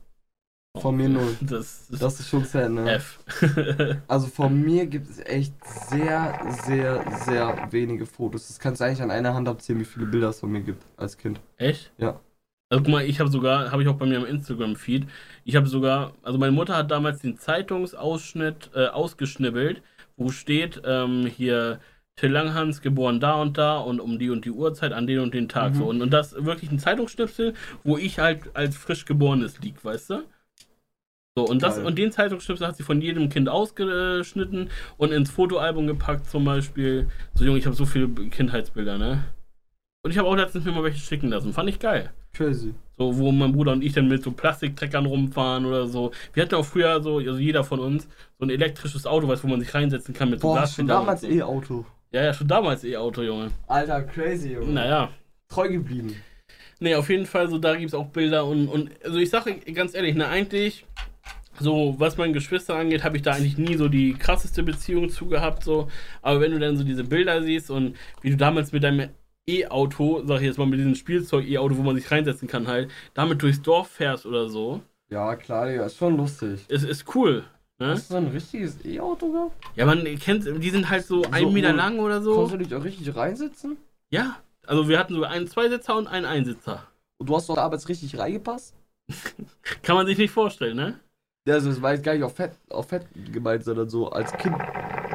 Von 0.82 0.98
mir 0.98 1.10
null. 1.10 1.36
Das 1.42 1.90
ist 1.90 2.02
Das 2.02 2.20
ist 2.20 2.30
schon 2.30 2.44
sad, 2.46 2.72
ne? 2.72 2.94
F. 2.94 3.20
Also 4.08 4.28
von 4.28 4.62
mir 4.62 4.86
gibt 4.86 5.10
es 5.10 5.20
echt 5.20 5.54
sehr, 5.66 6.40
sehr, 6.66 7.04
sehr 7.26 7.68
wenige 7.72 8.06
Fotos. 8.06 8.48
Das 8.48 8.60
kannst 8.60 8.82
du 8.82 8.86
eigentlich 8.86 9.02
an 9.02 9.12
einer 9.12 9.34
Hand 9.34 9.48
abzählen, 9.48 9.80
wie 9.80 9.86
viele 9.86 10.06
Bilder 10.06 10.30
es 10.30 10.40
von 10.40 10.52
mir 10.52 10.62
gibt 10.62 10.84
als 10.98 11.18
Kind. 11.18 11.40
Echt? 11.58 11.92
Ja. 11.98 12.20
Also 12.70 12.84
guck 12.84 12.92
mal, 12.92 13.04
ich 13.04 13.20
habe 13.20 13.32
sogar, 13.32 13.72
habe 13.72 13.82
ich 13.82 13.88
auch 13.88 13.96
bei 13.96 14.06
mir 14.06 14.18
im 14.18 14.26
Instagram-Feed, 14.26 15.08
ich 15.44 15.56
habe 15.56 15.68
sogar, 15.68 16.14
also 16.22 16.38
meine 16.38 16.52
Mutter 16.52 16.78
hat 16.78 16.92
damals 16.92 17.20
den 17.20 17.36
Zeitungsausschnitt 17.36 18.70
äh, 18.76 18.88
ausgeschnibbelt, 18.88 19.82
wo 20.18 20.30
steht, 20.30 20.80
ähm, 20.86 21.26
hier 21.26 21.80
Till 22.16 22.32
Langhans 22.32 22.82
geboren 22.82 23.20
da 23.20 23.42
und 23.42 23.58
da 23.58 23.78
und 23.80 24.00
um 24.00 24.20
die 24.20 24.30
und 24.30 24.44
die 24.46 24.52
Uhrzeit 24.52 24.92
an 24.92 25.08
den 25.08 25.20
und 25.20 25.34
den 25.34 25.48
Tag. 25.48 25.74
Mhm. 25.74 25.78
So. 25.78 25.86
Und, 25.86 26.02
und 26.02 26.12
das 26.12 26.36
wirklich 26.46 26.70
ein 26.70 26.78
Zeitungsschnipsel, 26.78 27.54
wo 27.84 27.98
ich 27.98 28.20
halt 28.20 28.56
als 28.56 28.76
frisch 28.78 29.06
geborenes 29.06 29.60
lieg, 29.62 29.84
weißt 29.84 30.10
du? 30.12 30.24
So, 31.38 31.46
und, 31.46 31.64
das, 31.64 31.78
und 31.78 31.98
den 31.98 32.12
Zeitungsschnipsel 32.12 32.68
hat 32.68 32.76
sie 32.76 32.84
von 32.84 33.02
jedem 33.02 33.30
Kind 33.30 33.50
ausgeschnitten 33.50 34.70
und 34.98 35.12
ins 35.12 35.32
Fotoalbum 35.32 35.88
gepackt, 35.88 36.30
zum 36.30 36.44
Beispiel. 36.44 37.08
So, 37.36 37.46
Junge, 37.46 37.60
ich 37.60 37.66
habe 37.66 37.76
so 37.76 37.86
viele 37.86 38.08
Kindheitsbilder, 38.10 38.98
ne? 38.98 39.24
Und 40.04 40.12
ich 40.12 40.18
habe 40.18 40.28
auch 40.28 40.36
letztens 40.36 40.66
mir 40.66 40.72
mal 40.72 40.84
welche 40.84 41.00
schicken 41.00 41.30
lassen. 41.30 41.54
Fand 41.54 41.70
ich 41.70 41.80
geil. 41.80 42.12
Crazy. 42.34 42.74
So, 42.98 43.18
wo 43.18 43.32
mein 43.32 43.52
Bruder 43.52 43.74
und 43.74 43.84
ich 43.84 43.94
dann 43.94 44.08
mit 44.08 44.24
so 44.24 44.32
Plastiktreckern 44.32 45.06
rumfahren 45.06 45.66
oder 45.66 45.88
so. 45.88 46.12
Wir 46.34 46.44
hatten 46.44 46.56
auch 46.56 46.66
früher 46.66 47.02
so, 47.02 47.18
also 47.18 47.38
jeder 47.38 47.64
von 47.64 47.80
uns, 47.80 48.08
so 48.38 48.46
ein 48.46 48.50
elektrisches 48.50 49.06
Auto, 49.06 49.28
weißt, 49.28 49.44
wo 49.44 49.48
man 49.48 49.60
sich 49.60 49.74
reinsetzen 49.74 50.14
kann 50.14 50.30
mit 50.30 50.42
so 50.42 50.50
Boah, 50.50 50.68
schon 50.68 50.88
damals. 50.88 51.24
E-Auto. 51.24 51.86
Ja, 52.12 52.24
ja, 52.24 52.34
schon 52.34 52.48
damals 52.48 52.84
E-Auto, 52.84 53.22
Junge. 53.22 53.52
Alter, 53.68 54.04
crazy, 54.04 54.54
Junge. 54.54 54.74
Naja. 54.74 55.10
Treu 55.48 55.68
geblieben. 55.70 56.16
Nee, 56.80 56.96
auf 56.96 57.10
jeden 57.10 57.26
Fall, 57.26 57.50
so 57.50 57.58
da 57.58 57.76
gibt 57.76 57.90
es 57.90 57.94
auch 57.94 58.08
Bilder 58.08 58.46
und, 58.46 58.68
und 58.70 58.90
also 59.04 59.18
ich 59.18 59.30
sage 59.30 59.56
ganz 59.74 59.94
ehrlich, 59.94 60.16
ne, 60.16 60.28
eigentlich, 60.28 60.86
so 61.60 61.96
was 61.98 62.18
meine 62.18 62.34
Geschwister 62.34 62.76
angeht, 62.76 63.04
habe 63.04 63.18
ich 63.18 63.24
da 63.24 63.34
eigentlich 63.34 63.58
nie 63.58 63.76
so 63.76 63.88
die 63.90 64.14
krasseste 64.14 64.64
Beziehung 64.64 65.10
zu 65.10 65.28
gehabt, 65.28 65.64
so. 65.64 65.90
Aber 66.22 66.42
wenn 66.42 66.52
du 66.52 66.60
dann 66.60 66.78
so 66.78 66.84
diese 66.84 67.04
Bilder 67.04 67.42
siehst 67.44 67.70
und 67.72 67.96
wie 68.22 68.30
du 68.32 68.38
damals 68.38 68.72
mit 68.72 68.84
deinem 68.84 69.10
E-Auto, 69.48 70.22
sag 70.26 70.38
ich 70.42 70.48
jetzt 70.48 70.58
mal 70.58 70.68
mit 70.68 70.80
diesem 70.80 70.96
Spielzeug-E-Auto, 70.96 71.78
wo 71.78 71.82
man 71.84 71.96
sich 71.96 72.10
reinsetzen 72.12 72.48
kann, 72.48 72.68
halt, 72.68 72.92
damit 73.14 73.42
durchs 73.42 73.62
Dorf 73.62 73.90
fährst 73.90 74.26
oder 74.26 74.48
so, 74.50 74.82
Ja, 75.10 75.36
klar, 75.36 75.68
Digga, 75.68 75.86
ist 75.86 75.98
schon 75.98 76.18
lustig. 76.18 76.66
ist, 76.70 76.84
ist 76.84 77.16
cool. 77.16 77.44
Ne? 77.80 77.88
Hast 77.92 78.10
du 78.10 78.14
so 78.14 78.18
ein 78.18 78.28
richtiges 78.28 78.84
E-Auto 78.86 79.32
gehabt? 79.32 79.54
Ja, 79.76 79.86
man 79.86 80.04
kennt, 80.20 80.46
die 80.46 80.70
sind 80.70 80.90
halt 80.90 81.06
so, 81.06 81.24
ein 81.32 81.54
Meter 81.54 81.72
wo- 81.74 81.78
lang 81.78 82.00
oder 82.00 82.22
so. 82.22 82.36
Konntest 82.36 82.54
du 82.54 82.58
dich 82.66 82.76
auch 82.76 82.84
richtig 82.84 83.16
reinsitzen? 83.16 83.78
Ja, 84.12 84.38
also 84.68 84.88
wir 84.90 85.00
hatten 85.00 85.16
so 85.16 85.24
einen 85.24 85.48
Zweisitzer 85.48 85.96
und 85.98 86.08
einen 86.08 86.26
Einsitzer. 86.26 86.84
Und 87.18 87.30
du 87.30 87.36
hast 87.36 87.50
doch 87.50 87.56
damals 87.56 87.88
richtig 87.90 88.18
reingepasst? 88.20 88.76
Kann 89.82 89.96
man 89.96 90.06
sich 90.06 90.18
nicht 90.18 90.32
vorstellen, 90.32 90.76
ne? 90.78 91.00
Also 91.48 91.70
das 91.70 91.82
war 91.82 91.94
jetzt 91.94 92.04
gar 92.04 92.14
nicht 92.14 92.24
auf 92.24 92.36
Fett, 92.36 92.52
auf 92.70 92.90
Fett 92.90 93.08
gemeint, 93.32 93.64
sondern 93.64 93.90
so 93.90 94.10
als 94.12 94.32
Kind. 94.34 94.56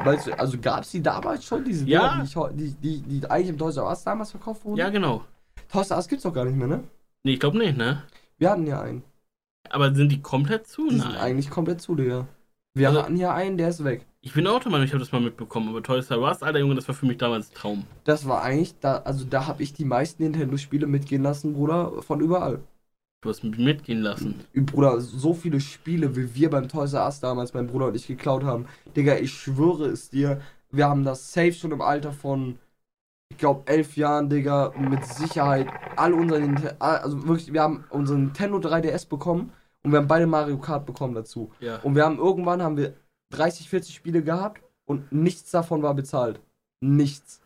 Weißt 0.03 0.27
du, 0.27 0.37
also 0.39 0.57
gab 0.59 0.83
es 0.83 0.91
die 0.91 1.01
damals 1.01 1.45
schon, 1.45 1.63
diese 1.63 1.85
Ja. 1.85 2.21
Dinger, 2.21 2.49
die, 2.51 2.71
die, 2.73 3.01
die, 3.01 3.19
die 3.19 3.29
eigentlich 3.29 3.49
im 3.49 3.57
Toys 3.57 3.77
R 3.77 3.87
Us 3.87 4.03
damals 4.03 4.31
verkauft 4.31 4.65
wurden? 4.65 4.77
Ja, 4.77 4.89
genau. 4.89 5.23
Toys 5.71 5.91
R 5.91 5.97
Us 5.97 6.07
gibt's 6.07 6.23
doch 6.23 6.33
gar 6.33 6.45
nicht 6.45 6.57
mehr, 6.57 6.67
ne? 6.67 6.83
Nee, 7.23 7.33
ich 7.33 7.39
glaube 7.39 7.57
nicht, 7.57 7.77
ne? 7.77 8.03
Wir 8.37 8.49
hatten 8.51 8.67
ja 8.67 8.81
einen. 8.81 9.03
Aber 9.69 9.93
sind 9.95 10.11
die 10.11 10.21
komplett 10.21 10.67
zu? 10.67 10.89
Die 10.89 10.97
sind 10.99 11.09
Nein. 11.13 11.17
eigentlich 11.21 11.49
komplett 11.49 11.81
zu, 11.81 11.95
Digga. 11.95 12.27
Wir 12.75 12.89
Also- 12.89 13.01
hatten 13.03 13.15
ja 13.17 13.33
einen, 13.33 13.57
der 13.57 13.69
ist 13.69 13.83
weg. 13.83 14.05
Ich 14.21 14.33
bin 14.33 14.45
auch 14.47 14.59
der 14.59 14.71
Meinung, 14.71 14.85
ich 14.85 14.91
habe 14.91 14.99
das 14.99 15.11
mal 15.11 15.21
mitbekommen, 15.21 15.69
aber 15.69 15.81
Toys 15.83 16.09
R 16.11 16.19
Us, 16.19 16.41
alter 16.43 16.59
Junge, 16.59 16.75
das 16.75 16.87
war 16.87 16.95
für 16.95 17.05
mich 17.05 17.17
damals 17.17 17.51
ein 17.51 17.53
Traum. 17.55 17.85
Das 18.03 18.27
war 18.27 18.41
eigentlich, 18.43 18.77
da, 18.79 18.97
also 18.97 19.23
da 19.23 19.47
habe 19.47 19.61
ich 19.63 19.71
die 19.73 19.85
meisten 19.85 20.23
Nintendo-Spiele 20.23 20.87
mitgehen 20.87 21.21
lassen, 21.23 21.53
Bruder, 21.53 22.01
von 22.01 22.19
überall. 22.21 22.59
Du 23.25 23.31
hast 23.31 23.43
mich 23.43 23.57
mitgehen 23.57 24.01
lassen. 24.01 24.35
Bruder, 24.53 25.01
so 25.01 25.33
viele 25.33 25.59
Spiele, 25.59 26.15
wie 26.15 26.35
wir 26.35 26.51
beim 26.51 26.67
Toys 26.67 26.93
R 26.93 27.05
Us 27.05 27.19
damals, 27.21 27.55
mein 27.55 27.65
Bruder 27.65 27.87
und 27.87 27.95
ich 27.95 28.05
geklaut 28.05 28.43
haben. 28.43 28.67
Digga, 28.95 29.15
ich 29.15 29.33
schwöre 29.33 29.87
es 29.87 30.11
dir, 30.11 30.41
wir 30.69 30.87
haben 30.87 31.03
das 31.03 31.33
safe 31.33 31.53
schon 31.53 31.71
im 31.71 31.81
Alter 31.81 32.11
von, 32.11 32.59
ich 33.31 33.39
glaube, 33.39 33.63
elf 33.65 33.97
Jahren, 33.97 34.29
Digga, 34.29 34.73
mit 34.77 35.03
Sicherheit 35.05 35.67
all 35.95 36.13
unsere 36.13 36.79
also 36.79 37.27
wirklich, 37.27 37.51
wir 37.51 37.63
haben 37.63 37.85
unseren 37.89 38.25
Nintendo 38.25 38.59
3DS 38.59 39.09
bekommen 39.09 39.51
und 39.81 39.91
wir 39.91 39.97
haben 39.97 40.07
beide 40.07 40.27
Mario 40.27 40.59
Kart 40.59 40.85
bekommen 40.85 41.15
dazu. 41.15 41.51
Ja. 41.61 41.77
Und 41.77 41.95
wir 41.95 42.05
haben 42.05 42.19
irgendwann 42.19 42.61
haben 42.61 42.77
wir 42.77 42.93
30, 43.31 43.69
40 43.69 43.95
Spiele 43.95 44.21
gehabt 44.21 44.61
und 44.85 45.11
nichts 45.11 45.49
davon 45.49 45.81
war 45.81 45.95
bezahlt. 45.95 46.39
Nichts. 46.79 47.41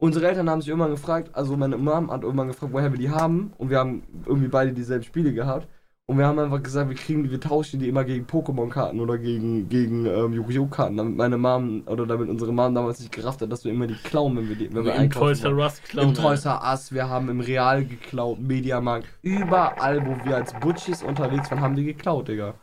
Unsere 0.00 0.28
Eltern 0.28 0.48
haben 0.48 0.62
sich 0.62 0.70
irgendwann 0.70 0.92
gefragt, 0.92 1.30
also 1.34 1.58
meine 1.58 1.76
Mom 1.76 2.10
hat 2.10 2.22
irgendwann 2.22 2.48
gefragt, 2.48 2.72
woher 2.72 2.90
wir 2.90 2.98
die 2.98 3.10
haben. 3.10 3.52
Und 3.58 3.68
wir 3.68 3.78
haben 3.78 4.02
irgendwie 4.26 4.48
beide 4.48 4.72
dieselben 4.72 5.04
Spiele 5.04 5.34
gehabt. 5.34 5.68
Und 6.06 6.16
wir 6.18 6.26
haben 6.26 6.38
einfach 6.38 6.62
gesagt, 6.62 6.88
wir 6.88 6.96
kriegen 6.96 7.22
die, 7.22 7.30
wir 7.30 7.38
tauschen 7.38 7.78
die 7.78 7.88
immer 7.88 8.02
gegen 8.02 8.24
Pokémon-Karten 8.24 8.98
oder 8.98 9.18
gegen, 9.18 9.68
gegen 9.68 10.06
ähm, 10.06 10.32
Yu-Gi-Oh! 10.32 10.66
Karten, 10.66 10.96
damit 10.96 11.16
meine 11.16 11.36
Mom 11.36 11.82
oder 11.86 12.06
damit 12.06 12.30
unsere 12.30 12.50
Mom 12.50 12.74
damals 12.74 12.98
nicht 12.98 13.12
gerafft 13.12 13.42
hat, 13.42 13.52
dass 13.52 13.64
wir 13.64 13.72
immer 13.72 13.86
die 13.86 13.94
klauen, 13.94 14.36
wenn 14.36 14.48
wir 14.48 14.56
die, 14.56 14.74
wenn 14.74 14.86
wir 14.86 14.94
Im 14.94 15.10
Toys 15.10 15.44
R. 15.44 15.54
Us 15.56 15.80
klauen. 15.82 16.08
Im 16.08 16.14
Toys 16.14 16.46
R 16.46 16.62
Us, 16.64 16.92
wir 16.92 17.08
haben 17.08 17.28
im 17.28 17.40
Real 17.40 17.84
geklaut, 17.84 18.40
Mediamarkt, 18.40 19.06
überall, 19.22 20.04
wo 20.04 20.16
wir 20.24 20.36
als 20.36 20.52
Butchis 20.54 21.02
unterwegs 21.02 21.48
waren, 21.50 21.60
haben 21.60 21.76
die 21.76 21.84
geklaut, 21.84 22.26
Digga. 22.26 22.54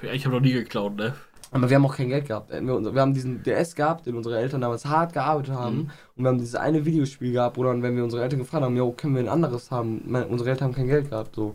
Ja, 0.00 0.12
ich 0.12 0.24
habe 0.24 0.36
noch 0.36 0.42
nie 0.42 0.52
geklaut, 0.52 0.96
ne? 0.96 1.12
Aber 1.50 1.68
wir 1.68 1.76
haben 1.76 1.86
auch 1.86 1.96
kein 1.96 2.08
Geld 2.08 2.26
gehabt. 2.26 2.50
Wir, 2.50 3.00
haben 3.00 3.14
diesen 3.14 3.42
DS 3.42 3.74
gehabt, 3.74 4.06
den 4.06 4.16
unsere 4.16 4.38
Eltern 4.38 4.60
damals 4.60 4.84
hart 4.84 5.12
gearbeitet 5.12 5.54
haben. 5.54 5.76
Mhm. 5.76 5.90
Und 6.16 6.24
wir 6.24 6.28
haben 6.28 6.38
dieses 6.38 6.54
eine 6.56 6.84
Videospiel 6.84 7.32
gehabt, 7.32 7.58
oder 7.58 7.70
wenn 7.80 7.96
wir 7.96 8.04
unsere 8.04 8.22
Eltern 8.22 8.40
gefragt 8.40 8.64
haben, 8.64 8.76
jo, 8.76 8.92
können 8.92 9.14
wir 9.14 9.22
ein 9.22 9.28
anderes 9.28 9.70
haben? 9.70 10.02
Meine, 10.06 10.26
unsere 10.26 10.50
Eltern 10.50 10.68
haben 10.68 10.74
kein 10.74 10.88
Geld 10.88 11.10
gehabt, 11.10 11.34
so. 11.34 11.54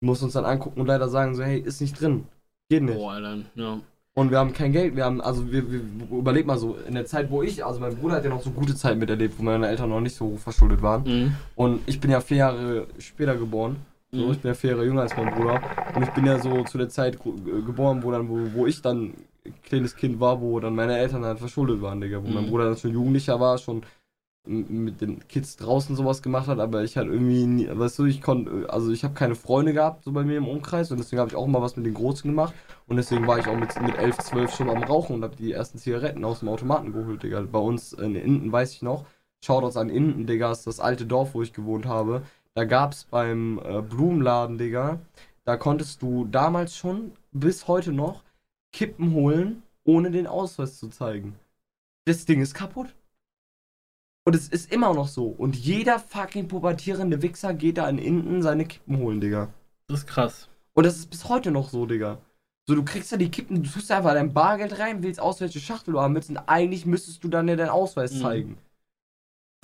Wir 0.00 0.06
mussten 0.06 0.26
uns 0.26 0.34
dann 0.34 0.46
angucken 0.46 0.80
und 0.80 0.86
leider 0.86 1.08
sagen, 1.08 1.34
so, 1.34 1.42
hey, 1.42 1.58
ist 1.58 1.80
nicht 1.80 2.00
drin. 2.00 2.26
Geht 2.70 2.82
nicht. 2.82 2.96
Boah, 2.96 3.12
Alter. 3.12 3.38
Ja. 3.54 3.80
Und 4.14 4.30
wir 4.30 4.38
haben 4.38 4.52
kein 4.52 4.72
Geld, 4.72 4.96
wir 4.96 5.04
haben, 5.04 5.20
also 5.20 5.50
wir, 5.52 5.70
wir 5.70 5.80
überleg 6.10 6.46
mal 6.46 6.58
so, 6.58 6.76
in 6.86 6.94
der 6.94 7.06
Zeit, 7.06 7.30
wo 7.30 7.42
ich, 7.42 7.64
also 7.64 7.78
mein 7.80 7.96
Bruder 7.96 8.16
hat 8.16 8.24
ja 8.24 8.30
noch 8.30 8.42
so 8.42 8.50
gute 8.50 8.74
Zeiten 8.74 8.98
miterlebt, 8.98 9.38
wo 9.38 9.42
meine 9.42 9.68
Eltern 9.68 9.90
noch 9.90 10.00
nicht 10.00 10.16
so 10.16 10.36
verschuldet 10.36 10.82
waren. 10.82 11.04
Mhm. 11.04 11.36
Und 11.54 11.80
ich 11.86 12.00
bin 12.00 12.10
ja 12.10 12.20
vier 12.20 12.38
Jahre 12.38 12.86
später 12.98 13.36
geboren. 13.36 13.76
So, 14.12 14.26
Mhm. 14.26 14.32
ich 14.32 14.40
bin 14.40 14.48
ja 14.48 14.54
vier 14.54 14.70
Jahre 14.70 14.84
jünger 14.84 15.02
als 15.02 15.16
mein 15.16 15.32
Bruder. 15.34 15.60
Und 15.94 16.02
ich 16.02 16.10
bin 16.10 16.26
ja 16.26 16.38
so 16.38 16.64
zu 16.64 16.78
der 16.78 16.88
Zeit 16.88 17.14
äh, 17.16 17.62
geboren, 17.62 18.02
wo 18.02 18.10
dann, 18.10 18.28
wo, 18.28 18.52
wo 18.52 18.66
ich 18.66 18.82
dann 18.82 19.14
ein 19.46 19.54
kleines 19.62 19.94
Kind 19.96 20.20
war, 20.20 20.40
wo 20.40 20.58
dann 20.60 20.74
meine 20.74 20.98
Eltern 20.98 21.24
halt 21.24 21.38
verschuldet 21.38 21.80
waren, 21.80 22.00
Digga. 22.00 22.22
Wo 22.22 22.28
mein 22.28 22.44
Mhm. 22.46 22.50
Bruder 22.50 22.64
dann 22.66 22.76
schon 22.76 22.92
Jugendlicher 22.92 23.38
war, 23.40 23.58
schon 23.58 23.82
mit 24.46 25.00
den 25.02 25.26
Kids 25.28 25.56
draußen 25.56 25.96
sowas 25.96 26.22
gemacht 26.22 26.48
hat, 26.48 26.60
aber 26.60 26.82
ich 26.82 26.96
halt 26.96 27.08
irgendwie, 27.08 27.46
nie, 27.46 27.68
weißt 27.70 27.98
du, 27.98 28.06
ich 28.06 28.22
konnte, 28.22 28.66
also 28.72 28.90
ich 28.90 29.04
habe 29.04 29.14
keine 29.14 29.34
Freunde 29.36 29.74
gehabt, 29.74 30.04
so 30.04 30.12
bei 30.12 30.24
mir 30.24 30.38
im 30.38 30.48
Umkreis 30.48 30.90
und 30.90 30.98
deswegen 30.98 31.20
habe 31.20 31.30
ich 31.30 31.36
auch 31.36 31.46
mal 31.46 31.62
was 31.62 31.76
mit 31.76 31.86
den 31.86 31.94
Großen 31.94 32.28
gemacht 32.30 32.54
und 32.86 32.96
deswegen 32.96 33.26
war 33.26 33.38
ich 33.38 33.48
auch 33.48 33.56
mit, 33.56 33.78
mit 33.80 33.96
11, 33.96 34.18
12 34.18 34.52
schon 34.52 34.70
am 34.70 34.82
Rauchen 34.82 35.16
und 35.16 35.24
habe 35.24 35.36
die 35.36 35.52
ersten 35.52 35.78
Zigaretten 35.78 36.24
aus 36.24 36.40
dem 36.40 36.48
Automaten 36.48 36.92
geholt, 36.92 37.22
Digga. 37.22 37.42
Bei 37.42 37.58
uns 37.58 37.92
in 37.92 38.14
Inden, 38.16 38.50
weiß 38.50 38.72
ich 38.72 38.82
noch, 38.82 39.04
Shoutouts 39.44 39.76
an 39.76 39.90
Inden, 39.90 40.26
Digga, 40.26 40.50
ist 40.52 40.66
das 40.66 40.80
alte 40.80 41.06
Dorf, 41.06 41.34
wo 41.34 41.42
ich 41.42 41.52
gewohnt 41.52 41.86
habe. 41.86 42.22
Da 42.54 42.64
gab's 42.64 43.04
beim 43.04 43.60
äh, 43.64 43.80
Blumenladen, 43.82 44.58
Digga, 44.58 45.00
da 45.44 45.56
konntest 45.56 46.02
du 46.02 46.24
damals 46.26 46.76
schon, 46.76 47.12
bis 47.32 47.68
heute 47.68 47.92
noch, 47.92 48.22
Kippen 48.72 49.12
holen, 49.14 49.62
ohne 49.84 50.10
den 50.10 50.26
Ausweis 50.26 50.78
zu 50.78 50.88
zeigen. 50.88 51.36
Das 52.06 52.24
Ding 52.26 52.40
ist 52.40 52.54
kaputt. 52.54 52.94
Und 54.26 54.34
es 54.36 54.48
ist 54.48 54.70
immer 54.72 54.92
noch 54.94 55.08
so. 55.08 55.26
Und 55.26 55.56
jeder 55.56 55.98
fucking 55.98 56.48
pubertierende 56.48 57.22
Wichser 57.22 57.54
geht 57.54 57.78
da 57.78 57.88
in 57.88 57.98
Inden 57.98 58.42
seine 58.42 58.66
Kippen 58.66 58.98
holen, 58.98 59.20
Digga. 59.20 59.48
Das 59.88 60.00
ist 60.00 60.06
krass. 60.06 60.48
Und 60.74 60.84
das 60.86 60.96
ist 60.96 61.10
bis 61.10 61.28
heute 61.28 61.50
noch 61.50 61.68
so, 61.68 61.86
Digga. 61.86 62.18
So, 62.68 62.74
du 62.74 62.84
kriegst 62.84 63.10
ja 63.10 63.16
die 63.16 63.30
Kippen, 63.30 63.62
du 63.62 63.68
tust 63.70 63.90
einfach 63.90 64.12
dein 64.12 64.32
Bargeld 64.32 64.78
rein, 64.78 65.02
wählst 65.02 65.18
aus, 65.20 65.40
welche 65.40 65.58
Schachtel 65.58 65.92
du 65.92 66.00
haben 66.00 66.14
willst 66.14 66.30
und 66.30 66.36
eigentlich 66.36 66.86
müsstest 66.86 67.24
du 67.24 67.28
dann 67.28 67.48
ja 67.48 67.56
deinen 67.56 67.70
Ausweis 67.70 68.12
Mhm. 68.14 68.20
zeigen. 68.20 68.58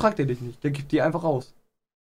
Fragt 0.01 0.19
er 0.19 0.27
dich 0.27 0.41
nicht, 0.41 0.65
der 0.65 0.71
gibt 0.73 0.91
dir 0.93 1.05
einfach 1.05 1.23
raus. 1.23 1.55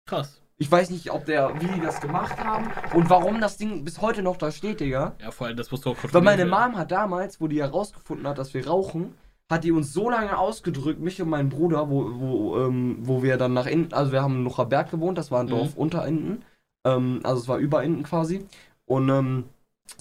Krass. 0.07 0.41
Ich 0.61 0.71
weiß 0.71 0.91
nicht, 0.91 1.13
ob 1.13 1.25
der, 1.25 1.55
wie 1.61 1.67
die 1.67 1.81
das 1.81 2.01
gemacht 2.01 2.37
haben 2.37 2.67
und 2.93 3.09
warum 3.09 3.41
das 3.41 3.57
Ding 3.59 3.85
bis 3.85 4.01
heute 4.01 4.23
noch 4.23 4.37
da 4.37 4.51
steht, 4.51 4.81
Digga. 4.81 5.15
Ja, 5.21 5.31
vor 5.31 5.47
allem, 5.47 5.57
das 5.57 5.71
musst 5.71 5.85
du 5.85 5.91
auch 5.91 5.97
Weil 6.11 6.23
meine 6.23 6.47
Mom 6.47 6.77
hat 6.77 6.91
damals, 6.91 7.41
wo 7.41 7.47
die 7.47 7.61
herausgefunden 7.63 8.27
hat, 8.27 8.39
dass 8.39 8.55
wir 8.55 8.67
rauchen, 8.67 9.15
hat 9.49 9.63
die 9.63 9.71
uns 9.71 9.93
so 9.93 10.11
lange 10.11 10.37
ausgedrückt, 10.37 11.01
mich 11.01 11.23
und 11.23 11.29
meinen 11.29 11.49
Bruder, 11.49 11.89
wo, 11.89 12.11
wo, 12.19 12.59
ähm, 12.59 12.97
wo 13.01 13.23
wir 13.23 13.37
dann 13.37 13.55
nach 13.55 13.67
Inden, 13.67 13.95
also 13.95 14.11
wir 14.11 14.21
haben 14.21 14.37
in 14.39 14.45
Lucherberg 14.45 14.91
gewohnt, 14.91 15.17
das 15.17 15.31
war 15.31 15.41
ein 15.41 15.47
Mhm. 15.47 15.51
Dorf 15.51 15.77
unter 15.77 16.05
Inden, 16.05 16.43
ähm, 16.85 17.21
also 17.23 17.41
es 17.43 17.49
war 17.49 17.59
über 17.59 17.85
Inden 17.85 18.03
quasi. 18.03 18.45
Und 18.85 19.09
ähm, 19.11 19.45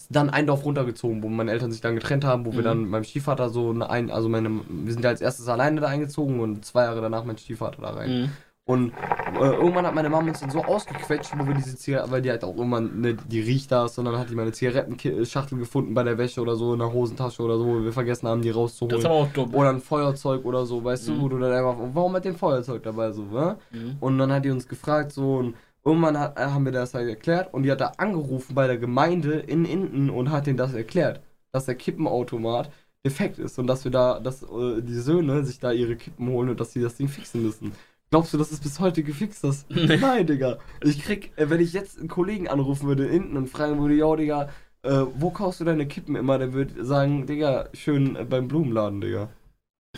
dann 0.10 0.30
ein 0.30 0.48
Dorf 0.48 0.66
runtergezogen, 0.66 1.22
wo 1.22 1.30
meine 1.30 1.52
Eltern 1.52 1.72
sich 1.72 1.82
dann 1.82 1.96
getrennt 1.96 2.26
haben, 2.26 2.46
wo 2.46 2.54
wir 2.54 2.60
Mhm. 2.60 2.64
dann 2.64 2.82
mit 2.82 2.90
meinem 2.90 3.04
Stiefvater 3.04 3.50
so 3.50 3.70
eine 3.70 3.90
ein, 3.90 4.10
also 4.10 4.28
meine, 4.28 4.50
wir 4.68 4.92
sind 4.92 5.04
ja 5.04 5.12
als 5.12 5.22
erstes 5.22 5.48
alleine 5.48 5.82
da 5.82 5.88
eingezogen 5.88 6.40
und 6.40 6.66
zwei 6.66 6.84
Jahre 6.86 7.02
danach 7.02 7.24
mein 7.26 7.38
Stiefvater 7.38 7.82
da 7.82 7.92
rein. 7.92 8.22
Mhm. 8.24 8.30
Und 8.68 8.92
äh, 9.40 9.46
irgendwann 9.56 9.86
hat 9.88 9.96
meine 9.96 10.10
Mama 10.10 10.28
uns 10.28 10.42
dann 10.42 10.50
so 10.52 10.62
ausgequetscht, 10.64 11.32
wo 11.38 11.48
wir 11.48 11.54
diese 11.56 11.76
Zigaretten, 11.78 12.12
weil 12.12 12.22
die 12.22 12.30
halt 12.30 12.44
auch 12.44 12.56
irgendwann, 12.56 13.00
ne, 13.02 13.14
die 13.16 13.40
riecht 13.40 13.72
das, 13.72 13.98
und 13.98 14.06
dann 14.06 14.18
hat 14.18 14.30
die 14.30 14.36
meine 14.36 14.52
Zigarettenschachtel 14.52 15.58
gefunden 15.58 15.94
bei 15.94 16.04
der 16.04 16.18
Wäsche 16.18 16.42
oder 16.42 16.56
so, 16.58 16.74
in 16.74 16.80
der 16.80 16.92
Hosentasche 16.92 17.42
oder 17.42 17.58
so, 17.58 17.66
wo 17.66 17.82
wir 17.84 17.94
vergessen 17.94 18.28
haben, 18.28 18.42
die 18.42 18.50
Das 18.50 18.58
rauszuholen. 18.58 19.00
ist 19.00 19.06
aber 19.06 19.16
auch 19.16 19.28
dumm. 19.30 19.56
Oder 19.56 19.70
ein 19.70 19.80
Feuerzeug 19.80 20.44
oder 20.46 20.66
so, 20.66 20.84
weißt 20.84 21.08
Mhm. 21.08 21.14
du, 21.16 21.22
wo 21.22 21.30
du 21.30 21.40
dann 21.40 21.54
einfach, 21.54 21.76
warum 21.94 22.14
hat 22.14 22.26
der 22.26 22.34
ein 22.34 22.38
Feuerzeug 22.38 22.84
dabei 22.84 23.12
so, 23.14 23.24
ne? 23.24 23.58
Mhm. 23.72 23.96
Und 24.02 24.18
dann 24.18 24.32
hat 24.34 24.44
die 24.46 24.50
uns 24.52 24.68
gefragt, 24.68 25.14
so, 25.14 25.38
und 25.38 25.56
irgendwann 25.86 26.20
hat, 26.20 26.38
äh, 26.38 26.44
haben 26.44 26.66
wir 26.66 26.74
das 26.74 26.94
halt 26.94 27.08
erklärt 27.08 27.54
und 27.54 27.64
die 27.64 27.72
hat 27.72 27.80
da 27.80 27.94
angerufen 27.98 28.54
bei 28.54 28.68
der 28.68 28.78
Gemeinde 28.78 29.36
in 29.36 29.64
Inden 29.64 30.10
und 30.10 30.30
hat 30.30 30.46
denen 30.46 30.58
das 30.58 30.74
erklärt, 30.74 31.22
dass 31.54 31.66
der 31.66 31.76
Kippenautomat 31.76 32.70
defekt 33.06 33.40
ist 33.40 33.58
und 33.60 33.68
dass 33.68 33.86
wir 33.86 33.92
da, 33.92 34.20
dass 34.20 34.44
äh, 34.44 34.82
die 34.82 34.96
Söhne 35.00 35.46
sich 35.46 35.60
da 35.60 35.72
ihre 35.72 35.96
Kippen 35.96 36.28
holen 36.28 36.50
und 36.50 36.60
dass 36.60 36.74
sie 36.74 36.82
das 36.82 36.96
Ding 36.98 37.08
fixen 37.08 37.44
müssen. 37.44 37.72
Glaubst 38.10 38.34
du, 38.34 38.38
dass 38.38 38.52
es 38.52 38.60
bis 38.60 38.80
heute 38.80 39.04
gefixt 39.04 39.44
ist? 39.44 39.66
Nee. 39.74 39.98
Nein, 39.98 40.26
Digga. 40.28 40.60
Ich 40.84 41.02
krieg, 41.04 41.32
äh, 41.36 41.50
wenn 41.50 41.60
ich 41.62 41.74
jetzt 41.74 42.00
einen 42.00 42.08
Kollegen 42.08 42.48
anrufen 42.48 42.88
würde 42.88 43.06
in 43.06 43.24
Inden 43.24 43.38
und 43.38 43.50
fragen 43.50 43.80
würde, 43.82 43.96
ja, 43.96 44.16
Digga, 44.16 44.50
äh, 44.84 45.04
wo 45.16 45.30
kaufst 45.32 45.60
du 45.60 45.66
deine 45.66 45.88
Kippen 45.88 46.16
immer? 46.16 46.38
Der 46.38 46.54
würde 46.54 46.86
sagen, 46.86 47.26
Digga, 47.26 47.70
schön 47.74 48.16
äh, 48.16 48.24
beim 48.24 48.48
Blumenladen, 48.48 49.02
Digga. 49.02 49.30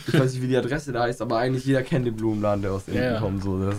Ich 0.08 0.18
weiß 0.18 0.34
nicht, 0.34 0.42
wie 0.42 0.48
die 0.48 0.58
Adresse 0.58 0.92
da 0.94 1.04
heißt, 1.04 1.22
aber 1.22 1.38
eigentlich 1.40 1.66
jeder 1.66 1.84
kennt 1.84 2.08
den 2.08 2.16
Blumenladen, 2.16 2.62
der 2.62 2.72
aus 2.72 2.88
Inden 2.88 3.04
Ja, 3.04 3.20
kommt. 3.20 3.44
So. 3.44 3.62
Das 3.64 3.76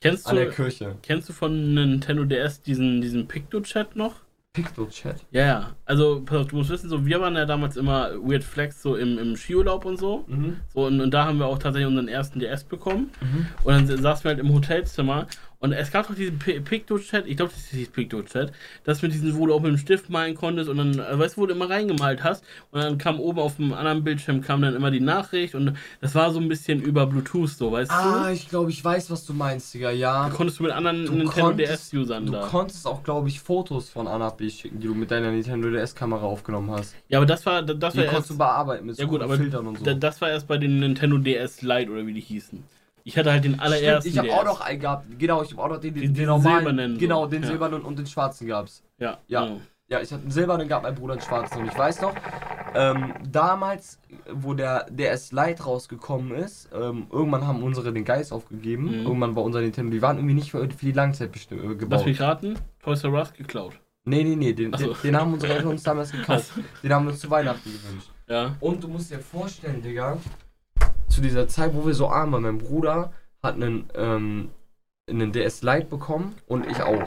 Kennst 0.00 0.26
an 0.26 0.36
der 0.36 0.46
du, 0.46 0.52
Kirche. 0.52 0.96
kennst 1.02 1.28
du 1.30 1.32
von 1.32 1.72
Nintendo 1.74 2.24
DS 2.26 2.60
diesen, 2.60 3.00
diesen 3.00 3.26
Picto-Chat 3.26 3.96
noch? 3.96 4.16
Picto-Chat. 4.54 5.16
Ja, 5.32 5.46
ja. 5.46 5.70
Also, 5.84 6.22
pass 6.24 6.38
auf, 6.38 6.46
du 6.46 6.56
musst 6.56 6.70
wissen, 6.70 6.88
so, 6.88 7.04
wir 7.04 7.20
waren 7.20 7.34
ja 7.34 7.44
damals 7.44 7.76
immer 7.76 8.10
Weird 8.22 8.44
Flex 8.44 8.80
so 8.80 8.94
im, 8.94 9.18
im 9.18 9.36
Skiurlaub 9.36 9.84
und 9.84 9.98
so. 9.98 10.24
Mhm. 10.28 10.58
So, 10.72 10.86
und, 10.86 11.00
und 11.00 11.12
da 11.12 11.26
haben 11.26 11.38
wir 11.38 11.46
auch 11.46 11.58
tatsächlich 11.58 11.88
unseren 11.88 12.06
ersten 12.06 12.38
DS 12.38 12.62
bekommen. 12.62 13.10
Mhm. 13.20 13.46
Und 13.64 13.90
dann 13.90 14.00
saßen 14.00 14.24
wir 14.24 14.28
halt 14.30 14.38
im 14.38 14.54
Hotelzimmer 14.54 15.26
und 15.64 15.72
es 15.72 15.90
gab 15.90 16.06
doch 16.06 16.14
diesen 16.14 16.38
Pi- 16.38 16.60
Picto-Chat, 16.60 17.26
ich 17.26 17.36
glaube, 17.36 17.52
das 17.54 17.66
hieß 17.70 17.88
Picto-Chat, 17.88 18.52
dass 18.84 19.00
du 19.00 19.06
mit 19.06 19.14
diesen, 19.14 19.36
wo 19.36 19.46
du 19.46 19.54
auch 19.54 19.60
mit 19.60 19.70
dem 19.72 19.78
Stift 19.78 20.10
malen 20.10 20.34
konntest 20.34 20.68
und 20.68 20.76
dann, 20.76 20.98
äh, 20.98 21.18
weißt 21.18 21.36
du, 21.36 21.40
wo 21.40 21.46
du 21.46 21.54
immer 21.54 21.68
reingemalt 21.70 22.22
hast 22.22 22.44
und 22.70 22.80
dann 22.82 22.98
kam 22.98 23.18
oben 23.18 23.38
auf 23.40 23.56
dem 23.56 23.72
anderen 23.72 24.04
Bildschirm 24.04 24.42
kam 24.42 24.62
dann 24.62 24.76
immer 24.76 24.90
die 24.90 25.00
Nachricht 25.00 25.54
und 25.54 25.74
das 26.00 26.14
war 26.14 26.30
so 26.32 26.38
ein 26.38 26.48
bisschen 26.48 26.82
über 26.82 27.06
Bluetooth 27.06 27.48
so, 27.50 27.72
weißt 27.72 27.90
Ah, 27.90 28.28
du? 28.28 28.32
ich 28.34 28.48
glaube, 28.48 28.70
ich 28.70 28.84
weiß, 28.84 29.10
was 29.10 29.24
du 29.26 29.32
meinst, 29.32 29.72
Digga. 29.74 29.90
Ja. 29.90 30.28
Da 30.28 30.34
konntest 30.34 30.58
du 30.58 30.64
mit 30.64 30.72
anderen 30.72 31.06
Du 31.06 31.12
Nintendo 31.12 31.52
DS-Usern 31.52 32.26
Du 32.26 32.32
da. 32.32 32.46
konntest 32.48 32.86
auch, 32.86 33.02
glaube 33.02 33.28
ich, 33.28 33.40
Fotos 33.40 33.88
von 33.90 34.06
A 34.06 34.18
nach 34.18 34.32
B 34.32 34.50
schicken, 34.50 34.80
die 34.80 34.86
du 34.86 34.94
mit 34.94 35.10
deiner 35.10 35.30
Nintendo 35.30 35.70
DS-Kamera 35.70 36.22
aufgenommen 36.24 36.70
hast. 36.70 36.94
Ja, 37.08 37.18
aber 37.18 37.26
das 37.26 37.44
war, 37.46 37.62
das 37.62 37.94
Die 37.94 37.98
war 38.00 38.04
konntest 38.06 38.30
du 38.30 38.34
erst, 38.34 38.38
bearbeiten 38.38 38.86
mit 38.86 38.98
ja 38.98 39.04
so 39.04 39.10
gut, 39.10 39.22
aber 39.22 39.36
Filtern 39.36 39.66
und 39.66 39.78
so. 39.78 39.84
da- 39.84 39.94
das 39.94 40.20
war 40.20 40.28
erst 40.30 40.46
bei 40.46 40.58
den 40.58 40.80
Nintendo 40.80 41.18
DS 41.18 41.62
Lite 41.62 41.90
oder 41.90 42.06
wie 42.06 42.12
die 42.12 42.20
hießen. 42.20 42.62
Ich 43.06 43.16
hatte 43.18 43.30
halt 43.30 43.44
den 43.44 43.60
allerersten 43.60 44.10
Stimmt, 44.10 44.26
ich 44.26 44.32
habe 44.32 44.40
auch 44.40 44.44
noch 44.46 44.60
einen 44.62 44.80
gehabt. 44.80 45.06
Genau, 45.18 45.42
ich 45.42 45.50
habe 45.52 45.62
auch 45.62 45.68
noch 45.68 45.78
den, 45.78 45.94
den, 45.94 46.02
Den- 46.04 46.14
den, 46.14 46.26
normalen. 46.26 46.56
silbernen. 46.64 46.98
Genau, 46.98 47.26
den 47.26 47.42
Ja. 47.42 47.48
silbernen 47.48 47.82
und 47.82 47.98
den 47.98 48.06
schwarzen 48.06 48.46
gab's. 48.48 48.82
Ja, 48.98 49.18
Ja. 49.28 49.44
genau. 49.44 49.60
Ja, 49.88 50.00
ich 50.00 50.10
hatte 50.10 50.22
einen 50.22 50.30
silbernen, 50.30 50.66
gab 50.66 50.82
mein 50.82 50.94
Bruder 50.94 51.12
einen 51.12 51.22
schwarzen. 51.22 51.60
Und 51.60 51.66
ich 51.68 51.76
weiß 51.76 52.00
noch, 52.00 52.14
ähm, 52.74 53.12
damals, 53.30 53.98
wo 54.32 54.54
der 54.54 54.86
DS 54.90 55.30
Lite 55.32 55.62
rausgekommen 55.64 56.32
ist, 56.34 56.70
ähm, 56.74 57.06
irgendwann 57.12 57.46
haben 57.46 57.62
unsere 57.62 57.92
den 57.92 58.04
Geist 58.06 58.32
aufgegeben. 58.32 58.86
Mhm. 59.00 59.06
Irgendwann 59.06 59.36
war 59.36 59.42
unser 59.42 59.60
Nintendo, 59.60 59.92
die 59.92 60.00
waren 60.00 60.16
irgendwie 60.16 60.34
nicht 60.34 60.50
für, 60.50 60.60
für 60.70 60.86
die 60.86 60.92
Langzeit 60.92 61.28
äh, 61.36 61.54
Lass 61.56 61.78
gebaut. 61.78 62.06
mich 62.06 62.18
raten, 62.20 62.58
Toys 62.82 63.04
R 63.04 63.12
Us 63.12 63.34
geklaut. 63.34 63.74
Nee, 64.06 64.24
nee, 64.24 64.36
nee, 64.36 64.54
den, 64.54 64.72
so. 64.72 64.92
den, 64.94 64.96
den 65.04 65.16
haben 65.20 65.34
unsere 65.34 65.52
Eltern 65.52 65.68
uns 65.72 65.82
damals 65.82 66.10
gekauft. 66.12 66.52
Den 66.82 66.92
haben 66.92 67.04
wir 67.04 67.10
uns 67.12 67.20
zu 67.20 67.30
Weihnachten 67.30 67.70
gewünscht. 67.70 68.08
Ja. 68.26 68.56
Und 68.60 68.82
du 68.82 68.88
musst 68.88 69.10
dir 69.10 69.18
vorstellen, 69.18 69.82
Digga, 69.82 70.16
zu 71.14 71.20
dieser 71.20 71.48
Zeit, 71.48 71.74
wo 71.74 71.86
wir 71.86 71.94
so 71.94 72.08
arm 72.08 72.32
waren, 72.32 72.42
mein 72.42 72.58
Bruder 72.58 73.12
hat 73.42 73.54
einen, 73.54 73.84
ähm, 73.94 74.50
einen 75.08 75.32
DS 75.32 75.62
Lite 75.62 75.86
bekommen 75.86 76.34
und 76.46 76.66
ich 76.66 76.82
auch. 76.82 77.02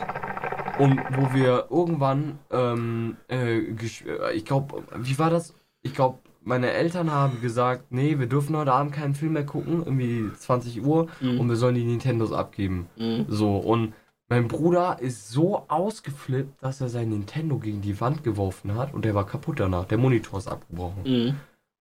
Und 0.79 0.99
wo 1.17 1.33
wir 1.33 1.67
irgendwann, 1.69 2.37
ähm, 2.51 3.17
äh, 3.29 3.57
äh, 3.57 4.33
ich 4.33 4.45
glaube, 4.45 4.83
wie 4.95 5.17
war 5.19 5.29
das? 5.29 5.53
Ich 5.81 5.93
glaube, 5.93 6.19
meine 6.43 6.71
Eltern 6.71 7.11
haben 7.11 7.41
gesagt, 7.41 7.85
nee, 7.91 8.19
wir 8.19 8.27
dürfen 8.27 8.55
heute 8.55 8.71
Abend 8.71 8.93
keinen 8.93 9.15
Film 9.15 9.33
mehr 9.33 9.45
gucken, 9.45 9.83
irgendwie 9.85 10.31
20 10.37 10.83
Uhr, 10.85 11.07
Mhm. 11.19 11.39
und 11.39 11.49
wir 11.49 11.55
sollen 11.55 11.75
die 11.75 11.83
Nintendos 11.83 12.31
abgeben. 12.31 12.87
Mhm. 12.97 13.25
So, 13.27 13.57
und 13.57 13.93
mein 14.29 14.47
Bruder 14.47 14.97
ist 15.01 15.29
so 15.29 15.63
ausgeflippt, 15.67 16.61
dass 16.61 16.79
er 16.81 16.89
sein 16.89 17.09
Nintendo 17.09 17.57
gegen 17.57 17.81
die 17.81 17.99
Wand 17.99 18.23
geworfen 18.23 18.75
hat 18.75 18.93
und 18.93 19.03
der 19.05 19.15
war 19.15 19.25
kaputt 19.25 19.59
danach. 19.59 19.85
Der 19.85 19.97
Monitor 19.97 20.39
ist 20.39 20.47
abgebrochen. 20.47 21.03
Mhm. 21.05 21.35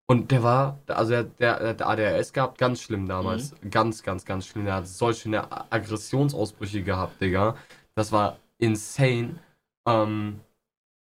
Und 0.07 0.31
der 0.31 0.43
war, 0.43 0.81
also 0.89 1.13
der, 1.13 1.25
der, 1.25 1.59
der 1.59 1.69
hat 1.69 1.83
ADHS 1.83 2.33
gehabt, 2.33 2.59
ganz 2.59 2.83
schlimm 2.83 3.09
damals. 3.09 3.55
Ganz, 3.71 4.03
ganz, 4.03 4.25
ganz 4.25 4.47
schlimm. 4.47 4.67
Der 4.67 4.75
hat 4.75 4.87
solche 4.87 5.29
eine 5.29 5.73
Aggressionsausbrüche 5.73 6.83
gehabt, 6.83 7.21
Digga. 7.21 7.57
Das 7.95 8.13
war 8.13 8.37
insane. 8.59 9.37
Ähm, 9.87 10.41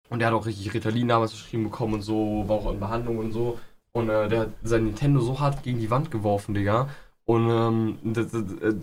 und 0.08 0.18
der 0.18 0.28
hat 0.28 0.34
auch 0.34 0.46
richtig 0.46 0.72
Ritalin 0.72 1.08
damals 1.08 1.32
geschrieben 1.32 1.64
bekommen 1.64 1.94
und 1.94 2.02
so, 2.02 2.44
war 2.46 2.56
auch 2.56 2.72
in 2.72 2.80
Behandlung 2.80 3.18
und 3.18 3.32
so. 3.32 3.58
Und 3.92 4.08
äh, 4.08 4.28
der 4.28 4.40
hat 4.40 4.50
sein 4.62 4.84
Nintendo 4.84 5.20
so 5.20 5.38
hart 5.38 5.62
gegen 5.62 5.80
die 5.80 5.90
Wand 5.90 6.10
geworfen, 6.10 6.54
Digga. 6.54 6.88
Und 7.26 7.48
ähm, 7.48 7.98
das, 8.02 8.30
das, 8.30 8.42
äh, 8.42 8.74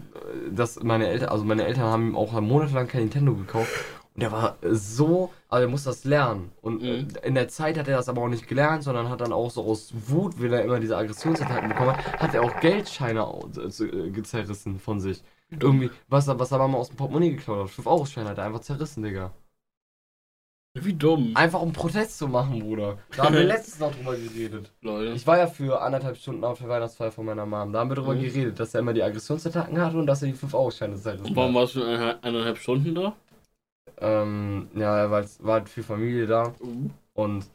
das 0.51 0.83
meine 0.83 1.07
Eltern, 1.07 1.29
also 1.29 1.43
meine 1.45 1.65
Eltern 1.65 1.85
haben 1.85 2.09
ihm 2.09 2.15
auch 2.15 2.39
monatelang 2.39 2.87
kein 2.87 3.01
Nintendo 3.01 3.33
gekauft. 3.33 3.71
Und 4.13 4.23
der 4.23 4.31
war 4.31 4.57
so, 4.71 5.31
also 5.47 5.65
er 5.65 5.69
muss 5.69 5.83
das 5.85 6.03
lernen. 6.03 6.51
Und 6.61 6.83
äh, 6.83 7.03
Mhm. 7.03 7.07
in 7.23 7.35
der 7.35 7.47
Zeit 7.47 7.77
hat 7.77 7.87
er 7.87 7.95
das 7.97 8.09
aber 8.09 8.21
auch 8.21 8.27
nicht 8.27 8.47
gelernt, 8.47 8.83
sondern 8.83 9.07
hat 9.09 9.21
dann 9.21 9.31
auch 9.31 9.49
so 9.49 9.63
aus 9.63 9.93
Wut, 10.07 10.41
weil 10.41 10.51
er 10.53 10.63
immer 10.65 10.79
diese 10.81 10.97
Aggressionsattacken 10.97 11.69
bekommen 11.69 11.95
hat, 11.95 12.19
hat 12.21 12.33
er 12.33 12.43
auch 12.43 12.59
Geldscheine 12.59 13.25
äh, 13.57 13.83
äh, 13.83 14.23
zerrissen 14.23 14.79
von 14.79 14.99
sich. 14.99 15.23
Irgendwie, 15.49 15.89
was 16.09 16.27
er, 16.27 16.37
was 16.39 16.51
er 16.51 16.65
mal 16.67 16.77
aus 16.77 16.89
dem 16.89 16.97
Portemonnaie 16.97 17.31
geklaut 17.31 17.67
hat. 17.69 17.69
5-Euro-Schein 17.71 18.27
hat 18.27 18.37
er 18.37 18.45
einfach 18.45 18.61
zerrissen, 18.61 19.03
Digga. 19.03 19.31
Wie 20.73 20.93
dumm. 20.93 21.31
Einfach 21.35 21.61
um 21.61 21.73
Protest 21.73 22.17
zu 22.17 22.29
machen, 22.29 22.59
Bruder. 22.59 22.97
Da 23.17 23.23
haben 23.25 23.35
wir 23.35 23.43
letztens 23.55 23.79
noch 23.79 23.93
drüber 23.93 24.15
geredet. 24.15 24.71
Leute. 24.81 25.11
Ich 25.11 25.27
war 25.27 25.37
ja 25.37 25.47
für 25.47 25.81
anderthalb 25.81 26.15
Stunden 26.15 26.45
auf 26.45 26.59
der 26.59 26.69
Weihnachtsfeier 26.69 27.11
von 27.11 27.25
meiner 27.25 27.45
Mom. 27.45 27.73
Da 27.73 27.79
haben 27.79 27.89
wir 27.91 27.95
drüber 27.95 28.15
Mhm. 28.15 28.21
geredet, 28.21 28.59
dass 28.59 28.73
er 28.73 28.79
immer 28.79 28.93
die 28.93 29.03
Aggressionsattacken 29.03 29.79
hatte 29.81 29.97
und 29.97 30.07
dass 30.07 30.21
er 30.21 30.29
die 30.29 30.33
5-Euro-Scheine 30.33 30.95
zerrissen 30.95 31.25
Und 31.25 31.35
warum 31.35 31.49
hat. 31.55 31.61
warst 31.63 31.75
du 31.75 31.83
eineinhalb 31.83 32.57
Stunden 32.57 32.95
da? 32.95 33.13
Ähm, 34.01 34.67
ja, 34.75 35.09
weil 35.11 35.23
es 35.23 35.43
war 35.43 35.53
halt 35.55 35.69
viel 35.69 35.83
Familie 35.83 36.27
da. 36.27 36.53
Und 37.13 37.45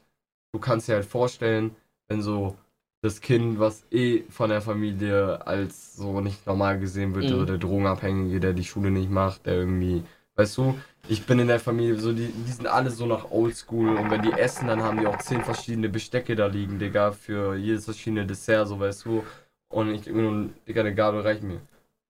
du 0.53 0.61
kannst 0.61 0.89
dir 0.89 0.95
halt 0.95 1.05
vorstellen, 1.07 1.75
wenn 2.09 2.23
so 2.23 2.57
das 3.03 3.21
Kind, 3.21 3.59
was 3.59 3.85
eh 3.91 4.23
von 4.31 4.51
der 4.51 4.63
Familie 4.63 5.47
als 5.47 5.97
so 5.97 6.21
nicht 6.21 6.47
normal 6.47 6.79
gesehen 6.81 7.15
wird, 7.15 7.25
Mhm. 7.27 7.29
so 7.29 7.45
der 7.45 7.59
Drogenabhängige, 7.59 8.41
der 8.41 8.53
die 8.53 8.65
Schule 8.65 8.91
nicht 8.91 9.11
macht, 9.11 9.47
der 9.47 9.55
irgendwie, 9.57 10.03
weißt 10.37 10.57
du, 10.59 10.75
ich 11.09 11.25
bin 11.27 11.39
in 11.39 11.49
der 11.49 11.61
Familie, 11.61 11.97
so 11.99 12.13
die, 12.13 12.29
die 12.29 12.53
sind 12.53 12.67
alle 12.67 12.91
so 12.91 13.07
nach 13.07 13.31
Oldschool 13.31 13.97
und 13.97 14.11
wenn 14.11 14.23
die 14.23 14.33
essen, 14.33 14.67
dann 14.69 14.83
haben 14.83 14.99
die 14.99 15.07
auch 15.07 15.19
zehn 15.19 15.43
verschiedene 15.43 15.89
Bestecke 15.89 16.35
da 16.35 16.47
liegen, 16.47 16.79
Digga, 16.79 17.13
für 17.13 17.55
jedes 17.55 17.85
verschiedene 17.85 18.27
Dessert, 18.27 18.67
so 18.69 18.81
weißt 18.81 19.05
du. 19.05 19.25
Und 19.69 19.91
ich 19.91 20.03
Digga, 20.03 20.81
eine 20.81 20.95
Gabel 20.95 21.21
reicht 21.21 21.43
mir. 21.43 21.61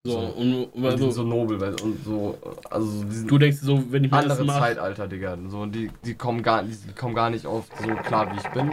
So, 0.07 0.13
So. 0.13 0.19
und, 0.41 0.65
und 0.73 0.85
also, 0.85 0.99
sind 0.99 1.13
so 1.13 1.23
nobel, 1.25 1.59
du, 1.59 1.85
und 1.85 2.05
so, 2.05 2.39
also 2.71 2.87
so, 3.11 3.27
du 3.27 3.39
denkst 3.39 3.59
so, 3.61 3.83
wenn 3.91 4.05
ich 4.05 4.11
das 4.11 4.23
andere 4.31 4.45
mache. 4.45 4.61
Zeitalter, 4.61 5.09
Digga. 5.09 5.37
So, 5.49 5.67
die, 5.67 5.91
die, 6.05 6.15
kommen 6.15 6.43
gar, 6.43 6.63
die 6.63 6.75
kommen 6.99 7.15
gar 7.15 7.31
nicht 7.31 7.47
auf 7.47 7.65
so 7.83 7.91
klar, 7.97 8.33
wie 8.33 8.37
ich 8.37 8.49
bin. 8.51 8.71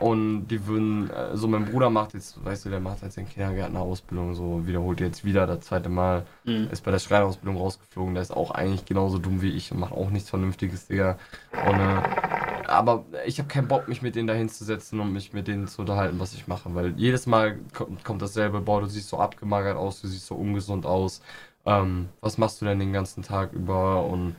Und 0.00 0.48
die 0.48 0.66
würden, 0.66 1.08
äh, 1.10 1.36
so 1.36 1.46
mein 1.48 1.64
Bruder 1.66 1.88
macht 1.88 2.14
jetzt, 2.14 2.44
weißt 2.44 2.64
du, 2.66 2.70
der 2.70 2.80
macht 2.80 3.02
jetzt 3.02 3.16
in 3.16 3.28
Kindergärtner 3.28 3.80
Ausbildung, 3.80 4.34
so 4.34 4.66
wiederholt 4.66 5.00
jetzt 5.00 5.24
wieder 5.24 5.46
das 5.46 5.60
zweite 5.60 5.88
Mal, 5.88 6.24
Mhm. 6.44 6.68
ist 6.70 6.84
bei 6.84 6.90
der 6.90 6.98
Schreinerausbildung 6.98 7.56
rausgeflogen, 7.56 8.14
der 8.14 8.22
ist 8.22 8.32
auch 8.36 8.50
eigentlich 8.50 8.84
genauso 8.84 9.18
dumm 9.18 9.40
wie 9.40 9.50
ich 9.50 9.72
und 9.72 9.78
macht 9.80 9.92
auch 9.92 10.10
nichts 10.10 10.28
Vernünftiges, 10.30 10.88
Digga. 10.88 11.16
Und, 11.52 11.80
äh, 11.80 12.43
aber 12.74 13.04
ich 13.26 13.38
habe 13.38 13.48
keinen 13.48 13.68
Bock, 13.68 13.88
mich 13.88 14.02
mit 14.02 14.14
denen 14.16 14.28
da 14.28 14.34
hinzusetzen 14.34 15.00
und 15.00 15.12
mich 15.12 15.32
mit 15.32 15.48
denen 15.48 15.66
zu 15.68 15.80
unterhalten, 15.82 16.18
was 16.20 16.34
ich 16.34 16.46
mache, 16.46 16.74
weil 16.74 16.94
jedes 16.98 17.26
Mal 17.26 17.58
kommt, 17.72 18.04
kommt 18.04 18.22
dasselbe, 18.22 18.60
boah, 18.60 18.80
du 18.80 18.86
siehst 18.86 19.08
so 19.08 19.18
abgemagert 19.18 19.76
aus, 19.76 20.00
du 20.00 20.08
siehst 20.08 20.26
so 20.26 20.34
ungesund 20.34 20.86
aus, 20.86 21.22
ähm, 21.66 22.08
was 22.20 22.38
machst 22.38 22.60
du 22.60 22.66
denn 22.66 22.78
den 22.78 22.92
ganzen 22.92 23.22
Tag 23.22 23.52
über 23.52 24.04
und 24.04 24.36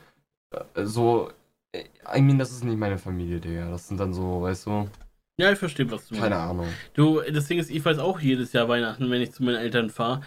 äh, 0.51 0.85
so, 0.85 1.31
äh, 1.73 1.83
I 2.15 2.21
mean, 2.21 2.39
das 2.39 2.51
ist 2.51 2.63
nicht 2.63 2.77
meine 2.77 2.97
Familie, 2.97 3.39
Digga, 3.39 3.69
das 3.69 3.87
sind 3.87 3.99
dann 3.99 4.13
so, 4.13 4.41
weißt 4.43 4.65
du, 4.67 4.89
Ja, 5.37 5.51
ich 5.51 5.59
verstehe, 5.59 5.89
was 5.91 6.07
du 6.07 6.15
keine 6.15 6.35
meinst. 6.35 6.49
Ahnung. 6.51 6.67
Du, 6.93 7.21
das 7.21 7.47
Ding 7.47 7.59
ist, 7.59 7.69
ich 7.69 7.83
weiß 7.83 7.99
auch 7.99 8.19
jedes 8.19 8.53
Jahr 8.53 8.69
Weihnachten, 8.69 9.09
wenn 9.11 9.21
ich 9.21 9.31
zu 9.33 9.43
meinen 9.43 9.57
Eltern 9.57 9.89
fahre, 9.89 10.21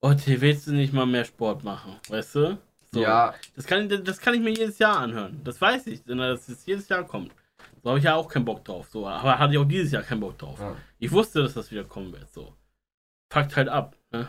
oh, 0.00 0.14
Till, 0.14 0.40
willst 0.40 0.66
du 0.66 0.72
nicht 0.72 0.92
mal 0.92 1.06
mehr 1.06 1.24
Sport 1.24 1.64
machen, 1.64 1.96
weißt 2.08 2.34
du? 2.36 2.58
So. 2.92 3.02
Ja, 3.02 3.34
Das 3.56 3.66
kann, 3.66 3.88
das 3.88 4.18
kann 4.20 4.34
ich 4.34 4.40
mir 4.40 4.50
jedes 4.50 4.78
Jahr 4.78 4.98
anhören. 4.98 5.40
Das 5.44 5.60
weiß 5.60 5.86
ich, 5.88 6.04
dass 6.04 6.48
es 6.48 6.64
jedes 6.66 6.88
Jahr 6.88 7.04
kommt. 7.04 7.32
So 7.86 7.90
habe 7.90 8.00
ich 8.00 8.04
ja 8.04 8.16
auch 8.16 8.26
keinen 8.26 8.44
Bock 8.44 8.64
drauf. 8.64 8.88
So, 8.90 9.06
aber 9.06 9.38
hatte 9.38 9.52
ich 9.52 9.60
auch 9.60 9.64
dieses 9.64 9.92
Jahr 9.92 10.02
keinen 10.02 10.18
Bock 10.18 10.36
drauf. 10.36 10.58
ja. 10.58 10.74
Ich 10.98 11.12
wusste, 11.12 11.40
dass 11.44 11.54
das 11.54 11.70
wieder 11.70 11.84
kommen 11.84 12.12
wird. 12.12 12.28
So. 12.32 12.52
Fuckt 13.32 13.54
halt 13.54 13.68
ab. 13.68 13.94
Ne? 14.10 14.28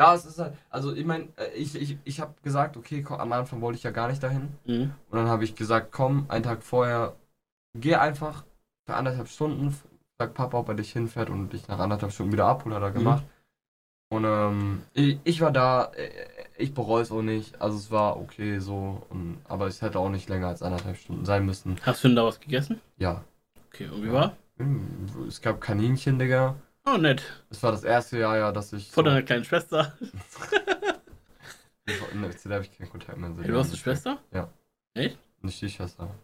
Ja, 0.00 0.14
es 0.14 0.24
ist 0.24 0.38
halt, 0.38 0.56
also 0.70 0.94
ich 0.94 1.04
meine, 1.04 1.28
ich, 1.54 1.74
ich, 1.74 1.98
ich 2.04 2.18
habe 2.18 2.32
gesagt, 2.40 2.78
okay, 2.78 3.02
komm, 3.02 3.20
am 3.20 3.30
Anfang 3.32 3.60
wollte 3.60 3.76
ich 3.76 3.82
ja 3.82 3.90
gar 3.90 4.08
nicht 4.08 4.22
dahin. 4.22 4.56
Mhm. 4.64 4.94
Und 5.10 5.18
dann 5.18 5.28
habe 5.28 5.44
ich 5.44 5.54
gesagt, 5.54 5.92
komm, 5.92 6.24
einen 6.30 6.44
Tag 6.44 6.62
vorher, 6.62 7.14
geh 7.74 7.96
einfach 7.96 8.46
für 8.86 8.94
anderthalb 8.94 9.28
Stunden, 9.28 9.78
sag 10.16 10.32
Papa, 10.32 10.56
ob 10.56 10.68
er 10.68 10.76
dich 10.76 10.90
hinfährt 10.90 11.28
und 11.28 11.52
dich 11.52 11.68
nach 11.68 11.78
anderthalb 11.78 12.12
Stunden 12.12 12.32
wieder 12.32 12.46
abholt, 12.46 12.74
hat 12.74 12.82
er 12.84 12.90
gemacht. 12.90 13.24
Und 14.08 14.24
ähm, 14.24 14.82
ich, 14.94 15.20
ich 15.24 15.42
war 15.42 15.52
da, 15.52 15.92
äh, 15.92 16.26
ich 16.58 16.74
bereue 16.74 17.02
es 17.02 17.10
auch 17.10 17.22
nicht, 17.22 17.60
also 17.60 17.76
es 17.78 17.90
war 17.90 18.18
okay 18.18 18.58
so, 18.58 19.06
und, 19.10 19.38
aber 19.44 19.66
es 19.68 19.80
hätte 19.80 19.98
auch 19.98 20.10
nicht 20.10 20.28
länger 20.28 20.48
als 20.48 20.62
anderthalb 20.62 20.96
Stunden 20.96 21.24
sein 21.24 21.46
müssen. 21.46 21.76
Hast 21.82 22.04
du 22.04 22.08
denn 22.08 22.16
da 22.16 22.24
was 22.24 22.40
gegessen? 22.40 22.80
Ja. 22.98 23.24
Okay, 23.68 23.88
und 23.88 24.02
wie 24.02 24.08
Ja. 24.08 24.12
war? 24.12 24.36
Hm, 24.58 25.06
Es 25.28 25.40
gab 25.40 25.60
Kaninchen, 25.60 26.18
Digga. 26.18 26.56
Oh, 26.84 26.96
nett. 26.96 27.22
Es 27.50 27.62
war 27.62 27.70
das 27.70 27.84
erste 27.84 28.18
Jahr, 28.18 28.36
ja, 28.36 28.50
dass 28.52 28.72
ich. 28.72 28.90
Von 28.90 29.04
so, 29.04 29.10
deiner 29.10 29.22
kleinen 29.22 29.44
Schwester. 29.44 29.96
Zu 32.36 32.48
der 32.48 32.56
habe 32.56 32.64
ich 32.64 32.76
keinen 32.76 32.90
Kontakt 32.90 33.18
mehr. 33.18 33.30
Hey, 33.40 33.50
du 33.50 33.58
hast 33.58 33.68
eine 33.68 33.76
Schwester? 33.76 34.18
Eine 34.94 35.16
Stiefschwester. 35.52 36.14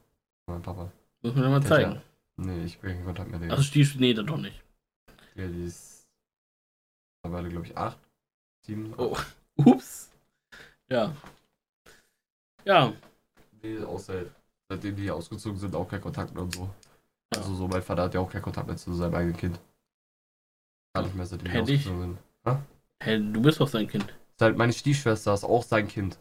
Mein 0.46 0.60
Papa. 0.62 0.90
Muss 1.22 1.34
mir 1.34 1.48
mal 1.48 1.62
Ja, 1.62 1.68
zeigen. 1.68 2.02
Nee, 2.36 2.64
ich 2.64 2.82
will 2.82 2.92
keinen 2.92 3.04
Kontakt 3.04 3.30
mehr. 3.30 3.38
Digga. 3.40 3.52
Also 3.52 3.62
Stief, 3.62 3.94
nee, 3.96 4.12
dann 4.14 4.26
doch 4.26 4.36
nicht. 4.36 4.60
Ja, 5.36 5.46
die 5.46 5.64
ist 5.64 6.06
mittlerweile, 7.22 7.48
glaube 7.48 7.66
ich, 7.66 7.76
acht, 7.76 7.98
sieben. 8.62 8.92
Oh. 8.98 9.16
Ups. 9.56 10.10
Ja. 10.94 11.12
Ja. 12.64 12.92
Die 13.62 13.78
auch 13.82 13.98
seit, 13.98 14.30
seitdem 14.68 14.96
die 14.96 15.10
ausgezogen 15.10 15.58
sind, 15.58 15.74
auch 15.74 15.88
kein 15.88 16.00
Kontakt 16.00 16.32
mehr 16.34 16.42
und 16.44 16.54
so. 16.54 16.68
Ja. 17.32 17.40
Also 17.40 17.54
so, 17.54 17.66
mein 17.68 17.82
Vater 17.82 18.02
hat 18.04 18.14
ja 18.14 18.20
auch 18.20 18.30
keinen 18.30 18.42
Kontakt 18.42 18.66
mehr 18.66 18.76
zu 18.76 18.94
seinem 18.94 19.14
eigenen 19.14 19.36
Kind. 19.36 19.58
Gar 20.94 21.02
nicht 21.04 21.14
mehr, 21.16 21.26
seitdem 21.26 21.46
die 21.46 21.50
Hätte 21.50 21.72
ich. 21.72 21.80
ausgezogen 21.80 22.18
sind. 22.44 22.58
Hey, 23.02 23.32
du 23.32 23.42
bist 23.42 23.60
doch 23.60 23.68
sein 23.68 23.88
Kind. 23.88 24.06
Seit 24.38 24.56
meine 24.56 24.72
Stiefschwester 24.72 25.34
ist 25.34 25.44
auch 25.44 25.62
sein 25.64 25.88
Kind. 25.88 26.18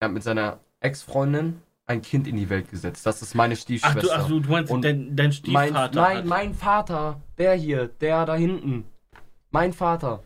Er 0.00 0.06
hat 0.08 0.14
mit 0.14 0.22
seiner 0.22 0.58
Ex-Freundin 0.80 1.60
ein 1.86 2.00
Kind 2.02 2.26
in 2.26 2.36
die 2.36 2.48
Welt 2.48 2.70
gesetzt. 2.70 3.04
Das 3.04 3.20
ist 3.22 3.34
meine 3.34 3.54
Ach 3.54 3.58
Stiefschwester. 3.58 4.00
du, 4.00 4.10
ach 4.12 4.26
du, 4.28 4.40
du 4.40 4.50
meinst 4.50 4.72
Und 4.72 4.82
dein, 4.82 5.14
dein 5.14 5.26
mein, 5.26 5.32
Stiefvater. 5.32 6.00
nein, 6.00 6.16
hat- 6.18 6.24
mein 6.26 6.54
Vater, 6.54 7.20
der 7.36 7.54
hier, 7.54 7.88
der 7.88 8.24
da 8.26 8.34
hinten, 8.34 8.84
mein 9.50 9.72
Vater 9.72 10.22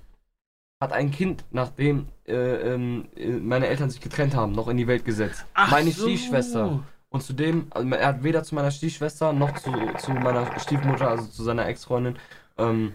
hat 0.85 0.93
ein 0.93 1.11
Kind, 1.11 1.45
nachdem 1.51 2.07
äh, 2.26 2.35
ähm, 2.35 3.09
äh, 3.16 3.28
meine 3.28 3.66
Eltern 3.66 3.91
sich 3.91 4.01
getrennt 4.01 4.35
haben, 4.35 4.53
noch 4.53 4.68
in 4.68 4.76
die 4.76 4.87
Welt 4.87 5.05
gesetzt. 5.05 5.45
Ach 5.55 5.70
meine 5.70 5.91
so. 5.91 6.03
Stiefschwester. 6.03 6.85
Und 7.09 7.22
zudem, 7.22 7.68
also 7.70 7.89
er 7.89 8.09
hat 8.09 8.22
weder 8.22 8.43
zu 8.43 8.55
meiner 8.55 8.70
Stiefschwester 8.70 9.32
noch 9.32 9.59
zu, 9.59 9.70
zu 9.99 10.12
meiner 10.12 10.59
Stiefmutter, 10.59 11.09
also 11.09 11.26
zu 11.26 11.43
seiner 11.45 11.66
Ex-Freundin, 11.66 12.18
ähm, 12.59 12.93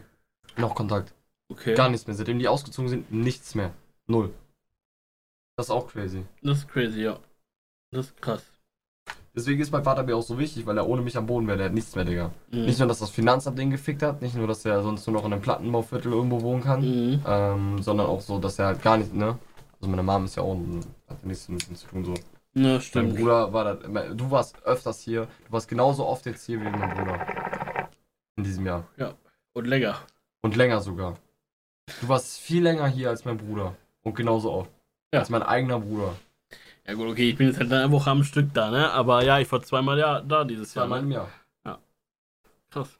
noch 0.57 0.75
Kontakt. 0.75 1.13
Okay. 1.49 1.73
Gar 1.73 1.89
nichts 1.89 2.05
mehr. 2.05 2.15
Seitdem 2.15 2.39
die 2.39 2.47
ausgezogen 2.47 2.89
sind, 2.89 3.11
nichts 3.11 3.55
mehr. 3.55 3.71
Null. 4.07 4.33
Das 5.55 5.67
ist 5.67 5.71
auch 5.71 5.87
crazy. 5.87 6.25
Das 6.41 6.59
ist 6.59 6.67
crazy, 6.67 7.01
ja. 7.01 7.19
Das 7.91 8.07
ist 8.07 8.21
krass. 8.21 8.43
Deswegen 9.35 9.61
ist 9.61 9.71
mein 9.71 9.83
Vater 9.83 10.03
mir 10.03 10.15
auch 10.17 10.23
so 10.23 10.37
wichtig, 10.39 10.65
weil 10.65 10.77
er 10.77 10.87
ohne 10.87 11.01
mich 11.01 11.15
am 11.17 11.25
Boden 11.27 11.47
wäre. 11.47 11.57
Der 11.57 11.65
hat 11.67 11.73
nichts 11.73 11.95
mehr, 11.95 12.03
Digga. 12.05 12.31
Mhm. 12.51 12.65
Nicht 12.65 12.79
nur, 12.79 12.87
dass 12.87 12.99
das 12.99 13.09
Finanzamt 13.11 13.57
den 13.59 13.69
gefickt 13.69 14.01
hat, 14.03 14.21
nicht 14.21 14.35
nur, 14.35 14.47
dass 14.47 14.65
er 14.65 14.81
sonst 14.81 15.05
nur 15.07 15.13
noch 15.15 15.25
in 15.25 15.33
einem 15.33 15.41
Plattenbauviertel 15.41 16.11
irgendwo 16.11 16.41
wohnen 16.41 16.63
kann, 16.63 16.81
Mhm. 16.81 17.21
ähm, 17.27 17.81
sondern 17.81 18.07
auch 18.07 18.21
so, 18.21 18.39
dass 18.39 18.57
er 18.59 18.67
halt 18.67 18.81
gar 18.81 18.97
nicht, 18.97 19.13
ne? 19.13 19.37
Also 19.79 19.89
meine 19.89 20.03
Mom 20.03 20.25
ist 20.25 20.35
ja 20.35 20.43
auch, 20.43 20.57
hat 21.07 21.17
ja 21.21 21.27
nichts 21.27 21.47
mit 21.47 21.69
ihm 21.69 21.75
zu 21.75 21.87
tun, 21.87 22.03
so. 22.05 22.13
Ja, 22.55 22.71
Mein 22.73 22.81
stimmt. 22.81 23.15
Bruder 23.17 23.53
war 23.53 23.75
da, 23.75 23.75
du 24.13 24.31
warst 24.31 24.61
öfters 24.65 24.99
hier, 25.01 25.27
du 25.45 25.51
warst 25.53 25.67
genauso 25.69 26.05
oft 26.07 26.25
jetzt 26.25 26.45
hier 26.45 26.59
wie 26.59 26.69
mein 26.69 26.89
Bruder. 26.97 27.19
In 28.35 28.43
diesem 28.43 28.65
Jahr. 28.65 28.83
Und 29.53 29.67
länger. 29.67 29.95
Und 30.41 30.55
länger 30.55 30.81
sogar. 30.81 31.15
Du 32.01 32.07
warst 32.07 32.39
viel 32.39 32.63
länger 32.63 32.87
hier 32.87 33.09
als 33.09 33.25
mein 33.25 33.37
Bruder. 33.37 33.75
Und 34.03 34.15
genauso 34.15 34.51
oft. 34.51 34.71
Ja. 35.13 35.19
Als 35.19 35.29
mein 35.29 35.43
eigener 35.43 35.79
Bruder. 35.79 36.13
Ja 36.89 36.95
gut, 36.95 37.07
okay, 37.07 37.29
ich 37.29 37.37
bin 37.37 37.45
jetzt 37.47 37.59
halt 37.59 37.71
eine 37.71 37.91
Woche 37.91 38.09
am 38.09 38.23
Stück 38.23 38.51
da, 38.51 38.71
ne? 38.71 38.89
Aber 38.91 39.23
ja, 39.23 39.37
ich 39.39 39.51
war 39.51 39.61
zweimal 39.61 39.99
ja, 39.99 40.21
da 40.21 40.43
dieses 40.43 40.73
Jahr. 40.73 40.85
Zweimal 40.85 41.01
Ne? 41.01 41.05
im 41.05 41.11
Jahr. 41.11 41.29
Krass. 42.71 42.97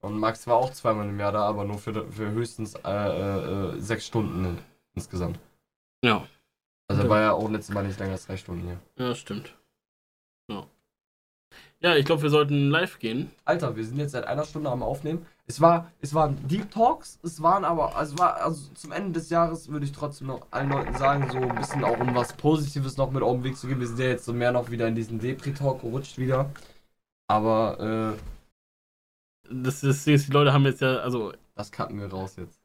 Und 0.00 0.18
Max 0.18 0.46
war 0.46 0.56
auch 0.56 0.70
zweimal 0.72 1.08
im 1.08 1.18
Jahr 1.18 1.32
da, 1.32 1.42
aber 1.42 1.64
nur 1.64 1.78
für, 1.78 1.92
für 2.10 2.30
höchstens 2.30 2.76
äh, 2.76 2.88
äh, 2.90 3.80
sechs 3.80 4.06
Stunden 4.06 4.44
in, 4.44 4.58
insgesamt. 4.94 5.40
Ja, 6.04 6.24
Also 6.88 7.02
Okay. 7.02 7.10
war 7.10 7.20
ja 7.20 7.32
auch 7.32 7.50
letztes 7.50 7.74
Mal 7.74 7.82
nicht 7.84 7.98
länger 7.98 8.12
als 8.12 8.26
drei 8.26 8.36
Stunden 8.36 8.62
hier. 8.62 8.80
ja, 8.96 9.12
stimmt. 9.16 9.54
Ja. 10.48 10.66
Ja, 11.80 11.96
ich 11.96 12.04
glaube, 12.04 12.22
wir 12.22 12.30
sollten 12.30 12.70
live 12.70 13.00
gehen. 13.00 13.32
Alter, 13.44 13.74
wir 13.74 13.84
sind 13.84 13.98
jetzt 13.98 14.12
seit 14.12 14.24
einer 14.24 14.44
Stunde 14.44 14.70
am 14.70 14.82
Aufnehmen. 14.84 15.26
Es 15.50 15.60
war, 15.60 15.90
es 16.00 16.14
waren 16.14 16.36
Deep 16.46 16.70
Talks, 16.70 17.18
es 17.24 17.42
waren 17.42 17.64
aber, 17.64 17.96
also 17.96 18.16
war, 18.18 18.36
also 18.40 18.72
zum 18.74 18.92
Ende 18.92 19.18
des 19.18 19.30
Jahres 19.30 19.68
würde 19.68 19.84
ich 19.84 19.90
trotzdem 19.90 20.28
noch 20.28 20.46
allen 20.52 20.70
Leuten 20.70 20.94
sagen, 20.94 21.28
so 21.28 21.38
ein 21.38 21.56
bisschen 21.56 21.82
auch 21.82 21.98
um 21.98 22.14
was 22.14 22.32
Positives 22.34 22.96
noch 22.96 23.10
mit 23.10 23.24
auf 23.24 23.32
den 23.34 23.42
Weg 23.42 23.56
zu 23.56 23.66
geben. 23.66 23.80
Wir 23.80 23.88
sind 23.88 23.98
ja 23.98 24.06
jetzt 24.06 24.24
so 24.24 24.32
mehr 24.32 24.52
noch 24.52 24.70
wieder 24.70 24.86
in 24.86 24.94
diesen 24.94 25.18
Depri-Talk 25.18 25.80
gerutscht 25.80 26.18
wieder. 26.18 26.50
Aber, 27.28 28.16
äh, 28.16 28.22
Das, 29.50 29.80
das, 29.80 30.04
das, 30.04 30.26
die 30.26 30.32
Leute 30.32 30.52
haben 30.52 30.64
jetzt 30.64 30.80
ja, 30.80 30.98
also, 30.98 31.32
das 31.56 31.72
cutten 31.72 31.98
wir 31.98 32.08
raus 32.10 32.36
jetzt. 32.36 32.60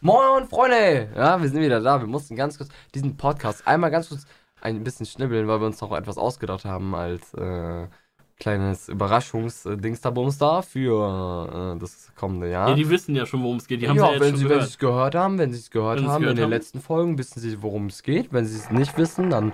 Moin, 0.00 0.48
Freunde! 0.48 1.12
Ja, 1.16 1.40
wir 1.40 1.48
sind 1.48 1.60
wieder 1.60 1.80
da. 1.80 2.00
Wir 2.00 2.06
mussten 2.08 2.36
ganz 2.36 2.58
kurz 2.58 2.70
diesen 2.94 3.16
Podcast 3.16 3.66
einmal 3.66 3.90
ganz 3.90 4.08
kurz 4.08 4.26
ein 4.60 4.82
bisschen 4.84 5.06
schnibbeln, 5.06 5.48
weil 5.48 5.60
wir 5.60 5.66
uns 5.66 5.80
noch 5.80 5.92
etwas 5.92 6.18
ausgedacht 6.18 6.64
haben 6.64 6.94
als 6.94 7.32
äh, 7.34 7.88
kleines 8.36 8.88
Überraschungsdingsterbums 8.88 10.38
da 10.38 10.62
für 10.62 11.74
äh, 11.74 11.78
das 11.78 12.12
kommende 12.16 12.50
Jahr. 12.50 12.70
ja, 12.70 12.74
die 12.74 12.88
wissen 12.88 13.14
ja 13.14 13.26
schon, 13.26 13.42
worum 13.42 13.58
es 13.58 13.66
geht. 13.66 13.82
Die 13.82 13.88
haben 13.88 13.96
ja, 13.96 14.12
ja, 14.12 14.20
wenn 14.20 14.30
schon 14.30 14.38
sie 14.38 14.48
wenn 14.48 14.60
sie 14.60 14.66
es 14.66 14.78
gehört 14.78 15.14
haben, 15.14 15.38
wenn 15.38 15.52
sie 15.52 15.60
es 15.60 15.70
gehört 15.70 16.00
Wenn 16.00 16.08
haben 16.08 16.20
gehört 16.20 16.32
in 16.32 16.36
den 16.36 16.44
haben. 16.44 16.50
letzten 16.50 16.80
Folgen, 16.80 17.16
wissen 17.18 17.40
sie, 17.40 17.62
worum 17.62 17.86
es 17.86 18.02
geht. 18.02 18.32
Wenn 18.32 18.44
sie 18.44 18.56
es 18.56 18.70
nicht 18.70 18.96
wissen, 18.98 19.30
dann. 19.30 19.52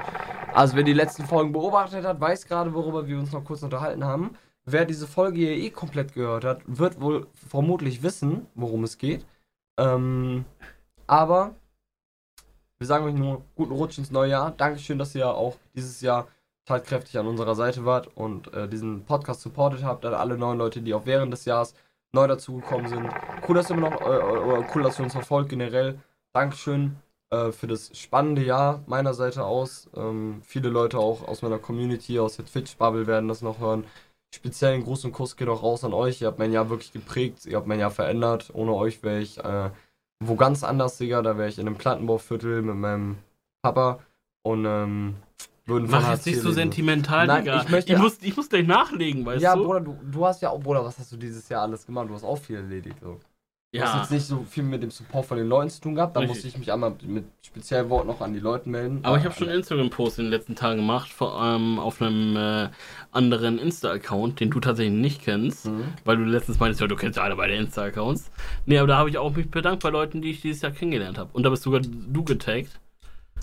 Also, 0.54 0.76
wer 0.76 0.82
die 0.82 0.92
letzten 0.92 1.26
Folgen 1.26 1.52
beobachtet 1.52 2.04
hat, 2.04 2.20
weiß 2.20 2.46
gerade, 2.46 2.74
worüber 2.74 3.06
wir 3.06 3.18
uns 3.18 3.32
noch 3.32 3.44
kurz 3.44 3.62
unterhalten 3.62 4.04
haben. 4.04 4.30
Wer 4.64 4.84
diese 4.84 5.06
Folge 5.06 5.38
hier 5.38 5.56
eh 5.56 5.70
komplett 5.70 6.14
gehört 6.14 6.44
hat, 6.44 6.62
wird 6.66 7.00
wohl 7.00 7.26
vermutlich 7.32 8.02
wissen, 8.02 8.46
worum 8.54 8.84
es 8.84 8.98
geht. 8.98 9.26
Ähm, 9.78 10.44
aber 11.06 11.54
wir 12.78 12.86
sagen 12.86 13.04
euch 13.04 13.14
nur 13.14 13.42
guten 13.56 13.72
Rutsch 13.72 13.98
ins 13.98 14.10
neue 14.10 14.30
Jahr. 14.30 14.52
Dankeschön, 14.52 14.98
dass 14.98 15.14
ihr 15.14 15.28
auch 15.28 15.56
dieses 15.74 16.00
Jahr 16.00 16.28
tatkräftig 16.66 17.18
an 17.18 17.26
unserer 17.26 17.54
Seite 17.54 17.84
wart 17.84 18.08
und 18.16 18.52
äh, 18.54 18.68
diesen 18.68 19.04
Podcast 19.04 19.40
supportet 19.40 19.82
habt. 19.82 20.04
An 20.04 20.14
alle 20.14 20.38
neuen 20.38 20.58
Leute, 20.58 20.82
die 20.82 20.94
auch 20.94 21.06
während 21.06 21.32
des 21.32 21.44
Jahres 21.44 21.74
neu 22.12 22.26
dazugekommen 22.26 22.88
sind. 22.88 23.08
Cool, 23.48 23.54
dass 23.54 23.70
ihr 23.70 23.76
immer 23.76 23.90
noch, 23.90 24.00
äh, 24.00 24.04
oder 24.04 24.66
cool, 24.74 24.82
dass 24.82 24.98
ihr 24.98 25.04
uns 25.04 25.12
verfolgt 25.12 25.50
generell. 25.50 25.98
Dankeschön 26.32 26.96
äh, 27.30 27.52
für 27.52 27.66
das 27.66 27.96
spannende 27.98 28.42
Jahr 28.42 28.82
meiner 28.86 29.14
Seite 29.14 29.44
aus. 29.44 29.88
Ähm, 29.96 30.42
viele 30.44 30.68
Leute 30.68 30.98
auch 30.98 31.26
aus 31.26 31.42
meiner 31.42 31.58
Community, 31.58 32.18
aus 32.18 32.36
der 32.36 32.46
Twitch-Bubble 32.46 33.06
werden 33.06 33.28
das 33.28 33.42
noch 33.42 33.58
hören. 33.58 33.84
Speziell 34.34 34.74
einen 34.74 34.84
großen 34.84 35.12
Kuss 35.12 35.36
geht 35.36 35.48
auch 35.48 35.62
raus 35.62 35.82
an 35.84 35.92
euch. 35.92 36.20
Ihr 36.20 36.28
habt 36.28 36.38
mein 36.38 36.52
Jahr 36.52 36.70
wirklich 36.70 36.92
geprägt, 36.92 37.46
ihr 37.46 37.56
habt 37.56 37.66
mein 37.66 37.80
Jahr 37.80 37.90
verändert. 37.90 38.50
Ohne 38.52 38.74
euch 38.74 39.02
wäre 39.02 39.20
ich 39.20 39.38
äh, 39.38 39.70
wo 40.22 40.36
ganz 40.36 40.62
anders, 40.64 40.98
Digga. 40.98 41.22
Da 41.22 41.36
wäre 41.38 41.48
ich 41.48 41.58
in 41.58 41.66
einem 41.66 41.76
Plattenbauviertel 41.76 42.62
mit 42.62 42.76
meinem 42.76 43.18
Papa 43.62 44.00
und 44.42 44.64
ähm, 44.66 45.16
würden 45.70 45.88
Mach 45.90 46.10
jetzt 46.10 46.26
nicht 46.26 46.40
so 46.40 46.50
sentimental, 46.52 47.26
Nein, 47.26 47.44
Digga. 47.44 47.62
ich 47.62 47.68
möchte- 47.70 47.92
ich, 47.94 47.98
muss, 47.98 48.18
ich 48.20 48.36
muss 48.36 48.48
gleich 48.48 48.66
nachlegen, 48.66 49.24
weißt 49.24 49.42
ja, 49.42 49.56
du? 49.56 49.64
Bruder, 49.64 49.80
du, 49.80 49.96
du 50.10 50.26
hast 50.26 50.42
ja 50.42 50.50
auch, 50.50 50.60
Bruder, 50.60 50.84
was 50.84 50.98
hast 50.98 51.10
du 51.12 51.16
dieses 51.16 51.48
Jahr 51.48 51.62
alles 51.62 51.86
gemacht? 51.86 52.08
Du 52.08 52.14
hast 52.14 52.24
auch 52.24 52.36
viel 52.38 52.56
erledigt. 52.56 52.96
So. 53.00 53.18
Du 53.72 53.80
hast 53.80 53.94
ja. 53.94 54.00
jetzt 54.00 54.10
nicht 54.10 54.26
so 54.26 54.44
viel 54.50 54.64
mit 54.64 54.82
dem 54.82 54.90
Support 54.90 55.26
von 55.26 55.38
den 55.38 55.46
Leuten 55.46 55.70
zu 55.70 55.80
tun 55.80 55.94
gehabt. 55.94 56.16
Da 56.16 56.22
musste 56.22 56.48
ich 56.48 56.58
mich 56.58 56.72
einmal 56.72 56.92
mit 57.06 57.24
speziellen 57.40 57.88
Worten 57.88 58.08
noch 58.08 58.20
an 58.20 58.32
die 58.34 58.40
Leute 58.40 58.68
melden. 58.68 58.98
Aber 59.04 59.16
ich 59.16 59.22
habe 59.24 59.32
Äh, 59.32 59.38
schon 59.38 59.48
Instagram-Post 59.48 60.18
in 60.18 60.24
den 60.24 60.32
letzten 60.32 60.56
Tagen 60.56 60.78
gemacht, 60.78 61.08
vor 61.12 61.40
allem 61.40 61.78
auf 61.78 62.02
einem 62.02 62.36
äh, 62.36 62.68
anderen 63.12 63.60
Insta-Account, 63.60 64.40
den 64.40 64.50
du 64.50 64.58
tatsächlich 64.58 64.98
nicht 64.98 65.22
kennst, 65.22 65.66
Mhm. 65.66 65.84
weil 66.04 66.16
du 66.16 66.24
letztens 66.24 66.58
meintest, 66.58 66.80
ja, 66.80 66.88
du 66.88 66.96
kennst 66.96 67.16
ja 67.16 67.22
alle 67.22 67.36
beide 67.36 67.54
Insta-Accounts. 67.54 68.32
Nee, 68.66 68.76
aber 68.78 68.88
da 68.88 68.96
habe 68.98 69.08
ich 69.08 69.18
auch 69.18 69.32
mich 69.36 69.48
bedankt 69.48 69.84
bei 69.84 69.90
Leuten, 69.90 70.20
die 70.20 70.32
ich 70.32 70.40
dieses 70.40 70.62
Jahr 70.62 70.72
kennengelernt 70.72 71.16
habe. 71.16 71.30
Und 71.32 71.44
da 71.44 71.50
bist 71.50 71.62
sogar 71.62 71.80
du 71.80 72.24
getaggt. 72.24 72.80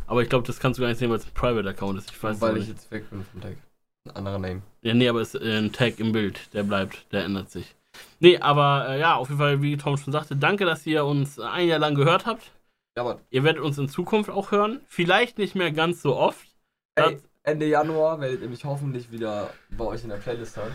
Aber 0.08 0.22
ich 0.22 0.30
glaube, 0.30 0.48
das 0.48 0.60
kannst 0.60 0.78
du 0.78 0.82
gar 0.82 0.90
nicht 0.90 0.98
sehen, 0.98 1.10
weil 1.10 1.18
es 1.18 1.26
ein 1.26 1.34
Private-Account 1.34 2.00
ist. 2.00 2.12
Ich 2.12 2.24
weiß 2.24 2.40
Weil 2.42 2.58
ich 2.58 2.68
nicht. 2.68 2.70
jetzt 2.70 2.92
weg 2.92 3.10
bin 3.10 3.24
vom 3.24 3.42
Tag. 3.42 3.58
Ein 4.06 4.16
anderer 4.16 4.40
Name. 4.40 4.62
Ja, 4.82 4.94
nee, 4.94 5.08
aber 5.10 5.20
es 5.22 5.36
ist 5.36 5.42
äh, 5.44 5.58
ein 5.58 5.72
Tag 5.74 6.00
im 6.00 6.14
Bild. 6.14 6.54
Der 6.54 6.64
bleibt, 6.64 7.12
der 7.12 7.26
ändert 7.26 7.50
sich. 7.52 7.76
Nee, 8.20 8.38
aber 8.38 8.88
äh, 8.90 9.00
ja, 9.00 9.16
auf 9.16 9.28
jeden 9.28 9.40
Fall, 9.40 9.62
wie 9.62 9.76
Tom 9.76 9.98
schon 9.98 10.14
sagte, 10.14 10.36
danke, 10.36 10.66
dass 10.66 10.86
ihr 10.86 11.04
uns 11.06 11.40
ein 11.40 11.68
Jahr 11.68 11.80
lang 11.80 11.96
gehört 11.96 12.26
habt. 12.26 12.52
Ja, 12.96 13.04
aber 13.04 13.20
Ihr 13.30 13.44
werdet 13.44 13.62
uns 13.62 13.78
in 13.78 13.90
Zukunft 13.90 14.30
auch 14.30 14.52
hören. 14.52 14.80
Vielleicht 14.88 15.38
nicht 15.38 15.56
mehr 15.56 15.72
ganz 15.72 16.02
so 16.02 16.16
oft. 16.16 16.48
ey, 16.96 17.18
Ende 17.44 17.66
Januar 17.68 18.20
werdet 18.22 18.42
ihr 18.42 18.50
mich 18.50 18.64
hoffentlich 18.66 19.12
wieder 19.12 19.50
bei 19.70 19.86
euch 19.86 20.04
in 20.04 20.10
der 20.10 20.18
Playlist 20.18 20.58
hören. 20.58 20.72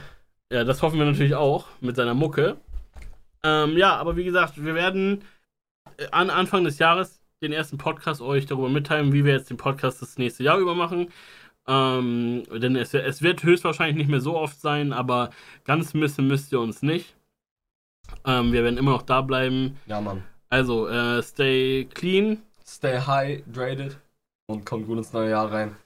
Ja, 0.52 0.64
das 0.64 0.82
hoffen 0.82 0.98
wir 0.98 1.06
natürlich 1.06 1.34
auch 1.34 1.66
mit 1.80 1.96
seiner 1.96 2.14
Mucke. 2.14 2.58
Ähm, 3.42 3.76
ja, 3.76 3.96
aber 3.96 4.16
wie 4.16 4.24
gesagt, 4.24 4.62
wir 4.62 4.74
werden 4.74 5.24
äh, 5.96 6.06
an 6.10 6.28
Anfang 6.30 6.64
des 6.64 6.78
Jahres 6.78 7.21
den 7.42 7.52
ersten 7.52 7.78
Podcast 7.78 8.20
euch 8.20 8.46
darüber 8.46 8.68
mitteilen, 8.68 9.12
wie 9.12 9.24
wir 9.24 9.32
jetzt 9.32 9.50
den 9.50 9.56
Podcast 9.56 10.00
das 10.00 10.18
nächste 10.18 10.44
Jahr 10.44 10.58
über 10.58 10.74
machen. 10.74 11.10
Ähm, 11.66 12.44
denn 12.50 12.76
es, 12.76 12.92
es 12.94 13.22
wird 13.22 13.42
höchstwahrscheinlich 13.42 13.96
nicht 13.96 14.10
mehr 14.10 14.20
so 14.20 14.36
oft 14.36 14.60
sein, 14.60 14.92
aber 14.92 15.30
ganz 15.64 15.94
missen 15.94 16.26
müsst 16.26 16.52
ihr 16.52 16.60
uns 16.60 16.82
nicht. 16.82 17.14
Ähm, 18.24 18.52
wir 18.52 18.64
werden 18.64 18.78
immer 18.78 18.92
noch 18.92 19.02
da 19.02 19.20
bleiben. 19.20 19.78
Ja, 19.86 20.00
Mann. 20.00 20.22
Also, 20.48 20.88
äh, 20.88 21.22
stay 21.22 21.88
clean. 21.92 22.42
Stay 22.66 23.00
hydrated 23.00 23.98
und 24.46 24.64
kommt 24.64 24.86
gut 24.86 24.98
ins 24.98 25.12
neue 25.12 25.30
Jahr 25.30 25.50
rein. 25.50 25.76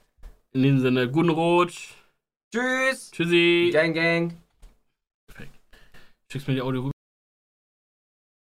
In 0.53 0.63
diesem 0.63 0.79
Sinne, 0.79 1.09
guten 1.09 1.29
Rutsch. 1.29 1.93
Tschüss! 2.53 3.11
Tschüssi. 3.11 3.69
Gang, 3.71 3.93
gang! 3.93 4.37
Schickst 6.31 6.47
mir 6.47 6.55
die 6.55 6.61
Audio 6.61 6.81
rüber. 6.81 6.96